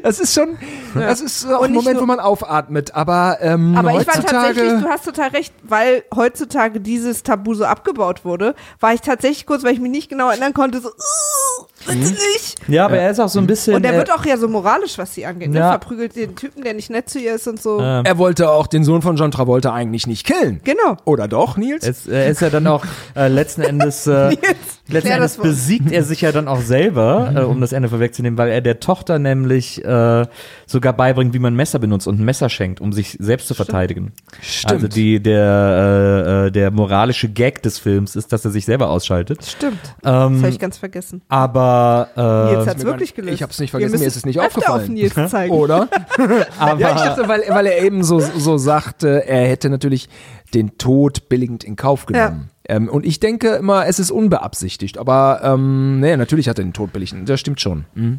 Das 0.03 0.19
ist 0.21 0.33
schon, 0.35 0.57
das 0.95 1.21
ist 1.21 1.47
auch 1.47 1.63
ein 1.63 1.73
Moment, 1.73 1.95
nur- 1.95 2.03
wo 2.03 2.07
man 2.07 2.19
aufatmet. 2.21 2.95
Aber, 2.95 3.39
ähm, 3.41 3.77
Aber 3.77 3.91
ich 4.01 4.07
war 4.07 4.15
tatsächlich, 4.23 4.81
du 4.81 4.89
hast 4.89 5.05
total 5.05 5.29
recht, 5.31 5.53
weil 5.63 6.03
heutzutage 6.15 6.81
dieses 6.81 7.23
Tabu 7.23 7.55
so 7.55 7.65
abgebaut 7.67 8.25
wurde, 8.25 8.55
war 8.81 8.95
ich 8.95 9.01
tatsächlich 9.03 9.45
kurz, 9.47 9.65
weil 9.65 9.75
ich 9.75 9.81
mich 9.81 9.91
nicht 9.91 10.09
genau 10.09 10.31
erinnern 10.31 10.55
konnte, 10.55 10.81
so, 10.81 10.89
uh, 10.89 11.65
bitte 11.87 11.99
nicht. 11.99 12.57
Ja, 12.69 12.85
aber 12.87 12.99
er 12.99 13.11
ist 13.11 13.21
auch 13.21 13.29
so 13.29 13.39
ein 13.39 13.47
bisschen. 13.47 13.75
Und 13.75 13.85
er 13.85 13.95
äh, 13.95 13.99
wird 13.99 14.13
auch 14.13 14.25
ja 14.27 14.37
so 14.37 14.49
moralisch, 14.49 14.99
was 14.99 15.15
sie 15.15 15.25
angeht. 15.27 15.51
Ne? 15.51 15.59
Ja. 15.59 15.71
Verprügelt 15.71 16.17
den 16.17 16.37
Typen, 16.37 16.63
der 16.65 16.75
nicht 16.75 16.91
nett 16.91 17.09
zu 17.09 17.19
ihr 17.19 17.35
ist 17.35 17.47
und 17.49 17.61
so. 17.63 17.81
Ähm, 17.81 18.05
er 18.05 18.19
wollte 18.19 18.51
auch 18.51 18.67
den 18.67 18.85
Sohn 18.85 19.03
von 19.03 19.17
John 19.17 19.31
Travolta 19.31 19.73
eigentlich 19.73 20.07
nicht 20.07 20.27
killen. 20.27 20.61
Genau. 20.65 20.97
Oder 21.05 21.29
doch, 21.29 21.57
Nils? 21.57 21.87
Es, 21.87 22.07
er 22.07 22.29
ist 22.29 22.41
ja 22.41 22.51
dann 22.51 22.67
auch 22.67 22.85
äh, 23.17 23.29
letzten 23.29 23.63
Endes, 23.63 24.07
äh, 24.07 24.29
Nils, 24.29 24.41
letzten 24.89 25.11
Endes 25.11 25.37
besiegt 25.37 25.93
er 25.93 26.03
sich 26.03 26.21
ja 26.21 26.33
dann 26.33 26.49
auch 26.49 26.61
selber, 26.61 27.33
äh, 27.35 27.41
um 27.41 27.61
das 27.61 27.73
Ende 27.73 27.89
vorwegzunehmen, 27.89 28.39
weil 28.39 28.51
er 28.51 28.61
der 28.61 28.81
Tochter 28.81 29.19
nämlich 29.19 29.85
äh, 29.85 30.27
sogar 30.67 30.93
beibringt, 30.93 31.35
wie 31.35 31.39
man 31.39 31.55
Messer 31.55 31.79
benutzt 31.79 32.07
und 32.09 32.21
ein 32.21 32.25
Messer 32.25 32.49
schenkt, 32.49 32.81
um 32.81 32.93
sich 32.93 33.17
selbst 33.21 33.49
zu 33.49 33.55
verteidigen. 33.55 34.13
Stimmt. 34.41 34.73
Also 34.73 34.89
die, 34.89 35.23
der, 35.23 36.45
äh, 36.45 36.47
äh, 36.47 36.51
der 36.51 36.71
moralische 36.71 37.29
Gag 37.29 37.63
des 37.63 37.79
Films 37.79 38.17
ist, 38.17 38.33
dass 38.33 38.45
er 38.45 38.51
sich 38.51 38.65
selber 38.65 38.91
ausschaltet. 38.91 39.45
Stimmt. 39.45 39.79
Ähm, 40.05 40.35
Das 40.35 40.43
habe 40.43 40.49
ich 40.51 40.59
ganz 40.59 40.79
vergessen. 40.79 41.23
aber 41.29 41.68
Aber, 41.69 42.51
äh, 42.51 42.55
Nils 42.57 42.67
hat's 42.67 42.85
wirklich 42.85 43.15
gelöst. 43.15 43.35
Ich 43.35 43.43
hab's 43.43 43.59
nicht 43.59 43.73
Wir 43.73 43.81
vergessen, 43.81 44.01
mir 44.01 44.07
ist 44.07 44.17
es 44.17 44.27
nicht 44.27 44.41
aufgefallen. 44.41 44.83
auf 44.83 44.89
Nils 44.89 45.15
zeigen. 45.15 45.55
Oder? 45.55 45.89
aber 46.59 46.81
Ja, 46.81 46.95
ich 46.97 47.03
dachte, 47.03 47.29
weil, 47.29 47.43
weil 47.49 47.67
er 47.67 47.83
eben 47.83 48.03
so, 48.03 48.21
so 48.21 48.57
sagte, 48.59 49.27
er 49.27 49.49
hätte 49.49 49.71
natürlich 49.71 50.09
den 50.55 50.79
Tod 50.79 51.29
billigend 51.29 51.65
in 51.65 51.77
Kauf 51.77 52.07
genommen. 52.07 52.51
Ähm, 52.69 52.89
und 52.89 53.05
ich 53.07 53.21
denke 53.21 53.57
immer, 53.57 53.87
es 53.87 53.99
ist 53.99 54.11
unbeabsichtigt. 54.11 54.99
Aber 54.99 55.41
ähm, 55.43 56.01
nee, 56.01 56.17
natürlich 56.17 56.49
hat 56.49 56.59
er 56.59 56.65
den 56.65 56.73
Tod 56.73 56.93
billigend. 56.93 57.29
Das 57.29 57.41
stimmt 57.41 57.61
schon. 57.61 57.85
Mhm. 57.95 58.19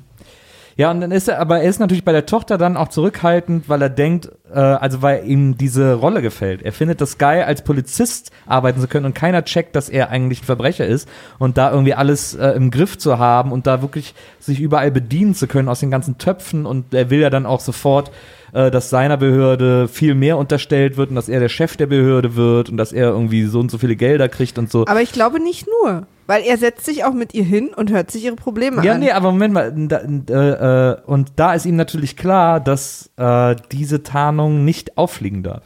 Ja, 0.80 0.92
und 0.92 1.02
dann 1.02 1.12
ist 1.12 1.28
er, 1.28 1.40
aber 1.42 1.60
er 1.60 1.68
ist 1.68 1.80
natürlich 1.80 2.06
bei 2.06 2.14
der 2.14 2.26
Tochter 2.26 2.58
dann 2.58 2.78
auch 2.78 2.88
zurückhaltend, 2.88 3.68
weil 3.68 3.82
er 3.82 3.90
denkt, 3.90 4.32
äh, 4.50 4.60
also 4.60 5.02
weil 5.02 5.28
ihm 5.28 5.58
diese 5.58 5.96
Rolle 5.96 6.22
gefällt. 6.22 6.62
Er 6.62 6.72
findet 6.72 7.02
das 7.02 7.18
geil, 7.18 7.44
als 7.44 7.66
Polizist 7.66 8.32
arbeiten 8.46 8.80
zu 8.80 8.88
können 8.88 9.06
und 9.06 9.14
keiner 9.14 9.44
checkt, 9.44 9.76
dass 9.76 9.90
er 9.90 10.10
eigentlich 10.10 10.42
ein 10.42 10.46
Verbrecher 10.46 10.86
ist 10.88 11.10
und 11.38 11.58
da 11.58 11.70
irgendwie 11.70 11.96
alles 11.96 12.34
äh, 12.34 12.52
im 12.52 12.72
Griff 12.72 12.98
zu 12.98 13.20
haben 13.20 13.52
und 13.52 13.68
da 13.68 13.82
wirklich 13.82 14.16
sich 14.40 14.62
überall 14.62 14.90
bedienen 14.90 15.36
zu 15.36 15.48
können 15.48 15.68
aus 15.68 15.82
den 15.82 15.92
ganzen 15.92 16.18
Töpfen 16.18 16.66
und 16.66 16.94
er 16.94 17.10
will 17.10 17.20
ja 17.20 17.30
dann 17.30 17.46
auch 17.46 17.60
sofort 17.60 18.10
äh, 18.54 18.72
dass 18.72 18.90
seiner 18.90 19.18
Behörde 19.18 19.88
viel 19.88 20.16
mehr 20.16 20.38
unterstellt 20.38 20.98
wird 20.98 21.10
und 21.10 21.16
dass 21.16 21.30
er 21.30 21.40
der 21.40 21.50
Chef 21.50 21.78
der 21.78 21.88
Behörde 21.88 22.36
wird 22.36 22.70
und 22.70 22.78
dass 22.78 22.92
er 22.92 23.10
irgendwie 23.10 23.44
so 23.46 23.60
und 23.60 23.72
so 23.72 23.78
viele 23.78 23.96
Gelder 23.96 24.30
kriegt 24.30 24.58
und 24.58 24.72
so. 24.72 24.86
Aber 24.88 25.02
ich 25.02 25.12
glaube 25.12 25.40
nicht 25.40 25.68
nur, 25.68 26.08
weil 26.28 26.44
er 26.44 26.58
setzt 26.58 26.86
sich 26.86 27.04
auch 27.06 27.14
mit 27.14 27.34
ihr 27.34 27.44
hin 27.44 27.70
und 27.76 27.92
hört 27.92 28.12
sich 28.12 28.26
ihre 28.26 28.36
Probleme 28.36 28.84
Ja, 28.84 28.94
an. 28.94 29.00
nee, 29.00 29.12
aber 29.12 29.32
Moment 29.32 29.54
mal. 29.54 29.74
Da, 29.76 29.98
äh, 30.00 30.92
äh, 30.92 30.98
und 31.06 31.32
da 31.38 31.54
ist 31.54 31.66
ihm 31.66 31.76
natürlich 31.76 32.16
klar, 32.18 32.60
dass 32.60 33.10
äh, 33.18 33.56
diese 33.72 34.04
Tarnung 34.04 34.64
nicht 34.66 34.98
auffliegen 34.98 35.44
darf. 35.44 35.64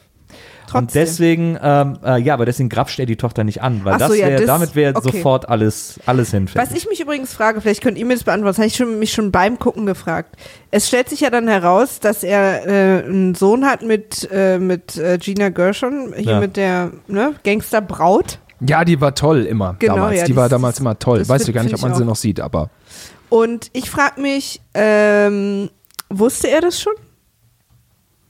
Und 0.74 0.86
Trotzdem. 0.86 1.00
deswegen, 1.02 1.58
ähm, 1.62 1.98
äh, 2.04 2.20
ja, 2.20 2.34
aber 2.34 2.44
deswegen 2.46 2.68
grapscht 2.68 2.98
er 2.98 3.06
die 3.06 3.16
Tochter 3.16 3.44
nicht 3.44 3.62
an, 3.62 3.84
weil 3.84 3.94
Ach 3.94 4.00
so, 4.00 4.08
das 4.08 4.18
ja, 4.18 4.26
wär, 4.26 4.36
das- 4.38 4.46
damit 4.46 4.74
wäre 4.74 4.96
okay. 4.96 5.10
sofort 5.16 5.48
alles, 5.48 6.00
alles 6.06 6.30
hinfällig. 6.32 6.68
Was 6.70 6.76
ich 6.76 6.88
mich 6.88 7.00
übrigens 7.00 7.32
frage, 7.32 7.60
vielleicht 7.60 7.82
könnt 7.82 7.96
ihr 7.96 8.04
mir 8.04 8.14
das 8.14 8.24
beantworten, 8.24 8.48
das 8.50 8.58
habe 8.58 8.66
ich 8.66 8.76
schon, 8.76 8.98
mich 8.98 9.12
schon 9.12 9.30
beim 9.30 9.58
Gucken 9.58 9.86
gefragt. 9.86 10.36
Es 10.70 10.88
stellt 10.88 11.08
sich 11.08 11.20
ja 11.20 11.30
dann 11.30 11.46
heraus, 11.48 12.00
dass 12.00 12.22
er 12.24 12.66
äh, 12.66 13.04
einen 13.04 13.34
Sohn 13.34 13.64
hat 13.66 13.82
mit, 13.82 14.28
äh, 14.32 14.58
mit 14.58 14.96
äh, 14.96 15.18
Gina 15.18 15.48
Gershon, 15.50 16.12
hier 16.16 16.32
Ja. 16.32 16.40
mit 16.40 16.56
der 16.56 16.90
ne, 17.06 17.34
Gangsterbraut. 17.44 18.40
Ja, 18.66 18.84
die 18.84 19.00
war 19.00 19.14
toll 19.14 19.44
immer 19.44 19.76
Genau, 19.78 19.94
damals. 19.96 20.16
ja, 20.18 20.24
die 20.24 20.32
die 20.32 20.36
war 20.36 20.46
ist- 20.46 20.52
damals 20.52 20.80
immer 20.80 20.98
toll. 20.98 21.28
Weißt 21.28 21.46
du 21.46 21.52
gar 21.52 21.64
nicht, 21.64 21.74
ob 21.74 21.82
man 21.82 21.94
sie 21.94 22.04
noch 22.04 22.16
sieht, 22.16 22.40
aber. 22.40 22.70
Und 23.28 23.68
ich 23.72 23.90
frage 23.90 24.20
mich, 24.20 24.60
ähm, 24.74 25.70
wusste 26.08 26.48
er 26.50 26.60
das 26.60 26.80
schon? 26.80 26.94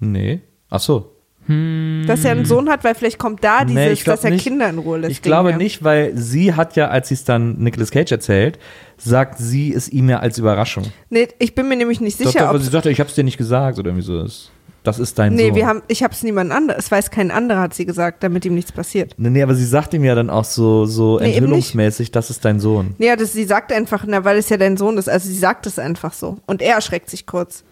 nee. 0.00 0.40
Ach 0.70 0.80
so. 0.80 1.13
Dass 1.46 2.24
er 2.24 2.30
einen 2.32 2.44
Sohn 2.46 2.68
hat, 2.70 2.84
weil 2.84 2.94
vielleicht 2.94 3.18
kommt 3.18 3.44
da 3.44 3.64
dieses, 3.64 3.74
Nee, 4.00 4.04
dass 4.04 4.24
er 4.24 4.30
nicht. 4.30 4.42
Kinder 4.44 4.68
in 4.68 4.78
Ruhe 4.78 4.98
lässt. 4.98 5.12
Ich 5.12 5.22
glaube 5.22 5.50
der- 5.50 5.58
nicht, 5.58 5.84
weil 5.84 6.16
sie 6.16 6.54
hat 6.54 6.74
ja, 6.76 6.88
als 6.88 7.08
sie 7.08 7.14
es 7.14 7.24
dann 7.24 7.54
Nicolas 7.58 7.90
Cage 7.90 8.12
erzählt, 8.12 8.58
sagt 8.96 9.38
sie 9.38 9.74
es 9.74 9.88
ihm 9.88 10.08
ja 10.08 10.20
als 10.20 10.38
Überraschung. 10.38 10.84
Nee, 11.10 11.28
ich 11.38 11.54
bin 11.54 11.68
mir 11.68 11.76
nämlich 11.76 12.00
nicht 12.00 12.18
Doch, 12.20 12.26
sicher, 12.26 12.40
doch, 12.40 12.46
aber 12.48 12.58
ob 12.58 12.64
sie 12.64 12.70
sagte, 12.70 12.90
ich 12.90 13.00
hab's 13.00 13.14
dir 13.14 13.24
nicht 13.24 13.36
gesagt 13.38 13.78
oder 13.78 13.88
irgendwie 13.90 14.06
so. 14.06 14.22
Das- 14.22 14.50
Das 14.84 14.98
ist 14.98 15.18
dein 15.18 15.34
Nee, 15.34 15.46
Sohn. 15.46 15.54
wir 15.54 15.66
haben, 15.66 15.82
ich 15.88 16.02
habe 16.02 16.12
es 16.12 16.22
niemand 16.22 16.52
anderes. 16.52 16.84
Es 16.84 16.90
weiß 16.90 17.10
kein 17.10 17.30
anderer, 17.30 17.60
hat 17.60 17.72
sie 17.72 17.86
gesagt, 17.86 18.22
damit 18.22 18.44
ihm 18.44 18.54
nichts 18.54 18.70
passiert. 18.70 19.14
Nee, 19.16 19.30
nee, 19.30 19.42
aber 19.42 19.54
sie 19.54 19.64
sagt 19.64 19.94
ihm 19.94 20.04
ja 20.04 20.14
dann 20.14 20.28
auch 20.28 20.44
so, 20.44 20.84
so 20.84 21.18
Nee, 21.18 21.32
enthüllungsmäßig, 21.32 22.10
das 22.12 22.28
ist 22.28 22.44
dein 22.44 22.60
Sohn. 22.60 22.94
Nee, 22.98 23.16
das, 23.16 23.32
sie 23.32 23.44
sagt 23.44 23.72
einfach, 23.72 24.04
na, 24.06 24.24
weil 24.26 24.36
es 24.36 24.50
ja 24.50 24.58
dein 24.58 24.76
Sohn 24.76 24.98
ist. 24.98 25.08
Also 25.08 25.26
sie 25.28 25.38
sagt 25.38 25.66
es 25.66 25.78
einfach 25.78 26.12
so. 26.12 26.36
Und 26.46 26.60
er 26.60 26.74
erschreckt 26.74 27.08
sich 27.08 27.24
kurz. 27.24 27.64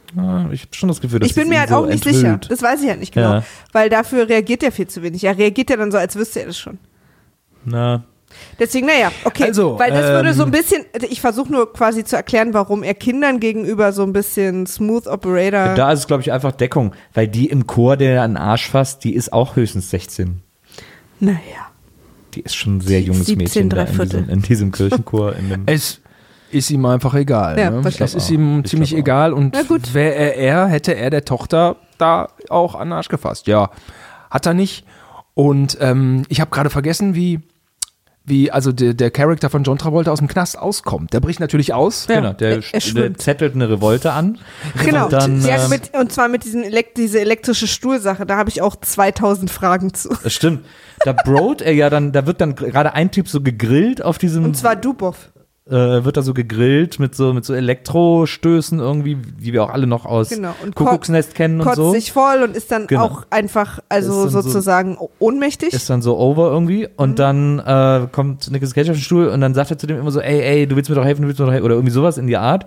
Ich 0.52 0.62
habe 0.62 0.74
schon 0.74 0.88
das 0.88 1.00
Gefühl, 1.00 1.20
dass 1.20 1.28
ich 1.30 1.34
bin 1.34 1.48
mir 1.48 1.60
halt 1.60 1.70
so 1.70 1.76
auch 1.76 1.86
nicht 1.86 2.06
enthüllt. 2.06 2.16
sicher. 2.16 2.40
Das 2.48 2.62
weiß 2.62 2.82
ich 2.82 2.88
halt 2.88 3.00
nicht 3.00 3.14
genau. 3.14 3.34
Ja. 3.34 3.44
Weil 3.72 3.88
dafür 3.88 4.28
reagiert 4.28 4.62
er 4.62 4.72
viel 4.72 4.86
zu 4.86 5.02
wenig. 5.02 5.24
Er 5.24 5.36
reagiert 5.36 5.70
ja 5.70 5.76
dann 5.76 5.90
so, 5.90 5.98
als 5.98 6.16
wüsste 6.16 6.40
er 6.40 6.46
das 6.46 6.58
schon. 6.58 6.78
Na, 7.64 8.04
Deswegen, 8.58 8.86
naja, 8.86 9.10
okay. 9.24 9.44
Also, 9.44 9.78
Weil 9.78 9.90
das 9.90 10.04
würde 10.06 10.30
ähm, 10.30 10.34
so 10.34 10.44
ein 10.44 10.50
bisschen, 10.50 10.84
ich 11.08 11.20
versuche 11.20 11.50
nur 11.50 11.72
quasi 11.72 12.04
zu 12.04 12.16
erklären, 12.16 12.54
warum 12.54 12.82
er 12.82 12.94
Kindern 12.94 13.40
gegenüber 13.40 13.92
so 13.92 14.02
ein 14.02 14.12
bisschen 14.12 14.66
Smooth 14.66 15.06
Operator. 15.06 15.74
da 15.74 15.92
ist 15.92 16.00
es, 16.00 16.06
glaube 16.06 16.22
ich, 16.22 16.32
einfach 16.32 16.52
Deckung. 16.52 16.94
Weil 17.14 17.28
die 17.28 17.46
im 17.46 17.66
Chor, 17.66 17.96
der 17.96 18.22
an 18.22 18.32
den 18.32 18.36
Arsch 18.36 18.70
fasst, 18.70 19.04
die 19.04 19.14
ist 19.14 19.32
auch 19.32 19.56
höchstens 19.56 19.90
16. 19.90 20.42
naja. 21.20 21.38
Die 22.34 22.40
ist 22.40 22.54
schon 22.54 22.78
ein 22.78 22.80
sehr 22.80 23.02
junges 23.02 23.26
17 23.26 23.36
Mädchen 23.36 23.68
da 23.68 23.82
in, 23.82 23.98
diesem, 23.98 24.28
in 24.30 24.40
diesem 24.42 24.72
Kirchenchor. 24.72 25.36
In 25.36 25.50
dem, 25.50 25.62
Es 25.66 26.00
ist 26.53 26.70
ihm 26.70 26.84
einfach 26.86 27.14
egal. 27.14 27.59
Ja, 27.59 27.70
ne? 27.70 27.82
Es 27.98 28.14
ist 28.14 28.30
ihm 28.30 28.61
Ich 28.61 28.70
ziemlich 28.70 28.94
egal 28.96 29.32
und 29.32 29.55
wäre 29.94 30.14
er 30.14 30.36
er, 30.36 30.66
hätte 30.66 30.94
er 30.94 31.11
der 31.11 31.24
Tochter 31.24 31.76
da 31.98 32.28
auch 32.48 32.74
an 32.74 32.88
den 32.88 32.92
Arsch 32.94 33.09
gefasst. 33.09 33.46
Ja, 33.46 33.70
hat 34.30 34.46
er 34.46 34.55
nicht. 34.55 34.84
Und 35.34 35.78
ähm, 35.80 36.24
ich 36.28 36.40
habe 36.40 36.50
gerade 36.50 36.68
vergessen, 36.68 37.14
wie, 37.14 37.40
wie 38.24 38.50
also 38.50 38.70
der, 38.70 38.92
der 38.94 39.11
Charakter 39.11 39.48
von 39.50 39.62
John 39.64 39.78
Travolta 39.78 40.11
aus 40.11 40.18
dem 40.18 40.28
Knast 40.28 40.59
auskommt. 40.59 41.12
Der 41.14 41.20
bricht 41.20 41.40
natürlich 41.40 41.72
aus. 41.72 42.07
Ja, 42.09 42.16
genau, 42.20 42.32
der, 42.34 42.50
er- 42.57 42.62
er 42.72 42.80
der 42.94 43.14
zettelt 43.14 43.55
eine 43.55 43.68
Revolte 43.70 44.12
an. 44.12 44.38
Genau. 44.84 45.05
Und 45.05 45.12
dann, 45.12 45.42
ja, 45.44 45.64
ähm, 45.64 45.70
mit, 45.70 45.94
und 45.98 46.12
zwar 46.12 46.28
mit 46.28 46.44
diesen 46.44 46.62
Elekt 46.64 46.98
diese 46.98 47.18
elektrische 47.20 47.66
Stuhlsache. 47.66 48.26
Da 48.26 48.36
habe 48.36 48.50
ich 48.50 48.61
auch 48.62 48.76
2000 48.76 49.50
Fragen 49.50 49.94
zu. 49.94 50.11
Das 50.22 50.32
stimmt. 50.34 50.64
Da 51.05 51.12
broat 51.14 51.62
er 51.62 51.72
ja 51.72 51.88
dann, 51.88 52.12
da 52.12 52.26
wird 52.26 52.40
dann 52.40 52.55
gerade 52.55 52.92
ein 52.92 53.11
Typ 53.11 53.26
so 53.28 53.40
gegrillt 53.40 54.03
auf 54.05 54.18
diesem, 54.18 54.44
Und 54.44 54.57
zwar 54.57 54.76
Dubov. 54.76 55.30
Äh, 55.68 56.04
wird 56.04 56.16
da 56.16 56.22
so 56.22 56.34
gegrillt 56.34 56.98
mit 56.98 57.14
so, 57.14 57.32
mit 57.32 57.44
so 57.44 57.54
Elektrostößen 57.54 58.78
irgendwie, 58.80 59.16
die 59.16 59.52
wir 59.52 59.62
auch 59.62 59.70
alle 59.70 59.86
noch 59.86 60.04
aus 60.06 60.30
Genau. 60.30 60.54
Und 60.62 60.74
Kuckucksnest 60.74 61.34
kennen 61.34 61.60
und 61.60 61.66
Kotzt 61.66 61.76
so. 61.76 61.92
sich 61.92 62.10
voll 62.12 62.42
und 62.42 62.56
ist 62.56 62.70
dann 62.72 62.86
Genau. 62.88 63.04
auch 63.04 63.22
einfach, 63.30 63.78
also 63.88 64.22
dann 64.24 64.30
so- 64.30 64.40
sozusagen 64.40 64.98
ohnmächtig. 65.20 65.72
ist 65.72 65.88
dann 65.88 66.02
so 66.02 66.18
over 66.18 66.50
irgendwie 66.50 66.88
und 66.96 67.10
Mhm. 67.10 67.14
dann 67.16 67.58
äh, 67.60 68.08
kommt 68.10 68.50
Nicolas 68.50 68.74
Cage 68.74 68.90
auf 68.90 68.96
den 68.96 69.02
Stuhl 69.02 69.28
und 69.28 69.40
dann 69.40 69.54
sagt 69.54 69.70
er 69.70 69.78
zu 69.78 69.86
dem 69.86 69.98
immer 70.00 70.10
so, 70.10 70.20
ey, 70.20 70.40
ey, 70.40 70.66
du 70.66 70.74
willst 70.76 70.90
mir 70.90 70.96
doch 70.96 71.04
helfen, 71.04 71.22
du 71.22 71.28
willst 71.28 71.38
mir 71.38 71.46
doch 71.46 71.52
helfen 71.52 71.64
oder 71.66 71.74
irgendwie 71.76 71.92
sowas 71.94 72.18
in 72.18 72.26
die 72.26 72.36
Art 72.36 72.66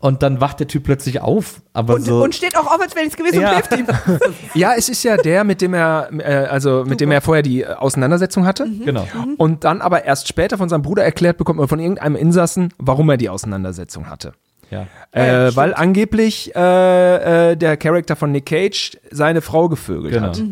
und 0.00 0.22
dann 0.22 0.40
wacht 0.40 0.60
der 0.60 0.66
Typ 0.68 0.82
plötzlich 0.84 1.20
auf, 1.22 1.62
aber 1.72 1.94
und, 1.94 2.02
so 2.04 2.22
und 2.22 2.34
steht 2.34 2.56
auch 2.58 2.66
auf, 2.66 2.80
als 2.80 2.94
wäre 2.94 3.04
nichts 3.06 3.16
gewesen 3.16 3.40
Ja. 3.40 3.50
und 3.50 3.54
hilft 3.54 3.76
ihm. 3.78 3.86
Ja, 4.54 4.72
es 4.76 4.88
ist 4.88 5.02
ja 5.02 5.16
der, 5.16 5.44
mit 5.44 5.60
dem 5.62 5.72
er, 5.72 6.08
äh, 6.18 6.46
also 6.46 6.84
mit 6.86 7.00
dem 7.00 7.10
er 7.10 7.20
vorher 7.20 7.42
die 7.42 7.66
Auseinandersetzung 7.66 8.44
hatte. 8.44 8.66
genau. 8.84 9.06
Und 9.38 9.64
dann 9.64 9.80
aber 9.80 10.04
erst 10.04 10.28
später 10.28 10.58
von 10.58 10.68
seinem 10.68 10.82
Bruder 10.82 11.02
erklärt 11.04 11.38
bekommt 11.38 11.58
oder 11.58 11.68
von 11.68 11.80
irgendeinem 11.80 12.16
Insassen, 12.24 12.72
warum 12.78 13.10
er 13.10 13.16
die 13.16 13.28
Auseinandersetzung 13.28 14.08
hatte. 14.08 14.32
Ja. 14.70 14.86
Äh, 15.12 15.54
weil 15.54 15.74
angeblich 15.74 16.54
äh, 16.56 17.52
äh, 17.52 17.56
der 17.56 17.76
Charakter 17.76 18.16
von 18.16 18.32
Nick 18.32 18.46
Cage 18.46 18.96
seine 19.10 19.40
Frau 19.42 19.68
gevögelt 19.68 20.14
Genau. 20.14 20.28
hat. 20.28 20.42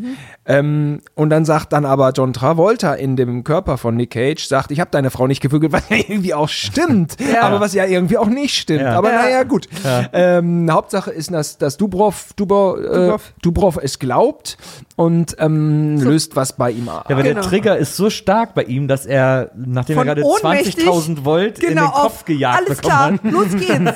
Ähm, 0.45 1.01
und 1.14 1.30
dann 1.30 1.45
sagt 1.45 1.72
dann 1.72 1.84
aber 1.84 2.11
John 2.11 2.32
Travolta 2.32 2.95
in 2.95 3.14
dem 3.14 3.45
Körper 3.45 3.78
von 3.78 3.95
Nick 3.97 4.11
Cage, 4.11 4.45
sagt, 4.45 4.72
ich 4.72 4.80
habe 4.80 4.90
deine 4.90 5.11
Frau 5.11 5.28
nicht 5.28 5.40
gevögelt, 5.40 5.72
was 5.72 5.88
ja 5.88 5.97
irgendwie 5.99 6.34
auch 6.34 6.49
stimmt, 6.49 7.16
aber 7.40 7.61
was 7.61 7.74
ja 7.74 7.84
irgendwie 7.84 8.18
auch 8.18 8.26
nicht 8.26 8.57
stimmt. 8.57 8.80
Ja. 8.80 8.97
Aber 8.99 9.11
Ja. 9.12 9.22
naja, 9.22 9.43
gut. 9.45 9.68
Ähm, 10.12 10.68
Hauptsache 10.70 11.12
ist, 11.12 11.30
dass, 11.32 11.59
dass 11.59 11.76
Dubrov, 11.76 12.32
Dubrov, 12.34 12.78
äh, 12.78 12.82
Dubrov. 12.82 13.32
Dubrov 13.43 13.78
es 13.80 14.01
glaubt 14.01 14.57
und 14.97 15.36
ähm, 15.38 16.01
löst 16.01 16.34
was 16.34 16.55
bei 16.55 16.72
ihm 16.72 16.88
ab. 16.88 17.07
Ja, 17.09 17.14
aber 17.14 17.22
Genau. 17.22 17.40
der 17.40 17.49
Trigger 17.49 17.76
ist 17.78 17.97
so 17.97 18.11
stark 18.11 18.55
bei 18.55 18.64
ihm, 18.64 18.88
dass 18.88 19.07
er, 19.07 19.53
nachdem 19.55 19.97
Von 19.97 20.09
er 20.09 20.16
gerade 20.16 20.26
ohnmächtig- 20.26 20.84
20.000 20.84 21.24
Volt 21.24 21.61
in 21.61 21.68
Genau, 21.70 21.82
den 21.82 21.90
Kopf 21.93 22.05
auf, 22.05 22.24
gejagt 22.24 22.59
alles 22.66 22.80
bekommen 22.80 23.20
klar, 23.20 23.32
los 23.32 23.49
geht's. 23.53 23.93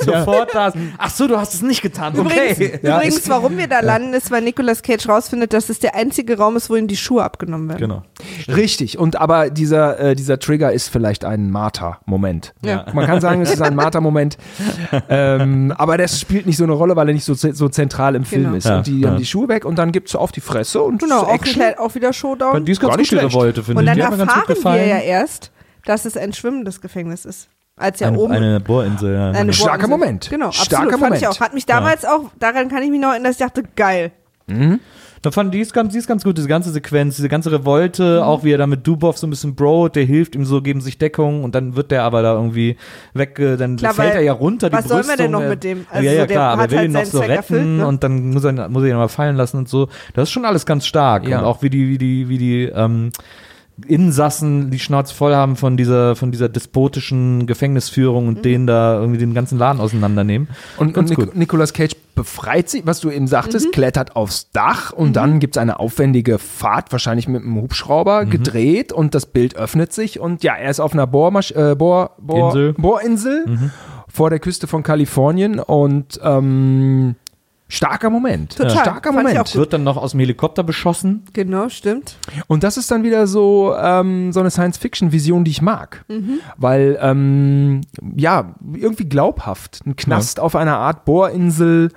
sofort 0.04 0.54
da 0.54 0.68
ist. 0.68 0.76
Ach 0.98 1.10
so, 1.10 1.26
du 1.28 1.38
hast 1.38 1.54
es 1.54 1.62
nicht 1.62 1.82
getan. 1.82 2.14
Übrigens, 2.14 2.56
Okay. 2.56 2.78
übrigens 2.82 3.28
warum 3.28 3.56
wir 3.56 3.66
da 3.68 3.80
landen, 3.80 4.12
ist, 4.14 4.30
weil 4.30 4.42
Nicolas 4.42 4.82
Cage 4.82 5.08
rausfindet, 5.08 5.52
dass 5.52 5.68
es 5.68 5.75
der 5.82 5.94
einzige 5.94 6.38
Raum 6.38 6.56
ist, 6.56 6.70
wo 6.70 6.76
ihm 6.76 6.86
die 6.88 6.96
Schuhe 6.96 7.22
abgenommen 7.24 7.68
werden. 7.68 7.80
Genau. 7.80 8.02
Richtig, 8.48 8.98
und 8.98 9.16
aber 9.20 9.50
dieser, 9.50 9.98
äh, 9.98 10.14
dieser 10.16 10.38
Trigger 10.38 10.72
ist 10.72 10.88
vielleicht 10.88 11.24
ein 11.24 11.50
Marter-Moment. 11.50 12.54
Ja. 12.62 12.86
Man 12.92 13.06
kann 13.06 13.20
sagen, 13.20 13.42
es 13.42 13.52
ist 13.52 13.62
ein 13.62 13.74
Marter-Moment, 13.76 14.36
ähm, 15.08 15.72
aber 15.76 15.96
das 15.98 16.20
spielt 16.20 16.46
nicht 16.46 16.56
so 16.56 16.64
eine 16.64 16.72
Rolle, 16.72 16.96
weil 16.96 17.08
er 17.08 17.14
nicht 17.14 17.24
so, 17.24 17.34
so 17.34 17.68
zentral 17.68 18.14
im 18.14 18.24
Film 18.24 18.44
Genau. 18.44 18.56
ist. 18.56 18.64
Ja, 18.66 18.78
und 18.78 18.86
die 18.86 19.00
ja. 19.00 19.08
haben 19.10 19.16
die 19.18 19.26
Schuhe 19.26 19.48
weg 19.48 19.64
und 19.64 19.76
dann 19.78 19.92
gibt's 19.92 20.12
so 20.12 20.18
auf 20.18 20.32
die 20.32 20.40
Fresse 20.40 20.82
und 20.82 21.00
Genau, 21.02 21.20
auch, 21.22 21.38
klein- 21.40 21.78
auch 21.78 21.94
wieder 21.94 22.12
Showdown. 22.12 22.64
Die 22.64 22.72
ist 22.72 22.80
ganz 22.80 22.90
Gar 22.92 22.96
nicht 22.98 23.10
die 23.10 23.16
schlecht. 23.16 23.34
Revolte, 23.34 23.62
finde 23.62 23.80
Und 23.80 23.84
ich. 23.88 24.02
dann 24.02 24.10
Die 24.12 24.16
ganz 24.18 24.34
gut 24.34 24.48
erfahren 24.56 24.76
wir 24.80 24.86
ja 24.86 24.98
erst, 24.98 25.50
dass 25.84 26.04
es 26.04 26.16
ein 26.16 26.32
schwimmendes 26.32 26.80
Gefängnis 26.80 27.24
ist. 27.24 27.48
Als 27.78 28.00
er 28.00 28.08
Eine, 28.08 28.18
oben 28.18 28.32
eine 28.32 28.58
Bohrinsel, 28.60 29.12
ja. 29.14 29.30
eine 29.32 29.52
Starker 29.52 29.86
Bohrinsel- 29.86 29.88
Moment. 29.90 30.30
Genau, 30.30 30.50
Starker 30.50 30.76
absolut, 30.76 30.90
fand 30.92 31.02
Moment. 31.02 31.22
ich 31.22 31.28
auch. 31.28 31.40
Hat 31.40 31.52
mich 31.54 31.66
damals 31.66 32.04
auch, 32.06 32.30
daran 32.38 32.68
kann 32.68 32.82
ich 32.82 32.90
mich 32.90 33.00
noch 33.00 33.10
erinnern, 33.10 33.24
dass 33.24 33.32
ich 33.40 33.46
dachte, 33.46 33.64
geil. 33.76 34.12
Da 35.26 35.32
fand 35.32 35.52
die 35.52 35.58
ist 35.58 35.72
ganz, 35.74 35.92
die 35.92 35.98
ist 35.98 36.06
ganz 36.06 36.22
gut, 36.22 36.38
diese 36.38 36.46
ganze 36.46 36.70
Sequenz, 36.70 37.16
diese 37.16 37.28
ganze 37.28 37.50
Revolte, 37.50 38.18
Mhm. 38.18 38.22
auch 38.22 38.44
wie 38.44 38.52
er 38.52 38.58
da 38.58 38.68
mit 38.68 38.86
Dubov 38.86 39.18
so 39.18 39.26
ein 39.26 39.30
bisschen 39.30 39.56
broat, 39.56 39.96
der 39.96 40.04
hilft 40.04 40.36
ihm 40.36 40.44
so, 40.44 40.62
geben 40.62 40.80
sich 40.80 40.98
Deckung 40.98 41.42
und 41.42 41.56
dann 41.56 41.74
wird 41.74 41.90
der 41.90 42.04
aber 42.04 42.22
da 42.22 42.34
irgendwie 42.34 42.76
weg, 43.12 43.36
äh, 43.40 43.56
dann 43.56 43.74
Klar, 43.76 43.92
fällt 43.94 44.14
er 44.14 44.20
ja 44.20 44.32
runter, 44.32 44.70
die 44.70 44.76
was 44.76 44.84
soll 44.86 44.98
man 45.02 45.16
denn 45.16 45.32
Brüstung, 45.32 45.32
noch 45.32 45.48
mit 45.48 45.64
dem? 45.64 45.84
Also 45.90 46.06
ja, 46.06 46.12
ja, 46.12 46.20
so, 46.20 46.26
der 46.28 46.36
klar, 46.36 46.52
aber 46.52 46.62
er 46.62 46.70
will 46.70 46.78
halt 46.78 46.86
ihn 46.88 46.92
noch 46.92 47.04
so 47.06 47.18
Zweck 47.18 47.28
retten 47.30 47.36
erfüllt, 47.38 47.66
ne? 47.66 47.86
und 47.88 48.04
dann 48.04 48.30
muss 48.30 48.44
er, 48.44 48.68
muss 48.68 48.82
er 48.84 48.88
ihn 48.90 48.96
mal 48.96 49.08
fallen 49.08 49.34
lassen 49.34 49.56
und 49.58 49.68
so. 49.68 49.88
Das 50.14 50.28
ist 50.28 50.30
schon 50.30 50.44
alles 50.44 50.64
ganz 50.64 50.86
stark 50.86 51.26
Ja. 51.26 51.40
und 51.40 51.44
auch 51.44 51.60
wie 51.60 51.70
die, 51.70 51.88
wie 51.88 51.98
die, 51.98 52.28
wie 52.28 52.38
die, 52.38 52.62
ähm, 52.72 53.10
Insassen 53.86 54.70
die 54.70 54.78
Schnauze 54.78 55.14
voll 55.14 55.34
haben 55.34 55.56
von 55.56 55.76
dieser, 55.76 56.16
von 56.16 56.32
dieser 56.32 56.48
despotischen 56.48 57.46
Gefängnisführung 57.46 58.28
und 58.28 58.44
denen 58.44 58.66
da 58.66 58.98
irgendwie 58.98 59.18
den 59.18 59.34
ganzen 59.34 59.58
Laden 59.58 59.80
auseinandernehmen. 59.80 60.48
Und, 60.78 60.96
und 60.96 61.10
Nic. 61.10 61.36
Nicolas 61.36 61.74
Cage 61.74 61.94
befreit 62.14 62.70
sie, 62.70 62.86
was 62.86 63.00
du 63.00 63.10
eben 63.10 63.26
sagtest, 63.26 63.72
klettert 63.72 64.16
aufs 64.16 64.50
Dach 64.50 64.92
und 64.92 65.14
dann 65.16 65.38
gibt 65.40 65.56
es 65.56 65.60
eine 65.60 65.78
aufwendige 65.78 66.38
Fahrt, 66.38 66.90
wahrscheinlich 66.90 67.28
mit 67.28 67.42
einem 67.42 67.56
Hubschrauber, 67.56 68.24
gedreht 68.24 68.92
und 68.92 69.14
das 69.14 69.26
Bild 69.26 69.56
öffnet 69.56 69.92
sich 69.92 70.18
und 70.18 70.42
ja, 70.42 70.54
er 70.54 70.70
ist 70.70 70.80
auf 70.80 70.94
einer 70.94 71.06
Bohrmasch 71.06 71.50
äh, 71.52 71.74
Bohr, 71.74 72.12
Bohr, 72.18 72.48
Insel. 72.48 72.72
Bohrinsel 72.72 73.70
vor 74.08 74.30
der 74.30 74.38
Küste 74.38 74.66
von 74.66 74.82
Kalifornien 74.82 75.60
und 75.60 76.18
ähm, 76.22 77.16
starker 77.68 78.10
Moment. 78.10 78.56
Total. 78.56 78.70
Starker 78.70 79.12
Fand 79.12 79.28
Moment. 79.28 79.54
Wird 79.54 79.72
dann 79.72 79.84
noch 79.84 79.96
aus 79.96 80.12
dem 80.12 80.20
Helikopter 80.20 80.62
beschossen. 80.62 81.24
Genau, 81.32 81.68
stimmt. 81.68 82.16
Und 82.46 82.62
das 82.62 82.76
ist 82.76 82.90
dann 82.90 83.02
wieder 83.02 83.26
so, 83.26 83.74
ähm, 83.76 84.32
so 84.32 84.40
eine 84.40 84.50
Science-Fiction-Vision, 84.50 85.44
die 85.44 85.50
ich 85.50 85.62
mag. 85.62 86.04
Mhm. 86.08 86.38
Weil, 86.56 86.98
ähm, 87.00 87.80
ja, 88.16 88.54
irgendwie 88.74 89.08
glaubhaft. 89.08 89.80
Ein 89.86 89.96
Knast 89.96 90.38
auf 90.40 90.54
einer 90.56 90.76
Art 90.78 91.04
Bohrinsel. 91.04 91.90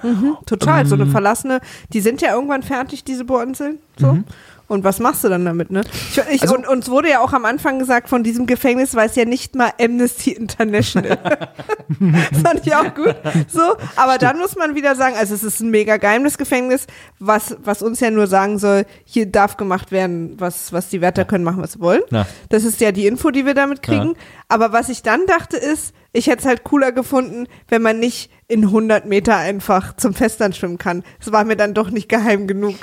Total. 0.45 0.85
so 0.85 0.95
eine 0.95 1.03
Ähm. 1.03 1.11
verlassene, 1.11 1.59
die 1.93 2.01
sind 2.01 2.21
ja 2.21 2.33
irgendwann 2.33 2.63
fertig, 2.63 3.03
diese 3.03 3.25
Bohrinseln. 3.25 3.79
So. 3.97 4.19
Und 4.69 4.83
was 4.83 4.99
machst 4.99 5.23
du 5.23 5.29
dann 5.29 5.43
damit, 5.45 5.71
ne? 5.71 5.81
Ich, 6.11 6.21
ich. 6.31 6.41
Also- 6.43 6.55
und 6.55 6.67
uns 6.67 6.89
wurde 6.89 7.09
ja 7.09 7.21
auch 7.21 7.33
am 7.33 7.43
Anfang 7.43 7.79
gesagt, 7.79 8.07
von 8.07 8.23
diesem 8.23 8.45
Gefängnis 8.45 8.93
weiß 8.93 9.15
ja 9.15 9.25
nicht 9.25 9.55
mal 9.55 9.71
Amnesty 9.81 10.31
International. 10.31 11.17
das 11.89 12.41
fand 12.43 12.65
ich 12.65 12.75
auch 12.75 12.93
gut. 12.93 13.15
So, 13.47 13.61
aber 13.95 14.19
dann 14.19 14.37
muss 14.37 14.55
man 14.55 14.75
wieder 14.75 14.95
sagen, 14.95 15.15
also 15.17 15.33
es 15.33 15.43
ist 15.43 15.59
ein 15.59 15.71
mega 15.71 15.97
geheimes 15.97 16.37
Gefängnis, 16.37 16.85
was, 17.17 17.57
was 17.63 17.81
uns 17.81 17.99
ja 17.99 18.11
nur 18.11 18.27
sagen 18.27 18.59
soll, 18.59 18.85
hier 19.05 19.25
darf 19.25 19.57
gemacht 19.57 19.91
werden, 19.91 20.39
was, 20.39 20.71
was 20.71 20.89
die 20.89 21.01
Wärter 21.01 21.25
können 21.25 21.43
machen, 21.43 21.63
was 21.63 21.73
sie 21.73 21.79
wollen. 21.79 22.03
Ja. 22.11 22.27
Das 22.49 22.63
ist 22.63 22.79
ja 22.79 22.91
die 22.91 23.07
Info, 23.07 23.31
die 23.31 23.47
wir 23.47 23.55
damit 23.55 23.81
kriegen. 23.81 24.09
Ja. 24.09 24.13
Aber 24.49 24.71
was 24.71 24.89
ich 24.89 25.01
dann 25.01 25.25
dachte 25.25 25.57
ist, 25.57 25.95
ich 26.13 26.27
hätte 26.27 26.39
es 26.39 26.45
halt 26.45 26.63
cooler 26.63 26.91
gefunden, 26.91 27.47
wenn 27.67 27.81
man 27.81 27.99
nicht 27.99 28.31
in 28.47 28.63
100 28.65 29.05
Meter 29.05 29.35
einfach 29.35 29.95
zum 29.95 30.13
Festland 30.13 30.55
schwimmen 30.55 30.77
kann. 30.77 31.03
Es 31.19 31.31
war 31.31 31.43
mir 31.43 31.55
dann 31.55 31.73
doch 31.73 31.89
nicht 31.89 32.09
geheim 32.09 32.47
genug. 32.47 32.75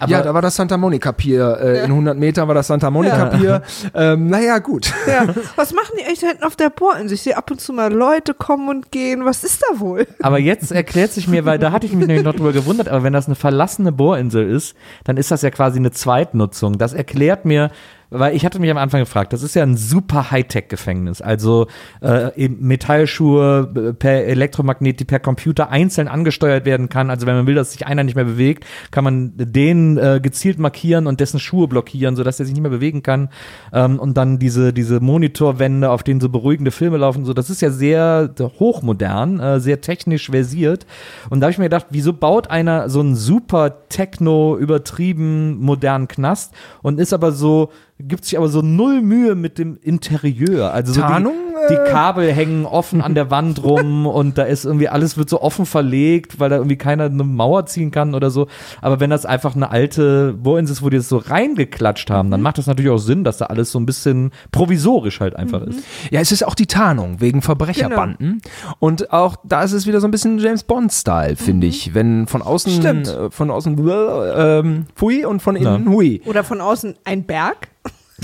Aber 0.00 0.10
ja, 0.10 0.22
da 0.22 0.34
war 0.34 0.42
das 0.42 0.56
Santa 0.56 0.76
Monica 0.76 1.12
Pier. 1.12 1.58
Äh, 1.60 1.84
In 1.84 1.90
100 1.90 2.18
Metern 2.18 2.48
war 2.48 2.54
das 2.54 2.66
Santa 2.66 2.90
Monica 2.90 3.26
Pier. 3.26 3.62
Ähm, 3.94 4.28
naja, 4.28 4.58
gut. 4.58 4.92
Ja. 5.06 5.26
Was 5.56 5.72
machen 5.72 5.94
die 5.98 6.04
eigentlich 6.04 6.20
da 6.20 6.28
hinten 6.28 6.44
auf 6.44 6.56
der 6.56 6.70
Bohrinsel? 6.70 7.14
Ich 7.14 7.22
sehe 7.22 7.36
ab 7.36 7.50
und 7.50 7.60
zu 7.60 7.72
mal 7.72 7.92
Leute 7.92 8.34
kommen 8.34 8.68
und 8.68 8.90
gehen. 8.90 9.24
Was 9.24 9.44
ist 9.44 9.62
da 9.70 9.80
wohl? 9.80 10.06
Aber 10.22 10.38
jetzt 10.38 10.72
erklärt 10.72 11.12
sich 11.12 11.28
mir, 11.28 11.44
weil 11.44 11.58
da 11.58 11.70
hatte 11.72 11.86
ich 11.86 11.92
mich 11.92 12.06
nämlich 12.06 12.24
noch 12.24 12.34
drüber 12.34 12.52
gewundert, 12.52 12.88
aber 12.88 13.02
wenn 13.04 13.12
das 13.12 13.26
eine 13.26 13.34
verlassene 13.34 13.92
Bohrinsel 13.92 14.50
ist, 14.50 14.74
dann 15.04 15.16
ist 15.16 15.30
das 15.30 15.42
ja 15.42 15.50
quasi 15.50 15.78
eine 15.78 15.90
Zweitnutzung. 15.90 16.78
Das 16.78 16.92
erklärt 16.92 17.44
mir, 17.44 17.70
weil 18.10 18.34
ich 18.34 18.44
hatte 18.44 18.58
mich 18.58 18.70
am 18.70 18.76
Anfang 18.76 19.00
gefragt, 19.00 19.32
das 19.32 19.42
ist 19.42 19.54
ja 19.54 19.62
ein 19.62 19.76
super 19.76 20.30
Hightech-Gefängnis. 20.30 21.22
Also 21.22 21.68
äh, 22.00 22.48
Metallschuhe 22.48 23.72
äh, 23.74 23.92
per 23.92 24.24
Elektromagnet, 24.24 24.98
die 24.98 25.04
per 25.04 25.20
Computer 25.20 25.70
einzeln 25.70 26.08
angesteuert 26.08 26.64
werden 26.64 26.88
kann. 26.88 27.08
Also 27.10 27.26
wenn 27.26 27.36
man 27.36 27.46
will, 27.46 27.54
dass 27.54 27.72
sich 27.72 27.86
einer 27.86 28.02
nicht 28.02 28.16
mehr 28.16 28.24
bewegt, 28.24 28.66
kann 28.90 29.04
man 29.04 29.32
den 29.36 29.96
äh, 29.96 30.20
gezielt 30.20 30.58
markieren 30.58 31.06
und 31.06 31.20
dessen 31.20 31.38
Schuhe 31.38 31.68
blockieren, 31.68 32.16
sodass 32.16 32.40
er 32.40 32.46
sich 32.46 32.54
nicht 32.54 32.62
mehr 32.62 32.70
bewegen 32.70 33.02
kann. 33.02 33.28
Ähm, 33.72 33.98
und 33.98 34.16
dann 34.16 34.38
diese, 34.38 34.72
diese 34.72 35.00
Monitorwände, 35.00 35.90
auf 35.90 36.02
denen 36.02 36.20
so 36.20 36.28
beruhigende 36.28 36.72
Filme 36.72 36.96
laufen, 36.96 37.24
so, 37.24 37.32
das 37.32 37.48
ist 37.48 37.62
ja 37.62 37.70
sehr 37.70 38.34
hochmodern, 38.58 39.38
äh, 39.38 39.60
sehr 39.60 39.80
technisch 39.80 40.30
versiert. 40.30 40.84
Und 41.30 41.40
da 41.40 41.46
habe 41.46 41.52
ich 41.52 41.58
mir 41.58 41.66
gedacht, 41.66 41.86
wieso 41.90 42.12
baut 42.12 42.50
einer 42.50 42.88
so 42.88 43.00
einen 43.00 43.14
super 43.14 43.88
techno 43.88 44.56
übertrieben 44.56 45.58
modernen 45.58 46.08
Knast 46.08 46.52
und 46.82 46.98
ist 46.98 47.12
aber 47.12 47.32
so 47.32 47.70
gibt 48.08 48.24
sich 48.24 48.36
aber 48.38 48.48
so 48.48 48.62
null 48.62 49.02
Mühe 49.02 49.34
mit 49.34 49.58
dem 49.58 49.78
Interieur. 49.82 50.72
Also 50.72 50.92
so 50.92 51.00
Tarnung, 51.00 51.34
die, 51.68 51.74
äh? 51.74 51.84
die 51.84 51.90
Kabel 51.90 52.32
hängen 52.32 52.66
offen 52.66 53.00
an 53.00 53.14
der 53.14 53.30
Wand 53.30 53.62
rum 53.64 54.06
und 54.06 54.38
da 54.38 54.44
ist 54.44 54.64
irgendwie 54.64 54.88
alles 54.88 55.16
wird 55.16 55.30
so 55.30 55.40
offen 55.40 55.66
verlegt, 55.66 56.40
weil 56.40 56.50
da 56.50 56.56
irgendwie 56.56 56.76
keiner 56.76 57.04
eine 57.04 57.24
Mauer 57.24 57.66
ziehen 57.66 57.90
kann 57.90 58.14
oder 58.14 58.30
so. 58.30 58.46
Aber 58.80 59.00
wenn 59.00 59.10
das 59.10 59.26
einfach 59.26 59.54
eine 59.54 59.70
alte 59.70 60.32
Bohrinsel 60.32 60.72
ist, 60.72 60.82
wo 60.82 60.90
die 60.90 60.96
das 60.96 61.08
so 61.08 61.18
reingeklatscht 61.18 62.10
haben, 62.10 62.30
dann 62.30 62.42
macht 62.42 62.58
das 62.58 62.66
natürlich 62.66 62.90
auch 62.90 62.98
Sinn, 62.98 63.24
dass 63.24 63.38
da 63.38 63.46
alles 63.46 63.72
so 63.72 63.78
ein 63.78 63.86
bisschen 63.86 64.30
provisorisch 64.52 65.20
halt 65.20 65.36
einfach 65.36 65.62
ist. 65.62 65.80
Ja, 66.10 66.20
es 66.20 66.32
ist 66.32 66.46
auch 66.46 66.54
die 66.54 66.66
Tarnung 66.66 67.20
wegen 67.20 67.42
Verbrecherbanden. 67.42 68.40
Und 68.78 69.12
auch 69.12 69.36
da 69.44 69.62
ist 69.62 69.72
es 69.72 69.86
wieder 69.86 70.00
so 70.00 70.08
ein 70.08 70.10
bisschen 70.10 70.38
James 70.38 70.64
Bond-Style, 70.64 71.36
finde 71.36 71.66
ich. 71.66 71.94
Wenn 71.94 72.26
von 72.26 72.42
außen, 72.42 72.72
Stimmt. 72.72 73.08
äh, 73.08 73.30
von 73.30 73.50
außen 73.50 73.88
äh, 73.88 74.58
ähm, 74.58 74.86
Pfui 74.94 75.24
und 75.24 75.40
von 75.40 75.56
innen 75.56 75.88
Hui. 75.88 76.22
Oder 76.26 76.44
von 76.44 76.60
außen 76.60 76.96
ein 77.04 77.24
Berg, 77.24 77.68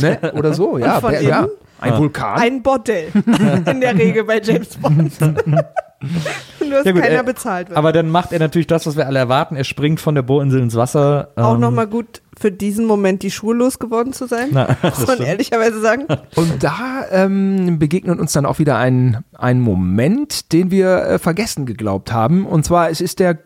Ne? 0.01 0.33
Oder 0.35 0.53
so, 0.55 0.79
ja. 0.79 1.01
von 1.01 1.13
wer- 1.13 1.23
ja. 1.23 1.47
Ein 1.79 1.99
Vulkan. 1.99 2.39
ein 2.39 2.63
Bordell. 2.63 3.09
In 3.67 3.81
der 3.83 3.99
Regel 3.99 4.25
bei 4.25 4.41
James 4.41 4.77
Bond. 4.79 5.13
Nur, 5.21 6.71
dass 6.71 6.85
Ja, 6.87 6.93
gut, 6.93 7.03
keiner 7.03 7.21
äh, 7.21 7.23
bezahlt 7.23 7.69
wird. 7.69 7.77
Aber 7.79 7.93
dann 7.93 8.09
macht 8.09 8.33
er 8.33 8.39
natürlich 8.39 8.67
das, 8.67 8.87
was 8.87 8.97
wir 8.97 9.07
alle 9.07 9.19
erwarten. 9.19 9.57
Er 9.57 9.65
springt 9.65 10.01
von 10.01 10.15
der 10.15 10.23
Bohrinsel 10.23 10.61
ins 10.61 10.75
Wasser. 10.75 11.29
auch 11.37 11.55
ähm, 11.55 11.61
nochmal 11.61 11.87
gut 11.87 12.23
für 12.39 12.51
diesen 12.53 12.87
Moment 12.87 13.23
die 13.23 13.31
Schuhe 13.31 13.55
losgeworden 13.55 14.13
zu 14.13 14.27
sein. 14.27 14.49
Na, 14.53 14.77
das 14.83 14.83
muss 14.99 15.07
man 15.07 15.17
stimmt. 15.17 15.29
ehrlicherweise 15.29 15.81
sagen. 15.81 16.07
Und 16.35 16.63
da 16.63 17.05
ähm, 17.11 17.79
begegnet 17.79 18.19
uns 18.21 18.33
dann 18.33 18.47
auch 18.47 18.59
wieder 18.59 18.77
ein, 18.79 19.25
ein 19.37 19.61
Moment, 19.61 20.53
den 20.53 20.71
wir 20.71 20.97
äh, 21.03 21.19
vergessen 21.19 21.67
geglaubt 21.67 22.13
haben. 22.13 22.47
Und 22.47 22.65
zwar, 22.65 22.91
es 22.91 23.01
ist 23.01 23.19
der 23.21 23.39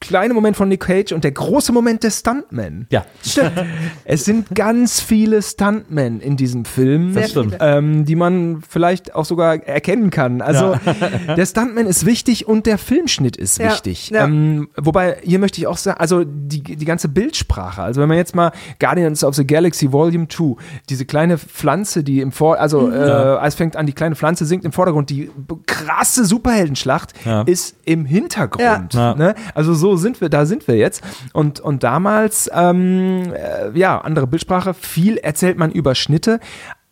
kleine 0.00 0.32
Moment 0.34 0.56
von 0.56 0.68
Nick 0.68 0.80
Cage 0.80 1.12
und 1.12 1.24
der 1.24 1.32
große 1.32 1.72
Moment 1.72 2.02
der 2.02 2.10
Stuntmen. 2.10 2.86
Ja, 2.90 3.04
Es 4.04 4.24
sind 4.24 4.54
ganz 4.54 5.00
viele 5.00 5.42
Stuntmen 5.42 6.20
in 6.20 6.36
diesem 6.36 6.64
Film, 6.64 7.12
Sehr 7.12 7.28
stimmt. 7.28 7.56
ähm, 7.60 8.04
die 8.04 8.16
man 8.16 8.62
vielleicht 8.66 9.14
auch 9.14 9.24
sogar 9.24 9.56
erkennen 9.66 10.10
kann. 10.10 10.40
Also 10.40 10.74
der 11.36 11.46
Stuntman 11.46 11.86
ist 11.86 12.06
wichtig 12.06 12.48
und 12.48 12.66
der 12.66 12.78
Filmschnitt 12.78 13.36
ist 13.36 13.58
Ja, 13.58 13.70
wichtig. 13.72 14.10
ja. 14.10 14.24
Ähm, 14.24 14.68
wobei, 14.76 15.18
hier 15.22 15.38
möchte 15.38 15.60
ich 15.60 15.66
auch 15.66 15.76
sagen, 15.76 16.00
also 16.00 16.24
die, 16.24 16.62
die 16.62 16.84
ganze 16.84 17.08
Bildsprache, 17.08 17.82
also 17.82 18.00
wenn 18.00 18.08
man 18.08 18.16
jetzt 18.16 18.34
mal 18.34 18.52
Guardians 18.78 19.22
of 19.22 19.34
the 19.34 19.46
Galaxy 19.46 19.92
Volume 19.92 20.28
2, 20.28 20.56
diese 20.88 21.04
kleine 21.04 21.36
Pflanze, 21.38 22.02
die 22.02 22.20
im 22.20 22.32
Vor, 22.32 22.58
also 22.58 22.80
Mhm. 22.86 22.92
äh, 22.94 23.46
es 23.46 23.54
fängt 23.54 23.76
an, 23.76 23.86
die 23.86 23.92
kleine 23.92 24.16
Pflanze 24.16 24.46
sinkt 24.46 24.64
im 24.64 24.72
Vordergrund, 24.72 25.10
die 25.10 25.30
krasse 25.66 26.24
Superheldenschlacht 26.24 27.12
Ja. 27.26 27.42
ist 27.42 27.76
im 27.84 28.06
Hintergrund. 28.06 28.94
Ja. 28.94 29.14
Ne? 29.14 29.34
Also 29.54 29.74
so 29.74 29.89
sind 29.96 30.20
wir, 30.20 30.28
da 30.28 30.46
sind 30.46 30.66
wir 30.68 30.76
jetzt. 30.76 31.02
Und, 31.32 31.60
und 31.60 31.82
damals, 31.82 32.50
ähm, 32.54 33.32
äh, 33.34 33.78
ja, 33.78 34.00
andere 34.00 34.26
Bildsprache, 34.26 34.74
viel 34.74 35.16
erzählt 35.16 35.58
man 35.58 35.70
über 35.70 35.94
Schnitte. 35.94 36.40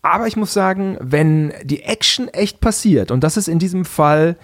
Aber 0.03 0.27
ich 0.27 0.37
muss 0.37 0.53
sagen, 0.53 0.97
wenn 1.01 1.53
die 1.65 1.83
Action 1.83 2.29
echt 2.29 2.61
passiert, 2.61 3.11
und 3.11 3.25
das 3.25 3.37
ist 3.37 3.49
in 3.49 3.59
diesem 3.59 3.85
Fall 3.85 4.37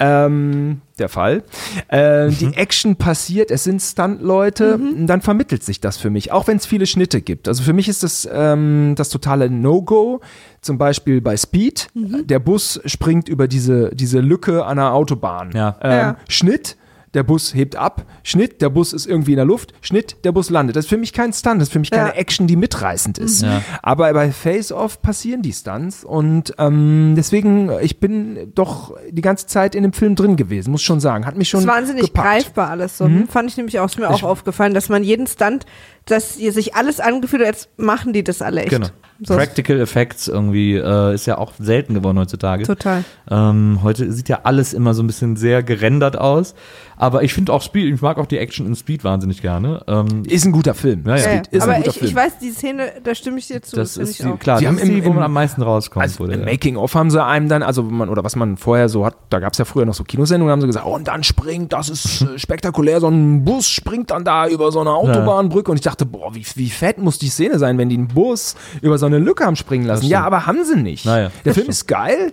ähm, 0.00 0.80
der 0.98 1.08
Fall, 1.08 1.42
äh, 1.88 2.28
die 2.30 2.54
Action 2.54 2.96
passiert, 2.96 3.50
es 3.50 3.64
sind 3.64 3.82
Stunt-Leute, 3.82 4.78
dann 5.06 5.20
vermittelt 5.22 5.64
sich 5.64 5.80
das 5.80 5.96
für 5.96 6.08
mich, 6.08 6.30
auch 6.30 6.46
wenn 6.46 6.56
es 6.56 6.66
viele 6.66 6.86
Schnitte 6.86 7.20
gibt. 7.20 7.48
Also 7.48 7.64
für 7.64 7.72
mich 7.72 7.88
ist 7.88 8.02
das 8.04 8.28
ähm, 8.32 8.94
das 8.96 9.08
totale 9.08 9.50
No-Go, 9.50 10.20
zum 10.60 10.78
Beispiel 10.78 11.20
bei 11.20 11.36
Speed. 11.36 11.88
Der 11.94 12.38
Bus 12.38 12.80
springt 12.84 13.28
über 13.28 13.48
diese, 13.48 13.90
diese 13.94 14.20
Lücke 14.20 14.64
an 14.64 14.76
der 14.76 14.92
Autobahn. 14.92 15.50
Ja. 15.52 15.76
Ähm, 15.82 15.90
Ja. 15.90 16.16
Schnitt, 16.28 16.76
der 17.18 17.24
Bus 17.24 17.52
hebt 17.52 17.74
ab, 17.74 18.06
Schnitt, 18.22 18.62
der 18.62 18.68
Bus 18.70 18.92
ist 18.92 19.04
irgendwie 19.04 19.32
in 19.32 19.36
der 19.38 19.44
Luft, 19.44 19.74
Schnitt, 19.80 20.16
der 20.22 20.30
Bus 20.30 20.50
landet. 20.50 20.76
Das 20.76 20.84
ist 20.84 20.88
für 20.88 20.96
mich 20.96 21.12
kein 21.12 21.32
Stunt, 21.32 21.56
das 21.60 21.64
ist 21.68 21.72
für 21.72 21.80
mich 21.80 21.90
keine 21.90 22.10
Ja. 22.10 22.14
Action, 22.14 22.46
die 22.46 22.54
mitreißend 22.54 23.18
ist. 23.18 23.42
Ja. 23.42 23.60
Aber 23.82 24.12
bei 24.12 24.30
Face-Off 24.30 25.02
passieren 25.02 25.42
die 25.42 25.52
Stunts 25.52 26.04
und 26.04 26.54
ähm, 26.58 27.14
deswegen, 27.16 27.70
ich 27.80 27.98
bin 27.98 28.52
doch 28.54 28.94
die 29.10 29.20
ganze 29.20 29.48
Zeit 29.48 29.74
in 29.74 29.82
dem 29.82 29.92
Film 29.92 30.14
drin 30.14 30.36
gewesen, 30.36 30.70
muss 30.70 30.82
schon 30.82 31.00
sagen. 31.00 31.26
Hat 31.26 31.36
mich 31.36 31.48
schon 31.48 31.58
Das 31.58 31.64
ist 31.64 31.76
wahnsinnig 31.76 32.04
gepackt. 32.06 32.28
greifbar 32.28 32.70
alles 32.70 32.96
so. 32.98 33.10
Fand 33.28 33.50
ich 33.50 33.56
nämlich 33.56 33.80
auch, 33.80 33.86
ist 33.86 33.98
mir 33.98 34.08
auch 34.08 34.22
aufgefallen, 34.22 34.74
dass 34.74 34.88
man 34.88 35.02
jeden 35.02 35.26
Stunt, 35.26 35.66
dass 36.10 36.36
ihr 36.38 36.52
sich 36.52 36.74
alles 36.74 37.00
angefühlt 37.00 37.42
hat, 37.42 37.48
jetzt 37.48 37.68
machen 37.78 38.12
die 38.12 38.24
das 38.24 38.42
alle 38.42 38.62
echt. 38.62 38.70
genau. 38.70 38.88
So. 39.20 39.34
Practical 39.34 39.80
Effects 39.80 40.28
irgendwie 40.28 40.76
äh, 40.76 41.12
ist 41.12 41.26
ja 41.26 41.38
auch 41.38 41.52
selten 41.58 41.94
geworden 41.94 42.20
heutzutage. 42.20 42.62
Total. 42.64 43.02
Ähm, 43.28 43.80
heute 43.82 44.12
sieht 44.12 44.28
ja 44.28 44.40
alles 44.44 44.72
immer 44.72 44.94
so 44.94 45.02
ein 45.02 45.08
bisschen 45.08 45.34
sehr 45.34 45.64
gerendert 45.64 46.16
aus. 46.16 46.54
Aber 46.96 47.24
ich 47.24 47.34
finde 47.34 47.52
auch 47.52 47.60
Speed, 47.62 47.92
ich 47.94 48.00
mag 48.00 48.18
auch 48.18 48.26
die 48.26 48.38
Action 48.38 48.64
in 48.66 48.76
Speed 48.76 49.02
wahnsinnig 49.02 49.42
gerne. 49.42 49.82
Ähm, 49.88 50.22
Ist 50.24 50.44
ein 50.44 50.52
guter 50.52 50.74
Film. 50.74 51.02
Ja, 51.04 51.16
ja. 51.16 51.32
Ja. 51.34 51.42
Ist 51.50 51.62
Aber 51.62 51.72
ein 51.72 51.78
guter 51.82 51.90
ich, 51.90 51.98
Film. 51.98 52.10
ich 52.10 52.14
weiß, 52.16 52.38
die 52.40 52.50
Szene, 52.50 52.92
da 53.02 53.12
stimme 53.16 53.38
ich 53.38 53.48
dir 53.48 53.60
zu. 53.60 53.74
das 53.74 53.94
finde 53.94 54.10
ist 54.10 54.20
die, 54.22 54.26
auch. 54.26 54.38
klar, 54.38 54.58
Sie 54.58 54.64
das 54.66 54.72
haben 54.74 54.78
ist 54.78 54.86
die, 54.88 54.98
im- 54.98 55.04
wo 55.04 55.12
man 55.12 55.24
am 55.24 55.32
meisten 55.32 55.62
rauskommt. 55.62 56.02
Also 56.04 56.20
wurde, 56.20 56.34
im 56.34 56.40
ja. 56.40 56.46
Making-of 56.46 56.94
haben 56.94 57.10
sie 57.10 57.24
einem 57.24 57.48
dann, 57.48 57.64
also 57.64 57.82
man, 57.82 58.08
oder 58.08 58.22
was 58.22 58.36
man 58.36 58.56
vorher 58.56 58.88
so 58.88 59.04
hat, 59.04 59.16
da 59.30 59.40
gab 59.40 59.52
es 59.52 59.58
ja 59.58 59.64
früher 59.64 59.84
noch 59.84 59.94
so 59.94 60.04
Kinosendungen, 60.04 60.52
haben 60.52 60.60
sie 60.60 60.68
gesagt, 60.68 60.86
oh, 60.86 60.94
und 60.94 61.08
dann 61.08 61.24
springt, 61.24 61.72
das 61.72 61.88
ist 61.88 62.22
äh, 62.22 62.38
spektakulär, 62.38 63.00
so 63.00 63.08
ein 63.08 63.44
Bus 63.44 63.68
springt 63.68 64.12
dann 64.12 64.24
da 64.24 64.46
über 64.48 64.70
so 64.70 64.80
eine 64.80 64.90
Autobahnbrücke 64.90 65.72
und 65.72 65.76
ich 65.76 65.82
dachte, 65.82 65.97
boah, 66.06 66.34
wie, 66.34 66.44
wie 66.54 66.70
fett 66.70 66.98
muss 66.98 67.18
die 67.18 67.28
Szene 67.28 67.58
sein, 67.58 67.78
wenn 67.78 67.88
die 67.88 67.96
einen 67.96 68.08
Bus 68.08 68.54
über 68.82 68.98
so 68.98 69.06
eine 69.06 69.18
Lücke 69.18 69.44
haben 69.44 69.56
springen 69.56 69.86
lassen. 69.86 70.06
Ja, 70.06 70.24
aber 70.24 70.46
haben 70.46 70.64
sie 70.64 70.76
nicht. 70.76 71.04
Naja, 71.04 71.30
Der 71.44 71.54
Film 71.54 71.64
stimmt. 71.64 71.68
ist 71.70 71.86
geil, 71.88 72.32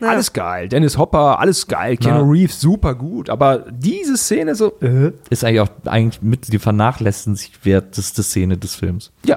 Ja. 0.00 0.08
alles 0.08 0.32
geil, 0.32 0.68
Dennis 0.68 0.98
Hopper, 0.98 1.38
alles 1.38 1.66
geil, 1.68 1.96
Keanu 1.96 2.24
Ja. 2.24 2.30
Reeves, 2.30 2.60
super 2.60 2.94
gut, 2.94 3.30
aber 3.30 3.64
diese 3.70 4.16
Szene 4.16 4.54
so, 4.54 4.72
äh, 4.80 5.12
ist 5.30 5.44
eigentlich 5.44 5.60
auch 5.60 5.68
eigentlich 5.86 6.20
mit 6.22 6.52
die 6.52 6.58
vernachlässigenswerteste 6.58 8.22
Szene 8.22 8.56
des 8.58 8.74
Films. 8.74 9.10
ja. 9.24 9.36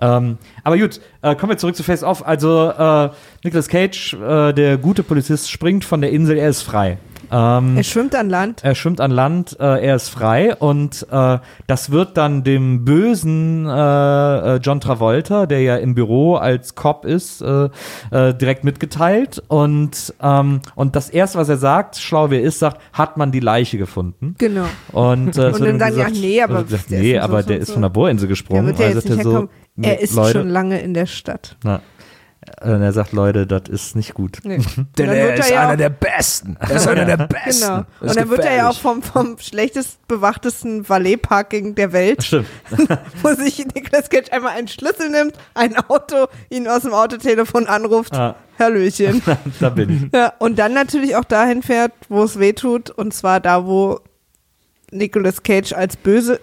Ähm, 0.00 0.38
aber 0.64 0.76
gut, 0.76 1.00
äh, 1.22 1.36
kommen 1.36 1.50
wir 1.50 1.56
zurück 1.56 1.76
zu 1.76 1.84
Face 1.84 2.02
Off. 2.02 2.26
Also 2.26 2.68
äh, 2.68 3.10
Nicolas 3.44 3.68
Cage, 3.68 4.14
äh, 4.14 4.52
der 4.52 4.76
gute 4.76 5.04
Polizist, 5.04 5.48
springt 5.48 5.84
von 5.84 6.00
der 6.00 6.10
Insel, 6.10 6.36
er 6.36 6.48
ist 6.48 6.62
frei. 6.62 6.98
Ähm, 7.30 7.76
Er 7.76 7.82
schwimmt 7.84 8.14
an 8.14 8.28
Land. 8.30 8.62
er 8.64 8.74
schwimmt 8.74 9.00
an 9.00 9.10
Land, 9.10 9.56
äh, 9.60 9.84
er 9.86 9.96
ist 9.96 10.08
frei 10.08 10.54
und 10.56 11.06
äh, 11.10 11.38
das 11.66 11.90
wird 11.90 12.16
dann 12.16 12.44
dem 12.44 12.84
bösen 12.84 13.66
äh, 13.66 14.54
äh, 14.56 14.60
John 14.62 14.80
Travolta, 14.80 15.46
der 15.46 15.60
ja 15.62 15.76
im 15.76 15.94
Büro 15.94 16.36
als 16.36 16.74
Cop 16.74 17.04
ist, 17.04 17.40
äh, 17.42 17.68
äh, 18.10 18.34
direkt 18.34 18.64
mitgeteilt 18.64 19.42
und 19.48 20.14
ähm, 20.22 20.60
und 20.74 20.96
das 20.96 21.10
erste, 21.10 21.38
was 21.38 21.48
er 21.48 21.56
sagt, 21.58 21.96
schlau 21.96 22.30
wie 22.30 22.36
er 22.36 22.42
ist, 22.42 22.58
sagt, 22.58 22.80
hat 22.92 23.16
man 23.16 23.32
die 23.32 23.40
Leiche 23.40 23.78
gefunden 23.78 24.34
Genau. 24.38 24.64
und, 24.92 25.36
äh, 25.38 25.46
Und 25.54 25.60
dann 25.64 25.78
sagen 25.78 26.02
ach 26.06 26.10
nee, 26.12 26.40
aber 26.42 26.54
also 26.56 26.66
gesagt, 26.66 26.90
der 26.90 26.98
ist 26.98 27.04
nee, 27.04 27.14
so- 27.14 27.20
aber 27.20 27.42
so- 27.42 27.48
der 27.48 27.56
so- 27.58 27.62
ist 27.62 27.70
von 27.72 27.82
der 27.82 27.88
Bohrinsel 27.90 28.26
Der 28.26 28.32
gesprungen. 28.32 28.66
wird 28.66 28.78
ja 28.78 28.86
Also 28.86 28.98
jetzt 29.00 29.08
nicht 29.08 29.18
er 29.18 29.24
so, 29.24 29.48
nee, 29.76 29.86
er 29.88 30.00
ist 30.00 30.14
Leute, 30.14 30.38
schon 30.40 30.48
lange 30.48 30.80
in 30.80 30.94
der 30.94 31.06
Stadt. 31.06 31.56
na, 31.62 31.80
und 32.62 32.82
er 32.82 32.92
sagt, 32.92 33.12
Leute, 33.12 33.46
das 33.46 33.68
ist 33.68 33.96
nicht 33.96 34.14
gut. 34.14 34.38
Nee. 34.44 34.58
Denn 34.98 35.08
er 35.08 35.34
ist 35.34 35.48
er 35.50 35.54
ja 35.54 35.62
einer 35.68 35.76
der 35.76 35.90
Besten. 35.90 36.56
Er 36.60 36.70
ist 36.76 36.86
einer 36.86 37.04
der 37.04 37.16
Besten. 37.26 37.60
Genau. 37.66 37.76
Das 37.78 37.84
ist 38.02 38.08
Und 38.10 38.16
dann 38.16 38.30
wird 38.30 38.44
er 38.44 38.54
ja 38.56 38.68
auch 38.68 38.74
gefährlich. 38.74 39.04
vom, 39.06 39.26
vom 39.26 39.38
schlechtest 39.38 40.06
bewachtesten 40.08 40.88
Valet-Parking 40.88 41.74
der 41.74 41.92
Welt, 41.92 42.22
Stimmt. 42.22 42.46
wo 43.22 43.32
sich 43.34 43.64
Nicolas 43.74 44.10
Cage 44.10 44.30
einmal 44.30 44.56
einen 44.56 44.68
Schlüssel 44.68 45.10
nimmt, 45.10 45.34
ein 45.54 45.76
Auto, 45.76 46.26
ihn 46.50 46.68
aus 46.68 46.82
dem 46.82 46.92
Autotelefon 46.92 47.66
anruft. 47.66 48.14
Ah. 48.14 48.36
Hallöchen. 48.58 49.20
da 49.60 49.68
bin 49.70 49.90
ich. 50.12 50.14
Ja, 50.18 50.32
und 50.38 50.58
dann 50.58 50.74
natürlich 50.74 51.16
auch 51.16 51.24
dahin 51.24 51.62
fährt, 51.62 51.92
wo 52.08 52.22
es 52.22 52.38
weh 52.38 52.52
tut, 52.52 52.90
und 52.90 53.12
zwar 53.12 53.40
da, 53.40 53.66
wo 53.66 54.00
Nicolas 54.90 55.42
Cage 55.42 55.72
als 55.72 55.96
böse 55.96 56.40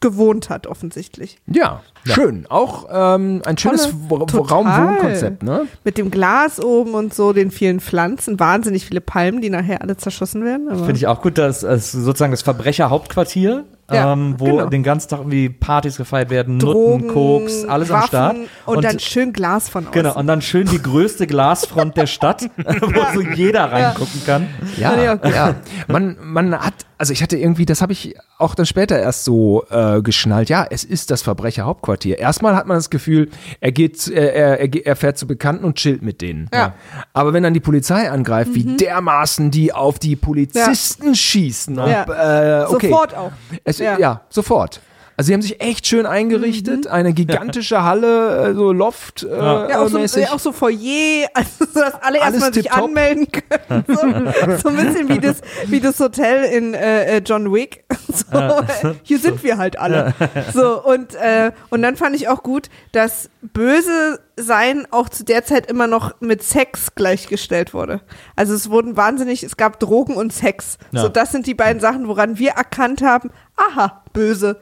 gewohnt 0.00 0.50
hat, 0.50 0.66
offensichtlich. 0.66 1.38
Ja, 1.46 1.82
schön. 2.04 2.46
Auch 2.48 2.86
ähm, 2.90 3.42
ein 3.44 3.56
schönes. 3.56 3.92
Raum-Wohnkonzept, 4.10 5.42
ne? 5.42 5.66
Mit 5.84 5.98
dem 5.98 6.10
Glas 6.10 6.60
oben 6.62 6.94
und 6.94 7.14
so, 7.14 7.32
den 7.32 7.50
vielen 7.50 7.80
Pflanzen, 7.80 8.38
wahnsinnig 8.38 8.86
viele 8.86 9.00
Palmen, 9.00 9.40
die 9.40 9.50
nachher 9.50 9.82
alle 9.82 9.96
zerschossen 9.96 10.44
werden. 10.44 10.68
Aber 10.68 10.78
Finde 10.78 10.96
ich 10.96 11.06
auch 11.06 11.22
gut, 11.22 11.38
dass 11.38 11.62
es 11.62 11.92
sozusagen 11.92 12.32
das 12.32 12.42
Verbrecherhauptquartier, 12.42 13.64
Ja, 13.90 14.12
ähm, 14.12 14.34
wo 14.38 14.46
genau. 14.46 14.66
den 14.66 14.82
ganzen 14.82 15.10
Tag 15.10 15.20
irgendwie 15.20 15.48
Partys 15.48 15.96
gefeiert 15.96 16.28
werden, 16.28 16.58
Drogen, 16.58 17.06
Nutten, 17.06 17.14
Koks, 17.14 17.64
alles 17.64 17.88
Waffen 17.88 18.02
am 18.02 18.08
Start. 18.08 18.36
Und, 18.66 18.84
dann 18.84 18.98
schön 18.98 19.32
Glas 19.32 19.68
von 19.68 19.84
außen. 19.84 19.92
genau, 19.92 20.18
und 20.18 20.26
dann 20.26 20.42
schön 20.42 20.66
die 20.66 20.82
größte 20.82 21.28
Glasfront 21.28 21.96
der 21.96 22.08
Stadt, 22.08 22.50
wo 22.56 23.14
so 23.14 23.20
jeder 23.20 23.70
reingucken 23.70 24.22
kann. 24.26 24.48
Auch 24.82 25.20
gut. 25.20 25.32
ja. 25.32 25.54
Man, 25.86 26.16
man 26.20 26.58
hat, 26.58 26.74
also 26.98 27.12
ich 27.12 27.22
hatte 27.22 27.36
irgendwie, 27.36 27.64
das 27.64 27.80
habe 27.80 27.92
ich 27.92 28.16
auch 28.38 28.54
dann 28.54 28.66
später 28.66 28.98
erst 28.98 29.24
so 29.24 29.64
äh, 29.70 30.02
geschnallt. 30.02 30.48
Ja, 30.48 30.66
es 30.68 30.84
ist 30.84 31.10
das 31.10 31.22
Verbrecherhauptquartier. 31.22 32.18
Erstmal 32.18 32.56
hat 32.56 32.66
man 32.66 32.76
das 32.76 32.90
Gefühl, 32.90 33.30
er 33.60 33.72
geht, 33.72 34.08
er, 34.08 34.58
er, 34.58 34.86
er, 34.86 34.96
fährt 34.96 35.16
zu 35.16 35.26
Bekannten 35.26 35.64
und 35.64 35.76
chillt 35.76 36.02
mit 36.02 36.20
denen. 36.20 36.48
Ja. 36.52 36.74
Aber 37.12 37.32
wenn 37.32 37.42
dann 37.42 37.54
die 37.54 37.60
Polizei 37.60 38.10
angreift, 38.10 38.54
wie 38.54 38.76
dermaßen 38.76 39.50
die 39.50 39.72
auf 39.72 39.98
die 39.98 40.16
Polizisten 40.16 41.14
schießen. 41.14 41.76
Ja. 41.76 42.02
Ob, 42.02 42.08
äh, 42.08 42.74
okay. 42.74 42.88
Sofort 42.88 43.14
auch. 43.14 43.32
Es, 43.64 43.75
Ja. 43.78 43.98
ja. 43.98 44.20
sofort. 44.28 44.80
Also 45.18 45.28
sie 45.28 45.32
haben 45.34 45.42
sich 45.42 45.62
echt 45.62 45.86
schön 45.86 46.04
eingerichtet, 46.04 46.88
eine 46.88 47.14
gigantische 47.14 47.82
Halle, 47.82 48.50
äh, 48.50 48.54
so 48.54 48.70
Loft 48.70 49.22
äh, 49.22 49.26
Mhm. 49.26 49.70
Ja, 49.70 49.80
auch 49.80 49.88
so, 49.88 49.98
mäßig. 49.98 50.24
ja, 50.24 50.32
auch 50.32 50.38
so 50.38 50.52
Foyer, 50.52 51.26
also 51.34 51.64
so, 51.72 51.80
dass 51.80 51.94
alle 52.02 52.20
Alles 52.20 52.42
erstmal 52.42 52.54
sich 52.54 52.70
anmelden 52.70 53.26
können. 53.30 53.84
So, 53.86 53.94
so 54.62 54.68
ein 54.68 54.76
bisschen 54.76 55.08
wie 55.08 55.18
das, 55.18 55.40
wie 55.66 55.80
das 55.80 55.98
Hotel 56.00 56.44
in 56.44 56.74
äh, 56.74 57.16
äh, 57.16 57.22
John 57.24 57.52
Wick. 57.52 57.84
So, 58.32 58.38
äh, 58.38 58.94
hier 59.02 59.18
sind 59.18 59.42
wir 59.42 59.58
halt 59.58 59.78
alle. 59.78 60.14
So, 60.54 60.82
und, 60.82 61.14
äh, 61.16 61.52
und 61.68 61.82
dann 61.82 61.96
fand 61.96 62.16
ich 62.16 62.28
auch 62.28 62.42
gut, 62.42 62.70
dass 62.92 63.28
böse 63.42 64.20
sein 64.36 64.86
auch 64.90 65.10
zu 65.10 65.22
der 65.22 65.44
Zeit 65.44 65.70
immer 65.70 65.86
noch 65.86 66.18
mit 66.20 66.42
Sex 66.42 66.94
gleichgestellt 66.94 67.74
wurde. 67.74 68.00
Also 68.34 68.54
es 68.54 68.70
wurden 68.70 68.96
wahnsinnig, 68.96 69.42
es 69.42 69.58
gab 69.58 69.80
Drogen 69.80 70.14
und 70.14 70.32
Sex. 70.32 70.78
Ja. 70.92 71.02
So, 71.02 71.08
das 71.08 71.30
sind 71.30 71.46
die 71.46 71.52
beiden 71.54 71.80
Sachen, 71.80 72.08
woran 72.08 72.38
wir 72.38 72.52
erkannt 72.52 73.02
haben, 73.02 73.30
aha, 73.56 74.02
böse. 74.12 74.60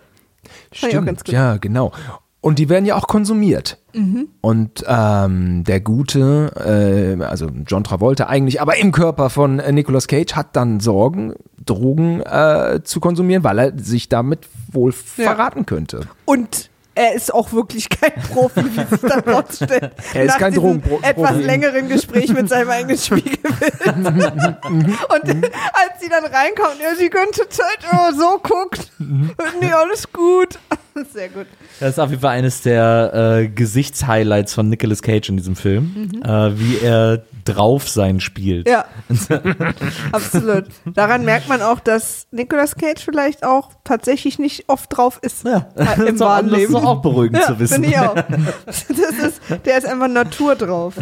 Auch 0.82 1.04
ganz 1.04 1.24
gut. 1.24 1.32
Ja, 1.34 1.56
genau. 1.56 1.92
Und 2.40 2.58
die 2.58 2.68
werden 2.68 2.84
ja 2.84 2.96
auch 2.96 3.06
konsumiert. 3.06 3.78
Mhm. 3.94 4.28
Und 4.42 4.84
ähm, 4.86 5.64
der 5.64 5.80
Gute, 5.80 7.16
äh, 7.18 7.22
also 7.24 7.48
John 7.66 7.84
Travolta 7.84 8.26
eigentlich, 8.26 8.60
aber 8.60 8.76
im 8.76 8.92
Körper 8.92 9.30
von 9.30 9.60
äh, 9.60 9.72
Nicolas 9.72 10.08
Cage 10.08 10.34
hat 10.34 10.54
dann 10.54 10.80
Sorgen, 10.80 11.32
Drogen 11.64 12.20
äh, 12.20 12.80
zu 12.84 13.00
konsumieren, 13.00 13.44
weil 13.44 13.58
er 13.58 13.78
sich 13.78 14.10
damit 14.10 14.46
wohl 14.70 14.92
Ja. 15.16 15.24
verraten 15.24 15.64
könnte. 15.64 16.02
Und 16.26 16.68
er 16.94 17.14
ist 17.14 17.32
auch 17.34 17.52
wirklich 17.52 17.88
kein 17.88 18.12
Profi, 18.14 18.64
wie 18.64 18.84
sich 18.84 19.00
dann 19.00 19.20
rausstellt. 19.20 19.92
Er 20.12 20.24
ist 20.24 20.28
Nach 20.28 20.38
kein 20.38 20.54
Drogenprofi. 20.54 21.04
etwas 21.04 21.36
längeren 21.36 21.88
Gespräch 21.88 22.32
mit 22.32 22.48
seinem 22.48 22.70
eigenen 22.70 22.98
Spiegelbild. 22.98 23.86
und 23.86 24.04
als 24.12 26.00
sie 26.00 26.08
dann 26.08 26.24
reinkommt, 26.24 26.76
ja, 26.82 26.94
sie 26.96 27.10
ganze 27.10 27.48
Zeit 27.48 27.78
immer 27.90 28.12
so 28.14 28.38
guckt. 28.42 28.90
nee, 28.98 29.72
alles 29.72 30.10
gut. 30.12 30.58
Sehr 31.12 31.28
gut. 31.28 31.46
Das 31.80 31.90
ist 31.90 31.98
auf 31.98 32.10
jeden 32.10 32.22
Fall 32.22 32.36
eines 32.36 32.62
der 32.62 33.12
äh, 33.42 33.48
Gesichtshighlights 33.48 34.54
von 34.54 34.68
Nicolas 34.68 35.02
Cage 35.02 35.28
in 35.30 35.36
diesem 35.36 35.56
Film, 35.56 36.10
äh, 36.24 36.28
wie 36.58 36.78
er 36.78 37.24
drauf 37.44 37.88
sein 37.88 38.20
spielt. 38.20 38.68
Ja, 38.68 38.84
absolut. 40.12 40.64
Daran 40.86 41.24
merkt 41.24 41.48
man 41.48 41.62
auch, 41.62 41.80
dass 41.80 42.26
Nicolas 42.30 42.76
Cage 42.76 43.02
vielleicht 43.04 43.44
auch 43.44 43.70
tatsächlich 43.84 44.38
nicht 44.38 44.64
oft 44.68 44.96
drauf 44.96 45.18
ist 45.22 45.44
Ja. 45.44 45.68
äh, 45.74 45.84
Das 45.84 45.98
im 45.98 46.14
ist 46.14 46.22
auch- 46.22 46.26
wahren 46.26 46.48
das 46.50 46.60
ist 46.60 46.68
Leben. 46.70 46.76
auch 46.86 47.02
beruhigend 47.02 47.38
ja, 47.38 47.46
zu 47.46 47.58
wissen. 47.58 47.74
Finde 47.84 47.88
ich 47.88 47.98
auch. 47.98 48.14
Das 48.66 48.84
ist, 48.88 49.40
der 49.66 49.78
ist 49.78 49.86
einfach 49.86 50.08
Natur 50.08 50.54
drauf. 50.56 50.94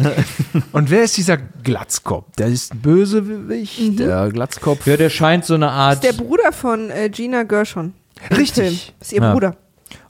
Und 0.71 0.89
wer 0.89 1.03
ist 1.03 1.17
dieser 1.17 1.37
Glatzkopf? 1.37 2.35
Der 2.37 2.47
ist 2.47 2.73
ein 2.73 2.79
Bösewicht, 2.81 3.79
Mhm. 3.79 3.97
der 3.97 4.29
Glatzkopf. 4.29 4.85
Ja, 4.87 4.97
der 4.97 5.09
scheint 5.09 5.45
so 5.45 5.53
eine 5.55 5.69
Art, 5.69 6.03
Der 6.03 6.13
Bruder 6.13 6.51
von 6.51 6.89
äh, 6.89 7.09
Gina 7.09 7.43
Gershon. 7.43 7.93
Richtig. 8.31 8.53
Film. 8.93 8.95
Ist 9.01 9.13
ihr 9.13 9.21
Ja. 9.21 9.33
Bruder. 9.33 9.55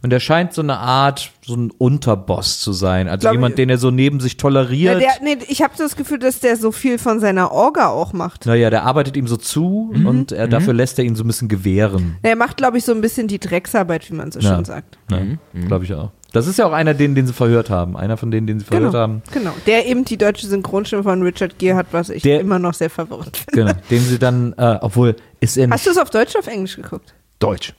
Und 0.01 0.09
der 0.09 0.19
scheint 0.19 0.53
so 0.53 0.61
eine 0.61 0.77
Art, 0.77 1.31
so 1.45 1.55
ein 1.55 1.71
Unterboss 1.71 2.59
zu 2.59 2.73
sein. 2.73 3.07
Also 3.07 3.21
Glaub 3.21 3.33
jemand, 3.33 3.51
ich- 3.53 3.55
den 3.57 3.69
er 3.69 3.77
so 3.77 3.91
neben 3.91 4.19
sich 4.19 4.33
Ja, 4.33 4.37
toleriert. 4.39 5.01
der, 5.01 5.11
nee, 5.21 5.37
ich 5.47 5.61
habe 5.61 5.73
das 5.77 5.95
Gefühl, 5.95 6.19
dass 6.19 6.39
der 6.39 6.55
so 6.57 6.71
viel 6.71 6.97
von 6.97 7.19
seiner 7.19 7.51
Orga 7.51 7.87
auch 7.87 8.13
macht. 8.13 8.45
naja, 8.45 8.69
der 8.69 8.83
arbeitet 8.83 9.15
ihm 9.17 9.27
so 9.27 9.37
zu 9.37 9.91
Mhm. 9.93 10.05
und 10.07 10.31
er, 10.31 10.47
dafür 10.47 10.73
lässt 10.73 10.97
er 10.99 11.05
ihn 11.05 11.15
so 11.15 11.23
ein 11.23 11.27
bisschen 11.27 11.47
gewähren. 11.47 12.17
Er 12.21 12.35
macht, 12.35 12.57
glaube 12.57 12.77
ich, 12.77 12.85
so 12.85 12.91
ein 12.93 13.01
bisschen 13.01 13.27
die 13.27 13.39
Drecksarbeit, 13.39 14.09
wie 14.09 14.15
man 14.15 14.31
so 14.31 14.39
Ja. 14.39 14.55
schön 14.55 14.65
sagt. 14.65 14.97
Ne? 15.09 15.37
Glaube 15.67 15.85
ich 15.85 15.93
auch. 15.93 16.11
Das 16.31 16.47
ist 16.47 16.57
ja 16.57 16.65
auch 16.65 16.71
einer, 16.71 16.95
den, 16.95 17.13
den 17.13 17.27
sie 17.27 17.33
verhört 17.33 17.69
haben. 17.69 17.95
Einer 17.95 18.17
von 18.17 18.31
denen, 18.31 18.47
den 18.47 18.57
sie 18.59 18.65
verhört 18.65 18.91
Genau. 18.93 19.03
haben. 19.03 19.21
genau. 19.31 19.51
Der 19.67 19.85
eben 19.85 20.03
die 20.03 20.17
deutsche 20.17 20.47
Synchronstimme 20.47 21.03
von 21.03 21.21
Richard 21.21 21.59
Gere 21.59 21.75
hat, 21.75 21.87
was 21.91 22.09
ich 22.09 22.23
Der- 22.23 22.39
immer 22.39 22.57
noch 22.57 22.73
sehr 22.73 22.89
verwirrend 22.89 23.37
finde. 23.37 23.51
Genau. 23.73 23.73
den 23.91 23.99
sie 24.01 24.17
dann, 24.17 24.53
äh, 24.57 24.79
obwohl, 24.81 25.15
ist 25.41 25.57
er 25.57 25.65
Hast 25.69 25.71
nicht, 25.71 25.85
du 25.85 25.91
es 25.91 25.97
auf 25.99 26.09
Deutsch 26.09 26.31
oder 26.31 26.39
auf 26.39 26.47
Englisch 26.47 26.75
geguckt? 26.75 27.13
Deutsch. 27.37 27.73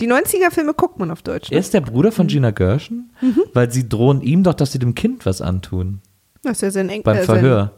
Die 0.00 0.10
90er-Filme 0.10 0.74
guckt 0.74 0.98
man 0.98 1.10
auf 1.10 1.22
Deutsch. 1.22 1.50
er 1.50 1.54
Ne? 1.54 1.60
ist 1.60 1.72
der 1.74 1.80
Bruder 1.80 2.10
von 2.12 2.26
Gina 2.26 2.50
Gershon? 2.50 3.10
Weil 3.52 3.70
sie 3.70 3.88
drohen 3.88 4.20
ihm 4.22 4.42
doch, 4.42 4.54
dass 4.54 4.72
sie 4.72 4.78
dem 4.78 4.94
Kind 4.94 5.24
was 5.26 5.40
antun. 5.40 6.00
Das 6.42 6.52
ist 6.58 6.62
ja 6.62 6.70
sein, 6.72 6.88
Eng 6.88 7.02
Beim 7.02 7.18
äh, 7.18 7.22
Verhör. 7.22 7.60
Sein, 7.60 7.70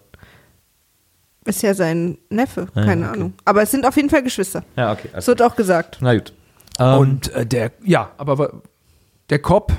ist 1.45 1.63
ja 1.63 1.75
sein 1.75 2.19
Neffe, 2.31 2.67
ja, 2.75 2.85
keine 2.85 3.05
okay. 3.09 3.15
Ahnung. 3.17 3.35
Aber 3.45 3.63
es 3.63 3.71
sind 3.71 3.87
auf 3.87 3.95
jeden 3.97 4.11
Fall 4.11 4.23
Geschwister. 4.23 4.65
Ja, 4.77 4.93
okay. 4.93 5.09
Das 5.13 5.27
wird 5.29 5.41
auch 5.43 5.55
gesagt. 5.55 5.99
Na 6.01 6.15
gut. 6.15 6.33
Ähm, 6.81 6.99
Und 6.99 7.33
äh, 7.35 7.47
der, 7.47 7.71
ja, 7.85 8.11
aber 8.19 8.63
der 9.31 9.39
Cop, 9.39 9.73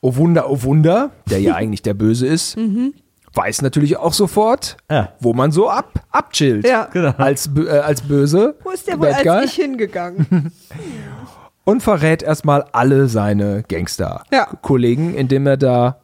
oh 0.00 0.16
Wunder, 0.16 0.48
oh 0.50 0.62
Wunder, 0.62 1.10
der 1.28 1.40
ja 1.40 1.54
eigentlich 1.56 1.82
der 1.82 1.94
Böse 1.94 2.26
ist, 2.26 2.56
Mhm. 2.56 2.94
weiß 3.34 3.60
natürlich 3.62 3.98
auch 3.98 4.14
sofort, 4.14 4.78
Ja. 4.90 5.12
wo 5.20 5.34
man 5.34 5.52
so 5.52 5.68
ab, 5.68 6.06
abchillt. 6.10 6.66
Ja. 6.66 6.84
Genau. 6.92 7.12
Als, 7.18 7.50
äh, 7.54 7.68
als 7.68 8.00
Böse. 8.02 8.54
Wo 8.64 8.70
ist 8.70 8.86
der 8.88 8.98
wohl 8.98 9.08
als 9.08 9.44
ich 9.50 9.56
hingegangen? 9.62 10.52
Und 11.64 11.82
verrät 11.82 12.22
erstmal 12.22 12.62
alle 12.72 13.06
seine 13.08 13.62
Gangster-Kollegen, 13.62 15.14
indem 15.14 15.46
er 15.46 15.56
da 15.56 16.00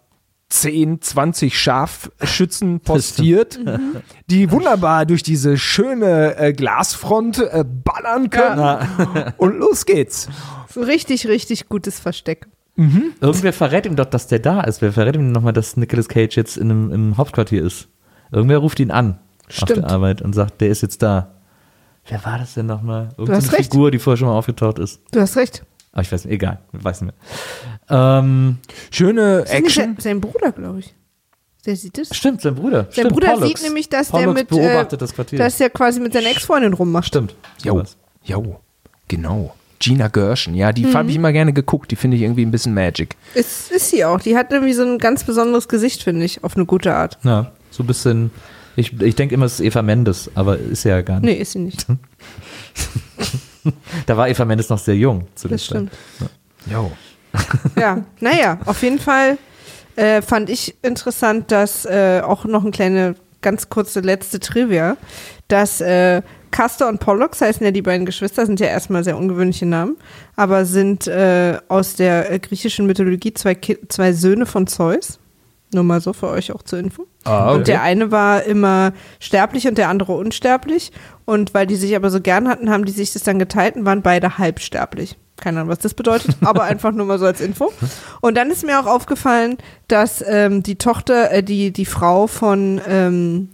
10, 0.48 1.00
20 1.02 1.59
Scharfschützen 1.59 2.80
postiert, 2.84 3.59
Mhm. 3.64 3.96
die 4.30 4.50
wunderbar 4.52 5.04
durch 5.07 5.22
diese 5.24 5.59
schöne 5.59 6.36
äh, 6.36 6.52
Glasfront 6.52 7.38
äh, 7.38 7.64
ballern 7.66 8.30
können. 8.30 9.32
Und 9.38 9.59
los 9.59 9.86
geht's. 9.86 10.28
so 10.72 10.82
richtig, 10.82 11.26
richtig 11.26 11.68
gutes 11.68 11.98
Versteck. 11.98 12.46
Irgendwer 12.76 13.54
verrät 13.54 13.86
ihm 13.86 13.96
doch, 13.96 14.04
dass 14.04 14.26
der 14.26 14.38
da 14.38 14.61
ist. 14.61 14.82
Wer 14.82 14.92
verrät 14.92 15.16
ihm 15.16 15.32
nochmal, 15.32 15.54
dass 15.54 15.78
Nicolas 15.78 16.09
Cage 16.09 16.36
jetzt 16.36 16.59
in 16.59 16.70
einem, 16.70 16.92
im 16.92 17.16
Hauptquartier 17.16 17.64
ist? 17.64 17.88
Irgendwer 18.30 18.59
ruft 18.59 18.78
ihn 18.80 18.90
an 18.90 19.18
auf 19.48 19.54
Stimmt. 19.54 19.78
der 19.84 19.90
Arbeit 19.90 20.20
und 20.20 20.34
sagt, 20.34 20.61
der 20.61 20.68
ist 20.68 20.82
jetzt 20.82 21.02
da. 21.02 21.32
Wer 22.09 22.24
war 22.24 22.38
das 22.38 22.54
denn 22.54 22.66
nochmal? 22.66 23.09
hast 23.11 23.18
Irgendeine 23.18 23.52
recht. 23.52 23.72
Figur, 23.72 23.90
die 23.90 23.98
vorher 23.98 24.16
schon 24.16 24.28
mal 24.28 24.34
aufgetaucht 24.38 24.78
ist. 24.78 25.00
Du 25.12 25.20
hast 25.20 25.36
recht. 25.36 25.64
Aber 25.92 26.02
ich 26.02 26.12
weiß 26.12 26.24
nicht, 26.24 26.34
egal, 26.34 26.59
ich 26.76 26.84
weiß 26.84 27.00
nicht 27.02 27.14
mehr. 27.88 27.98
Ähm, 28.18 28.59
Schöne 28.90 29.38
Das 29.40 29.50
ist 29.50 29.54
Action. 29.54 29.84
Sein, 29.84 29.96
sein 29.98 30.20
Bruder, 30.20 30.52
glaube 30.52 30.80
ich. 30.80 30.94
Der 31.64 31.74
sieht 31.74 31.98
es. 31.98 32.14
stimmt, 32.16 32.42
sein 32.42 32.54
Bruder. 32.54 32.84
Sein 32.84 32.92
stimmt, 32.92 33.12
Bruder 33.14 33.32
Pollux. 33.32 33.48
sieht 33.48 33.62
nämlich, 33.62 33.88
dass 33.88 34.11
der 34.12 34.18
Pollux 34.18 34.34
mit, 34.40 34.48
beobachtet 34.48 34.92
äh, 34.92 34.96
das 34.98 35.14
Quartier. 35.14 35.38
dass 35.38 35.57
der 35.59 35.70
quasi 35.70 35.98
mit 36.00 36.12
seiner 36.12 36.28
Ex-Freundin 36.30 36.74
rummacht. 36.74 37.07
stimmt. 37.09 37.34
Jo, 37.64 37.82
jo, 38.22 38.61
genau. 39.09 39.55
Gina 39.78 40.09
Gershon, 40.09 40.55
ja, 40.55 40.72
die 40.72 40.85
Mhm. 40.86 40.94
habe 40.94 41.10
ich 41.10 41.16
immer 41.16 41.32
gerne 41.32 41.52
geguckt. 41.52 41.90
Die 41.90 41.97
finde 41.97 42.16
ich 42.16 42.22
irgendwie 42.22 42.47
ein 42.47 42.51
bisschen 42.51 42.72
Magic. 42.72 43.14
Ist, 43.35 43.70
ist 43.72 43.90
sie 43.90 44.05
auch. 44.06 44.20
Die 44.20 44.35
hat 44.36 44.51
irgendwie 44.52 44.72
so 44.72 44.82
ein 44.85 44.98
ganz 44.98 45.24
besonderes 45.24 45.68
Gesicht, 45.68 46.02
finde 46.02 46.24
ich, 46.24 46.43
auf 46.44 46.56
eine 46.56 46.64
gute 46.66 46.94
Art. 46.94 47.18
Ja, 47.24 47.52
so 47.70 47.82
ein 47.82 47.86
bisschen. 47.86 48.31
Ich, 48.77 49.01
ich 49.01 49.15
denke 49.16 49.35
immer, 49.35 49.47
es 49.47 49.55
ist 49.55 49.61
Eva 49.61 49.82
Mendes, 49.82 50.31
aber 50.35 50.59
ist 50.59 50.85
ja 50.85 51.01
gar 51.03 51.20
nicht. 51.20 51.35
Nee, 51.35 51.40
ist 51.43 51.53
sie 51.53 51.59
nicht. 51.61 51.86
Da 54.07 54.16
war 54.16 54.28
Eva 54.28 54.44
Mendes 54.44 54.69
noch 54.69 54.78
sehr 54.78 54.94
jung 54.97 55.27
zu 55.35 55.48
der 55.48 55.57
Das 55.57 55.66
Zeit. 55.66 55.89
stimmt. 55.89 55.93
Jo. 56.70 56.93
Ja, 57.78 58.05
naja, 58.20 58.59
auf 58.65 58.82
jeden 58.82 58.98
Fall 58.98 59.39
äh, 59.97 60.23
fand 60.23 60.48
ich 60.51 60.74
interessant, 60.82 61.51
dass 61.51 61.85
äh, 61.85 62.20
auch 62.24 62.44
noch 62.44 62.62
eine 62.62 62.70
kleine, 62.70 63.16
ganz 63.43 63.69
kurze 63.69 64.01
letzte 64.01 64.40
Trivia, 64.40 64.97
dass 65.48 65.81
äh, 65.81 66.23
Castor 66.51 66.89
und 66.89 67.01
Pollux 67.01 67.40
heißen 67.40 67.65
ja 67.65 67.73
die 67.73 67.82
beiden 67.82 68.07
Geschwister, 68.07 68.47
sind 68.47 68.61
ja 68.61 68.69
erstmal 68.69 69.05
sehr 69.05 69.16
ungewöhnliche 69.19 69.66
Namen, 69.66 69.97
aber 70.36 70.65
sind 70.65 71.07
äh, 71.09 71.59
aus 71.69 71.94
der 71.97 72.31
äh, 72.31 72.39
griechischen 72.39 72.86
Mythologie 72.86 73.35
zwei, 73.35 73.55
Ki 73.55 73.78
zwei 73.89 74.12
Söhne 74.12 74.47
von 74.47 74.66
Zeus. 74.66 75.19
Nur 75.72 75.82
mal 75.82 76.01
so 76.01 76.12
für 76.12 76.28
euch 76.28 76.52
auch 76.52 76.62
zur 76.62 76.78
Info. 76.78 77.06
Ah, 77.24 77.51
Und 77.52 77.66
der 77.66 77.82
eine 77.82 78.12
war 78.12 78.44
immer 78.44 78.93
sterblich 79.18 79.66
und 79.66 79.78
der 79.78 79.88
andere 79.88 80.12
unsterblich. 80.12 80.93
Und 81.24 81.55
weil 81.55 81.66
die 81.66 81.74
sich 81.76 81.97
aber 81.97 82.10
so 82.10 82.20
gern 82.20 82.48
hatten, 82.48 82.70
haben 82.70 82.84
die 82.84 82.93
sich 82.93 83.12
das 83.12 83.24
dann 83.24 83.38
geteilt 83.38 83.76
und 83.76 83.84
waren 83.84 84.02
beide 84.02 84.38
halbsterblich. 84.38 85.16
Keine 85.36 85.60
Ahnung, 85.60 85.70
was 85.70 85.80
das 85.80 85.94
bedeutet, 85.94 86.36
aber 86.44 86.62
einfach 86.64 86.93
nur 86.93 87.06
mal 87.06 87.18
so 87.18 87.26
als 87.26 87.40
Info. 87.40 87.72
Und 88.20 88.36
dann 88.36 88.51
ist 88.51 88.64
mir 88.64 88.80
auch 88.80 88.86
aufgefallen, 88.86 89.59
dass 89.88 90.24
ähm, 90.26 90.62
die 90.62 90.76
Tochter, 90.76 91.32
äh, 91.32 91.43
die, 91.43 91.72
die 91.72 91.84
Frau 91.84 92.26
von 92.26 92.80
ähm, 92.88 93.48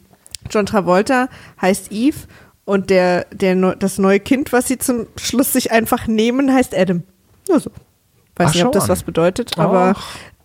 John 0.51 0.66
Travolta 0.66 1.28
heißt 1.60 1.90
Eve 1.93 2.18
und 2.64 2.90
der, 2.90 3.26
der, 3.32 3.74
das 3.76 3.98
neue 3.98 4.20
Kind, 4.20 4.52
was 4.52 4.68
sie 4.68 4.78
zum 4.78 5.06
Schluss 5.16 5.52
sich 5.52 5.72
einfach 5.72 6.06
nehmen, 6.06 6.52
heißt 6.52 6.76
Adam. 6.76 7.02
Nur 7.48 7.60
so. 7.60 7.70
Weiß 8.36 8.48
Ach, 8.51 8.55
nicht, 8.55 8.64
ob 8.64 8.72
das 8.72 8.89
was 8.89 9.02
bedeutet, 9.02 9.59
aber. 9.59 9.94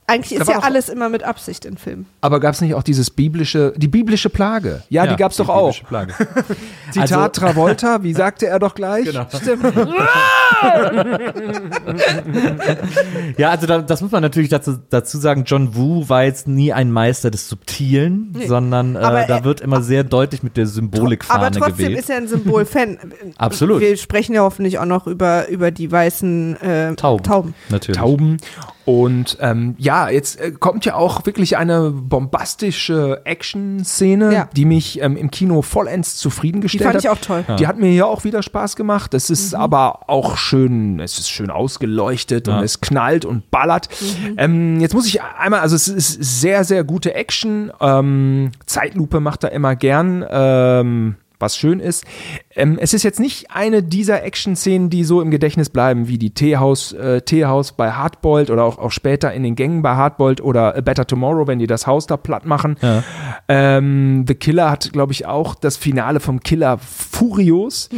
Eigentlich 0.09 0.39
ist 0.39 0.47
ja 0.49 0.59
alles 0.59 0.87
immer 0.89 1.09
mit 1.09 1.23
Absicht 1.23 1.65
in 1.65 1.77
Filmen. 1.77 2.05
Aber 2.21 2.39
gab 2.39 2.53
es 2.53 2.61
nicht 2.61 2.73
auch 2.75 2.83
dieses 2.83 3.09
biblische, 3.09 3.73
die 3.75 3.89
biblische 3.89 4.29
Plage? 4.29 4.81
Ja, 4.89 5.05
die 5.05 5.15
gab 5.17 5.31
es 5.31 5.37
doch 5.37 5.49
auch. 5.49 5.75
Plage. 5.83 6.13
Zitat 6.91 7.11
Also- 7.11 7.27
Travolta, 7.27 8.03
wie 8.03 8.13
sagte 8.13 8.47
er 8.47 8.57
doch 8.59 8.73
gleich? 8.73 9.05
Genau. 9.05 9.25
Stimmt. 9.35 9.63
Ja, 13.37 13.49
also 13.51 13.67
da, 13.67 13.79
das 13.81 14.01
muss 14.01 14.11
man 14.11 14.21
natürlich 14.21 14.49
dazu, 14.49 14.77
dazu 14.89 15.17
sagen, 15.17 15.43
John 15.45 15.75
Woo 15.75 16.07
war 16.09 16.23
jetzt 16.23 16.47
nie 16.47 16.73
ein 16.73 16.91
Meister 16.91 17.29
des 17.31 17.47
Subtilen, 17.49 18.35
sondern 18.47 18.95
äh, 18.95 18.99
Aber 18.99 19.23
da 19.25 19.37
er- 19.37 19.43
wird 19.43 19.61
immer 19.61 19.81
sehr 19.81 20.03
deutlich 20.03 20.43
mit 20.43 20.57
der 20.57 20.63
Aber 20.63 20.71
Symbolikfahne 20.71 21.51
trotzdem 21.51 21.75
gewählt. 21.77 21.99
ist 21.99 22.09
er 22.09 22.17
ein 22.17 22.27
Symbol-Fan. 22.27 22.97
Absolut. 23.37 23.81
Wir 23.81 23.97
sprechen 23.97 24.33
ja 24.33 24.41
hoffentlich 24.41 24.79
auch 24.79 24.85
noch 24.85 25.07
über, 25.07 25.47
über 25.49 25.71
die 25.71 25.91
weißen 25.91 26.61
äh, 26.61 26.95
Tauben. 26.95 27.23
Tauben. 27.23 27.53
Natürlich. 27.69 27.99
Tauben. 27.99 28.37
Und 28.87 29.37
ähm, 29.41 29.75
ja, 29.77 30.07
jetzt 30.07 30.39
äh, 30.39 30.51
kommt 30.57 30.85
ja 30.85 30.95
auch 30.95 31.25
wirklich 31.25 31.57
eine 31.57 31.91
bombastische 31.91 33.19
Action-Szene, 33.25 34.33
Ja. 34.33 34.49
die 34.55 34.63
mich 34.63 35.01
ähm, 35.01 35.17
im 35.17 35.29
Kino 35.29 35.61
vollends 35.61 36.13
Die 36.13 36.19
zufriedengestellt 36.21 36.83
fand 36.83 36.95
hat. 36.95 37.03
ich 37.03 37.09
auch 37.09 37.17
toll. 37.19 37.43
Die 37.59 37.67
hat 37.67 37.77
mir 37.77 37.89
hier 37.91 38.07
auch 38.07 38.23
wieder 38.23 38.41
Spaß 38.41 38.77
gemacht. 38.77 39.13
Es 39.13 39.29
ist 39.29 39.51
Mhm. 39.53 39.59
aber 39.59 40.09
auch 40.09 40.37
schön, 40.37 41.01
es 41.01 41.19
ist 41.19 41.29
schön 41.29 41.49
ausgeleuchtet 41.49 42.47
Ja. 42.47 42.59
und 42.59 42.63
es 42.63 42.79
knallt 42.79 43.25
und 43.25 43.51
ballert. 43.51 43.89
Mhm. 43.99 44.33
Ähm, 44.37 44.79
jetzt 44.79 44.93
muss 44.93 45.05
ich 45.05 45.21
einmal, 45.21 45.59
also 45.59 45.75
es 45.75 45.89
ist 45.89 46.13
sehr, 46.39 46.63
sehr 46.63 46.85
gute 46.85 47.13
Action. 47.13 47.73
Ähm, 47.81 48.51
Zeitlupe 48.67 49.19
macht 49.19 49.43
er 49.43 49.51
immer 49.51 49.75
gern. 49.75 50.23
Was 51.39 51.55
schön 51.55 51.79
ist. 51.79 52.03
Ähm, 52.55 52.77
es 52.81 52.93
ist 52.93 53.03
jetzt 53.03 53.19
nicht 53.19 53.51
eine 53.51 53.83
dieser 53.83 54.23
Action-Szenen, 54.23 54.89
die 54.89 55.03
so 55.03 55.21
im 55.21 55.29
Gedächtnis 55.29 55.69
bleiben, 55.69 56.07
wie 56.07 56.17
die 56.17 56.31
Teehaus, 56.31 56.93
äh, 56.93 57.21
Teehaus 57.21 57.73
bei 57.73 57.91
Hardboiled 57.91 58.49
oder 58.49 58.63
auch, 58.63 58.79
auch 58.79 58.91
später 58.91 59.31
in 59.33 59.43
den 59.43 59.55
Gängen 59.55 59.81
bei 59.81 59.95
Hardboiled 59.95 60.41
oder 60.41 60.75
A 60.75 60.81
Better 60.81 61.05
Tomorrow, 61.05 61.45
wenn 61.45 61.59
die 61.59 61.67
das 61.67 61.85
Haus 61.85 62.07
da 62.07 62.17
platt 62.17 62.45
machen. 62.45 62.77
Ja. 62.81 63.03
Ähm, 63.47 64.25
The 64.27 64.35
Killer 64.35 64.71
hat, 64.71 64.91
glaube 64.93 65.13
ich, 65.13 65.25
auch 65.27 65.53
das 65.55 65.77
Finale 65.77 66.19
vom 66.19 66.39
Killer 66.39 66.79
furios. 66.79 67.89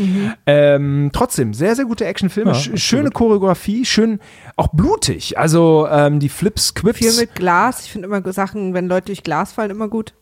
Ähm, 0.45 1.09
trotzdem, 1.13 1.53
sehr, 1.53 1.75
sehr 1.75 1.85
gute 1.85 2.05
Actionfilme. 2.05 2.51
Ja, 2.51 2.57
Sch 2.57 2.71
schöne 2.75 3.11
Choreografie, 3.11 3.85
schön 3.85 4.19
auch 4.55 4.67
blutig. 4.69 5.37
Also 5.37 5.87
ähm, 5.89 6.19
die 6.19 6.29
Flips, 6.29 6.73
Quips. 6.73 6.99
Viel 6.99 7.13
mit 7.13 7.35
Glas. 7.35 7.85
Ich 7.85 7.91
finde 7.91 8.07
immer 8.07 8.33
Sachen, 8.33 8.73
wenn 8.73 8.87
Leute 8.87 9.07
durch 9.07 9.23
Glas 9.23 9.53
fallen, 9.53 9.71
immer 9.71 9.87
gut. 9.87 10.13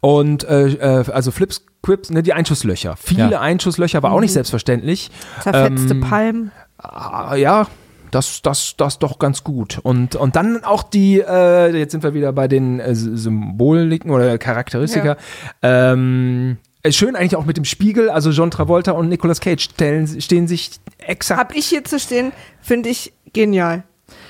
Und 0.00 0.44
äh, 0.44 0.68
äh, 0.68 1.10
also 1.10 1.30
Flips, 1.30 1.64
Quips, 1.82 2.10
ne, 2.10 2.22
die 2.22 2.32
Einschusslöcher. 2.32 2.96
Viele 2.96 3.30
Ja. 3.30 3.40
Einschusslöcher 3.40 4.02
war 4.02 4.12
auch 4.12 4.20
nicht 4.20 4.32
selbstverständlich. 4.32 5.10
Zerfetzte 5.42 5.94
Ähm, 5.94 6.00
Palmen. 6.00 6.52
Ah, 6.78 7.34
ja, 7.36 7.66
das, 8.10 8.42
das, 8.42 8.74
das 8.76 8.98
doch 8.98 9.18
ganz 9.18 9.42
gut. 9.42 9.78
Und, 9.82 10.14
und 10.16 10.36
dann 10.36 10.64
auch 10.64 10.82
die, 10.82 11.20
äh, 11.20 11.76
jetzt 11.76 11.92
sind 11.92 12.02
wir 12.04 12.14
wieder 12.14 12.32
bei 12.32 12.46
den 12.46 12.78
äh, 12.78 12.94
Symboliken 12.94 14.10
oder 14.10 14.38
Charakteristika. 14.38 15.16
Ähm, 15.62 16.58
ist 16.84 16.96
schön 16.96 17.16
eigentlich 17.16 17.36
auch 17.36 17.46
mit 17.46 17.56
dem 17.56 17.64
Spiegel, 17.64 18.10
also 18.10 18.30
John 18.30 18.50
Travolta 18.50 18.92
und 18.92 19.08
Nicolas 19.08 19.40
Cage 19.40 19.62
stellen, 19.62 20.20
stehen 20.20 20.48
sich 20.48 20.72
exakt. 20.98 21.40
Hab 21.40 21.54
ich 21.54 21.66
hier 21.66 21.84
zu 21.84 21.98
stehen, 21.98 22.32
finde 22.60 22.88
ich 22.88 23.12
genial. 23.32 23.84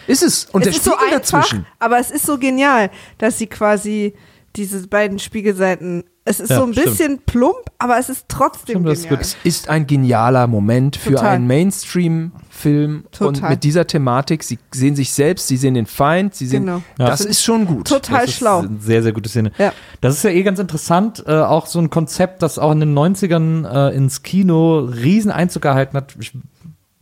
ist 0.06 0.22
es. 0.22 0.44
Und 0.52 0.64
der 0.64 0.70
es 0.72 0.78
ist 0.78 0.84
so 0.84 0.92
Spiegel 0.92 1.14
einfach, 1.14 1.40
dazwischen. 1.40 1.66
aber 1.78 1.98
es 1.98 2.10
ist 2.10 2.26
so 2.26 2.38
genial, 2.38 2.90
dass 3.18 3.38
sie 3.38 3.46
quasi 3.46 4.14
diese 4.54 4.86
beiden 4.86 5.18
Spiegelseiten. 5.18 6.04
Es 6.24 6.38
ist 6.38 6.50
Ja, 6.50 6.58
so 6.58 6.64
ein 6.66 6.72
stimmt. 6.72 6.86
bisschen 6.86 7.18
plump, 7.26 7.56
aber 7.78 7.98
es 7.98 8.08
ist 8.08 8.26
trotzdem 8.28 8.82
Stimmt, 8.82 8.86
genial. 8.94 9.10
wird- 9.10 9.36
Ist 9.42 9.68
ein 9.68 9.88
genialer 9.88 10.46
Moment 10.46 10.94
für 10.94 11.10
Total. 11.14 11.30
einen 11.30 11.48
Mainstream-Film 11.48 13.04
und 13.20 13.42
mit 13.48 13.64
dieser 13.64 13.86
Thematik. 13.86 14.44
Sie 14.44 14.58
sehen 14.72 14.94
sich 14.94 15.12
selbst, 15.12 15.48
sie 15.48 15.56
sehen 15.56 15.74
den 15.74 15.86
Feind, 15.86 16.34
sie 16.34 16.46
sehen. 16.46 16.66
Genau. 16.66 16.82
Ja. 16.98 17.06
Das 17.06 17.22
ist 17.22 17.42
schon 17.42 17.66
gut. 17.66 17.88
Total 17.88 18.20
Das 18.20 18.30
ist 18.30 18.36
schlau. 18.36 18.60
eine 18.60 18.78
sehr, 18.80 19.02
sehr 19.02 19.12
gute 19.12 19.28
Szene. 19.28 19.50
Ja. 19.58 19.72
Das 20.00 20.14
ist 20.14 20.22
ja 20.22 20.30
eh 20.30 20.42
ganz 20.42 20.58
interessant, 20.58 21.24
äh, 21.26 21.32
auch 21.32 21.66
so 21.66 21.78
ein 21.80 21.90
Konzept, 21.90 22.42
das 22.42 22.58
auch 22.58 22.72
in 22.72 22.80
den 22.80 22.94
90ern 22.94 23.64
äh, 23.90 23.96
ins 23.96 24.22
Kino 24.22 24.78
riesen 24.80 25.30
Einzug 25.32 25.62
gehalten 25.62 25.96
hat. 25.96 26.14
Ich 26.20 26.32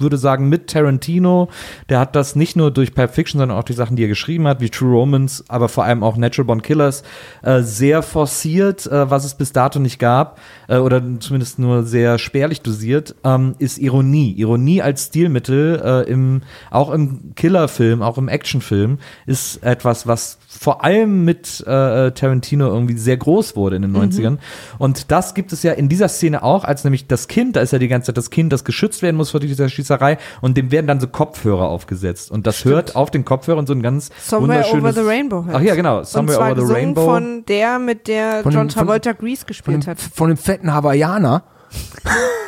würde 0.01 0.19
sagen, 0.19 0.49
mit 0.49 0.69
Tarantino, 0.69 1.49
der 1.89 2.01
hat 2.01 2.17
das 2.17 2.37
nicht 2.37 2.57
nur 2.57 2.71
durch 2.71 2.95
Pulp 2.95 3.15
Fiction, 3.15 3.39
sondern 3.39 3.59
auch 3.59 3.65
die 3.65 3.73
Sachen, 3.73 3.97
die 3.97 4.05
er 4.05 4.09
geschrieben 4.09 4.47
hat, 4.47 4.61
wie 4.61 4.71
True 4.71 4.93
Romance, 4.93 5.45
aber 5.49 5.69
vor 5.69 5.85
allem 5.85 6.03
auch 6.03 6.17
Natural 6.17 6.47
Born 6.47 6.63
Killers, 6.63 7.03
äh, 7.43 7.63
sehr 7.63 8.03
forciert, 8.03 8.87
äh, 8.87 9.11
was 9.11 9.25
es 9.25 9.35
bis 9.35 9.53
dato 9.53 9.79
nicht 9.79 9.99
gab, 9.99 10.39
äh, 10.69 10.79
oder 10.79 11.03
zumindest 11.21 11.59
nur 11.59 11.83
sehr 11.85 12.19
spärlich 12.19 12.61
dosiert, 12.63 13.15
ähm, 13.25 13.55
ist 13.59 13.79
Ironie. 13.79 14.33
Ironie 14.37 14.83
als 14.83 15.07
Stilmittel, 15.07 15.81
äh, 15.85 16.11
im, 16.11 16.43
auch 16.71 16.91
im 16.91 17.35
Killerfilm, 17.35 18.03
auch 18.03 18.19
im 18.19 18.29
Actionfilm, 18.29 18.99
ist 19.27 19.63
etwas, 19.63 20.07
was 20.07 20.39
vor 20.53 20.83
allem 20.85 21.25
mit 21.25 21.61
äh, 21.61 22.11
Tarantino 22.11 22.67
irgendwie 22.67 22.99
sehr 22.99 23.17
groß 23.17 23.55
wurde 23.55 23.77
in 23.77 23.83
den 23.83 23.97
90ern. 23.97 24.39
Und 24.79 25.13
das 25.13 25.35
gibt 25.35 25.53
es 25.53 25.63
ja 25.63 25.73
in 25.73 25.89
dieser 25.89 26.09
Szene 26.09 26.43
auch, 26.43 26.65
als 26.65 26.83
nämlich 26.83 27.07
das 27.07 27.29
Kind, 27.29 27.55
da 27.55 27.61
ist 27.61 27.73
ja 27.73 27.79
die 27.79 27.87
ganze 27.87 28.07
Zeit 28.07 28.17
das 28.17 28.31
Kind, 28.31 28.53
das 28.53 28.65
geschützt 28.65 29.01
werden 29.01 29.17
muss 29.17 29.31
vor 29.31 29.39
dieser 29.39 29.69
Schießerei 29.69 30.19
und 30.41 30.57
dem 30.57 30.73
werden 30.73 30.89
dann 30.89 30.99
so 30.99 31.07
Kopfhörer 31.07 31.69
aufgesetzt. 31.69 32.33
Und 32.33 32.49
das 32.49 32.65
hört 32.65 32.97
auf 32.97 33.13
den 33.13 33.25
Kopfhörern 33.25 33.65
so 33.67 33.73
ein 33.75 33.81
ganz 33.83 34.11
Somewhere 34.21 34.59
wunderschönes 34.65 34.83
Over 34.83 34.93
the 34.93 35.09
Rainbow 35.09 35.45
heißt. 35.45 35.55
Ach 35.57 35.61
ja, 35.63 35.75
genau, 35.77 35.99
Und 35.99 36.07
Somewhere 36.09 36.37
zwar 36.39 36.53
Over 36.53 36.67
the 36.67 36.73
Rainbow. 36.73 37.05
von 37.05 37.45
der, 37.47 37.79
mit 37.79 38.09
der 38.09 38.43
Von 38.43 38.53
John 38.53 38.69
von- 38.71 38.87
Travolta 38.87 39.13
Grease 39.13 39.43
Von 39.43 39.47
gespielt 39.47 39.85
dem, 39.87 39.91
hat. 39.93 40.01
von 40.01 40.29
dem 40.29 40.37
fetten 40.37 40.75
Hawaiianer. 40.75 41.45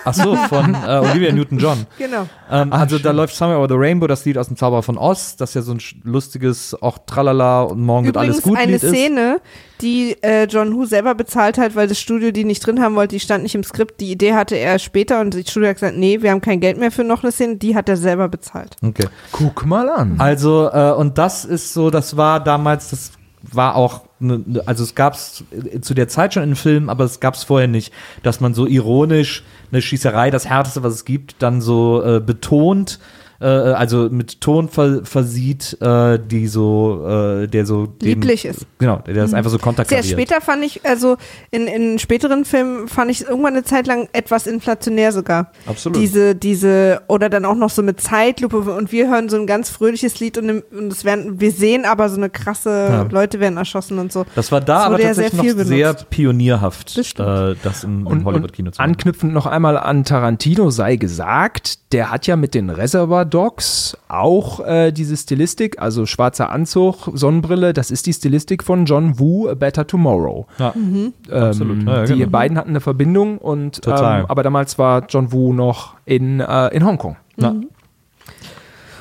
Ach 0.05 0.15
so, 0.15 0.35
von 0.35 0.75
äh, 0.75 0.99
Olivia 0.99 1.33
Newton-John. 1.33 1.87
Genau. 1.99 2.27
Ähm, 2.51 2.73
also 2.73 2.99
da 2.99 3.13
läuft 3.13 3.35
Somewhere 3.35 3.59
Over 3.59 3.69
the 3.69 3.75
Rainbow, 3.77 4.07
das 4.07 4.25
Lied 4.25 4.37
aus 4.37 4.49
dem 4.49 4.57
Zauberer 4.57 4.83
von 4.83 4.99
Oz, 4.99 5.37
das 5.37 5.55
ja 5.55 5.63
so 5.63 5.73
ein 5.73 5.81
lustiges, 6.03 6.75
auch 6.83 6.99
Tralala 7.07 7.63
und 7.63 7.81
morgen 7.81 8.07
wird 8.07 8.17
alles 8.17 8.39
Übrigens 8.39 8.49
gut 8.49 8.59
eine 8.59 8.73
Lied 8.73 8.83
ist. 8.83 8.91
Szene, 8.91 9.41
die 9.81 10.17
äh, 10.23 10.45
John 10.45 10.75
Woo 10.75 10.85
selber 10.87 11.15
bezahlt 11.15 11.59
hat, 11.59 11.77
weil 11.77 11.87
das 11.87 12.01
Studio 12.01 12.33
die 12.33 12.45
nicht 12.45 12.67
drin 12.67 12.81
haben 12.81 12.95
wollte, 12.95 13.15
die 13.15 13.21
stand 13.21 13.43
nicht 13.43 13.55
im 13.55 13.63
Skript. 13.65 14.01
Die 14.01 14.11
Idee 14.11 14.35
hatte 14.35 14.57
er 14.57 14.79
später 14.79 15.21
und 15.21 15.35
das 15.35 15.51
Studio 15.51 15.69
hat 15.69 15.77
gesagt, 15.77 15.97
nee, 15.97 16.23
wir 16.23 16.31
haben 16.31 16.41
kein 16.41 16.61
Geld 16.61 16.79
mehr 16.79 16.91
für 16.91 17.05
noch 17.05 17.23
eine 17.23 17.33
Szene. 17.33 17.57
Die 17.57 17.77
hat 17.77 17.89
er 17.89 17.97
selber 17.97 18.29
bezahlt. 18.29 18.77
Okay. 18.83 19.07
Guck 19.31 19.67
mal 19.67 19.89
an. 19.89 20.17
Also, 20.19 20.69
äh, 20.73 20.93
und 20.93 21.19
das 21.19 21.45
ist 21.45 21.73
so, 21.75 21.91
das 21.91 22.17
war 22.17 22.41
damals, 22.43 22.91
das 22.91 23.13
war 23.43 23.77
auch, 23.77 24.03
ne, 24.23 24.43
ne, 24.45 24.63
also 24.67 24.85
es 24.85 24.95
gab 24.95 25.15
es 25.15 25.45
zu 25.81 25.95
der 25.95 26.09
Zeit 26.09 26.35
schon 26.35 26.43
in 26.43 26.57
Filmen, 26.57 26.89
aber 26.89 27.05
es 27.05 27.21
gab 27.21 27.35
es 27.35 27.45
vorher 27.45 27.69
nicht, 27.69 27.93
dass 28.23 28.41
man 28.41 28.55
so 28.55 28.67
ironisch 28.67 29.43
eine 29.71 29.83
Schießerei, 29.83 30.31
das 30.31 30.49
Härteste, 30.49 30.83
was 30.83 30.95
es 30.95 31.05
gibt, 31.05 31.37
dann 31.41 31.61
so 31.61 32.03
äh, 32.03 32.21
betont 32.21 32.99
äh, 33.43 33.47
also 33.47 34.09
mit 34.11 34.41
Ton 34.41 34.69
ver 34.69 35.05
versieht, 35.05 35.77
äh, 35.81 36.19
die 36.19 36.47
so, 36.47 37.05
äh, 37.07 37.47
der 37.49 37.67
so 37.67 37.87
dem- 37.87 38.09
Lieblich 38.09 38.45
ist. 38.45 38.67
Genau, 38.79 38.99
der 39.07 39.15
das 39.15 39.35
einfach 39.35 39.51
so 39.51 39.57
Sehr 39.59 39.65
konterkariert. 39.65 40.07
später 40.07 40.41
fand 40.41 40.65
ich, 40.65 40.85
also 40.87 41.17
in, 41.51 41.67
in 41.67 41.99
späteren 41.99 42.45
Filmen 42.45 42.89
fand 42.89 43.11
ich 43.11 43.21
es 43.23 43.29
irgendwann 43.29 43.55
eine 43.55 43.65
Zeit 43.65 43.87
lang 43.87 44.09
etwas 44.13 44.47
inflationär 44.47 45.13
sogar. 45.13 45.53
Absolut. 45.67 45.99
Diese, 45.99 46.35
diese, 46.35 47.03
oder 47.09 47.29
dann 47.29 47.45
auch 47.45 47.55
noch 47.57 47.71
so 47.71 47.83
mit 47.83 48.01
Zeitlupe 48.01 48.59
und 48.59 48.93
wir 48.93 49.09
hören 49.11 49.29
so 49.29 49.37
ein 49.37 49.47
ganz 49.47 49.69
fröhliches 49.71 50.21
Lied 50.21 50.39
und, 50.39 50.63
und 50.73 50.93
es 50.93 51.05
werden, 51.05 51.41
wir 51.41 51.51
sehen 51.53 51.85
aber 51.85 52.09
so 52.09 52.17
eine 52.17 52.31
krasse, 52.31 52.71
Ja. 52.71 53.03
Leute 53.11 53.41
werden 53.41 53.57
erschossen 53.57 53.99
und 53.99 54.13
so. 54.13 54.25
Das 54.35 54.53
war 54.53 54.61
da 54.61 54.77
Das 54.79 54.87
aber 54.87 54.97
sehr 54.99 55.07
tatsächlich 55.09 55.41
viel 55.41 55.55
noch 55.55 55.65
sehr 55.65 55.87
benutzt. 55.89 56.11
pionierhaft, 56.11 56.99
Das 56.99 57.07
stimmt. 57.07 57.29
äh, 57.29 57.55
das 57.63 57.85
im, 57.85 58.01
im 58.01 58.07
Und, 58.07 58.25
Hollywood-Kino 58.25 58.71
zu 58.71 58.81
machen. 58.81 58.91
anknüpfend 58.91 59.33
noch 59.33 59.47
einmal 59.47 59.77
an 59.77 60.05
Tarantino 60.05 60.71
sei 60.71 60.97
gesagt, 60.97 61.93
der 61.93 62.11
hat 62.11 62.27
ja 62.27 62.37
mit 62.37 62.55
den 62.55 62.71
Reservoir 62.71 63.25
Dogs 63.33 63.97
auch 64.09 64.61
äh, 64.67 64.93
diese 64.93 65.17
Stilistik, 65.17 65.81
also 65.81 66.07
schwarzer 66.07 66.51
Anzug, 66.51 67.09
Sonnenbrille, 67.15 67.73
das 67.73 67.91
ist 67.91 68.07
die 68.07 68.13
Stilistik 68.13 68.63
von 68.63 68.85
John 68.85 69.19
Woo, 69.19 69.49
A 69.49 69.55
Better 69.55 69.87
Tomorrow. 69.87 70.47
Ja, 70.59 70.73
Mhm. 70.77 71.13
absolut. 71.31 71.79
Ähm, 71.81 71.87
Ja, 71.89 71.97
ja, 71.99 72.05
die 72.05 72.19
genau. 72.19 72.31
beiden 72.31 72.59
hatten 72.59 72.71
eine 72.71 72.81
Verbindung 72.81 73.39
und. 73.39 73.81
Ähm, 73.87 73.93
aber 74.29 74.43
damals 74.43 74.79
war 74.79 75.07
John 75.09 75.33
Woo 75.33 75.53
noch 75.53 75.95
in, 76.05 76.41
äh, 76.41 76.69
in 76.69 76.85
Hongkong. 76.85 77.17
Ja. 77.37 77.55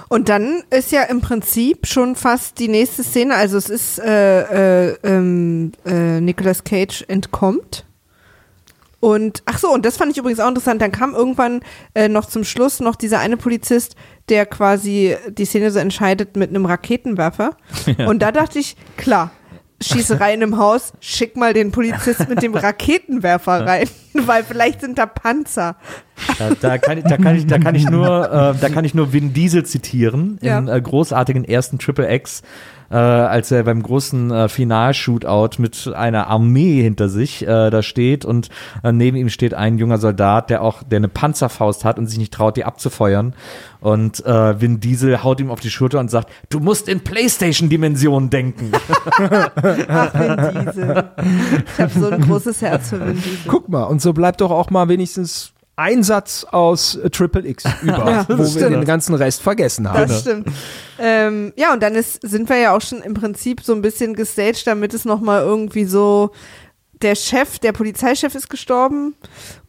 Und 0.09 0.27
dann 0.27 0.61
ist 0.69 0.91
ja 0.91 1.03
im 1.03 1.21
Prinzip 1.21 1.87
schon 1.87 2.15
fast 2.17 2.59
die 2.59 2.67
nächste 2.67 3.01
Szene, 3.03 3.33
also 3.35 3.57
es 3.57 3.69
ist 3.69 3.97
äh, 3.99 4.89
äh, 4.89 4.97
ähm, 5.03 5.71
äh, 5.85 6.19
Nicolas 6.19 6.63
Cage 6.65 7.05
entkommt. 7.07 7.85
Und 9.01 9.41
ach 9.45 9.57
so, 9.57 9.73
und 9.73 9.83
das 9.85 9.97
fand 9.97 10.11
ich 10.11 10.17
übrigens 10.19 10.39
auch 10.39 10.47
interessant. 10.47 10.81
Dann 10.81 10.91
kam 10.93 11.13
irgendwann 11.13 11.61
äh, 11.95 12.07
noch 12.07 12.25
zum 12.25 12.43
Schluss 12.45 12.79
noch 12.79 12.95
dieser 12.95 13.19
eine 13.19 13.35
Polizist, 13.35 13.95
der 14.29 14.45
quasi 14.45 15.17
die 15.29 15.45
Szene 15.45 15.71
so 15.71 15.79
entscheidet 15.79 16.37
mit 16.37 16.51
einem 16.51 16.65
Raketenwerfer. 16.65 17.57
Und 18.07 18.21
da 18.21 18.31
dachte 18.31 18.59
ich, 18.59 18.77
klar, 18.97 19.31
Schießerei 19.81 20.35
in 20.35 20.43
einem 20.43 20.57
Haus, 20.57 20.93
schick 20.99 21.35
mal 21.35 21.53
den 21.53 21.71
Polizist 21.71 22.29
mit 22.29 22.43
dem 22.43 22.53
Raketenwerfer 22.53 23.65
rein, 23.65 23.87
weil 24.13 24.43
vielleicht 24.43 24.81
sind 24.81 24.99
da 24.99 25.07
Panzer. 25.07 25.75
Da, 26.37 26.51
da, 26.61 26.77
kann 26.77 26.99
ich, 26.99 27.03
da, 27.05 27.17
kann 27.17 27.35
ich, 27.35 27.47
da, 27.47 27.57
kann 27.57 27.73
ich 27.73 27.89
nur, 27.89 28.31
äh, 28.31 28.59
da 28.61 28.69
kann 28.69 28.85
ich 28.85 28.93
nur 28.93 29.11
Vin 29.11 29.33
Diesel 29.33 29.65
zitieren, 29.65 30.37
Ja. 30.43 30.59
im 30.59 30.67
äh, 30.67 30.79
großartigen 30.79 31.43
ersten 31.43 31.79
Triple 31.79 32.13
X, 32.13 32.43
äh, 32.91 32.95
als 32.95 33.51
er 33.51 33.63
beim 33.63 33.81
großen 33.81 34.31
äh, 34.31 34.49
Final-Shootout 34.49 35.61
mit 35.61 35.91
einer 35.95 36.27
Armee 36.27 36.81
hinter 36.81 37.09
sich 37.09 37.43
äh, 37.43 37.69
da 37.69 37.81
steht 37.81 38.26
und 38.26 38.49
äh, 38.84 38.91
neben 38.91 39.18
ihm 39.18 39.30
steht 39.30 39.53
ein 39.53 39.77
junger 39.77 39.97
Soldat, 39.97 40.49
der 40.49 40.61
auch, 40.61 40.84
der 40.84 40.97
eine 40.97 41.07
Panzerfaust 41.07 41.85
hat 41.85 41.97
und 41.97 42.07
sich 42.07 42.19
nicht 42.19 42.34
traut, 42.34 42.57
die 42.57 42.65
abzufeuern. 42.65 43.34
Und 43.80 44.23
äh, 44.26 44.61
Vin 44.61 44.80
Diesel 44.80 45.23
haut 45.23 45.39
ihm 45.39 45.49
auf 45.49 45.59
die 45.59 45.72
Schulter 45.72 45.99
und 45.99 46.11
sagt, 46.11 46.30
du 46.49 46.59
musst 46.59 46.88
in 46.88 46.99
Playstation-Dimensionen 46.99 48.30
denken. 48.30 48.72
Ach, 49.88 50.13
Vin 50.13 50.65
Diesel. 50.65 51.03
Ich 51.73 51.81
habe 51.81 51.99
so 51.99 52.09
ein 52.09 52.22
großes 52.22 52.61
Herz 52.61 52.89
für 52.89 52.99
Vin 52.99 53.15
Diesel. 53.15 53.39
Guck 53.47 53.69
mal, 53.69 53.84
und 53.84 54.01
so 54.01 54.13
bleibt 54.13 54.41
doch 54.41 54.51
auch 54.51 54.69
mal 54.69 54.88
wenigstens 54.89 55.50
ein 55.76 56.03
Satz 56.03 56.45
aus 56.49 56.95
äh, 56.95 57.10
Triple 57.10 57.48
X 57.48 57.64
über, 57.81 57.98
Ja, 58.10 58.26
wo 58.30 58.38
wir 58.38 58.45
stimmt. 58.45 58.76
den 58.76 58.85
ganzen 58.85 59.15
Rest 59.15 59.41
vergessen 59.41 59.89
haben. 59.89 60.07
Das 60.07 60.22
stimmt. 60.22 60.48
Ähm, 60.99 61.53
ja, 61.56 61.73
und 61.73 61.81
dann 61.81 61.95
ist, 61.95 62.19
sind 62.22 62.49
wir 62.49 62.57
ja 62.57 62.76
auch 62.76 62.81
schon 62.81 63.02
im 63.02 63.14
Prinzip 63.14 63.61
so 63.61 63.73
ein 63.73 63.81
bisschen 63.81 64.14
gestaged, 64.14 64.68
damit 64.68 64.93
es 64.93 65.06
nochmal 65.06 65.41
irgendwie 65.41 65.85
so, 65.85 66.31
der 67.02 67.15
Chef, 67.15 67.60
der 67.60 67.72
Polizeichef 67.72 68.35
ist 68.35 68.49
gestorben 68.49 69.15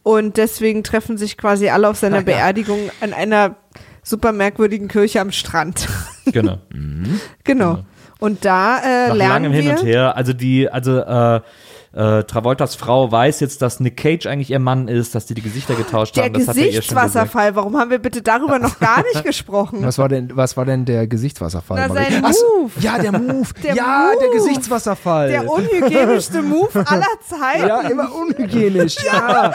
und 0.02 0.36
deswegen 0.36 0.84
treffen 0.84 1.16
sich 1.16 1.38
quasi 1.38 1.68
alle 1.68 1.88
auf 1.88 1.96
seiner 1.96 2.18
ja. 2.18 2.22
Beerdigung 2.22 2.90
an 3.00 3.12
einer 3.12 3.56
super 4.02 4.32
merkwürdigen 4.32 4.88
Kirche 4.88 5.20
am 5.20 5.32
Strand. 5.32 5.88
genau. 6.26 6.58
genau. 7.44 7.84
Und 8.18 8.44
da 8.44 8.78
äh, 8.78 9.08
Nach 9.08 9.14
lernen 9.14 9.44
langem 9.44 9.52
wir, 9.52 9.62
Hin 9.62 9.70
und 9.70 9.84
Her. 9.84 10.16
Also 10.16 10.32
die, 10.32 10.68
also 10.68 10.98
äh, 10.98 11.40
äh, 11.94 12.24
Travoltas 12.24 12.74
Frau 12.74 13.12
weiß 13.12 13.40
jetzt, 13.40 13.60
dass 13.60 13.78
Nick 13.78 13.98
Cage 13.98 14.26
eigentlich 14.26 14.50
ihr 14.50 14.58
Mann 14.58 14.88
ist, 14.88 15.14
dass 15.14 15.26
die 15.26 15.34
die 15.34 15.42
Gesichter 15.42 15.74
getauscht 15.74 16.16
der 16.16 16.24
haben. 16.24 16.34
Er 16.34 16.38
gesagt. 16.40 16.58
Gesichtswasserfall, 16.58 17.54
warum 17.54 17.76
haben 17.76 17.90
wir 17.90 17.98
bitte 17.98 18.22
darüber 18.22 18.58
noch 18.58 18.78
gar 18.80 19.02
nicht 19.02 19.24
gesprochen? 19.24 19.80
Was 19.82 19.98
war 19.98 20.08
denn, 20.08 20.30
was 20.34 20.56
war 20.56 20.64
denn 20.64 20.86
der 20.86 21.06
Gesichtswasserfall? 21.06 21.88
Na, 21.88 21.94
sein 21.94 22.22
Move. 22.22 22.70
Ja, 22.80 22.98
der 22.98 23.12
Move. 23.12 23.48
Der 23.62 23.74
ja, 23.74 24.12
der 24.18 24.28
Move. 24.28 24.38
Gesichtswasserfall. 24.38 25.28
Der 25.28 25.50
unhygienischste 25.50 26.42
Move 26.42 26.70
aller 26.86 27.06
Zeiten. 27.28 27.66
ja, 27.66 27.80
immer 27.82 28.08
unhygienisch. 28.14 28.96
Ja, 29.04 29.52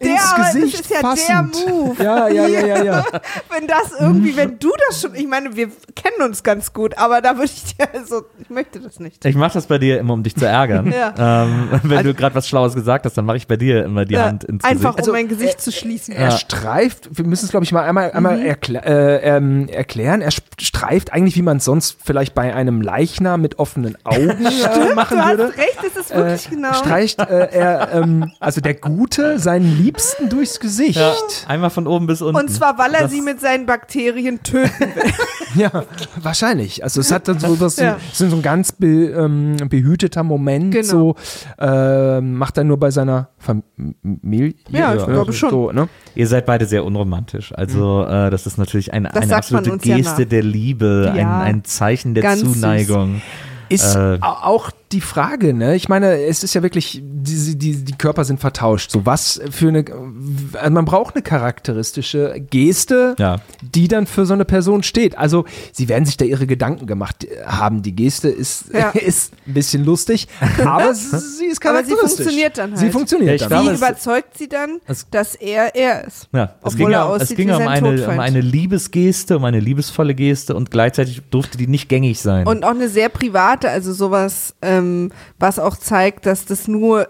der, 0.00 0.10
ins 0.10 0.32
aber 0.32 0.44
Gesicht 0.44 0.74
das 0.74 0.80
ist 0.80 0.90
ja 0.90 1.00
fassend. 1.00 1.56
der 1.66 1.72
Move. 1.72 2.02
Ja, 2.02 2.28
ja, 2.28 2.46
ja, 2.46 2.66
ja, 2.66 2.82
ja. 2.84 3.04
wenn 3.50 3.66
das 3.68 3.92
irgendwie, 4.00 4.36
wenn 4.36 4.58
du 4.58 4.72
das 4.88 5.00
schon, 5.00 5.14
ich 5.14 5.26
meine, 5.26 5.54
wir 5.54 5.68
kennen 5.94 6.22
uns 6.22 6.42
ganz 6.42 6.72
gut, 6.72 6.98
aber 6.98 7.20
da 7.20 7.36
würde 7.36 7.50
ich 7.54 7.76
dir, 7.76 7.88
also, 7.94 8.24
ich 8.40 8.50
möchte 8.50 8.80
das 8.80 8.98
nicht. 8.98 9.24
Ich 9.24 9.36
mache 9.36 9.54
das 9.54 9.66
bei 9.66 9.78
dir 9.78 10.00
immer, 10.00 10.14
um 10.14 10.22
dich 10.22 10.34
zu 10.34 10.46
ärgern. 10.46 10.92
Ja. 10.92 11.14
Ähm, 11.44 11.68
wenn 11.82 12.04
du 12.04 12.14
gerade 12.14 12.34
was 12.34 12.48
Schlaues 12.48 12.74
gesagt 12.74 13.04
hast, 13.04 13.16
dann 13.16 13.24
mache 13.24 13.36
ich 13.36 13.46
bei 13.46 13.56
dir 13.56 13.84
immer 13.84 14.04
die 14.04 14.14
Ja, 14.14 14.26
Hand 14.26 14.44
ins 14.44 14.64
einfach, 14.64 14.96
Gesicht. 14.96 15.08
um 15.08 15.14
mein 15.14 15.28
Gesicht 15.28 15.60
zu 15.60 15.72
schließen. 15.72 16.14
Er 16.14 16.30
streift, 16.32 17.08
wir 17.16 17.24
müssen 17.26 17.44
es 17.46 17.50
glaube 17.50 17.64
ich 17.64 17.72
mal 17.72 17.82
einmal, 17.84 18.12
einmal 18.12 18.38
Mhm. 18.38 18.46
erklä 18.46 18.78
äh, 18.78 19.36
ähm, 19.36 19.68
erklären, 19.68 20.20
er 20.22 20.30
streift 20.30 21.12
eigentlich, 21.12 21.36
wie 21.36 21.42
man 21.42 21.58
es 21.58 21.64
sonst 21.64 21.96
vielleicht 22.04 22.34
bei 22.34 22.54
einem 22.54 22.80
Leichnam 22.80 23.40
mit 23.40 23.58
offenen 23.58 23.96
Augen 24.04 24.30
äh, 24.46 24.94
machen 24.94 25.18
du 25.18 25.24
hast 25.24 25.38
würde. 25.38 25.56
recht, 25.56 25.78
es 25.86 25.96
ist 25.96 26.10
Äh, 26.12 26.16
wirklich 26.16 26.50
genau. 26.50 26.72
streicht 26.74 27.20
äh, 27.20 27.48
er, 27.52 27.92
ähm, 27.92 28.32
also 28.40 28.60
der 28.60 28.74
Gute, 28.74 29.38
seinen 29.38 29.76
Liebsten 29.82 30.28
durchs 30.28 30.60
Gesicht. 30.60 30.96
ja, 30.96 31.12
einmal 31.48 31.70
von 31.70 31.86
oben 31.86 32.06
bis 32.06 32.22
unten. 32.22 32.36
Und 32.40 32.48
zwar, 32.50 32.78
weil 32.78 32.94
er 32.94 33.02
Das- 33.02 33.10
sie 33.10 33.20
mit 33.22 33.40
seinen 33.40 33.66
Bakterien 33.66 34.42
töten 34.42 34.80
will. 34.80 35.02
Ja, 35.54 35.84
wahrscheinlich. 36.20 36.84
Also 36.84 37.00
es 37.00 37.10
hat 37.10 37.28
dann 37.28 37.38
so 37.38 37.58
was, 37.60 37.76
Ja. 37.76 37.96
so, 38.12 38.28
so 38.28 38.36
ein 38.36 38.42
ganz 38.42 38.72
be, 38.72 38.86
ähm, 39.06 39.56
behüteter 39.70 40.22
Moment. 40.22 40.72
Genau. 40.74 40.86
So 40.86 41.16
äh, 41.58 42.20
macht 42.20 42.58
er 42.58 42.64
nur 42.64 42.78
bei 42.78 42.90
seiner 42.90 43.28
Familie. 43.38 44.54
Ja, 44.70 44.94
ich 44.94 45.04
glaube 45.06 45.32
schon. 45.32 45.50
So, 45.50 45.72
ne? 45.72 45.88
Ihr 46.14 46.26
seid 46.26 46.46
beide 46.46 46.66
sehr 46.66 46.84
unromantisch. 46.84 47.52
Also 47.54 48.04
äh, 48.04 48.30
das 48.30 48.46
ist 48.46 48.58
natürlich 48.58 48.92
eine, 48.92 49.14
eine 49.14 49.36
absolute 49.36 49.70
ja 49.88 49.96
Geste 49.96 50.22
nach. 50.22 50.28
der 50.28 50.42
Liebe, 50.42 51.12
Ja. 51.16 51.40
ein, 51.40 51.56
ein 51.56 51.64
Zeichen 51.64 52.14
der 52.14 52.22
Ganz 52.22 52.40
süß. 52.40 52.52
Zuneigung. 52.54 53.22
Ist 53.68 53.96
Äh. 53.96 54.18
au- 54.20 54.44
auch 54.44 54.70
die 54.92 55.00
Frage, 55.00 55.52
ne? 55.52 55.74
Ich 55.74 55.88
meine, 55.88 56.22
es 56.22 56.44
ist 56.44 56.54
ja 56.54 56.62
wirklich, 56.62 57.00
die, 57.02 57.58
die, 57.58 57.84
die 57.84 57.92
Körper 57.98 58.24
sind 58.24 58.38
vertauscht. 58.40 58.90
So 58.92 59.04
was 59.04 59.40
für 59.50 59.68
eine, 59.68 59.84
also 60.52 60.70
man 60.70 60.84
braucht 60.84 61.14
eine 61.16 61.22
charakteristische 61.22 62.40
Geste, 62.50 63.16
Ja. 63.18 63.40
die 63.62 63.88
dann 63.88 64.06
für 64.06 64.26
so 64.26 64.34
eine 64.34 64.44
Person 64.44 64.82
steht. 64.82 65.18
Also 65.18 65.44
sie 65.72 65.88
werden 65.88 66.04
sich 66.04 66.16
da 66.16 66.24
ihre 66.24 66.46
Gedanken 66.46 66.86
gemacht 66.86 67.26
haben. 67.46 67.82
Die 67.82 67.96
Geste 67.96 68.28
ist, 68.28 68.66
Ja. 68.72 68.90
ist 68.94 69.32
ein 69.46 69.54
bisschen 69.54 69.84
lustig, 69.84 70.28
aber 70.64 70.94
sie 70.94 71.06
ist 71.16 71.16
Aber 71.16 71.44
sie 71.48 71.56
charakteristisch. 71.60 71.98
funktioniert 72.26 72.58
dann 72.58 72.76
Sie 72.76 72.82
halt. 72.84 72.92
funktioniert 72.92 73.28
Ja, 73.28 73.34
ich 73.34 73.40
dann. 73.40 73.48
glaube, 73.48 73.70
Wie 73.72 73.76
überzeugt 73.76 74.38
sie 74.38 74.48
dann, 74.48 74.78
es- 74.86 75.06
dass 75.10 75.34
er 75.34 75.74
er 75.74 76.06
ist? 76.06 76.28
Ja, 76.32 76.44
es 76.44 76.50
Obwohl 76.62 76.76
ging, 76.78 76.86
er 76.86 76.90
ja, 76.92 77.16
es 77.16 77.22
aussieht 77.22 77.36
ging 77.36 77.50
um 77.50 77.66
eine, 77.66 78.08
um 78.08 78.20
eine 78.20 78.40
Liebesgeste, 78.40 79.36
um 79.36 79.44
eine 79.44 79.60
liebevolle 79.60 80.14
Geste 80.14 80.54
und 80.54 80.70
gleichzeitig 80.70 81.22
durfte 81.30 81.58
die 81.58 81.66
nicht 81.66 81.88
gängig 81.88 82.20
sein. 82.20 82.46
Und 82.46 82.64
auch 82.64 82.70
eine 82.70 82.88
sehr 82.88 83.08
private, 83.08 83.68
also 83.70 83.92
sowas, 83.92 84.54
ähm, 84.78 85.12
was 85.38 85.58
auch 85.58 85.76
zeigt, 85.76 86.26
dass 86.26 86.44
das 86.44 86.68
nur 86.68 87.08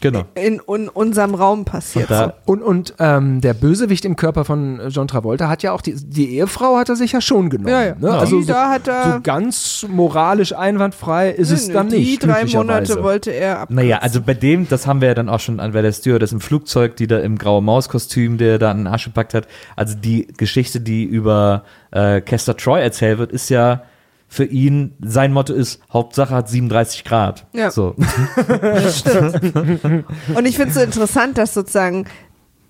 genau. 0.00 0.22
in, 0.34 0.60
in 0.72 0.88
unserem 0.88 1.34
Raum 1.34 1.64
passiert. 1.64 2.08
Und 2.10 2.16
da- 2.16 2.34
Und, 2.46 2.62
und 2.62 2.94
ähm, 3.00 3.40
der 3.40 3.52
Bösewicht 3.54 4.04
im 4.04 4.14
Körper 4.14 4.44
von 4.44 4.80
John 4.90 5.08
Travolta 5.08 5.48
hat 5.48 5.62
ja 5.64 5.72
auch 5.72 5.80
die, 5.80 5.94
die 5.94 6.36
Ehefrau 6.36 6.76
hat 6.76 6.88
er 6.88 6.94
sich 6.96 7.10
ja 7.12 7.20
schon 7.20 7.50
genommen. 7.50 7.68
Ja, 7.70 7.84
ja. 7.84 7.94
Ne? 7.98 8.06
Ja. 8.08 8.18
Also 8.18 8.36
Die 8.38 8.44
so, 8.44 8.52
da 8.52 8.70
hat 8.70 8.86
er- 8.86 9.12
so 9.14 9.20
ganz 9.22 9.84
moralisch 9.88 10.52
einwandfrei 10.54 11.30
ist 11.30 11.50
es 11.50 11.66
Nö, 11.66 11.74
dann 11.74 11.88
die 11.88 11.96
nicht. 11.98 12.22
drei 12.22 12.42
glücklicherweise. 12.42 12.56
Monate 12.92 13.02
wollte 13.02 13.30
er 13.32 13.58
ab. 13.60 13.70
Naja, 13.70 13.98
also 13.98 14.20
bei 14.22 14.34
dem, 14.34 14.68
das 14.68 14.86
haben 14.86 15.00
wir 15.00 15.08
ja 15.08 15.14
dann 15.14 15.28
auch 15.28 15.40
schon 15.40 15.58
an 15.58 15.72
bei 15.72 15.82
der 15.82 15.92
Stewardess 15.92 16.30
im 16.32 16.40
Flugzeug, 16.40 16.94
die 16.96 17.08
da 17.08 17.18
im 17.18 17.36
graue 17.36 17.60
Mauskostüm, 17.62 18.38
der 18.38 18.58
da 18.60 18.70
einen 18.70 18.86
Arsch 18.86 19.06
gepackt 19.06 19.34
hat. 19.34 19.48
Also 19.74 19.96
die 19.96 20.28
Geschichte, 20.36 20.80
die 20.80 21.02
über 21.04 21.64
äh, 21.90 22.20
Kester 22.20 22.56
Troy 22.56 22.80
erzählt 22.80 23.18
wird, 23.18 23.32
ist 23.32 23.48
ja 23.50 23.82
für 24.28 24.44
ihn, 24.44 24.94
sein 25.00 25.32
Motto 25.32 25.54
ist, 25.54 25.80
Hauptsache 25.90 26.34
hat 26.34 26.48
37 26.48 27.04
Grad. 27.04 27.46
Ja. 27.54 27.70
So. 27.70 27.94
Und 30.34 30.46
ich 30.46 30.56
finde 30.56 30.68
es 30.68 30.74
so 30.74 30.82
interessant, 30.82 31.38
dass 31.38 31.54
sozusagen 31.54 32.06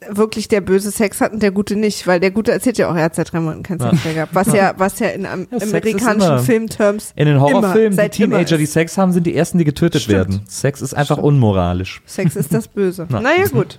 wirklich 0.08 0.48
der 0.48 0.60
böse 0.60 0.90
Sex 0.90 1.20
hat 1.20 1.32
und 1.32 1.42
der 1.42 1.50
gute 1.50 1.76
nicht, 1.76 2.06
weil 2.06 2.20
der 2.20 2.30
gute 2.30 2.52
erzählt 2.52 2.78
ja 2.78 2.90
auch, 2.90 2.94
er 2.94 3.04
hat 3.04 3.14
seit 3.14 3.32
drei 3.32 3.40
Monaten 3.40 3.62
keinen 3.62 3.80
Sex 3.80 4.04
mehr 4.04 4.14
gehabt. 4.14 4.34
Was 4.34 4.52
ja, 4.52 4.74
was 4.76 4.98
ja 4.98 5.08
in 5.08 5.26
am, 5.26 5.46
Ja, 5.50 5.58
amerikanischen 5.66 6.38
Filmterms 6.40 7.12
In 7.16 7.26
den 7.26 7.36
immer, 7.36 7.46
Horrorfilmen, 7.46 7.98
die 7.98 8.08
Teenager, 8.08 8.58
die. 8.58 8.66
Sex 8.66 8.96
haben, 8.96 9.12
sind 9.12 9.26
die 9.26 9.34
ersten, 9.34 9.58
die 9.58 9.64
getötet 9.64 10.02
Stimmt. 10.02 10.16
werden. 10.16 10.40
Sex 10.46 10.82
ist 10.82 10.94
einfach 10.94 11.18
unmoralisch. 11.18 12.00
Sex 12.06 12.36
ist 12.36 12.54
das 12.54 12.68
Böse. 12.68 13.06
Na. 13.10 13.20
Naja, 13.20 13.46
gut. 13.48 13.78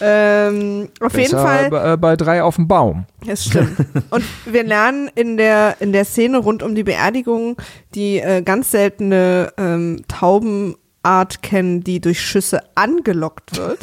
Ähm, 0.00 0.88
auf 1.00 1.12
jeden 1.16 1.30
Besser 1.30 1.42
Fall. 1.42 1.70
Bei, 1.70 1.92
äh, 1.92 1.96
bei 1.96 2.16
drei 2.16 2.42
auf 2.42 2.56
dem 2.56 2.66
Baum. 2.66 3.04
Das 3.26 3.44
stimmt. 3.44 3.76
Und 4.10 4.24
wir 4.46 4.64
lernen 4.64 5.10
in 5.14 5.36
der, 5.36 5.76
in 5.80 5.92
der 5.92 6.04
Szene 6.04 6.38
rund 6.38 6.62
um 6.62 6.74
die 6.74 6.84
Beerdigung 6.84 7.56
die 7.94 8.18
äh, 8.18 8.42
ganz 8.42 8.70
seltene 8.70 9.52
ähm, 9.56 10.02
Tauben 10.08 10.74
Art 11.02 11.42
kennen, 11.42 11.82
die 11.82 12.00
durch 12.00 12.20
Schüsse 12.20 12.60
angelockt 12.74 13.56
wird 13.56 13.78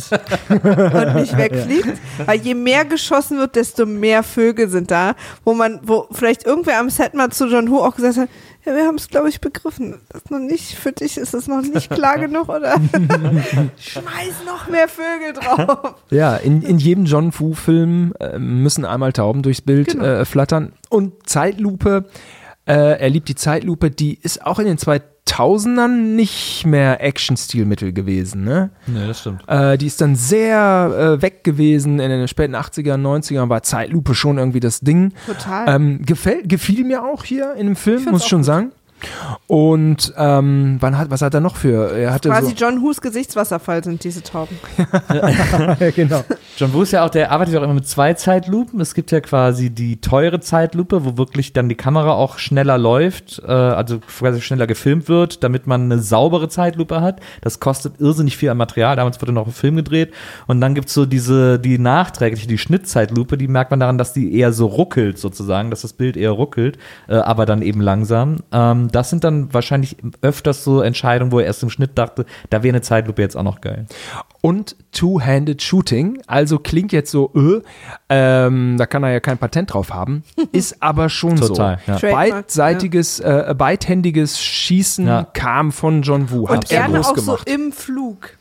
und 0.49 1.15
nicht 1.15 1.35
wegfliegt. 1.35 1.97
Weil 2.25 2.39
je 2.41 2.53
mehr 2.53 2.85
geschossen 2.85 3.39
wird, 3.39 3.55
desto 3.55 3.85
mehr 3.87 4.21
Vögel 4.21 4.69
sind 4.69 4.91
da, 4.91 5.15
wo 5.43 5.53
man, 5.55 5.79
wo 5.83 6.07
vielleicht 6.11 6.45
irgendwer 6.45 6.79
am 6.79 6.89
Set 6.91 7.15
mal 7.15 7.31
zu 7.31 7.47
John 7.47 7.69
Woo 7.71 7.79
auch 7.79 7.95
gesagt 7.95 8.17
hat, 8.17 8.29
ja, 8.65 8.75
wir 8.75 8.85
haben 8.85 8.95
es, 8.95 9.07
glaube 9.07 9.29
ich, 9.29 9.39
begriffen. 9.41 9.95
Das 10.09 10.23
ist 10.23 10.31
noch 10.31 10.39
nicht, 10.39 10.75
für 10.75 10.91
dich 10.91 11.17
ist 11.17 11.33
es 11.33 11.47
noch 11.47 11.61
nicht 11.61 11.89
klar 11.89 12.19
genug, 12.19 12.49
oder? 12.49 12.75
Schmeiß 13.79 14.43
noch 14.45 14.67
mehr 14.67 14.87
Vögel 14.87 15.33
drauf. 15.33 15.95
Ja, 16.09 16.35
in, 16.35 16.61
in 16.61 16.77
jedem 16.77 17.05
John 17.05 17.31
Fu-Film 17.31 18.13
äh, 18.19 18.37
müssen 18.37 18.85
einmal 18.85 19.13
Tauben 19.13 19.41
durchs 19.41 19.61
Bild 19.61 19.87
Genau. 19.87 20.03
äh, 20.03 20.25
flattern. 20.25 20.73
Und 20.89 21.27
Zeitlupe, 21.29 22.05
äh, 22.67 22.99
er 22.99 23.09
liebt 23.09 23.29
die 23.29 23.35
Zeitlupe, 23.35 23.89
die 23.89 24.19
ist 24.21 24.45
auch 24.45 24.59
in 24.59 24.65
den 24.65 24.77
2000ern 25.27 26.15
nicht 26.15 26.65
mehr 26.65 27.01
Action-Stilmittel 27.03 27.93
gewesen. 27.93 28.43
Ne? 28.43 28.69
Nee, 28.87 29.07
das 29.07 29.21
stimmt. 29.21 29.43
Äh, 29.47 29.77
die 29.77 29.87
ist 29.87 30.01
dann 30.01 30.15
sehr 30.15 31.17
äh, 31.17 31.21
weg 31.21 31.43
gewesen. 31.43 31.99
In 31.99 32.09
den 32.09 32.27
späten 32.27 32.55
80ern, 32.55 33.01
90ern 33.01 33.49
war 33.49 33.63
Zeitlupe 33.63 34.15
schon 34.15 34.37
irgendwie 34.37 34.59
das 34.59 34.79
Ding. 34.79 35.13
Total. 35.25 35.75
Ähm, 35.75 36.01
gefällt, 36.05 36.49
gefiel 36.49 36.83
mir 36.83 37.03
auch 37.03 37.23
hier 37.23 37.53
in 37.55 37.67
dem 37.67 37.75
Film, 37.75 38.05
muss 38.05 38.23
ich 38.23 38.29
schon 38.29 38.39
gut. 38.39 38.45
sagen. 38.45 38.71
Und 39.47 40.13
ähm, 40.17 40.77
wann 40.79 40.97
hat, 40.97 41.09
was 41.09 41.21
hat 41.21 41.33
er 41.33 41.39
noch 41.39 41.55
für? 41.55 41.95
Er 41.97 42.13
hatte 42.13 42.29
Quasi 42.29 42.49
so, 42.49 42.55
John 42.55 42.81
Hus 42.81 42.99
Gesichtswasserfall 42.99 43.83
sind 43.83 44.03
diese 44.03 44.23
Tauben. 44.23 44.57
genau. 45.95 46.23
John 46.57 46.73
Woo 46.73 46.81
ist 46.81 46.91
ja 46.91 47.05
auch, 47.05 47.09
der 47.09 47.31
arbeitet 47.31 47.53
ja 47.53 47.59
auch 47.59 47.63
immer 47.63 47.75
mit 47.75 47.87
zwei 47.87 48.13
Zeitlupen. 48.13 48.81
Es 48.81 48.95
gibt 48.95 49.11
ja 49.11 49.21
quasi 49.21 49.69
die 49.69 50.01
teure 50.01 50.39
Zeitlupe, 50.39 51.05
wo 51.05 51.17
wirklich 51.17 51.53
dann 51.53 51.69
die 51.69 51.75
Kamera 51.75 52.13
auch 52.13 52.39
schneller 52.39 52.77
läuft, 52.77 53.41
äh, 53.47 53.51
also 53.51 53.99
quasi 53.99 54.41
schneller 54.41 54.67
gefilmt 54.67 55.07
wird, 55.07 55.43
damit 55.43 55.67
man 55.67 55.83
eine 55.83 55.99
saubere 55.99 56.49
Zeitlupe 56.49 57.01
hat. 57.01 57.19
Das 57.41 57.59
kostet 57.59 57.99
irrsinnig 57.99 58.37
viel 58.37 58.49
an 58.49 58.57
Material. 58.57 58.95
Damals 58.95 59.21
wurde 59.21 59.31
noch 59.31 59.45
ein 59.45 59.53
Film 59.53 59.75
gedreht. 59.75 60.13
Und 60.47 60.59
dann 60.59 60.73
gibt's 60.73 60.93
so 60.93 61.05
diese, 61.05 61.59
die 61.59 61.77
nachträgliche, 61.77 62.47
die 62.47 62.57
Schnittzeitlupe, 62.57 63.37
die 63.37 63.47
merkt 63.47 63.71
man 63.71 63.79
daran, 63.79 63.97
dass 63.97 64.13
die 64.13 64.35
eher 64.35 64.51
so 64.51 64.65
ruckelt 64.65 65.19
sozusagen, 65.19 65.69
dass 65.69 65.83
das 65.83 65.93
Bild 65.93 66.17
eher 66.17 66.31
ruckelt, 66.31 66.77
äh, 67.07 67.15
aber 67.15 67.45
dann 67.45 67.61
eben 67.61 67.81
langsam. 67.81 68.37
Ähm, 68.51 68.86
das 68.95 69.09
sind 69.09 69.23
dann 69.23 69.53
wahrscheinlich 69.53 69.97
öfters 70.21 70.63
so 70.63 70.81
Entscheidungen, 70.81 71.31
wo 71.31 71.39
er 71.39 71.45
erst 71.45 71.63
im 71.63 71.69
Schnitt 71.69 71.97
dachte, 71.97 72.25
da 72.49 72.63
wäre 72.63 72.73
eine 72.73 72.81
Zeitlupe 72.81 73.21
jetzt 73.21 73.35
auch 73.37 73.43
noch 73.43 73.61
geil. 73.61 73.85
Und 74.41 74.75
Two-Handed 74.91 75.61
Shooting, 75.61 76.21
also 76.27 76.59
klingt 76.59 76.91
jetzt 76.91 77.11
so, 77.11 77.31
äh, 77.35 77.61
ähm, 78.09 78.75
da 78.77 78.85
kann 78.85 79.03
er 79.03 79.11
ja 79.11 79.19
kein 79.19 79.37
Patent 79.37 79.73
drauf 79.73 79.91
haben, 79.93 80.23
ist 80.51 80.81
aber 80.81 81.09
schon 81.09 81.35
Total, 81.37 81.79
so. 81.85 81.91
ja. 81.93 81.99
Beidseitiges, 82.13 83.19
äh, 83.19 83.53
beidhändiges 83.57 84.39
Schießen 84.41 85.07
Ja. 85.07 85.23
kam 85.33 85.71
von 85.71 86.01
John 86.01 86.31
Woo, 86.31 86.47
hat 86.49 86.55
Und 86.57 86.71
er 86.71 86.79
gerne 86.81 86.95
groß 86.97 87.07
auch 87.07 87.13
gemacht. 87.13 87.43
so 87.47 87.53
im 87.53 87.71
Flug. 87.71 88.37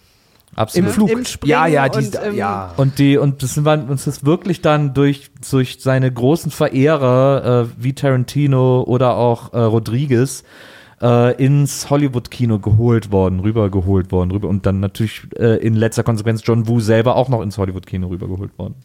Im 0.56 0.62
Absolut. 0.62 0.90
Flug. 0.92 1.10
Im 1.10 1.24
Springen 1.26 1.50
ja, 1.50 1.66
ja, 1.66 1.88
die, 1.88 1.98
und 1.98 2.14
im- 2.14 2.34
ja. 2.34 2.72
Und 2.78 2.98
die, 2.98 3.18
und 3.18 3.42
das 3.42 3.62
war 3.64 3.78
uns 3.90 4.06
ist 4.06 4.24
wirklich 4.24 4.62
dann 4.62 4.94
durch, 4.94 5.30
durch 5.50 5.76
seine 5.80 6.10
großen 6.10 6.50
Verehrer, 6.50 7.66
äh, 7.66 7.82
wie 7.82 7.92
Tarantino 7.92 8.82
oder 8.84 9.16
auch 9.16 9.52
äh, 9.52 9.58
Rodriguez, 9.58 10.44
äh, 11.02 11.34
ins 11.44 11.90
Hollywood-Kino 11.90 12.58
geholt 12.58 13.12
worden, 13.12 13.40
rübergeholt 13.40 14.10
worden, 14.12 14.30
rüber 14.30 14.48
und 14.48 14.64
dann 14.64 14.80
natürlich 14.80 15.26
äh, 15.38 15.56
in 15.58 15.74
letzter 15.74 16.02
Konsequenz 16.04 16.40
John 16.42 16.66
Woo 16.68 16.80
selber 16.80 17.16
auch 17.16 17.28
noch 17.28 17.42
ins 17.42 17.58
Hollywood-Kino 17.58 18.06
rübergeholt 18.08 18.58
worden. 18.58 18.76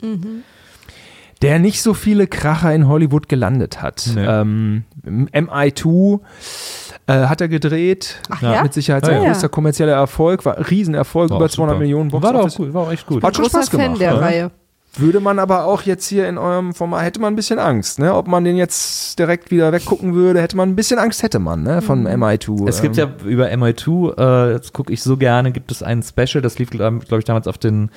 der 1.42 1.58
nicht 1.60 1.82
so 1.82 1.94
viele 1.94 2.28
Kracher 2.28 2.76
in 2.76 2.88
Hollywood 2.90 3.30
gelandet 3.30 3.82
hat. 3.82 4.10
Nee. 4.14 4.26
Ähm, 4.26 4.84
MI2 5.06 6.20
äh, 7.08 7.14
hat 7.26 7.42
er 7.42 7.48
gedreht. 7.48 8.22
Ach 8.30 8.42
ja? 8.42 8.64
Mit 8.64 8.74
Sicherheit 8.74 9.06
sein 9.06 9.22
ja. 9.22 9.28
größter 9.30 9.50
kommerzieller 9.50 9.94
Erfolg, 9.94 10.46
war 10.46 10.70
Riesenerfolg, 10.70 11.30
War 11.30 11.38
über 11.38 11.46
auch 11.46 11.50
200 11.50 11.76
super. 11.76 11.80
Millionen 11.80 12.10
Box 12.10 12.24
War 12.24 12.34
doch 12.34 12.40
Office. 12.42 12.56
gut, 12.56 12.74
war 12.74 12.84
auch 12.84 12.92
echt 12.92 13.08
gut. 13.08 13.24
Hat 13.24 13.36
schon 13.36 13.46
Spaß 13.46 13.70
Fan 13.70 13.80
gemacht. 13.80 14.02
der 14.02 14.14
ne? 14.14 14.22
Reihe. 14.22 14.52
Würde 14.98 15.22
man 15.22 15.40
aber 15.40 15.66
auch 15.66 15.84
jetzt 15.84 16.06
hier 16.08 16.28
in 16.28 16.38
eurem 16.38 16.74
Format, 16.74 17.04
hätte 17.04 17.22
man 17.22 17.32
ein 17.32 17.38
bisschen 17.38 17.60
Angst, 17.60 17.98
ne? 17.98 18.14
Ob 18.14 18.28
man 18.28 18.44
den 18.44 18.58
jetzt 18.58 19.18
direkt 19.18 19.50
wieder 19.50 19.72
weggucken 19.72 20.16
würde, 20.16 20.42
hätte 20.42 20.58
man 20.58 20.68
ein 20.68 20.76
bisschen 20.76 21.00
Angst, 21.00 21.24
hätte 21.24 21.40
man, 21.40 21.64
ne? 21.64 21.82
Von 21.82 22.06
MI2. 22.06 22.68
Es 22.68 22.82
gibt 22.82 22.98
ähm. 22.98 23.10
ja 23.22 23.26
über 23.26 23.48
MI2, 23.48 24.12
äh, 24.12 24.58
das 24.58 24.74
gucke 24.74 24.92
ich 24.92 25.02
so 25.02 25.16
gerne, 25.16 25.54
gibt 25.54 25.72
es 25.72 25.82
ein 25.82 26.04
Special, 26.04 26.42
das 26.42 26.60
lief, 26.60 26.72
glaube 26.72 27.06
ich, 27.18 27.24
damals 27.24 27.48
auf 27.48 27.58
den 27.58 27.90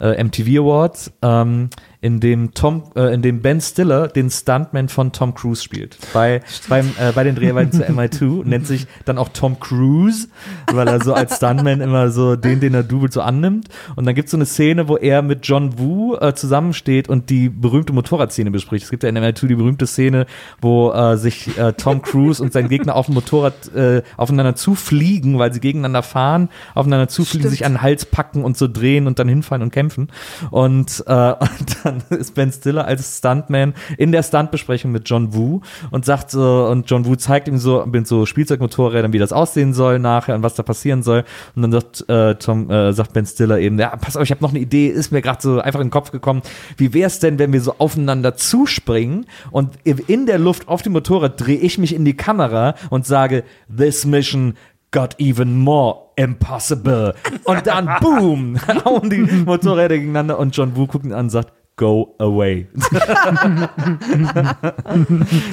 äh, 0.00 0.22
MTV 0.22 0.60
Awards, 0.62 1.12
ähm, 1.22 1.70
in 2.02 2.18
dem 2.18 2.54
Tom, 2.54 2.84
äh, 2.96 3.12
in 3.12 3.20
dem 3.20 3.42
Ben 3.42 3.60
Stiller 3.60 4.08
den 4.08 4.30
Stuntman 4.30 4.88
von 4.88 5.12
Tom 5.12 5.34
Cruise 5.34 5.62
spielt. 5.62 5.98
Bei, 6.14 6.40
beim, 6.68 6.92
äh, 6.98 7.12
bei 7.12 7.24
den 7.24 7.34
Dreharbeiten 7.34 7.72
zu 7.72 7.84
MI2 7.84 8.44
nennt 8.44 8.66
sich 8.66 8.86
dann 9.04 9.18
auch 9.18 9.28
Tom 9.28 9.60
Cruise, 9.60 10.28
weil 10.72 10.88
er 10.88 11.02
so 11.02 11.12
als 11.12 11.36
Stuntman 11.36 11.82
immer 11.82 12.10
so 12.10 12.36
den, 12.36 12.60
den 12.60 12.72
er 12.72 12.84
dubelt, 12.84 13.12
so 13.12 13.20
annimmt. 13.20 13.68
Und 13.96 14.06
dann 14.06 14.14
gibt 14.14 14.26
es 14.26 14.30
so 14.30 14.38
eine 14.38 14.46
Szene, 14.46 14.88
wo 14.88 14.96
er 14.96 15.20
mit 15.20 15.46
John 15.46 15.78
Woo 15.78 16.16
äh, 16.16 16.34
zusammensteht 16.34 17.08
und 17.10 17.28
die 17.28 17.50
berühmte 17.50 17.92
Motorradszene 17.92 18.50
bespricht. 18.50 18.84
Es 18.84 18.90
gibt 18.90 19.02
ja 19.02 19.10
in 19.10 19.18
MI2 19.18 19.46
die 19.48 19.54
berühmte 19.56 19.86
Szene, 19.86 20.24
wo 20.62 20.92
äh, 20.92 21.18
sich 21.18 21.58
äh, 21.58 21.74
Tom 21.74 22.00
Cruise 22.00 22.42
und 22.42 22.54
sein 22.54 22.68
Gegner 22.68 22.96
auf 22.96 23.06
dem 23.06 23.14
Motorrad 23.14 23.74
äh, 23.74 24.02
aufeinander 24.16 24.54
zufliegen, 24.54 25.38
weil 25.38 25.52
sie 25.52 25.60
gegeneinander 25.60 26.02
fahren, 26.02 26.48
aufeinander 26.74 27.08
zufliegen, 27.08 27.42
Stimmt. 27.42 27.50
sich 27.50 27.66
an 27.66 27.72
den 27.74 27.82
Hals 27.82 28.06
packen 28.06 28.42
und 28.42 28.56
so 28.56 28.68
drehen 28.68 29.06
und 29.06 29.18
dann 29.18 29.28
hinfallen 29.28 29.62
und 29.62 29.70
kämpfen. 29.70 30.08
Und, 30.50 31.04
äh, 31.06 31.34
und 31.84 31.89
dann 31.90 32.18
ist 32.18 32.34
Ben 32.34 32.52
Stiller 32.52 32.84
als 32.84 33.18
Stuntman 33.18 33.74
in 33.98 34.12
der 34.12 34.22
Stuntbesprechung 34.22 34.92
mit 34.92 35.08
John 35.08 35.34
Woo 35.34 35.60
und 35.90 36.04
sagt 36.04 36.30
so, 36.30 36.66
und 36.66 36.90
John 36.90 37.06
Woo 37.06 37.16
zeigt 37.16 37.48
ihm 37.48 37.58
so 37.58 37.84
mit 37.86 38.06
so 38.06 38.26
Spielzeugmotorrädern, 38.26 39.12
wie 39.12 39.18
das 39.18 39.32
aussehen 39.32 39.74
soll 39.74 39.98
nachher 39.98 40.34
und 40.34 40.42
was 40.42 40.54
da 40.54 40.62
passieren 40.62 41.02
soll. 41.02 41.24
Und 41.54 41.62
dann 41.62 41.72
sagt 41.72 42.08
äh, 42.08 42.34
Tom, 42.36 42.70
äh, 42.70 42.92
sagt 42.92 43.12
Ben 43.12 43.26
Stiller 43.26 43.58
eben, 43.58 43.78
ja, 43.78 43.96
pass 43.96 44.16
auf, 44.16 44.22
ich 44.22 44.30
habe 44.30 44.42
noch 44.42 44.50
eine 44.50 44.60
Idee, 44.60 44.88
ist 44.88 45.12
mir 45.12 45.22
gerade 45.22 45.42
so 45.42 45.60
einfach 45.60 45.80
in 45.80 45.86
den 45.86 45.92
Kopf 45.92 46.10
gekommen. 46.10 46.42
Wie 46.76 46.94
wär's 46.94 47.18
denn, 47.18 47.38
wenn 47.38 47.52
wir 47.52 47.60
so 47.60 47.74
aufeinander 47.78 48.36
zuspringen 48.36 49.26
und 49.50 49.76
in 49.84 50.26
der 50.26 50.38
Luft 50.38 50.68
auf 50.68 50.82
dem 50.82 50.92
Motorrad 50.92 51.40
drehe 51.40 51.58
ich 51.58 51.78
mich 51.78 51.94
in 51.94 52.04
die 52.04 52.16
Kamera 52.16 52.74
und 52.90 53.06
sage, 53.06 53.44
this 53.74 54.04
mission 54.04 54.54
got 54.90 55.18
even 55.18 55.58
more 55.58 56.10
impossible. 56.16 57.14
Und 57.44 57.66
dann, 57.66 57.88
boom, 58.00 58.58
hauen 58.84 59.10
die 59.10 59.18
Motorräder 59.18 59.96
gegeneinander 59.96 60.38
und 60.38 60.56
John 60.56 60.76
Woo 60.76 60.86
guckt 60.86 61.04
ihn 61.04 61.12
an 61.12 61.26
und 61.26 61.30
sagt, 61.30 61.52
go 61.80 62.14
away. 62.18 62.68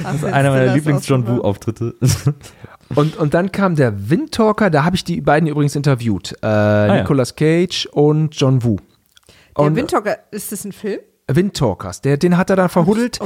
Das 0.04 0.14
ist 0.16 0.24
einer 0.24 0.50
meiner 0.50 0.74
Lieblings-John 0.74 1.26
Woo-Auftritte. 1.26 1.94
Und, 2.94 3.18
und 3.18 3.34
dann 3.34 3.52
kam 3.52 3.76
der 3.76 4.08
Windtalker, 4.08 4.70
da 4.70 4.82
habe 4.82 4.96
ich 4.96 5.04
die 5.04 5.20
beiden 5.20 5.46
übrigens 5.46 5.76
interviewt. 5.76 6.34
Äh, 6.42 6.46
ja. 6.46 6.96
Nicolas 6.96 7.36
Cage 7.36 7.84
und 7.92 8.34
John 8.34 8.64
Woo. 8.64 8.76
Der 9.58 9.66
Und- 9.66 9.76
Windtalker, 9.76 10.16
ist 10.30 10.52
das 10.52 10.64
ein 10.64 10.72
Film? 10.72 11.00
Windtalkers, 11.30 12.00
der, 12.00 12.16
den 12.16 12.38
hat 12.38 12.48
er 12.48 12.56
dann 12.56 12.70
verhuddelt. 12.70 13.18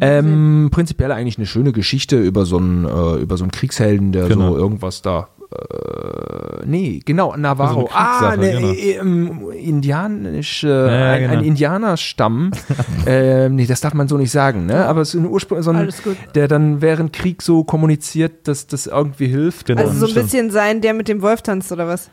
Ähm, 0.00 0.68
prinzipiell 0.72 1.12
eigentlich 1.12 1.38
eine 1.38 1.46
schöne 1.46 1.70
Geschichte 1.70 2.18
über 2.18 2.44
so 2.44 2.56
einen, 2.56 2.84
äh, 2.86 3.22
über 3.22 3.36
so 3.36 3.44
einen 3.44 3.52
Kriegshelden, 3.52 4.10
der 4.10 4.26
Genau. 4.26 4.50
so 4.50 4.58
irgendwas 4.58 5.02
da. 5.02 5.28
Äh, 5.54 6.66
nee, 6.66 7.00
genau, 7.04 7.36
Navarro. 7.36 7.82
So 7.82 7.88
eine 7.88 7.96
ah, 7.96 8.34
Kriegssache, 8.34 8.38
ne, 8.38 8.52
genau. 8.52 8.72
äh, 8.72 8.90
ähm, 8.92 9.50
indianisch, 9.52 10.64
äh, 10.64 10.68
ja, 10.68 11.12
ein, 11.12 11.20
genau. 11.22 11.32
ein 11.34 11.44
Indianerstamm. 11.44 12.50
ähm, 13.06 13.54
nee, 13.56 13.66
das 13.66 13.80
darf 13.80 13.94
man 13.94 14.08
so 14.08 14.16
nicht 14.16 14.30
sagen, 14.30 14.66
ne? 14.66 14.86
Aber 14.86 15.02
es 15.02 15.14
ist 15.14 15.20
ein 15.20 15.26
Ursprung, 15.26 15.62
so 15.62 15.70
ein, 15.70 15.88
der 16.34 16.48
dann 16.48 16.80
während 16.80 17.12
Krieg 17.12 17.42
so 17.42 17.64
kommuniziert, 17.64 18.48
dass 18.48 18.66
das 18.66 18.86
irgendwie 18.86 19.28
hilft. 19.28 19.66
Genau. 19.66 19.80
Also 19.80 19.94
so 19.94 20.06
ein 20.06 20.10
stimmt. 20.10 20.26
bisschen 20.26 20.50
sein, 20.50 20.80
der 20.80 20.94
mit 20.94 21.08
dem 21.08 21.22
Wolf 21.22 21.42
tanzt 21.42 21.70
oder 21.72 21.86
was? 21.86 22.10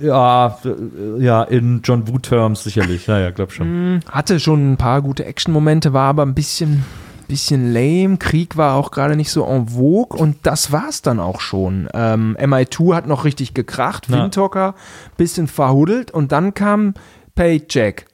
Ja, 0.00 0.58
äh, 0.64 1.22
ja, 1.22 1.42
in 1.42 1.80
John 1.82 2.08
Woo-Terms 2.08 2.64
sicherlich. 2.64 3.06
Ja, 3.06 3.18
ja, 3.18 3.30
glaub 3.30 3.52
schon. 3.52 4.00
Hatte 4.10 4.40
schon 4.40 4.72
ein 4.72 4.76
paar 4.76 5.02
gute 5.02 5.24
Action-Momente, 5.24 5.92
war 5.92 6.08
aber 6.08 6.24
ein 6.24 6.34
bisschen, 6.34 6.84
bisschen 7.30 7.72
lame. 7.72 8.18
Krieg 8.18 8.56
war 8.56 8.74
auch 8.74 8.90
gerade 8.90 9.16
nicht 9.16 9.30
so 9.30 9.44
en 9.46 9.68
vogue 9.68 10.18
und 10.18 10.36
das 10.42 10.72
war's 10.72 11.00
dann 11.02 11.20
auch 11.20 11.40
schon. 11.40 11.88
Ähm, 11.94 12.36
MI2 12.38 12.94
hat 12.94 13.06
noch 13.06 13.24
richtig 13.24 13.54
gekracht, 13.54 14.08
Ja. 14.08 14.22
Windtalker 14.22 14.74
bisschen 15.16 15.46
verhuddelt 15.46 16.10
und 16.10 16.32
dann 16.32 16.54
kam 16.54 16.94
Paycheck. 17.34 18.06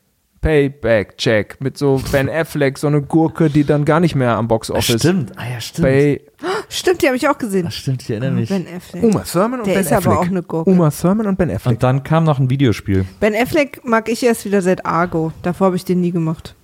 Payback 0.42 1.16
Check 1.18 1.56
mit 1.60 1.76
so 1.76 2.00
Ben 2.12 2.28
Affleck, 2.30 2.78
so 2.78 2.86
eine 2.86 3.02
Gurke, 3.02 3.50
die 3.50 3.64
dann 3.64 3.84
gar 3.84 3.98
nicht 3.98 4.14
mehr 4.14 4.36
am 4.36 4.46
Box 4.46 4.70
Office. 4.70 5.00
Stimmt, 5.00 5.32
ah 5.36 5.42
ja, 5.52 5.60
stimmt. 5.60 5.88
Pay 5.88 6.20
Stimmt, 6.68 7.02
die 7.02 7.06
habe 7.06 7.16
ich 7.16 7.28
auch 7.28 7.38
gesehen. 7.38 7.66
Ah, 7.66 7.70
stimmt, 7.70 8.02
ich 8.02 8.10
erinnere 8.10 8.30
mich. 8.32 8.48
Ben 8.48 8.66
Affleck. 8.68 9.02
Uma 9.02 9.20
Thurman 9.20 9.60
und 9.60 9.66
Der 9.66 9.72
Ben 9.74 9.80
ist 9.82 9.92
aber 9.92 9.98
Affleck. 10.12 10.18
auch 10.18 10.26
eine 10.30 10.42
Gurke. 10.42 10.70
Uma 10.70 10.90
Thurman 10.90 11.26
und 11.26 11.38
Ben 11.38 11.50
Affleck. 11.50 11.72
Und 11.74 11.82
dann 11.82 12.02
kam 12.02 12.24
noch 12.24 12.38
ein 12.38 12.50
Videospiel. 12.50 13.06
Ben 13.18 13.34
Affleck 13.34 13.80
mag 13.84 14.08
ich 14.08 14.22
erst 14.24 14.44
wieder 14.44 14.62
seit 14.62 14.84
Argo. 14.84 15.32
Davor 15.42 15.68
habe 15.68 15.76
ich 15.76 15.84
den 15.84 16.00
nie 16.00 16.10
gemacht. 16.12 16.54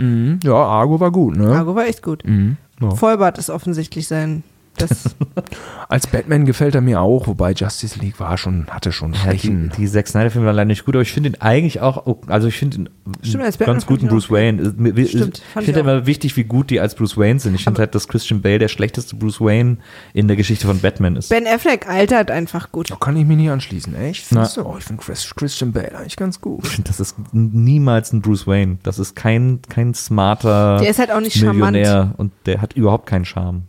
Mhm. 0.00 0.40
Ja, 0.42 0.54
Argo 0.54 0.98
war 1.00 1.10
gut, 1.10 1.36
ne? 1.36 1.54
Argo 1.54 1.74
war 1.74 1.86
echt 1.86 2.02
gut. 2.02 2.24
Mhm. 2.24 2.56
Ja. 2.80 2.90
Vollbart 2.90 3.38
ist 3.38 3.50
offensichtlich 3.50 4.08
sein 4.08 4.42
Das, 4.80 5.16
Als 5.88 6.06
Batman 6.06 6.44
gefällt 6.44 6.74
er 6.74 6.80
mir 6.80 7.00
auch, 7.00 7.26
wobei 7.26 7.52
Justice 7.52 7.98
League 7.98 8.20
war 8.20 8.38
schon, 8.38 8.66
hatte 8.68 8.92
schon 8.92 9.12
Die, 9.12 9.18
Schwächen. 9.18 9.72
die 9.76 9.88
Zack 9.88 10.06
Snyder-Filme 10.06 10.46
waren 10.46 10.54
leider 10.56 10.66
nicht 10.66 10.84
gut, 10.84 10.94
aber 10.94 11.02
ich 11.02 11.12
finde 11.12 11.30
ihn 11.30 11.36
eigentlich 11.40 11.80
auch, 11.80 12.06
oh, 12.06 12.20
also 12.28 12.46
ich 12.46 12.56
finde 12.56 12.76
ihn 12.76 12.88
Stimmt, 13.22 13.42
als 13.44 13.56
Batman 13.56 13.74
ganz 13.76 13.86
guten 13.86 14.04
ich 14.04 14.10
auch 14.10 14.14
Bruce 14.14 14.30
Wayne. 14.30 14.74
Stimmt, 15.06 15.42
Ich 15.58 15.64
finde 15.64 15.80
immer 15.80 16.06
wichtig, 16.06 16.36
wie 16.36 16.44
gut 16.44 16.70
die 16.70 16.78
als 16.78 16.94
Bruce 16.94 17.16
Wayne 17.16 17.40
sind. 17.40 17.54
Ich 17.54 17.64
finde 17.64 17.80
halt, 17.80 17.94
dass 17.94 18.06
Christian 18.06 18.40
Bale 18.40 18.60
der 18.60 18.68
schlechteste 18.68 19.16
Bruce 19.16 19.40
Wayne 19.40 19.78
in 20.12 20.28
der 20.28 20.36
Geschichte 20.36 20.66
von 20.66 20.78
Batman 20.80 21.16
ist. 21.16 21.28
ben 21.30 21.46
Affleck 21.46 21.88
altert 21.88 22.30
einfach 22.30 22.70
gut. 22.70 22.90
Da 22.90 22.96
kann 22.96 23.16
ich 23.16 23.26
mich 23.26 23.36
nicht 23.36 23.50
anschließen, 23.50 23.94
echt? 23.96 24.26
Findest 24.26 24.56
du? 24.58 24.62
Oh, 24.64 24.76
ich 24.78 24.84
finde 24.84 25.02
Chris, 25.02 25.34
Christian 25.34 25.72
Bale 25.72 25.96
eigentlich 25.96 26.16
ganz 26.16 26.40
gut. 26.40 26.64
Ich 26.64 26.70
finde, 26.70 26.88
das 26.88 27.00
ist 27.00 27.16
niemals 27.32 28.12
ein 28.12 28.22
Bruce 28.22 28.46
Wayne. 28.46 28.78
Das 28.84 28.98
ist 28.98 29.16
kein, 29.16 29.60
kein 29.68 29.94
smarter 29.94 30.78
Der 30.78 30.90
ist 30.90 30.98
halt 30.98 31.10
auch 31.10 31.20
nicht 31.20 31.36
charmant. 31.36 31.72
Millionär 31.72 32.14
und 32.16 32.32
der 32.46 32.60
hat 32.60 32.74
überhaupt 32.74 33.06
keinen 33.06 33.24
Charme. 33.24 33.64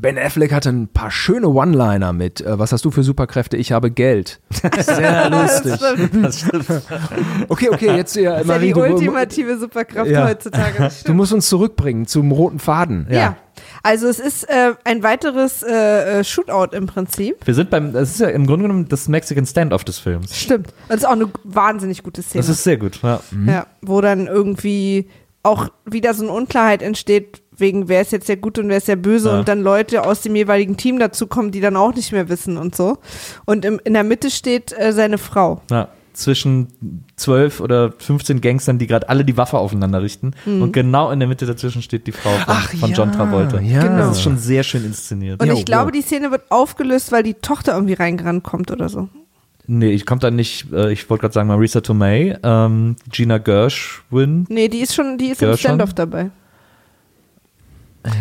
Ben 0.00 0.16
Affleck 0.18 0.52
hatte 0.52 0.68
ein 0.70 0.88
paar 0.88 1.10
schöne 1.10 1.48
One-Liner 1.48 2.12
mit. 2.12 2.40
Äh, 2.40 2.58
was 2.58 2.72
hast 2.72 2.84
du 2.84 2.90
für 2.90 3.02
Superkräfte? 3.02 3.56
Ich 3.56 3.72
habe 3.72 3.90
Geld. 3.90 4.40
Sehr 4.80 5.30
lustig. 5.30 5.74
Das 6.22 6.40
stimmt. 6.40 6.66
Okay, 7.48 7.68
okay, 7.72 7.96
jetzt 7.96 8.14
ja, 8.16 8.32
Das 8.32 8.42
ist 8.42 8.48
ja 8.48 8.54
Marie, 8.54 8.66
die 8.68 8.72
du, 8.74 8.80
ultimative 8.82 9.58
Superkraft 9.58 10.10
Ja. 10.10 10.26
heutzutage. 10.28 10.74
Das 10.78 10.94
du 10.98 11.00
stimmt. 11.00 11.16
musst 11.16 11.32
uns 11.32 11.48
zurückbringen 11.48 12.06
zum 12.06 12.32
roten 12.32 12.58
Faden. 12.58 13.06
ja. 13.10 13.36
Also 13.82 14.06
es 14.06 14.20
ist 14.20 14.44
äh, 14.48 14.74
ein 14.84 15.02
weiteres 15.02 15.62
äh, 15.64 16.20
äh, 16.20 16.24
Shootout 16.24 16.76
im 16.76 16.86
Prinzip. 16.86 17.44
Wir 17.44 17.54
sind 17.54 17.70
beim, 17.70 17.92
das 17.92 18.10
ist 18.10 18.20
ja 18.20 18.28
im 18.28 18.46
Grunde 18.46 18.62
genommen 18.64 18.88
das 18.88 19.08
Mexican 19.08 19.46
Standoff 19.46 19.82
des 19.84 19.98
Films. 19.98 20.36
Stimmt. 20.38 20.68
Das 20.88 20.98
ist 20.98 21.04
auch 21.04 21.12
eine 21.12 21.28
wahnsinnig 21.42 22.02
gute 22.04 22.22
Szene. 22.22 22.40
Das 22.42 22.48
ist 22.48 22.62
sehr 22.62 22.76
gut. 22.76 23.00
Ja. 23.02 23.20
ja, 23.46 23.66
wo 23.82 24.00
dann 24.00 24.28
irgendwie 24.28 25.08
auch 25.42 25.68
wieder 25.84 26.14
so 26.14 26.22
eine 26.22 26.32
Unklarheit 26.32 26.82
entsteht, 26.82 27.42
wegen 27.58 27.88
wer 27.88 28.00
ist 28.00 28.12
jetzt 28.12 28.28
der 28.28 28.36
Gute 28.36 28.60
und 28.62 28.68
wer 28.68 28.78
ist 28.78 28.88
der 28.88 28.96
Böse 28.96 29.28
Ja. 29.30 29.38
und 29.38 29.48
dann 29.48 29.60
Leute 29.62 30.04
aus 30.04 30.22
dem 30.22 30.34
jeweiligen 30.36 30.76
Team 30.76 30.98
dazukommen, 30.98 31.50
die 31.50 31.60
dann 31.60 31.76
auch 31.76 31.94
nicht 31.94 32.12
mehr 32.12 32.28
wissen 32.28 32.56
und 32.56 32.74
so. 32.74 32.98
Und 33.44 33.64
im, 33.64 33.80
in 33.84 33.94
der 33.94 34.04
Mitte 34.04 34.30
steht 34.30 34.72
äh, 34.78 34.92
seine 34.92 35.18
Frau. 35.18 35.60
Ja. 35.70 35.88
Zwischen 36.14 36.66
zwölf 37.14 37.60
oder 37.60 37.92
15 37.96 38.40
Gangstern, 38.40 38.78
die 38.78 38.88
gerade 38.88 39.08
alle 39.08 39.24
die 39.24 39.36
Waffe 39.36 39.56
aufeinander 39.58 40.02
richten. 40.02 40.32
Mhm. 40.46 40.62
Und 40.62 40.72
genau 40.72 41.12
in 41.12 41.20
der 41.20 41.28
Mitte 41.28 41.46
dazwischen 41.46 41.80
steht 41.80 42.08
die 42.08 42.12
Frau 42.12 42.30
von, 42.30 42.42
Ach 42.48 42.70
von 42.74 42.90
ja, 42.90 42.96
John 42.96 43.12
Travolta. 43.12 43.60
ja. 43.60 43.82
Genau. 43.82 43.98
Das 43.98 44.16
ist 44.16 44.22
schon 44.22 44.36
sehr 44.36 44.64
schön 44.64 44.84
inszeniert. 44.84 45.40
Und 45.40 45.52
ich 45.52 45.64
glaube, 45.64 45.92
die 45.92 46.02
Szene 46.02 46.32
wird 46.32 46.50
aufgelöst, 46.50 47.12
weil 47.12 47.22
die 47.22 47.34
Tochter 47.34 47.74
irgendwie 47.74 47.94
reingerannt 47.94 48.42
kommt 48.42 48.72
oder 48.72 48.88
so. 48.88 49.08
Nee, 49.68 49.90
ich 49.92 50.06
komme 50.06 50.20
da 50.20 50.30
nicht, 50.32 50.72
äh, 50.72 50.90
ich 50.90 51.08
wollte 51.08 51.20
gerade 51.20 51.34
sagen, 51.34 51.46
Marisa 51.48 51.82
Tomei, 51.82 52.36
ähm, 52.42 52.96
Gina 53.12 53.38
Gershwin. 53.38 54.46
Nee, 54.48 54.68
die 54.68 54.78
ist 54.78 54.94
schon, 54.94 55.18
die 55.18 55.26
ist 55.28 55.42
im 55.42 55.50
Ja, 55.50 55.56
schon. 55.56 55.68
Standoff 55.68 55.94
dabei. 55.94 56.30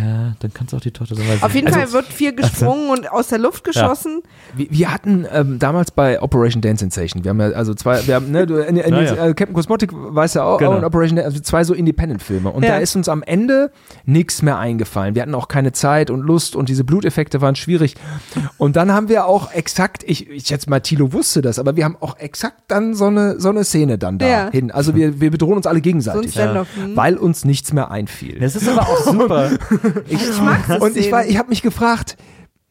Ja, 0.01 0.33
dann 0.39 0.53
kann 0.53 0.67
es 0.67 0.73
auch 0.73 0.81
die 0.81 0.91
Tochter 0.91 1.15
sein. 1.15 1.25
Auf 1.41 1.53
jeden 1.53 1.65
nicht. 1.67 1.75
Fall 1.77 1.91
wird 1.93 2.05
viel 2.07 2.33
gesprungen 2.35 2.89
und 2.89 3.11
aus 3.11 3.27
der 3.27 3.39
Luft 3.39 3.63
geschossen. 3.63 4.21
Wir, 4.55 4.67
wir 4.69 4.93
hatten 4.93 5.25
ähm, 5.31 5.59
damals 5.59 5.91
bei 5.91 6.21
Operation 6.21 6.61
Dance 6.61 6.79
Sensation, 6.81 7.23
wir 7.23 7.29
haben 7.29 7.39
ja 7.39 7.47
also 7.51 7.73
zwei, 7.73 8.05
wir 8.07 8.15
haben, 8.15 8.31
ne, 8.31 8.45
du, 8.45 8.55
in, 8.57 8.77
in, 8.77 8.93
Ja, 8.97 9.01
ja. 9.01 9.25
Äh, 9.27 9.33
Captain 9.33 9.53
Cosmotic 9.53 9.91
weiß 9.93 10.33
ja 10.35 10.43
auch, 10.43 10.57
Genau. 10.57 10.71
auch 10.73 10.77
in 10.77 10.83
Operation 10.83 11.15
Dance, 11.15 11.27
also 11.29 11.39
zwei 11.41 11.63
so 11.63 11.73
Independent-Filme. 11.73 12.49
Und 12.49 12.63
Ja. 12.63 12.71
da 12.71 12.77
ist 12.77 12.95
uns 12.95 13.09
am 13.09 13.23
Ende 13.23 13.71
nichts 14.05 14.41
mehr 14.41 14.57
eingefallen. 14.57 15.15
Wir 15.15 15.21
hatten 15.21 15.35
auch 15.35 15.47
keine 15.47 15.71
Zeit 15.71 16.09
und 16.09 16.21
Lust 16.21 16.55
und 16.55 16.69
diese 16.69 16.83
Bluteffekte 16.83 17.41
waren 17.41 17.55
schwierig. 17.55 17.95
Und 18.57 18.75
dann 18.75 18.91
haben 18.91 19.09
wir 19.09 19.25
auch 19.25 19.51
exakt, 19.53 20.03
ich, 20.05 20.29
ich 20.29 20.45
schätze 20.47 20.69
mal, 20.69 20.79
Tilo 20.79 21.13
wusste 21.13 21.41
das, 21.41 21.59
aber 21.59 21.75
wir 21.75 21.85
haben 21.85 21.97
auch 21.99 22.17
exakt 22.17 22.57
dann 22.67 22.93
so 22.95 23.05
eine, 23.05 23.39
so 23.39 23.49
eine 23.49 23.63
Szene 23.63 23.97
dann 23.97 24.17
da 24.17 24.27
Ja. 24.27 24.49
hin. 24.51 24.71
Also 24.71 24.95
wir, 24.95 25.19
wir 25.21 25.31
bedrohen 25.31 25.57
uns 25.57 25.67
alle 25.67 25.81
gegenseitig. 25.81 26.35
Hm. 26.37 26.95
Weil 26.95 27.17
uns 27.17 27.45
nichts 27.45 27.73
mehr 27.73 27.91
einfiel. 27.91 28.39
Das 28.39 28.55
ist 28.55 28.67
aber 28.67 28.81
auch 28.81 28.99
super. 29.01 29.51
Ich 30.07 30.41
mag 30.41 30.65
das 30.67 30.81
Und 30.81 30.95
ich, 30.97 31.11
war- 31.11 31.25
ich 31.25 31.37
habe 31.37 31.49
mich 31.49 31.61
gefragt, 31.61 32.17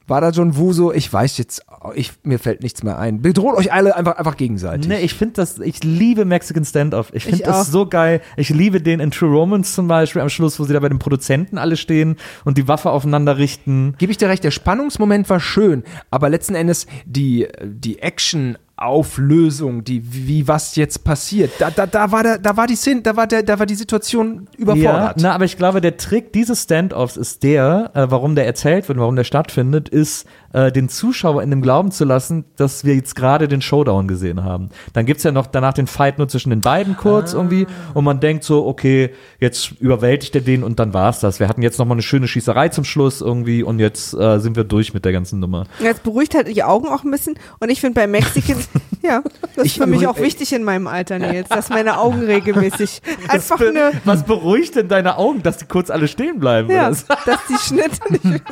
war 0.09 0.21
da 0.21 0.31
John 0.31 0.57
Woo 0.57 0.73
so, 0.73 0.93
ich 0.93 1.13
weiß 1.13 1.37
jetzt, 1.39 1.67
ich, 1.97 2.13
mir 2.23 2.39
fällt 2.39 2.63
nichts 2.63 2.85
mehr 2.85 2.97
ein. 2.97 3.23
Bedroht 3.23 3.57
euch 3.57 3.73
alle 3.73 3.97
einfach, 3.97 4.17
einfach 4.19 4.37
gegenseitig. 4.37 4.87
Nee, 4.87 5.01
ich 5.01 5.15
finde 5.15 5.35
das, 5.35 5.59
ich 5.59 5.83
liebe 5.83 6.25
Mexican 6.25 6.65
Standoff. 6.65 7.11
Ich 7.13 7.25
finde 7.25 7.39
Ich 7.39 7.45
auch. 7.49 7.53
das 7.53 7.73
so 7.73 7.87
geil. 7.89 8.21
Ich 8.37 8.51
liebe 8.51 8.81
den 8.81 9.01
in 9.01 9.11
True 9.11 9.31
Romance 9.37 9.75
zum 9.75 9.89
Beispiel 9.89 10.23
am 10.23 10.29
Schluss, 10.29 10.61
wo 10.61 10.65
sie 10.65 10.73
da 10.75 10.79
bei 10.81 10.89
den 10.89 11.01
Produzenten 11.01 11.59
alle 11.59 11.77
stehen 11.77 12.17
und 12.45 12.57
die 12.57 12.69
Waffe 12.69 12.91
aufeinander 12.91 13.37
richten. 13.37 13.97
Gebe 13.99 14.13
ich 14.13 14.19
dir 14.19 14.29
recht, 14.29 14.45
der 14.45 14.53
Spannungsmoment 14.53 15.29
war 15.29 15.41
schön, 15.41 15.83
aber 16.13 16.29
letzten 16.29 16.55
Endes 16.55 16.87
die, 17.05 17.49
die 17.65 17.99
Action 17.99 18.59
Auflösung, 18.77 19.85
die 19.85 20.03
wie 20.05 20.47
was 20.49 20.77
jetzt 20.77 21.03
passiert. 21.03 21.51
Da, 21.59 21.71
da, 21.71 21.87
da 21.87 22.13
war 22.13 22.23
der, 22.23 22.39
da 22.39 22.57
war 22.57 22.67
die 22.67 22.77
Szene, 22.77 23.01
da 23.03 23.17
war 23.17 23.27
der, 23.27 23.43
da 23.43 23.59
war 23.59 23.65
die 23.67 23.75
Situation 23.75 24.49
Ja, 24.53 24.59
überfordert. 24.63 25.17
na, 25.19 25.33
aber 25.33 25.45
ich 25.47 25.57
glaube, 25.57 25.81
der 25.81 25.97
Trick 25.97 26.33
dieses 26.33 26.65
Standoffs 26.65 27.17
ist 27.17 27.43
der, 27.43 27.91
äh, 27.95 28.07
warum 28.11 28.35
der 28.35 28.45
erzählt 28.47 28.87
wird, 28.89 28.99
warum 28.99 29.17
der 29.17 29.25
stattfindet, 29.25 29.89
ist, 29.89 30.27
äh, 30.57 30.73
den 30.73 30.89
Zuschauer 30.89 31.43
in 31.43 31.51
dem 31.51 31.61
Glauben 31.63 31.91
zu 31.91 32.05
lassen, 32.05 32.45
dass 32.57 32.85
wir 32.85 32.95
jetzt 32.95 33.15
gerade 33.15 33.47
den 33.47 33.61
Showdown 33.63 34.09
gesehen 34.09 34.43
haben. 34.43 34.71
Dann 34.95 35.05
gibt's 35.07 35.23
ja 35.23 35.31
noch 35.31 35.47
danach 35.47 35.75
den 35.75 35.87
Fight 35.87 36.17
nur 36.19 36.29
zwischen 36.29 36.51
den 36.51 36.63
beiden 36.63 36.97
kurz 36.97 37.35
irgendwie 37.35 37.67
und 37.95 38.05
man 38.05 38.21
denkt 38.21 38.43
so, 38.43 38.67
okay, 38.67 39.11
jetzt 39.39 39.73
überwältigt 39.81 40.35
er 40.35 40.41
den 40.41 40.65
und 40.65 40.79
dann 40.81 40.95
war's 40.95 41.21
das. 41.21 41.41
Wir 41.41 41.49
hatten 41.49 41.61
jetzt 41.63 41.79
noch 41.79 41.85
mal 41.87 41.93
eine 41.95 42.03
schöne 42.03 42.27
Schießerei 42.27 42.71
zum 42.71 42.85
Schluss 42.85 43.21
irgendwie 43.21 43.63
und 43.63 43.79
jetzt 43.81 44.15
äh, 44.15 44.39
sind 44.41 44.57
wir 44.57 44.65
durch 44.65 44.95
mit 44.95 45.05
der 45.05 45.13
ganzen 45.13 45.41
Nummer. 45.41 45.67
Jetzt 45.81 46.03
beruhigt 46.03 46.35
halt 46.35 46.49
die 46.49 46.63
Augen 46.65 46.89
auch 46.89 47.05
ein 47.05 47.11
bisschen. 47.11 47.39
Und 47.61 47.69
ich 47.71 47.81
finde 47.81 48.01
bei 48.01 48.07
Mexicans, 48.07 48.69
ja, 49.03 49.23
das 49.55 49.67
ist 49.67 49.73
Ich 49.73 49.79
für 49.79 49.87
mich 49.87 50.07
auch 50.07 50.19
wichtig 50.19 50.53
in 50.55 50.65
meinem 50.65 50.87
Alter, 50.87 51.19
Nils, 51.19 51.49
dass 51.51 51.69
meine 51.69 51.99
Augen 51.99 52.21
regelmäßig 52.25 53.03
einfach 53.29 53.59
Be- 53.59 53.69
eine, 53.69 53.93
Was 54.05 54.25
beruhigt 54.25 54.75
denn 54.77 54.89
deine 54.89 55.19
Augen, 55.19 55.43
dass 55.43 55.59
die 55.59 55.67
kurz 55.67 55.91
alle 55.91 56.09
stehen 56.09 56.41
bleiben? 56.41 56.71
ja, 56.71 56.89
dass 56.91 57.41
die 57.49 57.59
Schnitte 57.59 58.29
nicht. 58.29 58.43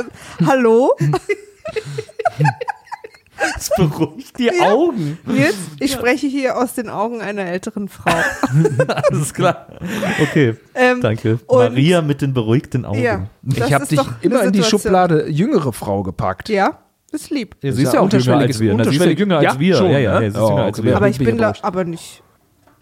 Hallo? 0.46 0.92
Das 3.56 3.70
beruhigt 3.76 4.38
die 4.38 4.44
Ja. 4.46 4.70
Augen. 4.72 5.18
Nils, 5.26 5.54
ich 5.78 5.92
spreche 5.92 6.26
hier 6.26 6.58
aus 6.58 6.74
den 6.74 6.90
Augen 6.90 7.20
einer 7.22 7.42
älteren 7.46 7.88
Frau. 7.88 8.10
Alles 9.10 9.32
klar. 9.32 9.66
Okay, 10.20 10.56
Ähm, 10.74 11.00
danke. 11.00 11.38
Maria 11.48 12.02
mit 12.02 12.20
den 12.20 12.34
beruhigten 12.34 12.84
Augen. 12.84 13.00
Ja, 13.00 13.26
ich 13.42 13.72
habe 13.72 13.86
dich 13.86 14.00
immer 14.20 14.42
in 14.44 14.52
die. 14.52 14.62
Schublade 14.62 15.28
jüngere 15.28 15.72
Frau 15.72 16.02
gepackt. 16.02 16.48
Ja, 16.50 16.78
ist 17.12 17.30
lieb. 17.30 17.56
Ja, 17.62 17.72
sie 17.72 17.82
ist 17.82 17.88
ist 17.88 17.94
ja 17.94 18.00
ja 18.00 18.06
auch 18.06 18.12
jünger 18.12 18.36
als 18.38 18.60
wir. 18.60 18.76
Sie 18.76 18.82
ist 18.82 18.86
ja 18.86 18.92
unterschwellig- 19.06 19.18
jünger 19.18 19.38
als 19.38 19.58
wir. 19.58 19.76
ja, 19.90 19.98
ja, 19.98 20.20
ne? 20.20 20.28
ja, 20.28 20.40
Oh, 20.42 20.68
okay. 20.68 20.92
Aber 20.92 21.08
ich 21.08 21.18
bin, 21.18 21.40
aber 21.42 21.84
nicht, 21.84 22.22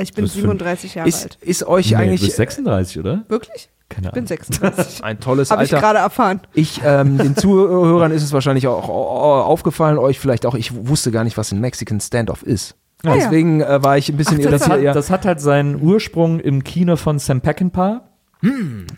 ich 0.00 0.12
bin 0.12 0.24
bist 0.24 0.34
fünf. 0.34 0.44
37 0.46 0.94
Jahre 0.96 1.09
Ist, 1.09 1.22
alt. 1.22 1.38
ist 1.40 1.62
euch 1.64 1.90
Nee, 1.90 1.96
du 1.96 2.02
eigentlich 2.02 2.20
bist 2.22 2.36
36, 2.36 2.98
oder? 2.98 3.24
Wirklich? 3.28 3.70
Keine 3.89 4.09
Ich 4.09 4.12
bin 4.12 4.24
Ahnung. 4.24 4.27
36. 4.28 5.02
ein 5.05 5.20
tolles 5.20 5.51
Habe 5.51 5.65
ich 5.65 5.73
Alter? 5.74 5.86
gerade 5.86 5.98
erfahren. 6.01 6.40
Ich, 6.52 6.81
ähm, 6.85 7.19
den 7.19 7.36
Zuhörern 7.36 8.12
ist 8.12 8.23
es 8.23 8.32
wahrscheinlich 8.32 8.66
auch, 8.66 8.89
aufgefallen, 8.89 9.98
euch 9.98 10.19
vielleicht 10.20 10.44
auch, 10.47 10.55
ich 10.55 10.73
wusste 10.89 11.10
gar 11.10 11.24
nicht, 11.24 11.36
was 11.39 11.52
ein 11.52 11.60
Mexican 11.60 12.01
Standoff 12.01 12.43
ist. 12.43 12.74
Ah, 13.05 13.10
ja. 13.10 13.15
Deswegen 13.16 13.60
äh, 13.60 13.82
war 13.82 13.97
ich 13.97 14.09
ein 14.09 14.16
bisschen 14.16 14.39
Ach, 14.44 14.51
das 14.51 14.60
Das 14.60 14.62
hat, 14.65 14.70
irritiert. 14.73 14.97
das 14.97 15.10
hat 15.10 15.24
halt 15.24 15.40
seinen 15.40 15.81
Ursprung 15.81 16.40
im 16.40 16.65
Kino 16.65 16.97
von 16.97 17.19
Sam 17.19 17.40
Peckinpah. 17.40 18.02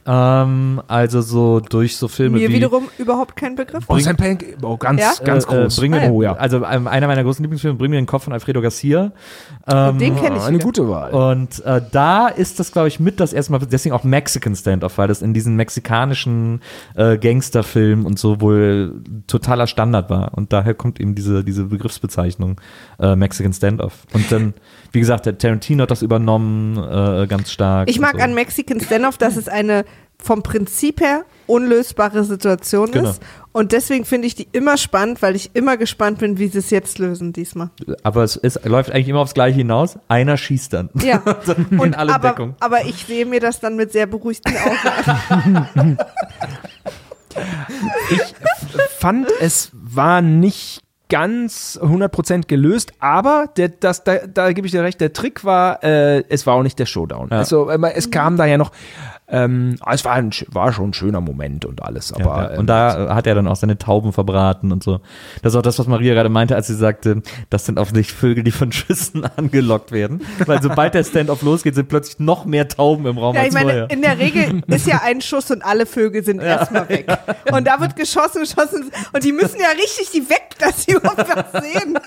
Ähm, 0.07 0.83
also 0.87 1.21
so 1.23 1.61
durch 1.61 1.97
so 1.97 2.09
Filme 2.09 2.39
Mir 2.39 2.51
wie 2.51 2.55
wiederum 2.55 2.89
überhaupt 2.99 3.37
kein 3.37 3.55
Begriff. 3.57 3.85
Oh, 3.89 3.99
Sam 3.99 4.17
Pank, 4.17 4.45
oh, 4.63 4.77
ganz, 4.77 5.01
Ja? 5.01 5.13
ganz 5.25 5.45
äh, 5.47 5.49
äh, 5.57 5.63
groß. 5.63 5.77
Bring 5.77 5.93
mir 5.93 5.99
Ah, 5.99 6.01
ja. 6.03 6.07
den, 6.09 6.15
Oh, 6.15 6.23
ja. 6.23 6.33
Also 6.35 6.65
ähm, 6.65 6.87
einer 6.87 7.07
meiner 7.07 7.23
großen 7.23 7.43
Lieblingsfilme, 7.43 7.79
Bring 7.79 7.91
mir 7.91 7.97
den 7.97 8.07
Kopf 8.07 8.25
von 8.25 8.33
Alfredo 8.35 8.61
Garcia. 8.61 9.13
Ähm, 9.73 9.99
Den 9.99 10.17
kenne 10.17 10.37
ich 10.37 10.43
Ah, 10.43 10.47
eine 10.47 10.57
wieder. 10.57 10.65
gute 10.65 10.89
Wahl. 10.89 11.11
Und 11.13 11.65
äh, 11.65 11.81
da 11.93 12.29
ist 12.29 12.59
das, 12.61 12.73
glaube 12.73 12.89
ich, 12.89 12.99
mit 13.01 13.21
das 13.21 13.33
erste 13.33 13.53
Mal, 13.53 13.59
deswegen 13.61 13.95
auch 13.95 14.05
Mexican 14.05 14.55
Standoff, 14.57 14.99
weil 14.99 15.09
das 15.09 15.23
in 15.23 15.33
diesen 15.35 15.57
mexikanischen 15.57 16.61
äh, 16.97 17.19
Gangsterfilmen 17.19 18.07
und 18.07 18.19
so 18.19 18.41
wohl 18.41 19.03
totaler 19.27 19.67
Standard 19.67 20.11
war. 20.11 20.33
Und 20.37 20.53
daher 20.53 20.75
kommt 20.75 21.01
eben 21.01 21.15
diese, 21.15 21.45
diese 21.45 21.65
Begriffsbezeichnung 21.65 22.61
äh, 22.99 23.17
Mexican 23.17 23.53
Standoff. 23.53 24.07
Und 24.13 24.31
dann, 24.33 24.55
wie 24.93 25.01
gesagt, 25.01 25.27
der 25.27 25.39
Tarantino 25.39 25.83
hat 25.83 25.91
das 25.91 26.03
übernommen, 26.03 26.77
äh, 26.77 27.27
ganz 27.27 27.51
stark. 27.53 27.89
Ich 27.89 28.01
mag 28.01 28.17
so. 28.17 28.23
an 28.25 28.35
Mexican 28.35 28.81
Standoff, 28.81 29.19
dass 29.19 29.37
es 29.37 29.49
eine 29.49 29.85
vom 30.23 30.43
Prinzip 30.43 31.01
her 31.01 31.25
unlösbare 31.47 32.25
Situation 32.25 32.91
Genau. 32.91 33.11
ist. 33.11 33.23
Und 33.53 33.73
deswegen 33.73 34.05
finde 34.05 34.29
ich 34.29 34.35
die 34.37 34.49
immer 34.53 34.77
spannend, 34.77 35.23
weil 35.23 35.35
ich 35.35 35.51
immer 35.55 35.77
gespannt 35.77 36.19
bin, 36.19 36.39
wie 36.39 36.47
sie 36.49 36.59
es 36.59 36.71
jetzt 36.71 36.99
lösen 36.99 37.33
diesmal. 37.33 37.71
Aber 38.03 38.23
es 38.23 38.37
ist, 38.37 38.65
läuft 38.65 38.93
eigentlich 38.93 39.09
immer 39.09 39.21
aufs 39.21 39.35
Gleiche 39.35 39.57
hinaus. 39.57 39.99
Einer 40.09 40.37
schießt 40.37 40.73
dann. 40.73 40.91
Ja. 41.03 41.23
in 41.71 41.81
Und 41.81 41.99
alle 41.99 42.15
aber, 42.15 42.29
Deckung. 42.29 42.55
aber 42.61 42.85
ich 42.85 43.05
sehe 43.07 43.27
mir 43.27 43.41
das 43.41 43.59
dann 43.59 43.77
mit 43.77 43.93
sehr 43.93 44.07
beruhigten 44.07 44.55
Augen 44.57 45.57
an. 45.57 45.99
fand, 48.99 49.29
es 49.41 49.71
war 49.73 50.21
nicht 50.23 50.83
ganz 51.09 51.79
100% 51.83 52.47
gelöst, 52.47 52.93
aber 53.01 53.49
der, 53.57 53.69
das, 53.69 54.05
da, 54.05 54.19
da 54.27 54.53
gebe 54.53 54.67
ich 54.67 54.73
dir 54.73 54.83
recht, 54.83 55.01
der 55.01 55.13
Trick 55.13 55.45
war, 55.45 55.83
äh, 55.83 56.23
es 56.29 56.47
war 56.47 56.55
auch 56.55 56.63
nicht 56.63 56.79
der 56.79 56.87
Showdown. 56.87 57.29
Ja. 57.31 57.39
Also 57.39 57.69
äh, 57.69 57.93
es 57.95 58.11
kam 58.11 58.37
da 58.37 58.47
ja 58.47 58.57
noch, 58.57 58.71
Ähm, 59.33 59.77
aber 59.81 59.95
es 59.95 60.05
war, 60.05 60.13
ein, 60.15 60.31
war 60.49 60.73
schon 60.73 60.91
ein 60.91 60.93
schöner 60.95 61.21
Moment 61.21 61.65
und 61.65 61.83
alles. 61.83 62.13
Aber 62.13 62.25
Ja, 62.25 62.43
ja. 62.45 62.51
ähm, 62.53 62.59
und 62.61 62.67
da 62.67 63.07
äh, 63.07 63.15
hat 63.15 63.27
er 63.27 63.35
dann 63.35 63.47
auch 63.47 63.57
seine 63.57 63.79
Tauben 63.79 64.13
verbraten 64.13 64.73
und 64.73 64.83
so. 64.83 65.01
Das 65.43 65.53
ist 65.53 65.57
auch 65.59 65.63
das, 65.63 65.79
was 65.79 65.87
Maria 65.87 66.15
gerade 66.15 66.29
meinte, 66.29 66.57
als 66.57 66.67
sie 66.67 66.75
sagte, 66.75 67.23
das 67.49 67.67
sind 67.67 67.79
offensichtlich 67.79 68.17
Vögel, 68.17 68.43
die 68.45 68.51
von 68.51 68.73
Schüssen 68.73 69.25
angelockt 69.37 69.93
werden. 69.93 70.23
Weil 70.47 70.61
sobald 70.63 70.95
der 70.95 71.05
Stand-off 71.05 71.43
losgeht, 71.43 71.75
sind 71.75 71.89
plötzlich 71.89 72.19
noch 72.19 72.45
mehr 72.45 72.69
Tauben 72.69 73.07
im 73.07 73.19
Raum 73.19 73.35
Ja, 73.37 73.43
ich 73.43 73.47
als 73.47 73.55
meine, 73.55 73.71
vorher. 73.71 73.91
in 73.91 74.03
der 74.03 74.19
Regel 74.19 74.63
ist 74.67 74.87
ja 74.87 75.01
ein 75.05 75.21
Schuss 75.21 75.51
und 75.51 75.65
alle 75.65 75.87
Vögel 75.87 76.25
sind 76.25 76.41
erstmal 76.41 76.89
weg. 76.89 77.07
Und 77.53 77.67
da 77.67 77.81
wird 77.81 77.97
geschossen, 77.97 78.41
geschossen 78.43 78.91
und 79.13 79.25
die 79.25 79.33
müssen 79.33 79.61
ja 79.61 79.69
richtig 79.77 80.11
die 80.13 80.29
weg, 80.29 80.57
dass 80.59 80.85
sie 80.85 80.93
überhaupt 80.93 81.27
was 81.29 81.63
sehen. 81.63 81.99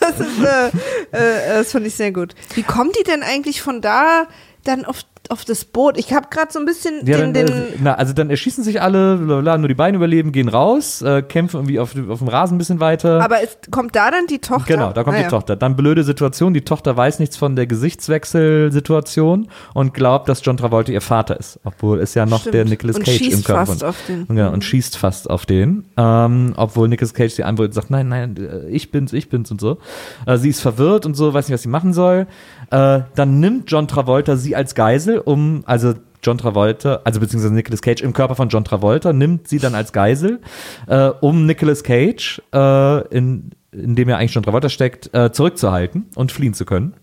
Das 0.00 0.20
ist, 0.20 0.42
äh, 0.42 0.66
äh, 1.12 1.58
das 1.58 1.72
fand 1.72 1.86
ich 1.86 1.94
sehr 1.94 2.12
gut. 2.12 2.34
Wie 2.54 2.62
kommen 2.62 2.90
die 2.98 3.04
denn 3.04 3.22
eigentlich 3.22 3.62
von 3.62 3.80
da 3.80 4.26
dann 4.64 4.84
auf, 4.84 5.00
auf 5.28 5.44
das 5.44 5.64
Boot? 5.64 5.96
Ich 5.98 6.12
habe 6.12 6.26
gerade 6.30 6.52
so 6.52 6.58
ein 6.58 6.64
bisschen 6.64 7.06
Ja, 7.06 7.18
den, 7.18 7.32
dann, 7.34 7.46
den 7.46 7.56
äh, 7.56 7.66
na, 7.82 7.94
also 7.94 8.12
dann 8.12 8.30
erschießen 8.30 8.64
sich 8.64 8.82
alle, 8.82 9.16
blablabla, 9.16 9.58
nur 9.58 9.68
die 9.68 9.74
beiden 9.74 9.94
überleben, 9.96 10.32
gehen 10.32 10.48
raus, 10.48 11.00
äh, 11.02 11.22
kämpfen 11.22 11.56
irgendwie 11.58 11.78
auf, 11.78 11.94
auf 12.08 12.18
dem 12.18 12.28
Rasen 12.28 12.56
ein 12.56 12.58
bisschen 12.58 12.80
weiter. 12.80 13.22
aber 13.22 13.42
es, 13.42 13.56
kommt 13.70 13.94
da 13.96 14.10
dann 14.10 14.26
die 14.26 14.38
Tochter? 14.40 14.66
Genau, 14.74 14.92
da 14.92 15.04
kommt 15.04 15.14
Ah, 15.16 15.18
die 15.18 15.24
ja. 15.24 15.30
Tochter. 15.30 15.56
Dann 15.56 15.76
blöde 15.76 16.04
Situation, 16.04 16.52
die 16.54 16.62
Tochter 16.62 16.96
weiß 16.96 17.18
nichts 17.20 17.36
von 17.36 17.56
der 17.56 17.66
Gesichtswechselsituation 17.66 19.48
und 19.74 19.94
glaubt, 19.94 20.28
dass 20.28 20.44
John 20.44 20.56
Travolta 20.56 20.92
ihr 20.92 21.00
Vater 21.00 21.38
ist, 21.38 21.58
obwohl 21.64 22.00
es 22.00 22.14
ja 22.14 22.26
noch 22.26 22.40
Stimmt. 22.40 22.54
der 22.54 22.64
Nicolas 22.64 22.96
Und 22.96 23.04
Cage 23.04 23.20
im 23.22 23.44
Körper 23.44 23.88
auf 23.88 23.96
den. 24.08 24.26
Ja, 24.36 24.48
und 24.48 24.64
schießt 24.64 24.96
fast 24.96 25.28
auf 25.30 25.46
den, 25.46 25.84
ähm, 25.96 26.54
obwohl 26.56 26.88
Nicolas 26.88 27.14
Cage 27.14 27.32
sie 27.32 27.44
antwortet 27.44 27.72
und 27.72 27.74
sagt, 27.74 27.90
nein, 27.90 28.08
nein, 28.08 28.36
äh, 28.36 28.68
ich 28.68 28.90
bin's, 28.90 29.12
ich 29.12 29.28
bin's 29.28 29.50
und 29.50 29.60
so. 29.60 29.78
Äh, 30.26 30.38
sie 30.38 30.48
ist 30.50 30.60
verwirrt 30.60 31.06
und 31.06 31.14
so, 31.14 31.32
weiß 31.34 31.48
nicht, 31.48 31.54
was 31.54 31.62
sie 31.62 31.68
machen 31.68 31.92
soll. 31.92 32.26
Äh, 32.70 33.00
dann 33.14 33.40
nimmt 33.40 33.70
John 33.70 33.88
Travolta 33.88 34.36
sie 34.36 34.56
als 34.56 34.74
Geisel, 34.74 35.18
um, 35.18 35.62
also 35.66 35.94
John 36.22 36.38
Travolta, 36.38 37.00
also 37.04 37.20
beziehungsweise 37.20 37.54
Nicolas 37.54 37.82
Cage 37.82 38.02
im 38.02 38.12
Körper 38.12 38.34
von 38.34 38.48
John 38.48 38.64
Travolta, 38.64 39.12
nimmt 39.12 39.48
sie 39.48 39.58
dann 39.58 39.74
als 39.74 39.92
Geisel, 39.92 40.40
äh, 40.86 41.08
um 41.20 41.46
Nicolas 41.46 41.82
Cage, 41.82 42.42
äh, 42.52 43.08
in, 43.08 43.50
in 43.72 43.94
dem 43.94 44.08
ja 44.08 44.16
eigentlich 44.16 44.34
John 44.34 44.42
Travolta 44.42 44.68
steckt, 44.68 45.14
äh, 45.14 45.32
zurückzuhalten 45.32 46.06
und 46.14 46.32
fliehen 46.32 46.54
zu 46.54 46.64
können. 46.64 46.94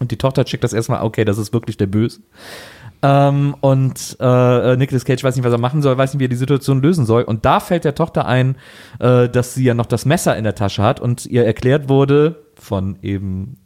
Und 0.00 0.10
die 0.10 0.16
Tochter 0.16 0.44
checkt 0.44 0.64
das 0.64 0.72
erstmal, 0.72 1.02
okay, 1.02 1.24
das 1.24 1.38
ist 1.38 1.52
wirklich 1.52 1.76
der 1.76 1.86
Böse. 1.86 2.20
Ähm, 3.00 3.54
und 3.60 4.16
äh, 4.18 4.76
Nicolas 4.76 5.04
Cage 5.04 5.22
weiß 5.22 5.36
nicht, 5.36 5.44
was 5.44 5.52
er 5.52 5.58
machen 5.58 5.82
soll, 5.82 5.96
weiß 5.96 6.12
nicht, 6.12 6.20
wie 6.20 6.24
er 6.24 6.30
die 6.30 6.36
Situation 6.36 6.82
lösen 6.82 7.06
soll. 7.06 7.22
Und 7.22 7.44
da 7.44 7.60
fällt 7.60 7.84
der 7.84 7.94
Tochter 7.94 8.26
ein, 8.26 8.56
äh, 8.98 9.28
dass 9.28 9.54
sie 9.54 9.64
ja 9.64 9.74
noch 9.74 9.86
das 9.86 10.04
Messer 10.04 10.36
in 10.36 10.44
der 10.44 10.56
Tasche 10.56 10.82
hat 10.82 10.98
und 10.98 11.26
ihr 11.26 11.44
erklärt 11.44 11.88
wurde 11.88 12.36
von 12.60 12.98
eben, 13.02 13.56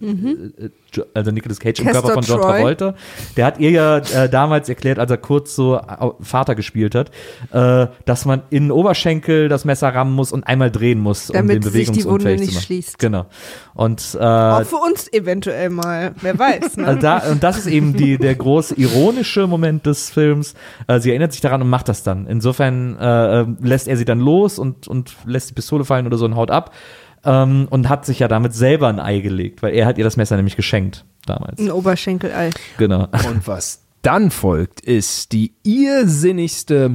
äh, 0.00 0.06
äh, 0.06 0.70
Jo- 0.92 1.04
also 1.14 1.30
Nicolas 1.30 1.58
Cage 1.58 1.80
im 1.80 1.86
Körper 1.86 2.10
von 2.12 2.22
John 2.22 2.40
Troy. 2.40 2.52
Travolta. 2.58 2.94
Der 3.36 3.46
hat 3.46 3.58
ihr 3.58 3.70
ja 3.70 3.98
äh, 3.98 4.28
damals 4.28 4.68
erklärt, 4.68 4.98
als 4.98 5.10
er 5.10 5.16
kurz 5.16 5.54
so 5.54 5.80
Vater 6.20 6.54
gespielt 6.54 6.94
hat, 6.94 7.10
äh, 7.52 7.86
dass 8.04 8.24
man 8.26 8.42
in 8.50 8.64
den 8.64 8.70
Oberschenkel 8.70 9.48
das 9.48 9.64
Messer 9.64 9.88
rammen 9.88 10.14
muss 10.14 10.30
und 10.32 10.46
einmal 10.46 10.70
drehen 10.70 11.00
muss, 11.00 11.30
um 11.30 11.34
Damit 11.34 11.64
den 11.64 11.70
sich 11.72 11.90
die 11.90 12.04
Wunde 12.04 12.24
bewegungsunfähig 12.24 12.40
nicht 12.40 12.48
zu 12.50 12.54
machen. 12.56 12.64
schließt. 12.66 12.98
Genau. 12.98 13.26
Und 13.74 14.16
äh, 14.20 14.24
Auch 14.24 14.62
für 14.64 14.76
uns 14.76 15.12
eventuell 15.12 15.70
mal, 15.70 16.14
wer 16.20 16.38
weiß. 16.38 16.76
Ne? 16.76 16.86
also 16.86 17.00
da, 17.00 17.18
und 17.30 17.42
das 17.42 17.58
ist 17.58 17.66
eben 17.66 17.94
die, 17.96 18.18
der 18.18 18.34
große 18.34 18.74
ironische 18.76 19.46
Moment 19.46 19.86
des 19.86 20.10
Films. 20.10 20.54
Äh, 20.86 21.00
sie 21.00 21.10
erinnert 21.10 21.32
sich 21.32 21.40
daran 21.40 21.62
und 21.62 21.70
macht 21.70 21.88
das 21.88 22.02
dann. 22.02 22.26
Insofern 22.26 22.96
äh, 22.98 23.40
äh, 23.40 23.46
lässt 23.62 23.88
er 23.88 23.96
sie 23.96 24.04
dann 24.04 24.20
los 24.20 24.58
und, 24.58 24.86
und 24.86 25.16
lässt 25.26 25.50
die 25.50 25.54
Pistole 25.54 25.84
fallen 25.84 26.06
oder 26.06 26.18
so 26.18 26.24
und 26.26 26.36
haut 26.36 26.50
ab. 26.50 26.72
Ähm, 27.24 27.66
und 27.70 27.88
hat 27.88 28.04
sich 28.04 28.18
ja 28.18 28.28
damit 28.28 28.54
selber 28.54 28.88
ein 28.88 29.00
Ei 29.00 29.20
gelegt, 29.20 29.62
weil 29.62 29.74
er 29.74 29.86
hat 29.86 29.98
ihr 29.98 30.04
das 30.04 30.16
Messer 30.16 30.36
nämlich 30.36 30.56
geschenkt 30.56 31.04
damals. 31.26 31.58
Ein 31.58 31.70
Oberschenkelei. 31.70 32.50
Genau. 32.76 33.08
Und 33.28 33.46
was 33.46 33.80
dann 34.02 34.30
folgt, 34.30 34.80
ist 34.80 35.32
die 35.32 35.54
irrsinnigste 35.62 36.88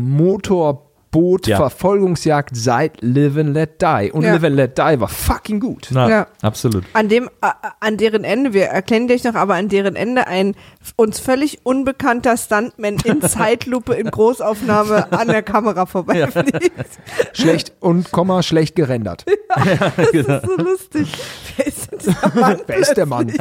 Motorboot-Verfolgungsjagd 1.11 2.55
seit 2.55 3.01
Live 3.01 3.37
and 3.37 3.53
Let 3.53 3.81
Die. 3.81 4.11
Und 4.11 4.23
Ja. 4.23 4.33
Live 4.33 4.43
and 4.43 4.55
Let 4.55 4.77
Die 4.77 4.99
war 4.99 5.07
fucking 5.07 5.59
gut. 5.59 5.87
Na, 5.91 6.09
Ja. 6.09 6.27
absolut. 6.41 6.83
An 6.93 7.09
dem, 7.09 7.29
äh, 7.41 7.47
an 7.79 7.97
deren 7.97 8.23
Ende, 8.23 8.53
wir 8.53 8.65
erklären 8.65 9.07
gleich 9.07 9.23
noch, 9.23 9.35
aber 9.35 9.55
an 9.55 9.69
deren 9.69 9.95
Ende 9.95 10.27
ein 10.27 10.55
uns 10.95 11.19
völlig 11.19 11.59
unbekannter 11.63 12.37
Stuntman 12.37 12.97
in 13.03 13.21
Zeitlupe 13.27 13.93
in 13.95 14.09
Großaufnahme 14.09 15.11
an 15.11 15.27
der 15.27 15.43
Kamera 15.43 15.85
vorbeifliegt. 15.85 16.71
Schlecht 17.33 17.73
und 17.79 18.11
Komma 18.11 18.43
schlecht 18.43 18.75
gerendert. 18.75 19.25
Das 19.99 20.13
ist 20.13 20.45
so 20.45 20.55
lustig. 20.57 21.07
Wer 21.57 21.67
ist 21.67 21.91
denn 21.91 21.99
dieser 21.99 22.39
Mann? 22.39 22.57
Wer 22.67 22.77
ist 22.77 22.93
der 22.97 23.05
Mann? 23.05 23.33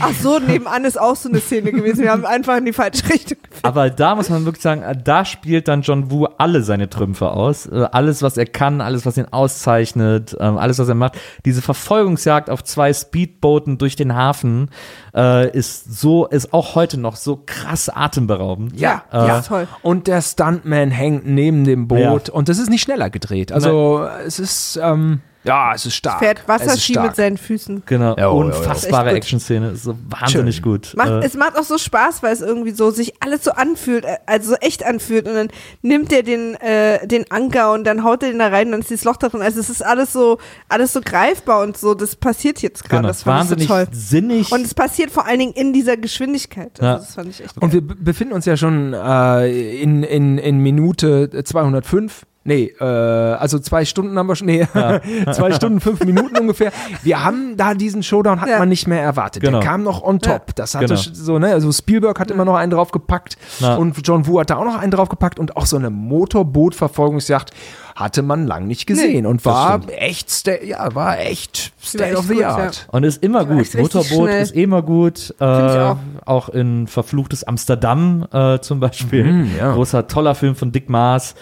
Ach 0.00 0.12
so, 0.20 0.38
nebenan 0.38 0.84
ist 0.84 1.00
auch 1.00 1.16
so 1.16 1.28
eine 1.28 1.40
Szene 1.40 1.72
gewesen. 1.72 2.02
Wir 2.02 2.10
haben 2.12 2.24
einfach 2.24 2.56
in 2.56 2.64
die 2.64 2.72
falsche 2.72 3.08
Richtung. 3.08 3.38
Aber 3.62 3.90
da 3.90 4.14
muss 4.14 4.28
man 4.28 4.44
wirklich 4.44 4.62
sagen, 4.62 4.82
äh, 4.82 4.96
da 5.02 5.24
spielt 5.24 5.68
dann 5.68 5.82
John 5.86 6.10
Woo 6.10 6.26
alle 6.38 6.62
seine 6.62 6.90
Trümpfe 6.90 7.30
aus. 7.30 7.66
Äh, 7.66 7.86
Alles, 7.92 8.22
was 8.22 8.36
er 8.36 8.46
kann, 8.46 8.80
alles, 8.80 9.06
was 9.06 9.16
ihn 9.16 9.26
auszeichnet, 9.30 10.36
ähm, 10.40 10.58
alles, 10.58 10.78
was 10.78 10.88
er 10.88 10.94
macht. 10.94 11.14
Diese 11.44 11.62
Verfolgungsjagd 11.62 12.50
auf 12.50 12.64
zwei 12.64 12.92
Speedbooten 12.92 13.78
durch 13.78 13.96
den 13.96 14.14
Hafen 14.14 14.70
äh, 15.14 15.50
ist 15.56 16.00
so, 16.00 16.26
ist 16.26 16.52
auch 16.52 16.74
heute 16.74 16.98
noch 16.98 17.16
so 17.16 17.42
krass 17.44 17.88
atemberaubend. 17.88 18.78
Ja, 18.78 19.04
Ja, 19.12 19.26
ja. 19.26 19.40
toll. 19.42 19.68
Und 19.82 20.06
der 20.06 20.22
Stuntman 20.22 20.90
hängt 20.90 21.26
neben 21.26 21.64
dem 21.64 21.88
Boot 21.88 22.28
Ja. 22.28 22.34
und 22.34 22.48
das 22.48 22.58
ist 22.58 22.70
nicht 22.70 22.82
schneller 22.82 23.10
gedreht. 23.10 23.52
Also 23.52 24.06
es 24.26 24.38
ist, 24.38 24.78
ähm, 24.82 25.20
ja, 25.46 25.72
es 25.74 25.86
ist 25.86 25.94
stark. 25.94 26.18
Fährt 26.18 26.46
Wasserski 26.48 26.92
stark. 26.94 27.06
mit 27.06 27.16
seinen 27.16 27.36
Füßen. 27.38 27.82
Genau, 27.86 28.16
Ja, 28.16 28.28
oh, 28.30 28.42
ja, 28.42 28.50
ja. 28.50 28.56
unfassbare. 28.58 29.10
Action-Szene, 29.12 29.70
ist 29.70 29.84
so 29.84 29.96
wahnsinnig 30.08 30.56
Schön. 30.56 30.62
gut. 30.64 30.92
Macht, 30.96 31.08
Äh, 31.08 31.24
es 31.24 31.34
macht 31.34 31.56
auch 31.58 31.62
so 31.62 31.78
Spaß, 31.78 32.22
weil 32.22 32.32
es 32.32 32.40
irgendwie 32.40 32.72
so 32.72 32.90
sich 32.90 33.14
alles 33.22 33.44
so 33.44 33.52
anfühlt, 33.52 34.04
äh, 34.04 34.16
also 34.26 34.50
so 34.50 34.56
echt 34.56 34.84
anfühlt. 34.84 35.26
Und 35.28 35.34
dann 35.34 35.48
nimmt 35.82 36.12
er 36.12 36.22
den, 36.22 36.54
äh, 36.56 37.06
den 37.06 37.30
Anker 37.30 37.72
und 37.72 37.84
dann 37.84 38.02
haut 38.04 38.22
er 38.22 38.30
den 38.30 38.38
da 38.38 38.48
rein 38.48 38.66
und 38.66 38.72
dann 38.72 38.80
ist 38.80 38.90
dieses 38.90 39.04
Loch 39.04 39.16
da 39.16 39.28
drin. 39.28 39.42
Also 39.42 39.60
es 39.60 39.70
ist 39.70 39.84
alles 39.84 40.12
so, 40.12 40.38
alles 40.68 40.92
so 40.92 41.00
greifbar 41.00 41.62
und 41.62 41.76
so. 41.76 41.94
Das 41.94 42.16
passiert 42.16 42.60
jetzt 42.62 42.82
gerade. 42.84 42.96
genau, 43.02 43.08
das 43.08 43.22
fand 43.22 43.40
wahnsinnig 43.40 43.62
ich 43.64 43.68
so 43.68 43.74
toll. 43.74 43.86
sinnig. 43.92 44.52
Und 44.52 44.62
es 44.62 44.74
passiert 44.74 45.10
vor 45.10 45.26
allen 45.26 45.38
Dingen 45.38 45.52
in 45.52 45.72
dieser 45.72 45.96
Geschwindigkeit. 45.96 46.72
Also 46.80 46.84
Ja. 46.84 46.96
Das 46.96 47.14
fand 47.14 47.28
ich 47.30 47.44
echt 47.44 47.56
Und 47.62 47.72
wir 47.72 47.80
b- 47.80 47.94
befinden 47.98 48.32
uns 48.34 48.44
ja 48.46 48.56
schon 48.56 48.92
äh, 48.94 49.80
in, 49.80 50.02
in, 50.02 50.38
in 50.38 50.58
Minute 50.58 51.30
205. 51.44 52.22
Nee, 52.46 52.72
äh, 52.80 52.84
also 52.84 53.58
zwei 53.58 53.84
Stunden 53.84 54.16
haben 54.18 54.26
wir 54.28 54.36
schon, 54.36 54.46
nee, 54.46 54.66
zwei 55.32 55.52
Stunden, 55.52 55.80
fünf 55.80 56.04
Minuten 56.04 56.36
ungefähr. 56.38 56.72
Wir 57.02 57.24
haben 57.24 57.56
da 57.56 57.74
diesen 57.74 58.02
Showdown, 58.02 58.40
hat 58.40 58.48
Ja. 58.48 58.58
man 58.58 58.68
nicht 58.68 58.86
mehr 58.86 59.02
erwartet. 59.02 59.42
Genau. 59.42 59.60
Der 59.60 59.68
kam 59.68 59.82
noch 59.82 60.02
on 60.02 60.20
top. 60.20 60.54
Das 60.54 60.74
hatte 60.74 60.86
Genau. 60.86 61.00
so, 61.12 61.38
ne, 61.38 61.52
also 61.52 61.70
Spielberg 61.72 62.18
hat 62.20 62.30
immer 62.30 62.44
noch 62.44 62.54
einen 62.56 62.70
draufgepackt 62.70 63.36
Ja. 63.58 63.74
und 63.76 63.96
John 64.06 64.26
Woo 64.26 64.40
hat 64.40 64.50
da 64.50 64.56
auch 64.56 64.64
noch 64.64 64.76
einen 64.78 64.90
draufgepackt 64.92 65.38
und 65.38 65.56
auch 65.56 65.66
so 65.66 65.76
eine 65.76 65.90
Motorboot-Verfolgungsjagd 65.90 67.50
hatte 67.96 68.22
man 68.22 68.46
lang 68.46 68.66
nicht 68.66 68.86
gesehen 68.86 69.24
und 69.24 69.44
war 69.46 69.80
echt, 69.88 70.46
ja, 70.62 70.94
war 70.94 71.18
echt 71.18 71.72
Die 71.94 71.98
war 71.98 72.04
state 72.06 72.10
echt 72.10 72.18
of 72.18 72.26
the 72.26 72.34
gut, 72.34 72.44
art. 72.44 72.88
Und 72.92 73.04
ist 73.04 73.22
immer 73.22 73.46
gut. 73.46 73.74
Motorboot 73.74 74.28
schnell. 74.28 74.42
ist 74.42 74.54
immer 74.54 74.82
gut. 74.82 75.34
Äh, 75.40 75.44
auch. 75.44 75.96
auch. 76.26 76.48
in 76.50 76.88
Verfluchtes 76.88 77.44
Amsterdam 77.44 78.26
äh, 78.30 78.58
zum 78.60 78.80
Beispiel. 78.80 79.24
Mhm, 79.24 79.50
ja. 79.58 79.72
Großer, 79.72 80.06
toller 80.08 80.34
Film 80.34 80.54
von 80.56 80.72
Dick 80.72 80.90
Maas. 80.90 81.34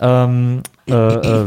Ähm, 0.00 0.62
äh, 0.88 0.92
äh, 0.92 1.46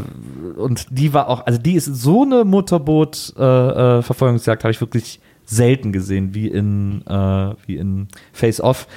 und 0.56 0.88
die 0.90 1.14
war 1.14 1.28
auch, 1.28 1.46
also 1.46 1.60
die 1.60 1.74
ist 1.74 1.86
so 1.86 2.22
eine 2.22 2.46
Motorboot-Verfolgungsjagd, 2.46 4.00
äh, 4.00 4.02
Verfolgungsjagd 4.02 4.64
habe 4.64 4.72
ich 4.72 4.80
wirklich 4.80 5.20
selten 5.44 5.92
gesehen, 5.92 6.34
wie 6.34 6.48
in, 6.48 7.06
äh, 7.06 7.54
wie 7.66 7.76
in 7.76 8.08
Face 8.32 8.62
Off. 8.62 8.88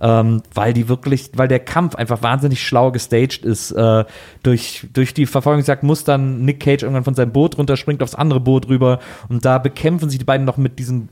Ähm, 0.00 0.42
weil 0.52 0.72
die 0.72 0.88
wirklich, 0.88 1.30
weil 1.34 1.48
der 1.48 1.60
Kampf 1.60 1.94
einfach 1.94 2.22
wahnsinnig 2.22 2.66
schlau 2.66 2.90
gestaged 2.90 3.44
ist. 3.44 3.70
Äh, 3.70 4.04
durch, 4.42 4.88
durch 4.92 5.14
die 5.14 5.26
Verfolgungsjagd 5.26 5.82
muss 5.82 6.04
dann 6.04 6.44
Nick 6.44 6.60
Cage 6.60 6.82
irgendwann 6.82 7.04
von 7.04 7.14
seinem 7.14 7.32
Boot 7.32 7.56
runterspringt 7.58 8.02
aufs 8.02 8.14
andere 8.14 8.40
Boot 8.40 8.68
rüber 8.68 8.98
und 9.28 9.44
da 9.44 9.58
bekämpfen 9.58 10.10
sich 10.10 10.18
die 10.18 10.24
beiden 10.24 10.44
noch 10.44 10.56
mit 10.56 10.78
diesem 10.78 11.08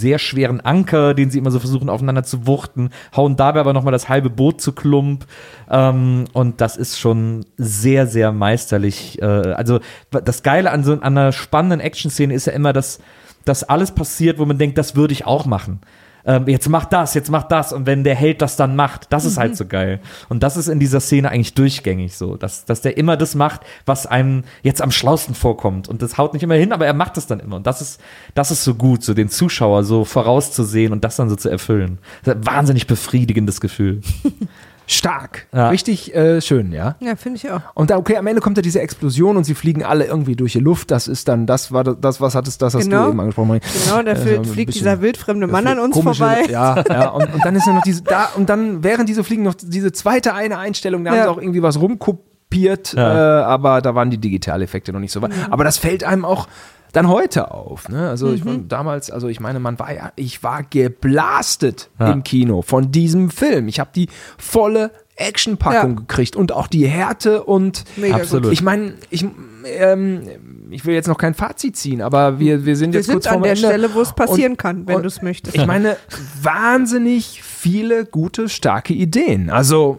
sehr 0.00 0.18
schweren 0.18 0.60
Anker, 0.60 1.14
den 1.14 1.30
sie 1.30 1.38
immer 1.38 1.50
so 1.50 1.60
versuchen 1.60 1.88
aufeinander 1.88 2.24
zu 2.24 2.46
wuchten, 2.46 2.90
hauen 3.14 3.36
dabei 3.36 3.60
aber 3.60 3.72
nochmal 3.72 3.92
das 3.92 4.08
halbe 4.08 4.30
Boot 4.30 4.60
zu 4.60 4.72
Klump. 4.72 5.26
Ähm, 5.70 6.24
und 6.32 6.60
das 6.60 6.76
ist 6.76 6.98
schon 6.98 7.44
sehr, 7.56 8.06
sehr 8.06 8.32
meisterlich. 8.32 9.20
Äh, 9.20 9.24
also 9.24 9.80
das 10.10 10.42
Geile 10.42 10.70
an 10.70 10.84
so 10.84 10.92
an 10.92 11.02
einer 11.02 11.32
spannenden 11.32 11.80
Action-Szene 11.80 12.34
ist 12.34 12.46
ja 12.46 12.52
immer, 12.52 12.72
dass, 12.72 13.00
dass 13.44 13.64
alles 13.64 13.92
passiert, 13.92 14.38
wo 14.38 14.46
man 14.46 14.58
denkt, 14.58 14.78
das 14.78 14.96
würde 14.96 15.12
ich 15.12 15.26
auch 15.26 15.46
machen. 15.46 15.80
Ähm, 16.24 16.48
jetzt 16.48 16.68
mach 16.68 16.84
das, 16.84 17.14
jetzt 17.14 17.30
mach 17.30 17.44
das. 17.44 17.72
Und 17.72 17.86
wenn 17.86 18.04
der 18.04 18.14
Held 18.14 18.42
das 18.42 18.56
dann 18.56 18.76
macht, 18.76 19.12
das 19.12 19.24
ist 19.24 19.38
halt 19.38 19.56
so 19.56 19.66
geil. 19.66 20.00
Und 20.28 20.42
das 20.42 20.56
ist 20.56 20.68
in 20.68 20.80
dieser 20.80 21.00
Szene 21.00 21.30
eigentlich 21.30 21.54
durchgängig 21.54 22.16
so, 22.16 22.36
dass, 22.36 22.64
dass 22.64 22.80
der 22.80 22.96
immer 22.96 23.16
das 23.16 23.34
macht, 23.34 23.62
was 23.86 24.06
einem 24.06 24.44
jetzt 24.62 24.82
am 24.82 24.90
schlausten 24.90 25.34
vorkommt. 25.34 25.88
Und 25.88 26.02
das 26.02 26.18
haut 26.18 26.32
nicht 26.34 26.42
immer 26.42 26.54
hin, 26.54 26.72
aber 26.72 26.86
er 26.86 26.94
macht 26.94 27.16
es 27.16 27.26
dann 27.26 27.40
immer. 27.40 27.56
Und 27.56 27.66
das 27.66 27.80
ist, 27.80 28.00
das 28.34 28.50
ist 28.50 28.64
so 28.64 28.74
gut, 28.74 29.02
so 29.02 29.14
den 29.14 29.28
Zuschauer 29.28 29.84
so 29.84 30.04
vorauszusehen 30.04 30.92
und 30.92 31.04
das 31.04 31.16
dann 31.16 31.28
so 31.28 31.36
zu 31.36 31.48
erfüllen. 31.48 31.98
Das 32.24 32.34
ist 32.34 32.40
ein 32.40 32.46
wahnsinnig 32.46 32.86
befriedigendes 32.86 33.60
Gefühl. 33.60 34.00
stark. 34.92 35.46
Ja. 35.52 35.68
Richtig 35.68 36.14
äh, 36.14 36.40
schön, 36.40 36.72
ja. 36.72 36.96
Ja, 37.00 37.14
finde 37.16 37.36
ich 37.36 37.50
auch. 37.50 37.60
Und 37.74 37.90
da, 37.90 37.96
okay, 37.96 38.16
am 38.16 38.26
Ende 38.26 38.40
kommt 38.40 38.58
da 38.58 38.62
diese 38.62 38.80
Explosion 38.80 39.36
und 39.36 39.44
sie 39.44 39.54
fliegen 39.54 39.84
alle 39.84 40.04
irgendwie 40.06 40.36
durch 40.36 40.52
die 40.52 40.60
Luft. 40.60 40.90
Das 40.90 41.06
ist 41.08 41.28
dann, 41.28 41.46
das 41.46 41.70
war 41.72 41.84
das, 41.84 42.20
was 42.20 42.34
hattest, 42.34 42.60
das 42.62 42.74
hast 42.74 42.84
Genau. 42.84 43.04
du 43.06 43.10
eben 43.10 43.20
angesprochen. 43.20 43.48
Marie. 43.48 43.60
Genau, 43.84 44.02
da 44.02 44.12
Äh, 44.12 44.44
fliegt, 44.44 44.74
dieser 44.74 45.00
wildfremde 45.00 45.46
Mann 45.46 45.66
an 45.66 45.78
uns 45.78 45.94
Komische- 45.94 46.24
vorbei. 46.24 46.44
Ja, 46.50 46.82
ja. 46.88 47.08
Und, 47.10 47.32
und 47.34 47.44
dann 47.44 47.54
ist 47.56 47.66
ja 47.66 47.72
noch 47.72 47.82
diese, 47.82 48.02
da, 48.02 48.30
und 48.36 48.48
dann, 48.48 48.82
während 48.82 49.08
diese 49.08 49.22
Fliegen 49.24 49.42
noch 49.44 49.54
diese 49.54 49.92
zweite 49.92 50.34
eine 50.34 50.58
Einstellung, 50.58 51.04
da 51.04 51.10
haben 51.10 51.16
Ja. 51.18 51.22
sie 51.24 51.30
auch 51.30 51.38
irgendwie 51.40 51.62
was 51.62 51.80
rumkopiert, 51.80 52.92
Ja. 52.94 53.40
äh, 53.40 53.44
aber 53.44 53.80
da 53.82 53.94
waren 53.94 54.10
die 54.10 54.18
Digitaleffekte 54.18 54.92
noch 54.92 55.00
nicht 55.00 55.12
so 55.12 55.22
weit. 55.22 55.30
Aber 55.50 55.64
das 55.64 55.78
fällt 55.78 56.04
einem 56.04 56.24
auch 56.24 56.48
dann 56.92 57.08
heute 57.08 57.50
auf. 57.52 57.88
Ne? 57.88 58.08
Also 58.08 58.32
ich 58.32 58.44
Mhm. 58.44 58.48
war 58.48 58.56
damals, 58.68 59.10
also 59.10 59.28
ich 59.28 59.40
meine, 59.40 59.60
man 59.60 59.78
war 59.78 59.92
ja, 59.92 60.12
ich 60.16 60.42
war 60.42 60.62
geblastet 60.62 61.90
Ja. 61.98 62.10
im 62.12 62.22
Kino 62.24 62.62
von 62.62 62.90
diesem 62.92 63.30
Film. 63.30 63.68
Ich 63.68 63.80
habe 63.80 63.90
die 63.94 64.08
volle 64.38 64.90
Actionpackung 65.16 65.90
Ja. 65.90 65.96
gekriegt 66.00 66.34
und 66.36 66.52
auch 66.52 66.66
die 66.66 66.86
Härte 66.86 67.42
und 67.44 67.84
Mega 67.96 68.16
Absolut. 68.16 68.44
gut. 68.44 68.52
ich 68.52 68.62
meine, 68.62 68.94
ich, 69.10 69.24
ähm, 69.66 70.22
ich 70.70 70.86
will 70.86 70.94
jetzt 70.94 71.08
noch 71.08 71.18
kein 71.18 71.34
Fazit 71.34 71.76
ziehen, 71.76 72.00
aber 72.00 72.38
wir, 72.38 72.64
wir 72.64 72.74
sind 72.76 72.92
Wir 72.92 73.00
jetzt 73.00 73.06
sind 73.06 73.16
kurz 73.16 73.26
an 73.26 73.32
vorm 73.34 73.42
der 73.42 73.52
Ende. 73.52 73.66
Stelle, 73.66 73.94
wo 73.94 74.00
es 74.00 74.12
passieren 74.14 74.52
Und- 74.52 74.58
kann, 74.58 74.88
wenn 74.88 75.02
du 75.02 75.06
es 75.08 75.20
möchtest. 75.20 75.56
Ich 75.56 75.66
meine, 75.66 75.96
wahnsinnig 76.42 77.42
viele 77.42 78.04
gute, 78.06 78.48
starke 78.48 78.94
Ideen. 78.94 79.50
Also, 79.50 79.98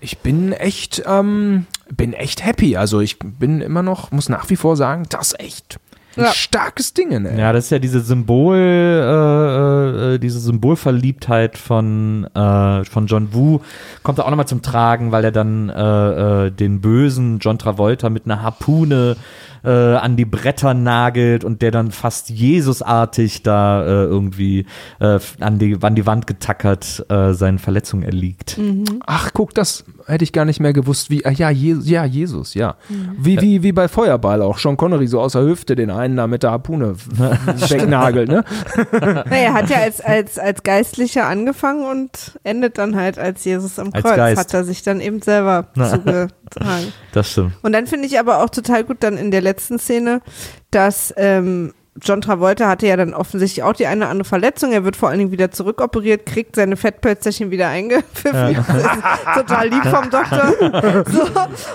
ich 0.00 0.18
bin 0.18 0.52
echt, 0.52 1.02
ähm, 1.06 1.66
bin 1.94 2.12
echt 2.12 2.44
happy. 2.44 2.76
Also, 2.76 3.00
ich 3.00 3.18
bin 3.18 3.60
immer 3.60 3.82
noch, 3.82 4.12
muss 4.12 4.28
nach 4.28 4.48
wie 4.50 4.56
vor 4.56 4.76
sagen, 4.76 5.04
das 5.08 5.34
echt 5.38 5.78
ein 6.16 6.24
Ja. 6.24 6.32
starkes 6.32 6.94
Ding. 6.94 7.08
Ne? 7.22 7.38
Ja, 7.38 7.52
das 7.52 7.64
ist 7.66 7.70
ja 7.70 7.78
diese 7.78 8.00
Symbol, 8.00 8.56
äh, 8.56 10.14
äh, 10.14 10.18
diese 10.18 10.40
Symbolverliebtheit 10.40 11.58
von, 11.58 12.24
äh, 12.34 12.84
von 12.84 13.06
John 13.06 13.32
Woo 13.34 13.60
kommt 14.02 14.18
da 14.18 14.24
auch 14.24 14.30
nochmal 14.30 14.46
zum 14.48 14.62
Tragen, 14.62 15.12
weil 15.12 15.24
er 15.24 15.32
dann 15.32 15.68
äh, 15.68 16.46
äh, 16.46 16.50
den 16.50 16.80
bösen 16.80 17.38
John 17.40 17.58
Travolta 17.58 18.10
mit 18.10 18.24
einer 18.26 18.42
Harpune 18.42 19.16
äh, 19.64 19.70
an 19.70 20.16
die 20.16 20.24
Bretter 20.24 20.74
nagelt 20.74 21.44
und 21.44 21.62
der 21.62 21.70
dann 21.70 21.90
fast 21.90 22.30
Jesusartig 22.30 23.42
da 23.42 23.84
äh, 23.84 24.04
irgendwie 24.04 24.66
äh, 25.00 25.18
an, 25.40 25.58
die, 25.58 25.78
an 25.80 25.94
die 25.94 26.06
Wand 26.06 26.26
getackert 26.26 27.04
äh, 27.08 27.32
seinen 27.32 27.58
Verletzungen 27.58 28.02
erliegt. 28.02 28.58
Ach, 29.06 29.30
guck, 29.32 29.54
das 29.54 29.84
hätte 30.06 30.24
ich 30.24 30.32
gar 30.32 30.44
nicht 30.44 30.60
mehr 30.60 30.72
gewusst. 30.72 31.10
Wie, 31.10 31.24
ah, 31.24 31.30
ja, 31.30 31.50
Je 31.50 31.76
ja, 31.82 32.04
Jesus, 32.04 32.54
ja. 32.54 32.76
Wie, 33.18 33.40
wie, 33.40 33.62
wie 33.62 33.72
bei 33.72 33.88
Feuerball 33.88 34.42
auch. 34.42 34.58
Sean 34.58 34.76
Connery 34.76 35.06
so 35.06 35.20
aus 35.20 35.32
der 35.32 35.42
Hüfte 35.42 35.74
den 35.74 35.90
einen 35.90 36.16
da 36.16 36.26
mit 36.26 36.42
der 36.42 36.50
Harpune 36.50 36.94
wegnagelt, 37.06 38.28
ne? 38.28 38.44
naja, 38.92 39.26
er 39.30 39.52
hat 39.52 39.70
ja 39.70 39.78
als, 39.78 40.00
als, 40.00 40.38
als 40.38 40.62
Geistlicher 40.62 41.26
angefangen 41.26 41.84
und 41.84 42.38
endet 42.44 42.78
dann 42.78 42.96
halt 42.96 43.18
als 43.18 43.44
Jesus 43.44 43.78
am 43.78 43.90
Als 43.92 44.02
Kreuz. 44.02 44.16
Geist. 44.16 44.40
Hat 44.40 44.54
er 44.54 44.64
sich 44.64 44.82
dann 44.82 45.00
eben 45.00 45.22
selber 45.22 45.68
zugetragen. 45.74 46.92
Das 47.12 47.30
stimmt. 47.30 47.52
Und 47.62 47.72
dann 47.72 47.86
finde 47.86 48.06
ich 48.06 48.18
aber 48.18 48.42
auch 48.42 48.50
total 48.50 48.84
gut 48.84 48.98
dann 49.00 49.16
in 49.16 49.30
der 49.30 49.40
letzten 49.40 49.51
Szene, 49.60 50.22
dass 50.70 51.12
ähm, 51.16 51.74
John 52.00 52.22
Travolta 52.22 52.68
hatte 52.68 52.86
ja 52.86 52.96
dann 52.96 53.12
offensichtlich 53.12 53.62
auch 53.62 53.74
die 53.74 53.86
eine 53.86 54.02
oder 54.02 54.10
andere 54.10 54.28
Verletzung. 54.28 54.72
Er 54.72 54.82
wird 54.82 54.96
vor 54.96 55.10
allen 55.10 55.18
Dingen 55.18 55.30
wieder 55.30 55.50
zurückoperiert, 55.50 56.24
kriegt 56.24 56.56
seine 56.56 56.76
Fettpölzerchen 56.76 57.50
wieder 57.50 57.68
eingepfiffen. 57.68 58.50
Ist 58.56 59.34
total 59.34 59.68
lieb 59.68 59.84
vom 59.84 60.08
Doktor. 60.08 61.04
So. 61.06 61.28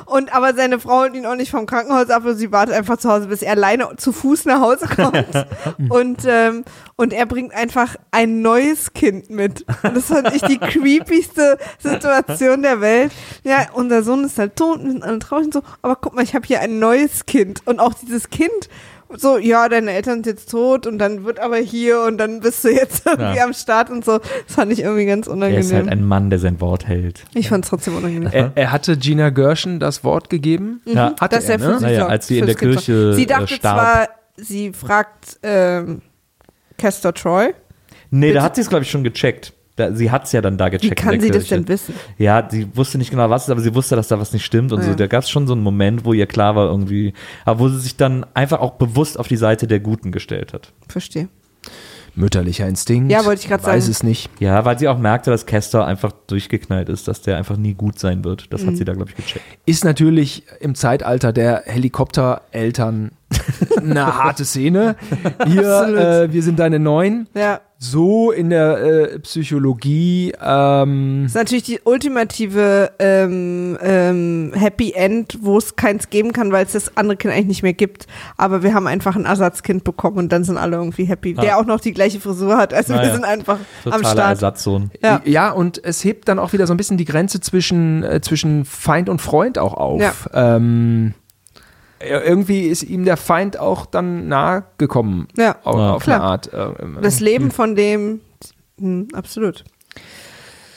Und 0.05 0.33
aber 0.33 0.55
seine 0.55 0.79
Frau 0.79 1.01
holt 1.01 1.13
ihn 1.13 1.27
auch 1.27 1.35
nicht 1.35 1.51
vom 1.51 1.67
Krankenhaus 1.67 2.09
ab 2.09 2.25
und 2.25 2.35
sie 2.35 2.51
wartet 2.51 2.73
einfach 2.73 2.97
zu 2.97 3.11
Hause, 3.11 3.27
bis 3.27 3.43
er 3.43 3.51
alleine 3.51 3.89
zu 3.97 4.11
Fuß 4.11 4.45
nach 4.45 4.59
Hause 4.59 4.87
kommt. 4.87 5.27
Und, 5.89 6.19
ähm, 6.25 6.63
und 6.95 7.13
er 7.13 7.25
bringt 7.25 7.53
einfach 7.53 7.95
ein 8.11 8.41
neues 8.41 8.93
Kind 8.93 9.29
mit. 9.29 9.65
Und 9.83 9.95
das 9.95 10.05
fand 10.05 10.33
ich 10.33 10.41
die 10.41 10.57
creepigste 10.57 11.57
Situation 11.79 12.63
der 12.63 12.81
Welt. 12.81 13.11
Ja, 13.43 13.67
unser 13.73 14.03
Sohn 14.03 14.23
ist 14.23 14.39
halt 14.39 14.55
tot, 14.55 14.83
wir 14.83 14.91
sind 14.91 15.03
alle 15.03 15.19
traurig 15.19 15.45
und 15.45 15.53
so, 15.53 15.61
aber 15.81 15.95
guck 15.95 16.15
mal, 16.15 16.23
ich 16.23 16.35
habe 16.35 16.45
hier 16.45 16.61
ein 16.61 16.79
neues 16.79 17.25
Kind. 17.25 17.61
Und 17.65 17.79
auch 17.79 17.93
dieses 17.93 18.29
Kind, 18.29 18.69
so, 19.15 19.37
ja, 19.37 19.69
deine 19.69 19.91
Eltern 19.93 20.23
sind 20.23 20.27
jetzt 20.27 20.51
tot 20.51 20.85
und 20.87 20.97
dann 20.99 21.23
wird 21.23 21.39
aber 21.39 21.57
hier 21.57 22.01
und 22.01 22.17
dann 22.17 22.41
bist 22.41 22.63
du 22.63 22.69
jetzt 22.69 23.05
irgendwie 23.05 23.37
Ja. 23.37 23.43
am 23.45 23.53
Start 23.53 23.89
und 23.89 24.03
so. 24.03 24.17
Das 24.19 24.55
fand 24.55 24.71
ich 24.71 24.81
irgendwie 24.81 25.05
ganz 25.05 25.27
Er 25.27 25.33
unangenehm. 25.33 25.61
ist 25.61 25.73
halt 25.73 25.89
ein 25.89 26.03
Mann, 26.03 26.29
der 26.29 26.39
sein 26.39 26.59
Wort 26.59 26.87
hält. 26.87 27.23
ich 27.33 27.49
fand 27.49 27.63
es 27.65 27.69
trotzdem 27.69 27.95
unangenehm. 27.95 28.29
Er, 28.31 28.51
er 28.55 28.71
hatte 28.71 28.97
Gina 28.97 29.29
Gershon 29.29 29.79
das 29.79 30.03
Wort 30.03 30.29
gegeben. 30.29 30.81
Ja. 30.85 31.15
Hatte 31.19 31.35
dass 31.37 31.45
er, 31.49 31.59
er 31.59 31.67
ne? 31.67 31.73
sich 31.75 31.81
Naja, 31.83 32.07
als 32.07 32.27
sie 32.27 32.39
in 32.39 32.45
der 32.45 32.55
Kirche. 32.55 33.13
Sie 33.13 33.23
äh, 33.23 33.25
dachte 33.27 33.53
starb. 33.53 33.79
zwar, 33.79 34.09
sie 34.35 34.73
fragt 34.73 35.39
ähm, 35.43 36.01
Castor 36.77 37.13
Troy. 37.13 37.53
Nee, 38.09 38.27
Bitte? 38.27 38.33
da 38.35 38.43
hat 38.43 38.55
sie 38.55 38.61
es, 38.61 38.69
glaube 38.69 38.83
ich, 38.83 38.91
schon 38.91 39.03
gecheckt. 39.03 39.53
Da, 39.77 39.93
sie 39.93 40.11
hat 40.11 40.25
es 40.25 40.33
ja 40.33 40.41
dann 40.41 40.57
da 40.57 40.67
gecheckt. 40.69 40.91
Wie 40.91 40.95
kann 40.95 41.19
sie 41.21 41.29
das 41.29 41.43
Kirche. 41.45 41.55
denn 41.55 41.67
wissen? 41.69 41.93
Ja, 42.17 42.45
sie 42.49 42.67
wusste 42.75 42.97
nicht 42.97 43.11
genau 43.11 43.29
was, 43.29 43.43
ist, 43.45 43.49
aber 43.51 43.61
sie 43.61 43.73
wusste, 43.73 43.95
dass 43.95 44.09
da 44.09 44.19
was 44.19 44.33
nicht 44.33 44.43
stimmt 44.43 44.73
und 44.73 44.81
so. 44.83 44.89
Ja. 44.89 44.95
Da 44.95 45.07
gab 45.07 45.23
es 45.23 45.29
schon 45.29 45.47
so 45.47 45.53
einen 45.53 45.63
Moment, 45.63 46.03
wo 46.03 46.11
ihr 46.13 46.25
klar 46.27 46.55
war 46.55 46.65
irgendwie, 46.65 47.13
aber 47.45 47.59
wo 47.61 47.69
sie 47.69 47.79
sich 47.79 47.95
dann 47.95 48.25
einfach 48.33 48.59
auch 48.59 48.71
bewusst 48.73 49.17
auf 49.17 49.27
die 49.29 49.37
Seite 49.37 49.67
der 49.67 49.79
Guten 49.79 50.11
gestellt 50.11 50.51
hat. 50.53 50.73
Verstehe. 50.89 51.29
Mütterlicher 52.15 52.67
Instinkt. 52.67 53.11
Ja, 53.11 53.25
wollte 53.25 53.41
ich 53.43 53.47
grad 53.47 53.63
Weiß 53.63 53.83
sagen. 53.83 53.91
es 53.91 54.01
nicht. 54.01 54.31
Ja, 54.39 54.65
weil 54.65 54.79
sie 54.79 54.87
auch 54.87 54.97
merkte, 54.97 55.29
dass 55.29 55.45
Castor 55.45 55.85
einfach 55.85 56.11
durchgeknallt 56.25 56.89
ist, 56.89 57.07
dass 57.07 57.21
der 57.21 57.37
einfach 57.37 57.57
nie 57.57 57.75
gut 57.75 57.99
sein 57.99 58.23
wird. 58.23 58.51
Das 58.51 58.63
Mhm. 58.63 58.67
hat 58.69 58.77
sie 58.77 58.85
da, 58.85 58.93
glaube 58.93 59.11
ich, 59.11 59.15
gecheckt. 59.15 59.45
Ist 59.67 59.85
natürlich 59.85 60.41
im 60.59 60.73
Zeitalter 60.73 61.31
der 61.31 61.61
Helikoptereltern 61.67 63.11
eine 63.77 64.05
harte 64.17 64.45
Szene. 64.45 64.95
Hier, 65.45 66.23
äh, 66.27 66.33
wir 66.33 66.43
sind 66.43 66.59
deine 66.59 66.79
Neuen. 66.79 67.27
Ja. 67.35 67.61
So 67.79 68.31
in 68.31 68.49
der 68.49 68.77
äh, 69.13 69.19
Psychologie. 69.19 70.33
Ähm, 70.41 71.23
Das 71.25 71.31
ist 71.31 71.35
natürlich 71.35 71.63
die 71.65 71.79
ultimative 71.83 72.91
ähm, 72.97 73.77
ähm, 73.83 74.51
Happy 74.55 74.93
End, 74.93 75.37
wo 75.41 75.57
es 75.59 75.75
keins 75.75 76.09
geben 76.09 76.33
kann, 76.33 76.51
weil 76.51 76.65
es 76.65 76.71
das 76.71 76.97
andere 76.97 77.17
Kind 77.17 77.33
eigentlich 77.33 77.47
nicht 77.47 77.63
mehr 77.63 77.73
gibt. 77.73 78.07
Aber 78.35 78.63
wir 78.63 78.73
haben 78.73 78.87
einfach 78.87 79.15
ein 79.15 79.25
Ersatzkind 79.25 79.83
bekommen 79.83 80.17
und 80.17 80.31
dann 80.31 80.43
sind 80.43 80.57
alle 80.57 80.77
irgendwie 80.77 81.05
happy. 81.05 81.35
Der 81.35 81.57
auch 81.59 81.65
noch 81.65 81.79
die 81.79 81.93
gleiche 81.93 82.19
Frisur 82.19 82.57
hat. 82.57 82.73
Also 82.73 82.93
wir 82.93 83.01
Naja. 83.01 83.13
sind 83.13 83.25
einfach 83.25 83.59
am 83.85 83.91
Totaler 83.91 84.05
Start. 84.09 84.29
Ersatzsohn. 84.29 84.89
Ja. 85.03 85.21
Ja. 85.25 85.51
und 85.51 85.83
es 85.83 86.03
hebt 86.03 86.27
dann 86.29 86.39
auch 86.39 86.53
wieder 86.53 86.65
so 86.65 86.73
ein 86.73 86.77
bisschen 86.77 86.97
die 86.97 87.05
Grenze 87.05 87.41
zwischen, 87.41 88.01
äh, 88.03 88.21
zwischen 88.21 88.65
Feind 88.65 89.07
und 89.07 89.21
Freund 89.21 89.59
auch 89.59 89.75
auf. 89.75 90.29
Ähm, 90.33 91.13
ja, 91.13 91.26
irgendwie 91.99 92.61
ist 92.67 92.83
ihm 92.83 93.05
der 93.05 93.17
Feind 93.17 93.59
auch 93.59 93.85
dann 93.85 94.27
nahe 94.27 94.63
gekommen. 94.77 95.27
Ja, 95.37 95.55
Auf, 95.63 95.75
Ja. 95.75 95.93
auf 95.93 96.03
Klar. 96.03 96.17
eine 96.19 96.25
Art. 96.25 96.49
ähm, 96.53 96.97
Das 97.01 97.19
Leben 97.19 97.51
von 97.51 97.75
dem, 97.75 98.21
hm, 98.79 99.07
absolut. 99.13 99.63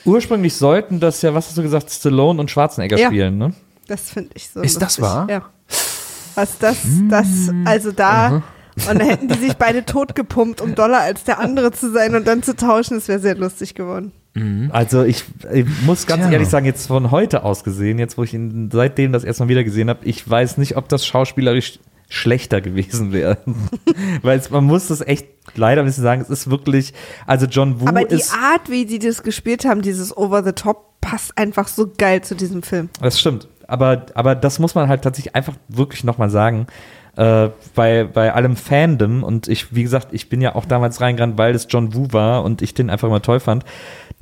Ursprünglich 0.04 0.56
sollten 0.56 0.98
das 1.00 1.20
ja, 1.22 1.34
was 1.34 1.48
hast 1.48 1.58
du 1.58 1.62
gesagt, 1.62 1.90
Stallone 1.90 2.40
und 2.40 2.50
Schwarzenegger 2.50 2.98
Ja. 2.98 3.06
spielen, 3.08 3.36
ne? 3.38 3.52
Das 3.86 4.10
finde 4.10 4.30
ich 4.34 4.48
so. 4.50 4.60
Ist 4.60 4.76
das 4.80 4.98
lustig. 4.98 5.02
wahr? 5.04 5.26
Ja. 5.30 5.42
Was 6.36 6.58
das, 6.58 6.76
das, 7.10 7.26
also 7.66 7.92
da, 7.92 8.42
und 8.76 8.86
dann 8.86 9.00
hätten 9.00 9.28
die 9.28 9.38
sich 9.38 9.54
beide 9.54 9.84
totgepumpt, 9.84 10.60
um 10.60 10.74
doller 10.74 11.00
als 11.00 11.24
der 11.24 11.38
andere 11.40 11.72
zu 11.72 11.92
sein 11.92 12.14
und 12.14 12.26
dann 12.26 12.42
zu 12.42 12.54
tauschen, 12.56 12.94
das 12.94 13.08
wäre 13.08 13.18
sehr 13.18 13.34
lustig 13.34 13.74
geworden. 13.74 14.12
Also 14.70 15.02
ich, 15.02 15.24
ich 15.52 15.66
muss 15.84 16.06
ganz 16.06 16.22
Tja. 16.22 16.32
ehrlich 16.32 16.48
sagen, 16.48 16.64
jetzt 16.64 16.86
von 16.86 17.10
heute 17.10 17.42
aus 17.42 17.64
gesehen, 17.64 17.98
jetzt 17.98 18.16
wo 18.16 18.22
ich 18.22 18.32
ihn 18.32 18.70
seitdem 18.72 19.12
das 19.12 19.24
erstmal 19.24 19.48
wieder 19.48 19.64
gesehen 19.64 19.90
habe, 19.90 20.04
ich 20.04 20.28
weiß 20.28 20.56
nicht, 20.58 20.76
ob 20.76 20.88
das 20.88 21.04
schauspielerisch 21.04 21.80
schlechter 22.08 22.60
gewesen 22.60 23.12
wäre. 23.12 23.38
Weil 24.22 24.38
es, 24.38 24.50
man 24.50 24.64
muss 24.64 24.88
das 24.88 25.00
echt 25.00 25.28
leider 25.54 25.82
ein 25.82 25.86
bisschen 25.86 26.04
sagen, 26.04 26.22
es 26.22 26.30
ist 26.30 26.50
wirklich, 26.50 26.92
also 27.26 27.46
John 27.46 27.80
Woo 27.80 27.88
Aber 27.88 28.04
die 28.04 28.16
ist, 28.16 28.32
Art, 28.34 28.70
wie 28.70 28.84
die 28.84 28.98
das 28.98 29.22
gespielt 29.22 29.64
haben, 29.64 29.82
dieses 29.82 30.16
Over 30.16 30.44
the 30.44 30.52
Top, 30.52 31.00
passt 31.00 31.36
einfach 31.38 31.66
so 31.66 31.90
geil 31.96 32.22
zu 32.22 32.34
diesem 32.34 32.62
Film. 32.62 32.90
das 33.00 33.18
stimmt, 33.18 33.48
aber, 33.66 34.06
aber 34.14 34.34
das 34.34 34.58
muss 34.58 34.74
man 34.74 34.88
halt 34.88 35.02
tatsächlich 35.02 35.34
einfach 35.34 35.54
wirklich 35.68 36.04
nochmal 36.04 36.28
sagen, 36.28 36.66
äh, 37.20 37.50
bei, 37.74 38.04
bei 38.04 38.32
allem 38.32 38.56
Fandom 38.56 39.22
und 39.22 39.46
ich, 39.46 39.74
wie 39.74 39.82
gesagt, 39.82 40.08
ich 40.12 40.30
bin 40.30 40.40
ja 40.40 40.54
auch 40.54 40.64
damals 40.64 41.02
reingerannt, 41.02 41.36
weil 41.36 41.54
es 41.54 41.66
John 41.68 41.94
Woo 41.94 42.08
war 42.12 42.42
und 42.44 42.62
ich 42.62 42.72
den 42.72 42.88
einfach 42.88 43.08
immer 43.08 43.20
toll 43.20 43.40
fand. 43.40 43.66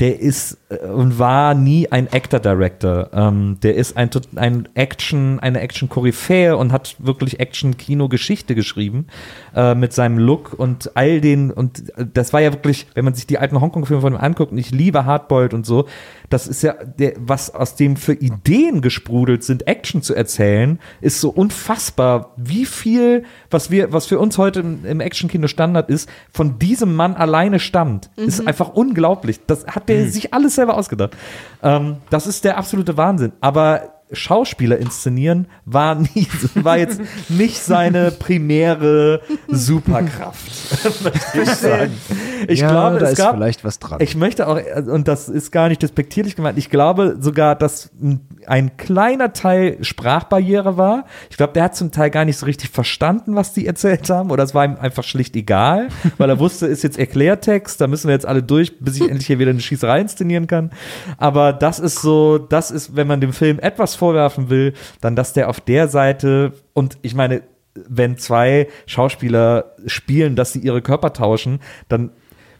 Der 0.00 0.18
ist 0.18 0.58
äh, 0.68 0.84
und 0.88 1.16
war 1.16 1.54
nie 1.54 1.92
ein 1.92 2.08
Actor-Director. 2.12 3.10
Ähm, 3.12 3.58
der 3.62 3.76
ist 3.76 3.96
ein, 3.96 4.10
ein 4.34 4.68
Action, 4.74 5.38
eine 5.38 5.60
Action-Koryphäe 5.60 6.56
und 6.56 6.72
hat 6.72 6.96
wirklich 6.98 7.38
Action-Kino-Geschichte 7.38 8.56
geschrieben 8.56 9.06
äh, 9.54 9.76
mit 9.76 9.92
seinem 9.92 10.18
Look 10.18 10.54
und 10.58 10.96
all 10.96 11.20
den 11.20 11.52
und 11.52 11.96
äh, 11.96 12.04
das 12.12 12.32
war 12.32 12.40
ja 12.40 12.52
wirklich, 12.52 12.88
wenn 12.94 13.04
man 13.04 13.14
sich 13.14 13.28
die 13.28 13.38
alten 13.38 13.60
Hongkong-Filme 13.60 14.00
von 14.00 14.14
ihm 14.14 14.18
anguckt 14.18 14.50
und 14.50 14.58
ich 14.58 14.72
liebe 14.72 15.04
Hardboiled 15.04 15.54
und 15.54 15.64
so, 15.64 15.86
das 16.30 16.46
ist 16.46 16.62
ja 16.62 16.72
der, 16.72 17.14
was 17.18 17.54
aus 17.54 17.74
dem 17.74 17.96
für 17.96 18.12
Ideen 18.12 18.82
gesprudelt 18.82 19.44
sind, 19.44 19.66
Action 19.66 20.02
zu 20.02 20.14
erzählen, 20.14 20.78
ist 21.00 21.20
so 21.20 21.30
unfassbar, 21.30 22.32
wie 22.36 22.66
viel, 22.66 23.24
was 23.50 23.70
wir, 23.70 23.92
was 23.92 24.06
für 24.06 24.18
uns 24.18 24.38
heute 24.38 24.60
im, 24.60 24.84
im 24.84 25.00
Action-Kino 25.00 25.46
Standard 25.46 25.88
ist, 25.90 26.08
von 26.30 26.58
diesem 26.58 26.94
Mann 26.94 27.14
alleine 27.14 27.58
stammt. 27.58 28.10
Ist 28.16 28.46
einfach 28.46 28.70
unglaublich. 28.70 29.40
Das 29.46 29.66
hat 29.66 29.88
der 29.88 30.10
sich 30.10 30.34
alles 30.34 30.54
selber 30.54 30.76
ausgedacht. 30.76 31.16
Ähm, 31.62 31.96
das 32.10 32.26
ist 32.26 32.44
der 32.44 32.58
absolute 32.58 32.96
Wahnsinn. 32.96 33.32
Aber 33.40 33.97
Schauspieler 34.12 34.78
inszenieren 34.78 35.48
war 35.64 35.94
nie, 35.96 36.26
war 36.54 36.78
jetzt 36.78 37.00
nicht 37.28 37.58
seine 37.58 38.10
primäre 38.10 39.20
Superkraft. 39.48 40.50
ich. 41.34 42.48
Ich 42.48 42.60
ja, 42.60 42.70
glaube, 42.70 42.98
da 42.98 43.06
es 43.06 43.12
ist 43.12 43.18
gab, 43.18 43.34
vielleicht 43.34 43.64
was 43.64 43.78
dran. 43.78 44.00
ich 44.00 44.14
möchte 44.16 44.46
auch, 44.46 44.58
und 44.86 45.08
das 45.08 45.28
ist 45.28 45.50
gar 45.50 45.68
nicht 45.68 45.82
despektierlich 45.82 46.36
gemeint, 46.36 46.56
ich 46.58 46.70
glaube 46.70 47.16
sogar, 47.20 47.54
dass 47.56 47.90
ein- 48.00 48.20
ein 48.46 48.76
kleiner 48.78 49.32
Teil 49.34 49.76
Sprachbarriere 49.82 50.76
war. 50.78 51.04
Ich 51.30 51.36
glaube, 51.36 51.52
der 51.52 51.64
hat 51.64 51.76
zum 51.76 51.90
Teil 51.90 52.10
gar 52.10 52.24
nicht 52.24 52.38
so 52.38 52.46
richtig 52.46 52.70
verstanden, 52.70 53.34
was 53.34 53.52
die 53.52 53.66
erzählt 53.66 54.08
haben, 54.08 54.30
oder 54.30 54.42
es 54.44 54.54
war 54.54 54.64
ihm 54.64 54.76
einfach 54.80 55.04
schlicht 55.04 55.36
egal, 55.36 55.88
weil 56.16 56.30
er 56.30 56.38
wusste, 56.38 56.66
ist 56.66 56.82
jetzt 56.82 56.98
Erklärtext, 56.98 57.80
da 57.80 57.86
müssen 57.88 58.08
wir 58.08 58.14
jetzt 58.14 58.24
alle 58.26 58.42
durch, 58.42 58.78
bis 58.80 58.96
ich 58.96 59.02
endlich 59.02 59.26
hier 59.26 59.38
wieder 59.38 59.50
eine 59.50 59.60
Schießerei 59.60 60.00
inszenieren 60.00 60.46
kann. 60.46 60.70
Aber 61.18 61.52
das 61.52 61.78
ist 61.78 62.00
so, 62.00 62.38
das 62.38 62.70
ist, 62.70 62.96
wenn 62.96 63.06
man 63.06 63.20
dem 63.20 63.32
Film 63.32 63.58
etwas 63.58 63.94
vorwerfen 63.98 64.48
will, 64.48 64.72
dann, 65.00 65.16
dass 65.16 65.32
der 65.32 65.48
auf 65.48 65.60
der 65.60 65.88
Seite, 65.88 66.52
und 66.72 66.98
ich 67.02 67.14
meine, 67.14 67.42
wenn 67.74 68.16
zwei 68.16 68.68
Schauspieler 68.86 69.76
spielen, 69.86 70.36
dass 70.36 70.52
sie 70.52 70.60
ihre 70.60 70.82
Körper 70.82 71.12
tauschen, 71.12 71.60
dann 71.88 72.10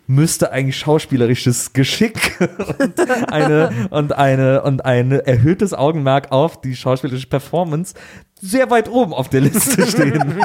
müsste 0.09 0.53
eigentlich 0.53 0.79
schauspielerisches 0.79 1.75
Geschick 1.75 2.41
und 2.79 3.31
eine 3.31 3.89
und 3.91 4.13
eine 4.13 4.63
und 4.63 4.85
ein 4.85 5.13
erhöhtes 5.13 5.75
Augenmerk 5.75 6.33
auf 6.33 6.61
die 6.61 6.75
schauspielerische 6.75 7.29
Performance 7.29 7.95
sehr 8.41 8.71
weit 8.71 8.89
oben 8.89 9.13
auf 9.13 9.29
der 9.29 9.41
Liste 9.43 9.87
stehen. 9.87 10.19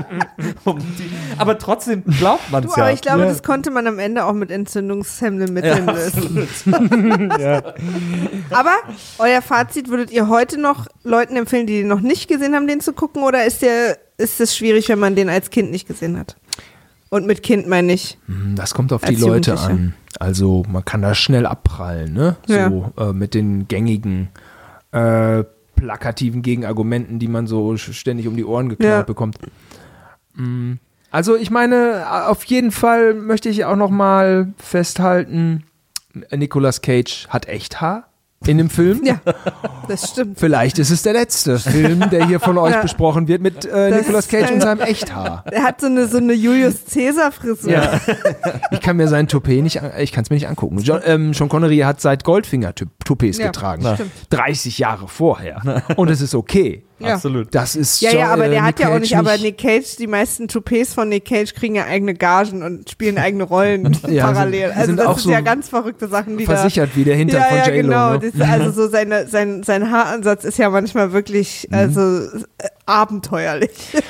Um 0.66 0.80
die, 0.80 1.10
aber 1.38 1.58
trotzdem 1.58 2.04
glaubt 2.06 2.52
man 2.52 2.64
es 2.64 2.76
ja. 2.76 2.84
aber 2.84 2.94
ich 2.94 3.02
glaube, 3.02 3.22
ja. 3.22 3.26
das 3.28 3.44
konnte 3.44 3.70
man 3.70 3.86
am 3.88 4.00
Ende 4.00 4.26
auch 4.26 4.34
mit 4.34 4.50
entzündungshemmenden 4.50 5.54
Mitteln 5.54 5.88
Ja, 5.88 5.94
lösen. 5.94 6.48
Aber 8.50 8.76
euer 9.20 9.42
Fazit, 9.42 9.90
würdet 9.90 10.12
ihr 10.12 10.30
heute 10.30 10.60
noch 10.60 10.88
Leuten 11.04 11.36
empfehlen, 11.36 11.68
die 11.68 11.80
den 11.80 11.88
noch 11.88 12.00
nicht 12.00 12.28
gesehen 12.28 12.56
haben, 12.56 12.68
den 12.68 12.80
zu 12.80 12.94
gucken? 12.94 13.24
Oder 13.24 13.46
ist 13.46 13.62
der, 13.62 13.98
ist 14.18 14.40
es 14.40 14.56
schwierig, 14.56 14.90
wenn 14.90 15.00
man 15.00 15.16
den 15.16 15.30
als 15.30 15.50
Kind 15.50 15.72
nicht 15.72 15.88
gesehen 15.88 16.18
hat? 16.18 16.38
Und 17.10 17.28
mit 17.28 17.44
Kind 17.44 17.68
meine 17.68 17.94
ich. 17.94 18.18
Das 18.56 18.74
kommt 18.74 18.92
auf 18.94 19.02
die 19.02 19.16
Leute 19.16 19.60
an. 19.60 19.94
Also 20.20 20.64
man 20.68 20.86
kann 20.86 21.02
da 21.02 21.14
schnell 21.14 21.46
abprallen, 21.46 22.14
ne? 22.14 22.38
Ja. 22.48 22.70
So 22.70 22.92
äh, 22.98 23.14
mit 23.14 23.34
den 23.34 23.68
gängigen 23.68 24.30
äh, 24.92 25.44
plakativen 25.84 26.42
Gegenargumenten, 26.42 27.20
die 27.20 27.28
man 27.28 27.46
so 27.46 27.76
ständig 27.78 28.28
um 28.28 28.36
die 28.38 28.46
Ohren 28.46 28.70
geknallt 28.70 28.92
Ja. 28.92 29.04
bekommt. 29.04 29.38
Mm, 30.36 30.74
Also 31.12 31.36
ich 31.36 31.52
meine, 31.52 32.06
auf 32.28 32.44
jeden 32.46 32.72
Fall 32.72 33.14
möchte 33.14 33.48
ich 33.50 33.66
auch 33.66 33.76
noch 33.76 33.92
mal 33.92 34.52
festhalten, 34.58 35.64
Nicolas 36.32 36.82
Cage 36.82 37.28
hat 37.30 37.48
echt 37.48 37.82
Haar 37.82 38.08
in 38.48 38.58
dem 38.58 38.70
Film. 38.70 39.02
Ja, 39.04 39.20
das 39.88 40.10
stimmt. 40.10 40.40
Vielleicht 40.40 40.80
ist 40.80 40.90
es 40.90 41.02
der 41.04 41.14
letzte 41.14 41.60
Film, 41.60 42.10
der 42.10 42.28
hier 42.28 42.40
von 42.40 42.58
euch 42.58 42.74
Ja. 42.74 42.82
besprochen 42.82 43.28
wird 43.28 43.42
mit 43.42 43.66
äh, 43.66 43.92
Nicolas 43.92 44.28
Cage 44.28 44.50
und 44.50 44.56
ein- 44.56 44.62
seinem 44.62 44.82
Echthaar. 44.82 45.44
Er 45.52 45.64
hat 45.64 45.82
so 45.82 45.88
eine, 45.88 46.08
so 46.08 46.18
eine 46.18 46.34
Julius 46.34 46.76
Caesar-Frisur. 46.94 47.72
Ja. 47.72 48.00
ich 48.72 48.80
kann 48.82 48.98
mir 48.98 49.08
sein 49.08 49.28
Toupet 49.28 49.62
nicht, 49.64 49.82
ich 50.00 50.12
kann 50.12 50.24
es 50.24 50.30
mir 50.30 50.36
nicht 50.36 50.48
angucken. 50.48 50.78
John, 50.80 51.02
ähm, 51.06 51.34
Sean 51.34 51.50
Connery 51.50 51.80
hat 51.80 52.02
seit 52.02 52.24
Goldfinger 52.24 52.74
Toupets 53.06 53.38
Ja, 53.38 53.48
getragen. 53.48 53.86
stimmt. 53.94 54.12
30 54.30 54.78
Jahre 54.80 55.08
vorher. 55.08 55.84
Und 55.96 56.10
es 56.10 56.22
ist 56.22 56.36
okay. 56.36 56.84
Ja. 57.04 57.16
Absolut. 57.16 57.54
Das 57.54 57.76
ist 57.76 58.02
Ja, 58.02 58.12
ja, 58.12 58.28
aber 58.34 58.46
äh, 58.46 58.50
der 58.52 58.62
Nick 58.62 58.68
hat 58.70 58.80
ja 58.80 58.88
auch 58.88 58.92
Cage 58.94 59.02
nicht, 59.02 59.18
aber 59.18 59.38
Nick 59.38 59.58
Cage, 59.58 59.96
die 59.98 60.08
meisten 60.08 60.48
Toupets 60.48 60.94
von 60.94 61.10
Nick 61.10 61.26
Cage 61.26 61.54
kriegen 61.54 61.76
ja 61.76 61.86
eigene 61.86 62.14
Gagen 62.14 62.64
und 62.64 62.90
spielen 62.90 63.18
eigene 63.18 63.44
Rollen 63.44 63.98
Ja, 64.08 64.26
parallel. 64.32 64.68
sind- 64.70 64.72
Also 64.78 64.86
sind 64.88 64.98
das 64.98 65.06
auch 65.08 65.18
ist 65.18 65.24
so 65.24 65.32
ja 65.32 65.42
ganz 65.42 65.70
verrückte 65.70 66.08
Sachen, 66.08 66.38
die 66.38 66.46
versichert 66.46 66.90
wie 66.96 67.04
der 67.04 67.14
da. 67.14 67.18
Hintern 67.20 67.42
Ja, 67.42 67.48
von 67.48 67.58
ja, 67.58 67.66
J-Lo. 67.68 67.82
genau. 67.82 68.12
ne? 68.14 68.20
Das, 68.20 68.34
ist 68.34 68.42
also 68.42 68.72
so 68.72 68.88
seine, 68.90 69.28
sein, 69.28 69.64
sein 69.64 69.92
Haaransatz 69.92 70.44
ist 70.46 70.58
ja 70.58 70.70
manchmal 70.70 71.12
wirklich 71.14 71.68
Mhm. 71.70 71.78
also 71.78 72.02
äh, 72.58 72.70
abenteuerlich. 72.86 73.72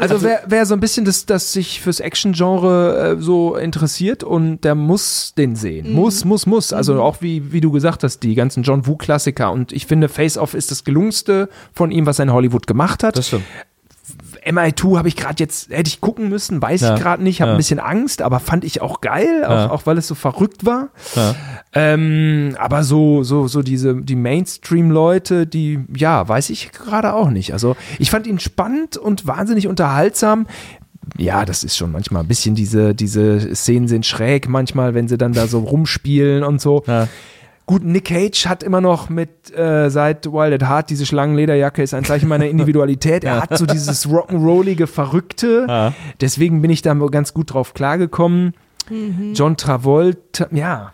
Also 0.00 0.22
wer, 0.22 0.44
wer 0.46 0.64
so 0.64 0.72
ein 0.72 0.80
bisschen 0.80 1.04
das, 1.04 1.26
das 1.26 1.52
sich 1.52 1.82
fürs 1.82 2.00
Action-Genre 2.00 3.16
äh, 3.18 3.22
so 3.22 3.54
interessiert 3.54 4.24
und 4.24 4.62
der 4.62 4.74
muss 4.74 5.34
den 5.36 5.56
sehen. 5.56 5.92
Muss, 5.92 6.24
muss, 6.24 6.46
muss. 6.46 6.72
Also 6.72 7.02
auch 7.02 7.20
wie, 7.20 7.52
wie 7.52 7.60
du 7.60 7.70
gesagt 7.70 8.02
hast, 8.02 8.20
die 8.20 8.34
ganzen 8.34 8.62
John 8.62 8.86
Woo-Klassiker. 8.86 9.52
Und 9.52 9.72
ich 9.72 9.84
finde, 9.84 10.08
Face 10.08 10.38
Off 10.38 10.54
ist 10.54 10.70
das 10.70 10.84
gelungenste 10.84 11.50
von 11.74 11.90
ihm, 11.90 12.06
was 12.06 12.18
er 12.18 12.22
in 12.22 12.32
Hollywood 12.32 12.66
gemacht 12.66 13.02
hat. 13.02 13.18
Das 13.18 13.26
stimmt. 13.26 13.44
MI2 14.46 14.96
habe 14.98 15.08
ich 15.08 15.16
gerade 15.16 15.36
jetzt, 15.38 15.70
hätte 15.70 15.88
ich 15.88 16.00
gucken 16.00 16.28
müssen, 16.28 16.60
weiß 16.62 16.80
Ja. 16.80 16.94
ich 16.94 17.00
gerade 17.02 17.22
nicht, 17.22 17.40
habe 17.42 17.50
Ja. 17.50 17.54
ein 17.54 17.58
bisschen 17.58 17.78
Angst, 17.80 18.22
aber 18.22 18.40
fand 18.40 18.64
ich 18.64 18.80
auch 18.80 19.00
geil, 19.00 19.44
auch, 19.44 19.50
Ja. 19.50 19.70
auch 19.70 19.86
weil 19.86 19.98
es 19.98 20.06
so 20.06 20.14
verrückt 20.14 20.64
war. 20.64 20.88
Ähm, 21.72 22.56
aber 22.58 22.82
so, 22.82 23.22
so, 23.22 23.46
so 23.48 23.62
diese, 23.62 23.94
die 23.96 24.16
Mainstream-Leute, 24.16 25.46
die, 25.46 25.80
ja, 25.96 26.26
weiß 26.28 26.50
ich 26.50 26.72
gerade 26.72 27.12
auch 27.14 27.30
nicht. 27.30 27.52
Also 27.52 27.76
ich 27.98 28.10
fand 28.10 28.26
ihn 28.26 28.38
spannend 28.40 28.96
und 28.96 29.26
wahnsinnig 29.26 29.68
unterhaltsam. 29.68 30.46
Ja, 31.16 31.44
das 31.44 31.64
ist 31.64 31.76
schon 31.76 31.92
manchmal 31.92 32.22
ein 32.22 32.28
bisschen 32.28 32.54
diese, 32.54 32.94
diese 32.94 33.54
Szenen 33.54 33.88
sind 33.88 34.06
schräg 34.06 34.48
manchmal, 34.48 34.94
wenn 34.94 35.08
sie 35.08 35.18
dann 35.18 35.32
da 35.32 35.46
so 35.46 35.60
rumspielen 35.60 36.44
und 36.44 36.60
so. 36.60 36.82
Ja. 36.86 37.08
Gut, 37.70 37.84
Nick 37.84 38.06
Cage 38.06 38.46
hat 38.46 38.64
immer 38.64 38.80
noch 38.80 39.10
mit 39.10 39.56
äh, 39.56 39.90
seit 39.90 40.26
Wild 40.26 40.60
at 40.60 40.68
Heart 40.68 40.90
diese 40.90 41.06
Schlangenlederjacke 41.06 41.84
ist 41.84 41.94
ein 41.94 42.02
Zeichen 42.02 42.28
meiner 42.28 42.46
Individualität. 42.48 43.22
Er 43.22 43.42
hat 43.42 43.56
so 43.56 43.64
dieses 43.64 44.08
rock'n'rollige 44.08 44.88
Verrückte. 44.88 45.66
Ja. 45.68 45.92
Deswegen 46.20 46.62
bin 46.62 46.72
ich 46.72 46.82
da 46.82 46.94
ganz 46.94 47.32
gut 47.32 47.54
drauf 47.54 47.72
klargekommen. 47.72 48.54
John 49.34 49.56
Travolta, 49.56 50.48
ja. 50.50 50.92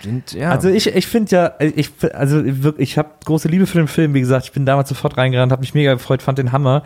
Sind, 0.00 0.32
ja. 0.34 0.52
Also 0.52 0.68
ich, 0.68 0.86
ich 0.94 1.08
finde 1.08 1.34
ja, 1.34 1.54
ich, 1.58 1.90
also 2.12 2.44
ich 2.78 2.98
habe 2.98 3.08
große 3.24 3.48
Liebe 3.48 3.66
für 3.66 3.78
den 3.78 3.88
Film, 3.88 4.14
wie 4.14 4.20
gesagt, 4.20 4.44
ich 4.44 4.52
bin 4.52 4.64
damals 4.64 4.90
sofort 4.90 5.16
reingerannt, 5.16 5.50
habe 5.50 5.62
mich 5.62 5.74
mega 5.74 5.92
gefreut, 5.92 6.22
fand 6.22 6.38
den 6.38 6.52
Hammer. 6.52 6.84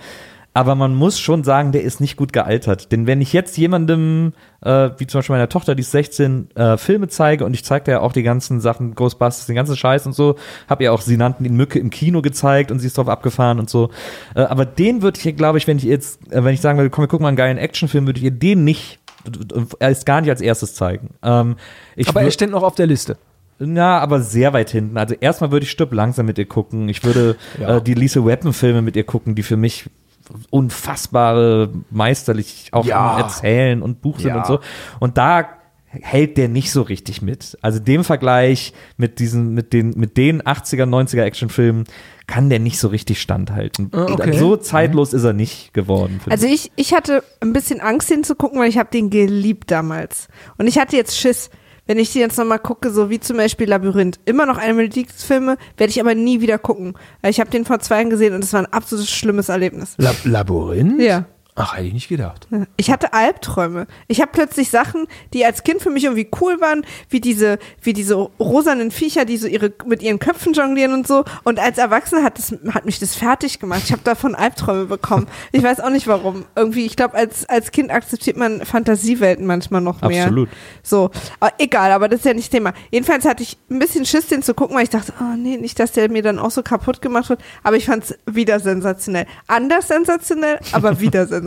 Aber 0.57 0.75
man 0.75 0.95
muss 0.95 1.21
schon 1.21 1.45
sagen, 1.45 1.71
der 1.73 1.83
ist 1.83 2.01
nicht 2.01 2.17
gut 2.17 2.33
gealtert. 2.33 2.91
Denn 2.91 3.07
wenn 3.07 3.21
ich 3.21 3.35
jetzt 3.35 3.59
jemandem, 3.59 4.33
äh, 4.63 4.89
wie 4.97 5.07
zum 5.07 5.19
Beispiel 5.19 5.35
meiner 5.35 5.51
Tochter, 5.51 5.75
die 5.75 5.83
ist 5.83 5.91
16, 5.91 6.49
äh, 6.57 6.79
Filme 6.79 7.09
zeige 7.09 7.45
und 7.45 7.53
ich 7.53 7.63
zeige 7.63 7.91
ja 7.91 8.01
auch 8.01 8.15
die 8.15 8.23
ganzen 8.23 8.63
Sachen, 8.63 8.95
Ghostbusters, 8.95 9.45
den 9.45 9.55
ganzen 9.55 9.77
Scheiß 9.77 10.07
und 10.07 10.15
so, 10.15 10.37
habe 10.67 10.85
ihr 10.85 10.95
auch, 10.95 11.03
sie 11.03 11.19
nannten 11.19 11.45
ihn 11.45 11.57
Mücke 11.57 11.79
im 11.79 11.91
Kino 11.91 12.23
gezeigt 12.23 12.71
und 12.71 12.79
sie 12.79 12.87
ist 12.87 12.97
drauf 12.97 13.11
abgefahren 13.11 13.59
und 13.59 13.69
so. 13.69 13.91
Äh, 14.35 14.41
aber 14.41 14.65
den 14.65 15.03
würde 15.03 15.21
ich, 15.23 15.37
glaube 15.37 15.59
ich, 15.59 15.67
wenn 15.67 15.77
ich 15.77 15.85
jetzt, 15.85 16.33
äh, 16.33 16.43
wenn 16.43 16.55
ich 16.55 16.63
sagen 16.63 16.79
würde, 16.79 16.89
komm, 16.89 17.03
wir 17.05 17.09
gucken 17.09 17.25
mal 17.25 17.29
einen 17.29 17.37
geilen 17.37 17.59
Actionfilm, 17.59 18.07
würde 18.07 18.19
ich 18.19 18.25
ihr 18.25 18.31
den 18.31 18.65
nicht, 18.65 18.99
erst 19.79 20.07
gar 20.07 20.23
nicht 20.23 20.31
als 20.31 20.41
erstes 20.41 20.75
zeigen. 20.75 21.11
Ähm, 21.23 21.57
ich 21.97 22.09
aber 22.09 22.23
er 22.23 22.31
steht 22.31 22.51
noch 22.51 22.63
auf 22.63 22.77
der 22.77 22.87
Liste. 22.87 23.19
na, 23.59 23.99
aber 23.99 24.23
sehr 24.23 24.55
weit 24.55 24.71
hinten. 24.71 24.97
Also 24.97 25.15
erstmal 25.21 25.51
würde 25.53 25.65
ich 25.65 25.71
Stirb 25.71 25.93
langsam 25.93 26.25
mit 26.25 26.39
ihr 26.39 26.47
gucken. 26.47 26.89
Ich 26.89 27.05
würde 27.05 27.37
Ja. 27.61 27.77
äh, 27.77 27.83
die 27.83 27.93
Lisa 27.93 28.25
Weapon 28.25 28.55
Filme 28.55 28.81
mit 28.81 28.97
ihr 28.97 29.05
gucken, 29.05 29.35
die 29.35 29.43
für 29.43 29.59
mich 29.59 29.91
unfassbare 30.51 31.73
meisterlich 31.91 32.69
auch 32.73 32.85
Ja. 32.85 33.19
Erzählen 33.19 33.83
und 33.83 34.03
Buch 34.03 34.19
sind 34.19 34.29
Ja. 34.29 34.37
und 34.39 34.47
so. 34.47 34.61
Und 35.01 35.19
da 35.19 35.49
hält 35.89 36.37
der 36.37 36.49
nicht 36.49 36.71
so 36.73 36.83
richtig 36.83 37.23
mit. 37.23 37.57
Also 37.63 37.79
dem 37.79 38.05
Vergleich 38.05 38.75
mit 38.99 39.19
diesen, 39.19 39.55
mit 39.55 39.73
den, 39.73 39.91
mit 39.97 40.17
den 40.17 40.43
80er, 40.43 40.85
90er 40.85 41.23
Actionfilmen 41.23 41.85
kann 42.27 42.51
der 42.51 42.59
nicht 42.59 42.79
so 42.79 42.89
richtig 42.89 43.21
standhalten. 43.21 43.91
Ah, 43.93 44.07
okay. 44.11 44.37
So 44.37 44.57
zeitlos 44.57 45.13
ist 45.15 45.25
er 45.25 45.33
nicht 45.33 45.73
geworden. 45.73 46.21
Also 46.29 46.47
ich, 46.47 46.71
ich 46.77 46.93
hatte 46.93 47.23
ein 47.41 47.53
bisschen 47.53 47.81
Angst, 47.81 48.11
den 48.11 48.25
zu 48.25 48.35
gucken, 48.35 48.59
weil 48.61 48.69
ich 48.69 48.79
habe 48.79 48.91
den 48.91 49.11
geliebt 49.11 49.71
damals. 49.71 50.29
Und 50.59 50.67
ich 50.67 50.79
hatte 50.79 50.97
jetzt 50.97 51.19
Schiss, 51.19 51.51
wenn 51.87 51.99
ich 51.99 52.13
die 52.13 52.19
jetzt 52.19 52.39
nochmal 52.39 52.59
gucke, 52.59 52.91
so 52.91 53.11
wie 53.11 53.21
zum 53.21 53.37
Beispiel 53.37 53.69
Labyrinth. 53.69 54.19
Immer 54.25 54.47
noch 54.47 54.59
eine 54.59 54.83
Lieblingsfilme, 54.83 55.57
werde 55.77 55.91
ich 55.91 56.01
aber 56.01 56.15
nie 56.15 56.41
wieder 56.41 56.59
gucken. 56.59 56.95
Weil 57.23 57.31
ich 57.31 57.41
habe 57.41 57.51
den 57.51 57.65
vor 57.65 57.79
zwei 57.81 57.97
Jahren 57.97 58.11
gesehen 58.11 58.35
und 58.35 58.45
es 58.45 58.53
war 58.53 58.61
ein 58.61 58.73
absolut 58.73 59.07
schlimmes 59.07 59.49
Erlebnis. 59.49 59.95
Lab 59.99 60.17
Labyrinth? 60.25 61.01
Ja. 61.01 61.27
Ach, 61.59 61.75
hätte 61.75 61.87
ich 61.87 61.95
nicht 61.95 62.09
gedacht. 62.09 62.47
Ich 62.77 62.91
hatte 62.91 63.15
Albträume. 63.15 63.87
Ich 64.09 64.21
habe 64.21 64.31
plötzlich 64.31 64.69
Sachen, 64.69 65.07
die 65.33 65.43
als 65.47 65.63
Kind 65.65 65.81
für 65.81 65.89
mich 65.89 66.05
irgendwie 66.05 66.29
cool 66.43 66.61
waren, 66.61 66.85
wie 67.09 67.19
diese, 67.19 67.59
wie 67.81 67.95
diese 67.95 68.15
rosanen 68.15 68.91
Viecher, 68.91 69.25
die 69.25 69.39
so 69.39 69.49
ihre 69.49 69.73
mit 69.87 70.03
ihren 70.03 70.19
Köpfen 70.19 70.53
jonglieren 70.53 70.93
und 70.93 71.07
so. 71.07 71.25
Und 71.45 71.59
als 71.59 71.79
Erwachsene 71.79 72.23
hat 72.23 72.37
das, 72.37 72.55
hat 72.75 72.85
mich 72.85 72.99
das 72.99 73.17
fertig 73.17 73.59
gemacht. 73.59 73.81
Ich 73.85 73.93
habe 73.93 74.03
davon 74.05 74.35
Albträume 74.35 74.85
bekommen. 74.85 75.29
Ich 75.51 75.63
weiß 75.63 75.81
auch 75.81 75.89
nicht 75.89 76.07
warum. 76.07 76.45
Irgendwie, 76.55 76.85
ich 76.85 76.95
glaube, 76.95 77.15
als 77.15 77.49
als 77.49 77.73
Kind 77.73 77.91
akzeptiert 77.91 78.37
man 78.37 78.63
Fantasiewelten 78.67 79.47
manchmal 79.47 79.81
noch 79.81 80.03
mehr. 80.03 80.25
Absolut. 80.25 80.51
So, 80.83 81.11
aber 81.41 81.55
egal, 81.57 81.91
aber 81.93 82.09
das 82.09 82.21
ist 82.21 82.27
ja 82.27 82.35
nicht 82.35 82.53
Thema. 82.53 82.75
Jedenfalls 82.91 83.25
hatte 83.25 83.43
ich 83.43 83.57
ein 83.71 83.79
bisschen 83.79 84.05
Schiss, 84.05 84.27
den 84.27 84.43
zu 84.43 84.53
gucken, 84.53 84.77
weil 84.77 84.85
ich 84.85 84.91
dachte, 84.91 85.15
oh 85.21 85.37
nee, 85.39 85.57
nicht, 85.57 85.81
dass 85.81 85.93
der 85.93 86.11
mir 86.11 86.23
dann 86.23 86.39
auch 86.39 86.51
so 86.51 86.63
kaputt 86.63 87.01
gemacht 87.01 87.31
wird. 87.31 87.41
Aber 87.63 87.77
ich 87.77 87.87
fand 87.87 88.05
es 88.05 88.19
wieder 88.27 88.61
sensationell. 88.61 89.25
Anders 89.47 89.89
sensationell, 89.89 90.61
aber 90.73 91.01
wieder 91.01 91.21
sensationell. 91.27 91.45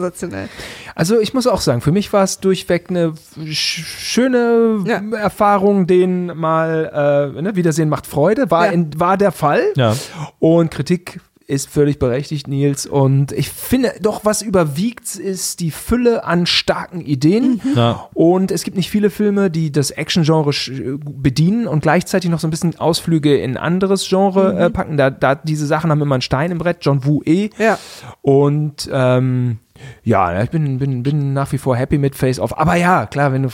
Also 0.96 1.20
ich 1.20 1.34
muss 1.34 1.48
auch 1.48 1.62
sagen, 1.62 1.82
für 1.82 1.92
mich 1.92 2.12
war 2.14 2.24
es 2.24 2.40
durchweg 2.40 2.90
eine 2.90 3.14
sch 3.46 3.84
schöne 3.86 4.84
Ja. 4.86 5.02
Erfahrung, 5.18 5.88
den 5.88 6.28
mal, 6.38 7.34
äh, 7.38 7.42
ne, 7.42 7.56
Wiedersehen 7.56 7.90
macht 7.90 8.08
Freude, 8.08 8.50
war, 8.52 8.66
Ja. 8.68 8.72
in, 8.72 9.00
war 9.00 9.18
der 9.18 9.32
Fall. 9.32 9.62
Ja. 9.76 9.96
Und 10.40 10.72
Kritik 10.72 11.20
ist 11.48 11.68
völlig 11.68 11.98
berechtigt, 11.98 12.48
Nils. 12.48 12.86
Und 12.86 13.32
ich 13.32 13.50
finde 13.50 13.94
doch, 14.02 14.24
was 14.24 14.44
überwiegt, 14.44 15.16
ist 15.16 15.62
die 15.62 15.72
Fülle 15.72 16.24
an 16.24 16.46
starken 16.46 17.02
Ideen. 17.02 17.60
Ja. 17.76 18.08
Und 18.14 18.52
es 18.52 18.62
gibt 18.64 18.78
nicht 18.78 18.92
viele 18.92 19.10
Filme, 19.10 19.50
die 19.50 19.72
das 19.72 19.90
Action-Genre 19.90 20.52
sch- 20.52 21.00
bedienen 21.04 21.66
und 21.68 21.82
gleichzeitig 21.82 22.30
noch 22.30 22.40
so 22.40 22.46
ein 22.48 22.52
bisschen 22.52 22.80
Ausflüge 22.80 23.36
in 23.36 23.58
anderes 23.58 24.08
Genre 24.08 24.60
äh, 24.60 24.70
packen. 24.70 24.96
Da, 24.96 25.10
da 25.10 25.34
diese 25.34 25.66
Sachen 25.66 25.90
haben 25.90 26.04
immer 26.04 26.14
einen 26.14 26.22
Stein 26.22 26.52
im 26.52 26.60
Brett. 26.60 26.78
John 26.82 27.04
Woo 27.04 27.24
eh. 27.26 27.50
Ja. 27.58 27.80
Und 28.22 28.88
ähm, 28.94 29.58
ja, 30.03 30.41
ich 30.41 30.49
bin, 30.49 30.80
bin, 30.80 31.03
bin 31.03 31.34
nach 31.34 31.51
wie 31.51 31.57
vor 31.57 31.76
happy 31.76 31.97
mit 31.97 32.15
Face 32.15 32.39
Off. 32.39 32.57
Aber 32.57 32.76
ja, 32.76 33.06
klar, 33.06 33.31
wenn 33.34 33.43
du 33.43 33.49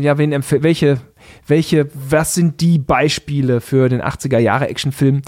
ja, 0.00 0.18
wen 0.18 0.32
welche, 0.32 0.98
welche, 1.46 1.88
was 1.94 2.34
sind 2.34 2.60
die 2.60 2.78
Beispiele 2.78 3.60
für 3.60 3.88
den 3.88 4.02
80er 4.02 4.38
Jahre 4.38 4.68
Actionfilm? 4.68 5.22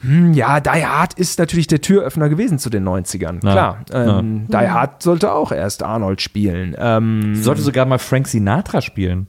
Hm, 0.00 0.34
ja, 0.34 0.60
Die 0.60 0.68
Hard 0.68 1.14
ist 1.14 1.38
natürlich 1.38 1.66
der 1.66 1.80
Türöffner 1.80 2.28
gewesen 2.28 2.58
zu 2.58 2.70
den 2.70 2.86
90ern. 2.86 3.44
Ja. 3.44 3.52
Klar. 3.52 3.78
Ähm, 3.92 4.46
Die 4.48 4.56
Hard 4.56 5.02
sollte 5.02 5.32
auch 5.32 5.52
erst 5.52 5.82
Arnold 5.82 6.20
spielen. 6.20 6.76
Ähm, 6.78 7.34
Sollte 7.34 7.62
sogar 7.62 7.86
mal 7.86 7.98
Frank 7.98 8.28
Sinatra 8.28 8.82
spielen. 8.82 9.26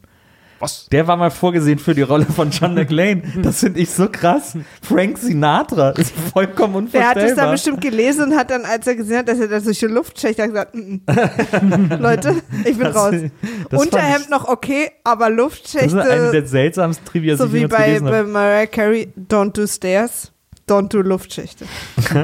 Was? 0.59 0.87
Der 0.91 1.07
war 1.07 1.17
mal 1.17 1.29
vorgesehen 1.31 1.79
für 1.79 1.93
die 1.93 2.01
Rolle 2.01 2.25
von 2.25 2.49
John 2.51 2.73
McClane. 2.73 3.21
Das 3.41 3.59
finde 3.59 3.79
ich 3.79 3.89
so 3.89 4.09
krass. 4.09 4.55
Frank 4.81 5.17
Sinatra 5.17 5.91
ist 5.91 6.13
vollkommen 6.33 6.89
Der 6.91 7.01
hat 7.09 7.17
es 7.17 7.23
unvorstellbar. 7.23 7.45
da 7.45 7.51
bestimmt 7.51 7.81
gelesen 7.81 8.23
und 8.31 8.35
hat 8.37 8.49
dann, 8.51 8.65
als 8.65 8.87
er 8.87 8.95
gesehen 8.95 9.17
hat, 9.19 9.27
dass 9.29 9.39
er 9.39 9.47
da 9.47 9.59
durch 9.59 9.79
die 9.79 9.85
Luft 9.85 10.19
schächt, 10.19 10.39
hat 10.39 10.47
gesagt, 10.47 10.75
mm, 10.75 10.79
mm. 10.79 11.93
Leute, 12.01 12.35
ich 12.65 12.77
bin 12.77 12.87
Das- 12.87 12.95
raus. 12.95 13.13
das 13.69 13.81
Unterhemd 13.81 14.29
noch 14.29 14.47
okay, 14.47 14.91
aber 15.03 15.29
das 15.29 15.53
ist 15.59 15.73
eine 15.75 16.05
Luftschächte, 16.05 16.31
der 16.31 16.47
seltsamsten 16.47 17.05
Trivias, 17.05 17.37
die 17.39 17.43
so 17.45 17.53
wie 17.53 17.67
bei, 17.67 17.99
bei. 17.99 18.23
Mariah 18.23 18.65
Carey, 18.67 19.11
don't 19.29 19.51
do 19.53 19.67
stairs, 19.67 20.31
don't 20.67 20.89
do 20.89 21.01
Luftschächte. 21.01 21.65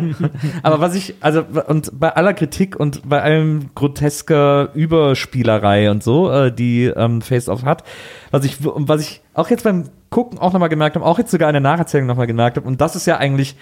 Aber 0.64 0.80
was 0.80 0.96
ich, 0.96 1.16
also, 1.22 1.46
und 1.68 2.00
bei 2.00 2.14
aller 2.14 2.34
Kritik 2.34 2.76
und 2.80 3.08
bei 3.08 3.22
allem 3.22 3.72
grotesker 3.76 4.70
Überspielerei 4.74 5.90
und 5.90 6.04
so, 6.04 6.32
äh, 6.32 6.52
die 6.52 6.86
ähm, 6.86 7.22
Face-Off 7.22 7.64
hat, 7.64 7.84
was 8.32 8.46
ich, 8.46 8.58
was 8.62 9.02
ich 9.02 9.22
auch 9.34 9.50
jetzt 9.50 9.64
beim 9.64 9.86
Gucken 10.10 10.38
auch 10.38 10.54
nochmal 10.54 10.70
gemerkt 10.70 10.96
habe, 10.96 11.06
auch 11.06 11.18
jetzt 11.18 11.32
sogar 11.32 11.50
in 11.50 11.54
der 11.54 11.62
Nacherzählung 11.62 12.08
nochmal 12.08 12.28
gemerkt 12.28 12.58
habe, 12.58 12.68
und 12.68 12.82
das 12.82 12.96
ist 12.96 13.08
ja 13.08 13.18
eigentlich, 13.18 13.56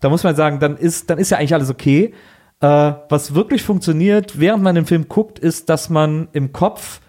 da 0.00 0.08
muss 0.08 0.22
man 0.22 0.36
sagen, 0.36 0.60
dann 0.60 0.76
ist, 0.76 1.10
dann 1.10 1.18
ist 1.18 1.30
ja 1.30 1.38
eigentlich 1.38 1.54
alles 1.54 1.70
okay. 1.70 2.12
Äh, 2.60 2.92
was 3.08 3.34
wirklich 3.34 3.62
funktioniert, 3.62 4.38
während 4.38 4.62
man 4.62 4.74
den 4.74 4.86
Film 4.86 5.08
guckt, 5.08 5.38
ist, 5.38 5.68
dass 5.68 5.90
man 5.90 6.28
im 6.32 6.52
Kopf 6.52 7.00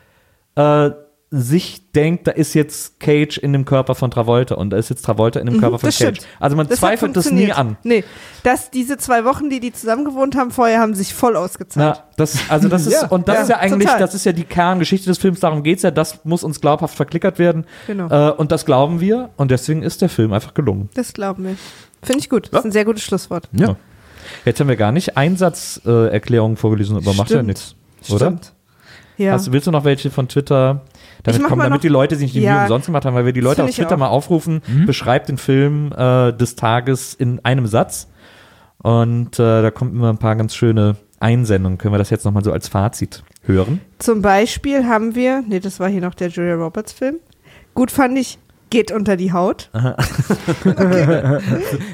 äh, 0.55 0.91
sich 1.29 1.91
denkt, 1.91 2.25
da 2.27 2.31
ist 2.31 2.53
jetzt 2.53 3.01
Cage 3.01 3.37
in 3.37 3.51
dem 3.51 3.65
Körper 3.65 3.95
von 3.95 4.09
Travolta 4.11 4.55
und 4.55 4.69
da 4.69 4.77
ist 4.77 4.89
jetzt 4.89 5.03
Travolta 5.03 5.41
in 5.41 5.45
dem 5.47 5.59
Körper 5.59 5.77
von 5.77 5.87
Mhm, 5.87 5.89
das 5.89 5.97
Cage. 5.99 6.17
stimmt. 6.19 6.27
Also 6.39 6.55
man 6.55 6.67
Das 6.69 6.79
zweifelt 6.79 7.17
das 7.17 7.31
nie 7.31 7.51
an. 7.51 7.75
Nee, 7.83 8.05
dass 8.43 8.71
diese 8.71 8.95
zwei 8.97 9.25
Wochen, 9.25 9.49
die 9.49 9.59
die 9.59 9.73
zusammen 9.73 10.05
gewohnt 10.05 10.37
haben, 10.37 10.51
vorher 10.51 10.79
haben 10.79 10.95
sich 10.95 11.13
voll 11.13 11.35
ausgezahlt. 11.35 11.97
Na, 11.99 12.03
das, 12.15 12.37
also 12.49 12.69
das 12.69 12.85
ist, 12.87 12.93
Ja, 13.01 13.07
und 13.09 13.27
das 13.27 13.35
ja, 13.35 13.41
ist 13.41 13.49
ja 13.49 13.57
eigentlich, 13.57 13.87
total. 13.89 13.99
das 13.99 14.15
ist 14.15 14.25
ja 14.25 14.31
die 14.31 14.45
Kerngeschichte 14.45 15.07
des 15.09 15.17
Films, 15.17 15.41
darum 15.41 15.63
geht's 15.63 15.83
ja, 15.83 15.91
das 15.91 16.23
muss 16.23 16.45
uns 16.45 16.61
glaubhaft 16.61 16.95
verklickert 16.95 17.39
werden. 17.39 17.65
Genau. 17.87 18.07
Äh, 18.09 18.31
und 18.31 18.53
das 18.53 18.65
glauben 18.65 19.01
wir 19.01 19.29
und 19.35 19.51
deswegen 19.51 19.83
ist 19.83 20.01
der 20.01 20.07
Film 20.09 20.31
einfach 20.31 20.53
gelungen. 20.53 20.89
Das 20.93 21.11
glauben 21.11 21.43
wir. 21.43 21.55
Finde 22.03 22.19
ich 22.19 22.29
gut. 22.29 22.47
Das 22.53 22.59
ist 22.61 22.65
ein 22.67 22.71
sehr 22.71 22.85
gutes 22.85 23.03
Schlusswort. 23.03 23.49
Ja. 23.51 23.75
Jetzt 24.45 24.61
haben 24.61 24.69
wir 24.69 24.77
gar 24.77 24.93
nicht 24.93 25.17
Einsatzerklärungen 25.17 26.55
äh, 26.55 26.59
vorgelesen, 26.59 26.95
aber 26.95 27.13
macht 27.13 27.31
ja 27.31 27.43
nichts. 27.43 27.75
Oder? 28.09 28.27
Stimmt. 28.27 28.53
Ja. 29.17 29.31
Hast, 29.33 29.51
willst 29.51 29.67
du 29.67 29.71
noch 29.71 29.83
welche 29.83 30.11
von 30.11 30.27
Twitter? 30.27 30.81
Damit, 31.23 31.43
kommen, 31.43 31.57
mal 31.57 31.63
damit 31.65 31.77
noch- 31.77 31.81
die 31.81 31.87
Leute 31.87 32.15
sich 32.15 32.25
nicht 32.33 32.35
die 32.35 32.41
Ja. 32.41 32.53
Mühe 32.53 32.61
umsonst 32.63 32.85
gemacht 32.87 33.05
haben, 33.05 33.15
weil 33.15 33.25
wir 33.25 33.33
die 33.33 33.41
Leute 33.41 33.63
auf 33.63 33.71
Twitter 33.71 33.97
mal 33.97 34.07
aufrufen, 34.07 34.61
beschreibt 34.85 35.29
den 35.29 35.37
Film 35.37 35.91
äh, 35.97 36.31
des 36.33 36.55
Tages 36.55 37.13
in 37.13 37.43
einem 37.43 37.67
Satz. 37.67 38.07
Und 38.79 39.39
äh, 39.39 39.61
da 39.61 39.71
kommen 39.71 39.91
immer 39.91 40.09
ein 40.09 40.17
paar 40.19 40.35
ganz 40.35 40.55
schöne 40.55 40.95
Einsendungen. 41.19 41.77
Können 41.77 41.93
wir 41.93 41.97
das 41.97 42.09
jetzt 42.11 42.25
nochmal 42.25 42.43
so 42.43 42.51
als 42.51 42.67
Fazit 42.67 43.23
hören? 43.43 43.81
Zum 43.99 44.21
Beispiel 44.21 44.85
haben 44.85 45.15
wir, 45.15 45.43
nee, 45.47 45.59
das 45.59 45.79
war 45.79 45.89
hier 45.89 46.01
noch 46.01 46.13
der 46.13 46.29
Julia 46.29 46.55
Roberts 46.55 46.93
Film. 46.93 47.15
Gut 47.73 47.89
fand 47.91 48.17
ich, 48.17 48.37
geht 48.69 48.91
unter 48.91 49.15
die 49.15 49.31
Haut. 49.33 49.69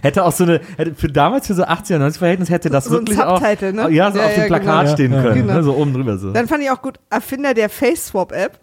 Hätte 0.02 0.24
auch 0.26 0.32
so 0.32 0.44
eine, 0.44 0.60
hätte 0.78 0.96
für 0.96 1.08
damals 1.08 1.48
für 1.48 1.54
so 1.54 1.64
80er, 1.64 1.98
90er 1.98 2.18
Verhältnis 2.18 2.50
hätte 2.50 2.70
das 2.70 2.86
So 2.86 2.98
ein 2.98 3.02
wirklich 3.08 3.20
auch, 3.22 3.40
Subtitle, 3.40 3.74
ne? 3.74 3.90
ja, 3.92 4.12
so 4.12 4.20
Ja, 4.20 4.26
auf 4.26 4.34
dem 4.34 4.42
ja, 4.42 4.48
Plakat 4.48 4.82
genau. 4.86 4.94
stehen 4.94 5.12
können, 5.12 5.36
Genau. 5.36 5.54
ne? 5.54 5.64
so 5.64 5.76
oben 5.76 5.94
drüber 5.94 6.18
so. 6.18 6.32
Dann 6.32 6.48
fand 6.48 6.64
ich 6.64 6.72
auch 6.72 6.82
gut, 6.82 7.00
Erfinder 7.10 7.54
der 7.54 7.70
Face-Swap-App. 7.70 8.60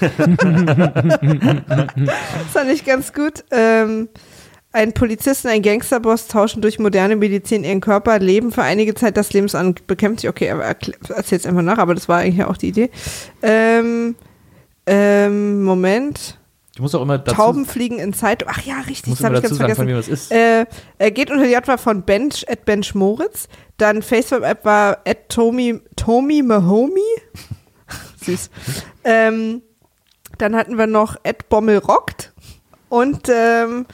das 0.00 0.10
fand 2.52 2.70
ich 2.70 2.84
ganz 2.84 3.12
gut. 3.12 3.44
Ähm, 3.50 4.08
ein 4.72 4.92
Polizist 4.92 5.44
und 5.44 5.50
ein 5.50 5.62
Gangsterboss 5.62 6.28
tauschen 6.28 6.62
durch 6.62 6.78
moderne 6.78 7.16
Medizin 7.16 7.64
ihren 7.64 7.80
Körper, 7.80 8.18
leben 8.20 8.52
für 8.52 8.62
einige 8.62 8.94
Zeit 8.94 9.16
das 9.16 9.32
Lebens 9.32 9.54
an 9.54 9.66
und 9.68 9.86
bekämpft 9.88 10.20
sich. 10.20 10.30
Okay, 10.30 10.50
aber 10.50 10.64
erkl- 10.64 10.94
erzähl's 11.12 11.44
einfach 11.44 11.62
nach, 11.62 11.78
aber 11.78 11.94
das 11.94 12.08
war 12.08 12.18
eigentlich 12.18 12.44
auch 12.44 12.56
die 12.56 12.68
Idee. 12.68 12.90
Ähm, 13.42 14.14
ähm, 14.86 15.62
Moment. 15.64 16.38
Ich 16.80 16.82
muss 16.82 16.94
auch 16.94 17.02
immer 17.02 17.18
dazu, 17.18 17.36
Tauben 17.36 17.66
fliegen 17.66 17.98
in 17.98 18.14
Zeit. 18.14 18.46
Ach 18.48 18.62
ja, 18.62 18.76
ich 18.80 18.88
richtig, 18.88 19.08
muss 19.08 19.18
das 19.18 19.26
habe 19.26 19.36
ich 19.36 19.42
dazu 19.42 19.58
ganz 19.58 19.58
sagen, 19.58 19.74
von 19.76 19.86
vergessen. 19.86 20.08
wem 20.08 20.14
es 20.14 20.22
ist. 20.22 20.32
Äh, 20.32 20.64
er 20.96 21.10
geht 21.10 21.30
unter 21.30 21.44
die 21.44 21.54
Adwa 21.54 21.76
von 21.76 22.04
Bench 22.04 22.46
at 22.48 22.64
Bench 22.64 22.94
Moritz. 22.94 23.48
Dann 23.76 24.00
Facebook-App 24.00 24.64
war 24.64 25.00
at 25.06 25.28
Tommy, 25.28 25.78
Tommy 25.96 26.40
Mahomey. 26.42 27.02
Süß. 28.24 28.48
ähm, 29.04 29.60
dann 30.38 30.56
hatten 30.56 30.78
wir 30.78 30.86
noch 30.86 31.16
at 31.22 31.50
Bommel 31.50 31.76
rockt. 31.76 32.32
Und 32.88 33.28
ähm, 33.28 33.84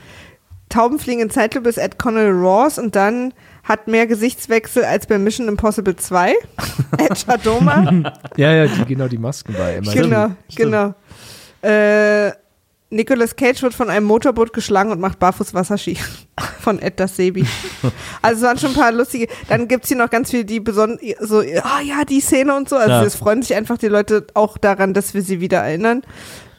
Taubenfliegen 0.68 1.22
in 1.22 1.30
Zeitlupe 1.30 1.68
ist 1.68 1.80
at 1.80 1.98
Connell 1.98 2.30
Ross. 2.30 2.78
Und 2.78 2.94
dann 2.94 3.34
hat 3.64 3.88
mehr 3.88 4.06
Gesichtswechsel 4.06 4.84
als 4.84 5.08
bei 5.08 5.18
Mission 5.18 5.48
Impossible 5.48 5.96
2. 5.96 6.34
at 7.00 7.18
Shadoma. 7.18 8.12
Ja, 8.36 8.52
ja, 8.52 8.68
die, 8.68 8.84
genau 8.84 9.08
die 9.08 9.18
Masken 9.18 9.54
bei 9.54 9.80
MIT. 9.80 9.92
genau, 9.92 10.30
genau. 10.54 10.94
Äh, 11.62 12.30
Nicolas 12.96 13.36
Cage 13.36 13.62
wird 13.62 13.74
von 13.74 13.88
einem 13.90 14.06
Motorboot 14.06 14.52
geschlagen 14.52 14.90
und 14.90 15.00
macht 15.00 15.18
barfuß 15.18 15.54
Wasserski. 15.54 15.96
Von 16.60 16.80
Ed 16.80 16.98
das 17.00 17.16
Sebi. 17.16 17.46
Also 18.20 18.40
es 18.40 18.42
waren 18.46 18.58
schon 18.58 18.70
ein 18.70 18.76
paar 18.76 18.92
lustige. 18.92 19.28
Dann 19.48 19.68
gibt's 19.68 19.88
hier 19.88 19.96
noch 19.96 20.10
ganz 20.10 20.30
viel, 20.30 20.44
die 20.44 20.58
besonders 20.60 21.00
so, 21.20 21.38
ah 21.40 21.80
ja, 21.82 22.04
die 22.04 22.20
Szene 22.20 22.54
und 22.56 22.68
so. 22.68 22.76
Also 22.76 22.90
Ja. 22.90 23.04
es 23.04 23.14
freuen 23.14 23.40
sich 23.42 23.54
einfach 23.56 23.78
die 23.78 23.86
Leute 23.88 24.26
auch 24.34 24.58
daran, 24.58 24.92
dass 24.92 25.14
wir 25.14 25.22
sie 25.22 25.40
wieder 25.40 25.58
erinnern. 25.60 26.02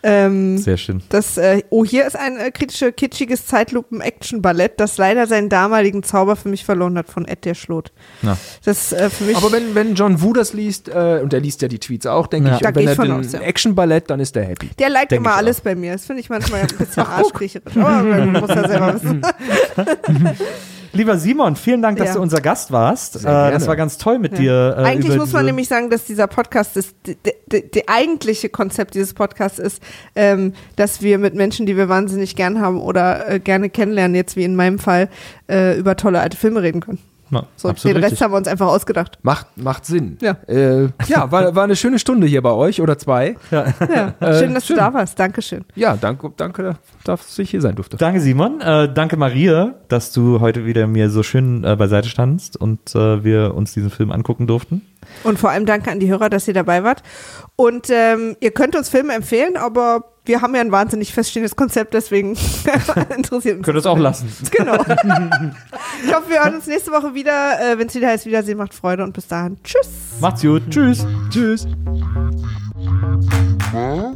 Ähm, 0.10 0.58
Sehr 0.58 0.78
schön. 0.78 1.04
das, 1.10 1.38
äh, 1.38 1.64
oh, 1.70 1.84
hier 1.84 2.08
ist 2.08 2.16
ein 2.16 2.38
äh, 2.38 2.50
kritische, 2.52 2.94
kitschiges 2.94 3.46
Zeitlupen-Action-Ballett, 3.48 4.80
das 4.80 4.98
leider 4.98 5.28
seinen 5.28 5.50
damaligen 5.50 6.02
Zauber 6.02 6.38
für 6.38 6.48
mich 6.48 6.64
verloren 6.64 6.98
hat 6.98 7.10
von 7.10 7.26
Ed 7.26 7.44
der 7.44 7.56
Schlot. 7.56 7.92
Na. 8.22 8.38
Das 8.64 8.94
äh, 8.94 9.10
für 9.10 9.26
mich. 9.26 9.36
Aber 9.36 9.52
wenn, 9.52 9.76
wenn 9.76 9.96
John 9.96 10.22
Woo 10.22 10.32
das 10.32 10.54
liest, 10.54 10.88
äh, 10.88 11.20
und 11.22 11.34
der 11.34 11.42
liest 11.42 11.62
ja 11.62 11.68
die 11.68 11.80
Tweets 11.80 12.06
auch, 12.06 12.28
denke 12.28 12.50
Ja. 12.50 12.56
ich, 12.56 12.62
Da 12.62 12.70
und 12.70 12.76
wenn 12.78 12.86
geh 12.86 12.92
er 12.92 12.96
den 12.96 13.12
aus, 13.12 13.32
ja. 13.34 13.42
Action-Ballett, 13.42 14.10
dann 14.10 14.20
ist 14.22 14.36
der 14.36 14.46
happy. 14.46 14.70
der 14.80 14.90
liked 14.90 15.12
Denk 15.12 15.22
immer 15.22 15.34
auch. 15.34 15.38
alles 15.38 15.60
bei 15.60 15.76
mir. 15.76 15.92
Das 15.92 16.06
finde 16.06 16.22
ich 16.22 16.30
manchmal 16.30 16.62
ein 16.62 16.68
bisschen 16.78 17.04
arschkriecherisch. 17.06 17.76
Aber 17.76 18.04
man 18.04 18.32
muss 18.32 18.50
ja 18.50 18.68
selber 18.68 18.94
wissen. 18.94 19.22
Lieber 20.94 21.18
Simon, 21.18 21.56
vielen 21.56 21.82
Dank, 21.82 21.98
dass 21.98 22.10
Ja. 22.10 22.14
du 22.16 22.22
unser 22.22 22.42
Gast 22.42 22.72
warst. 22.72 23.18
Äh, 23.18 23.20
gerne. 23.20 23.52
das 23.52 23.68
war 23.68 23.76
ganz 23.76 23.98
toll 23.98 24.20
mit 24.20 24.34
Ja. 24.34 24.38
dir. 24.40 24.76
Äh, 24.78 24.84
Eigentlich 24.84 25.14
über 25.16 25.24
muss 25.24 25.34
man 25.34 25.46
nämlich 25.46 25.68
sagen, 25.68 25.90
dass 25.90 26.06
dieser 26.06 26.28
Podcast 26.28 26.78
ist, 26.78 26.96
die 27.06 27.88
eigentliche 27.88 28.50
Konzept 28.50 28.94
dieses 28.96 29.14
Podcasts 29.14 29.60
ist, 29.60 29.82
ähm, 30.16 30.54
dass 30.76 31.02
wir 31.02 31.18
mit 31.18 31.36
Menschen, 31.36 31.66
die 31.66 31.78
wir 31.78 31.90
wahnsinnig 31.90 32.36
gern 32.36 32.62
haben 32.62 32.82
oder 32.82 33.30
äh, 33.30 33.40
gerne 33.40 33.70
kennenlernen, 33.70 34.16
jetzt 34.16 34.36
wie 34.36 34.44
in 34.44 34.56
meinem 34.56 34.80
Fall, 34.80 35.10
äh, 35.50 35.78
über 35.78 35.96
tolle 35.96 36.20
alte 36.20 36.38
Filme 36.38 36.62
reden 36.62 36.82
können. 36.82 37.00
Ja, 37.30 37.44
So, 37.56 37.72
den 37.72 37.98
Rest 37.98 38.04
richtig. 38.12 38.22
haben 38.22 38.32
wir 38.32 38.38
uns 38.38 38.48
einfach 38.48 38.68
ausgedacht. 38.68 39.20
Macht, 39.22 39.48
macht 39.58 39.86
Sinn. 39.86 40.18
Ja. 40.22 40.38
Äh, 40.48 40.90
ja, 41.08 41.32
war, 41.32 41.56
war 41.56 41.64
eine 41.66 41.76
schöne 41.76 42.00
Stunde 42.00 42.28
hier 42.28 42.42
bei 42.42 42.52
euch 42.52 42.80
oder 42.82 42.98
zwei. 42.98 43.36
Ja, 43.52 43.66
Äh, 44.20 44.40
schön, 44.40 44.54
dass 44.54 44.66
schön. 44.66 44.76
du 44.78 44.82
da 44.82 44.94
warst. 44.94 45.20
Dankeschön. 45.20 45.66
Ja, 45.76 45.98
danke, 45.98 46.32
danke, 46.38 46.76
dass 47.04 47.38
ich 47.40 47.50
hier 47.50 47.62
sein 47.62 47.76
durfte. 47.76 47.98
Danke, 47.98 48.20
Simon. 48.22 48.62
Äh, 48.62 48.92
danke, 48.94 49.18
Maria, 49.18 49.76
dass 49.90 50.12
du 50.12 50.40
heute 50.40 50.66
wieder 50.66 50.88
mir 50.88 51.10
so 51.10 51.24
schön 51.24 51.64
äh, 51.64 51.76
beiseite 51.76 52.08
standst 52.10 52.58
und 52.58 52.96
äh, 52.96 53.24
wir 53.24 53.56
uns 53.56 53.74
diesen 53.74 53.90
Film 53.90 54.12
angucken 54.12 54.48
durften. 54.48 54.82
Und 55.24 55.40
vor 55.40 55.50
allem 55.52 55.66
danke 55.66 55.92
an 55.92 56.00
die 56.00 56.10
Hörer, 56.10 56.30
dass 56.30 56.48
ihr 56.48 56.54
dabei 56.54 56.84
wart. 56.84 57.04
Und 57.56 57.88
ähm, 57.90 58.36
ihr 58.40 58.52
könnt 58.52 58.76
uns 58.76 58.90
Filme 58.90 59.14
empfehlen, 59.14 59.56
aber 59.58 60.04
wir 60.28 60.42
haben 60.42 60.54
ja 60.56 60.62
ein 60.62 60.72
wahnsinnig 60.72 61.14
feststehendes 61.14 61.56
Konzept, 61.56 61.94
deswegen 61.94 62.38
interessiert 63.16 63.58
uns. 63.58 63.66
Könnt 63.66 63.78
ihr 63.78 63.80
es 63.80 63.86
auch 63.86 63.98
lassen. 63.98 64.32
Genau. 64.52 64.74
ich 66.04 66.14
hoffe, 66.14 66.30
wir 66.30 66.44
hören 66.44 66.56
uns 66.56 66.68
nächste 66.68 66.92
Woche 66.92 67.14
wieder. 67.14 67.60
Äh, 67.60 67.78
Wenn 67.78 67.88
es 67.88 67.96
wieder 67.96 68.08
heißt, 68.08 68.26
Wiedersehen 68.26 68.58
macht 68.58 68.74
Freude 68.74 69.04
und 69.04 69.14
bis 69.14 69.28
dahin. 69.28 69.58
Tschüss. 69.64 69.88
Macht's 70.20 70.42
gut. 70.42 70.64
Tschüss. 70.70 71.06
Tschüss. 71.30 71.68
Was? 73.72 74.16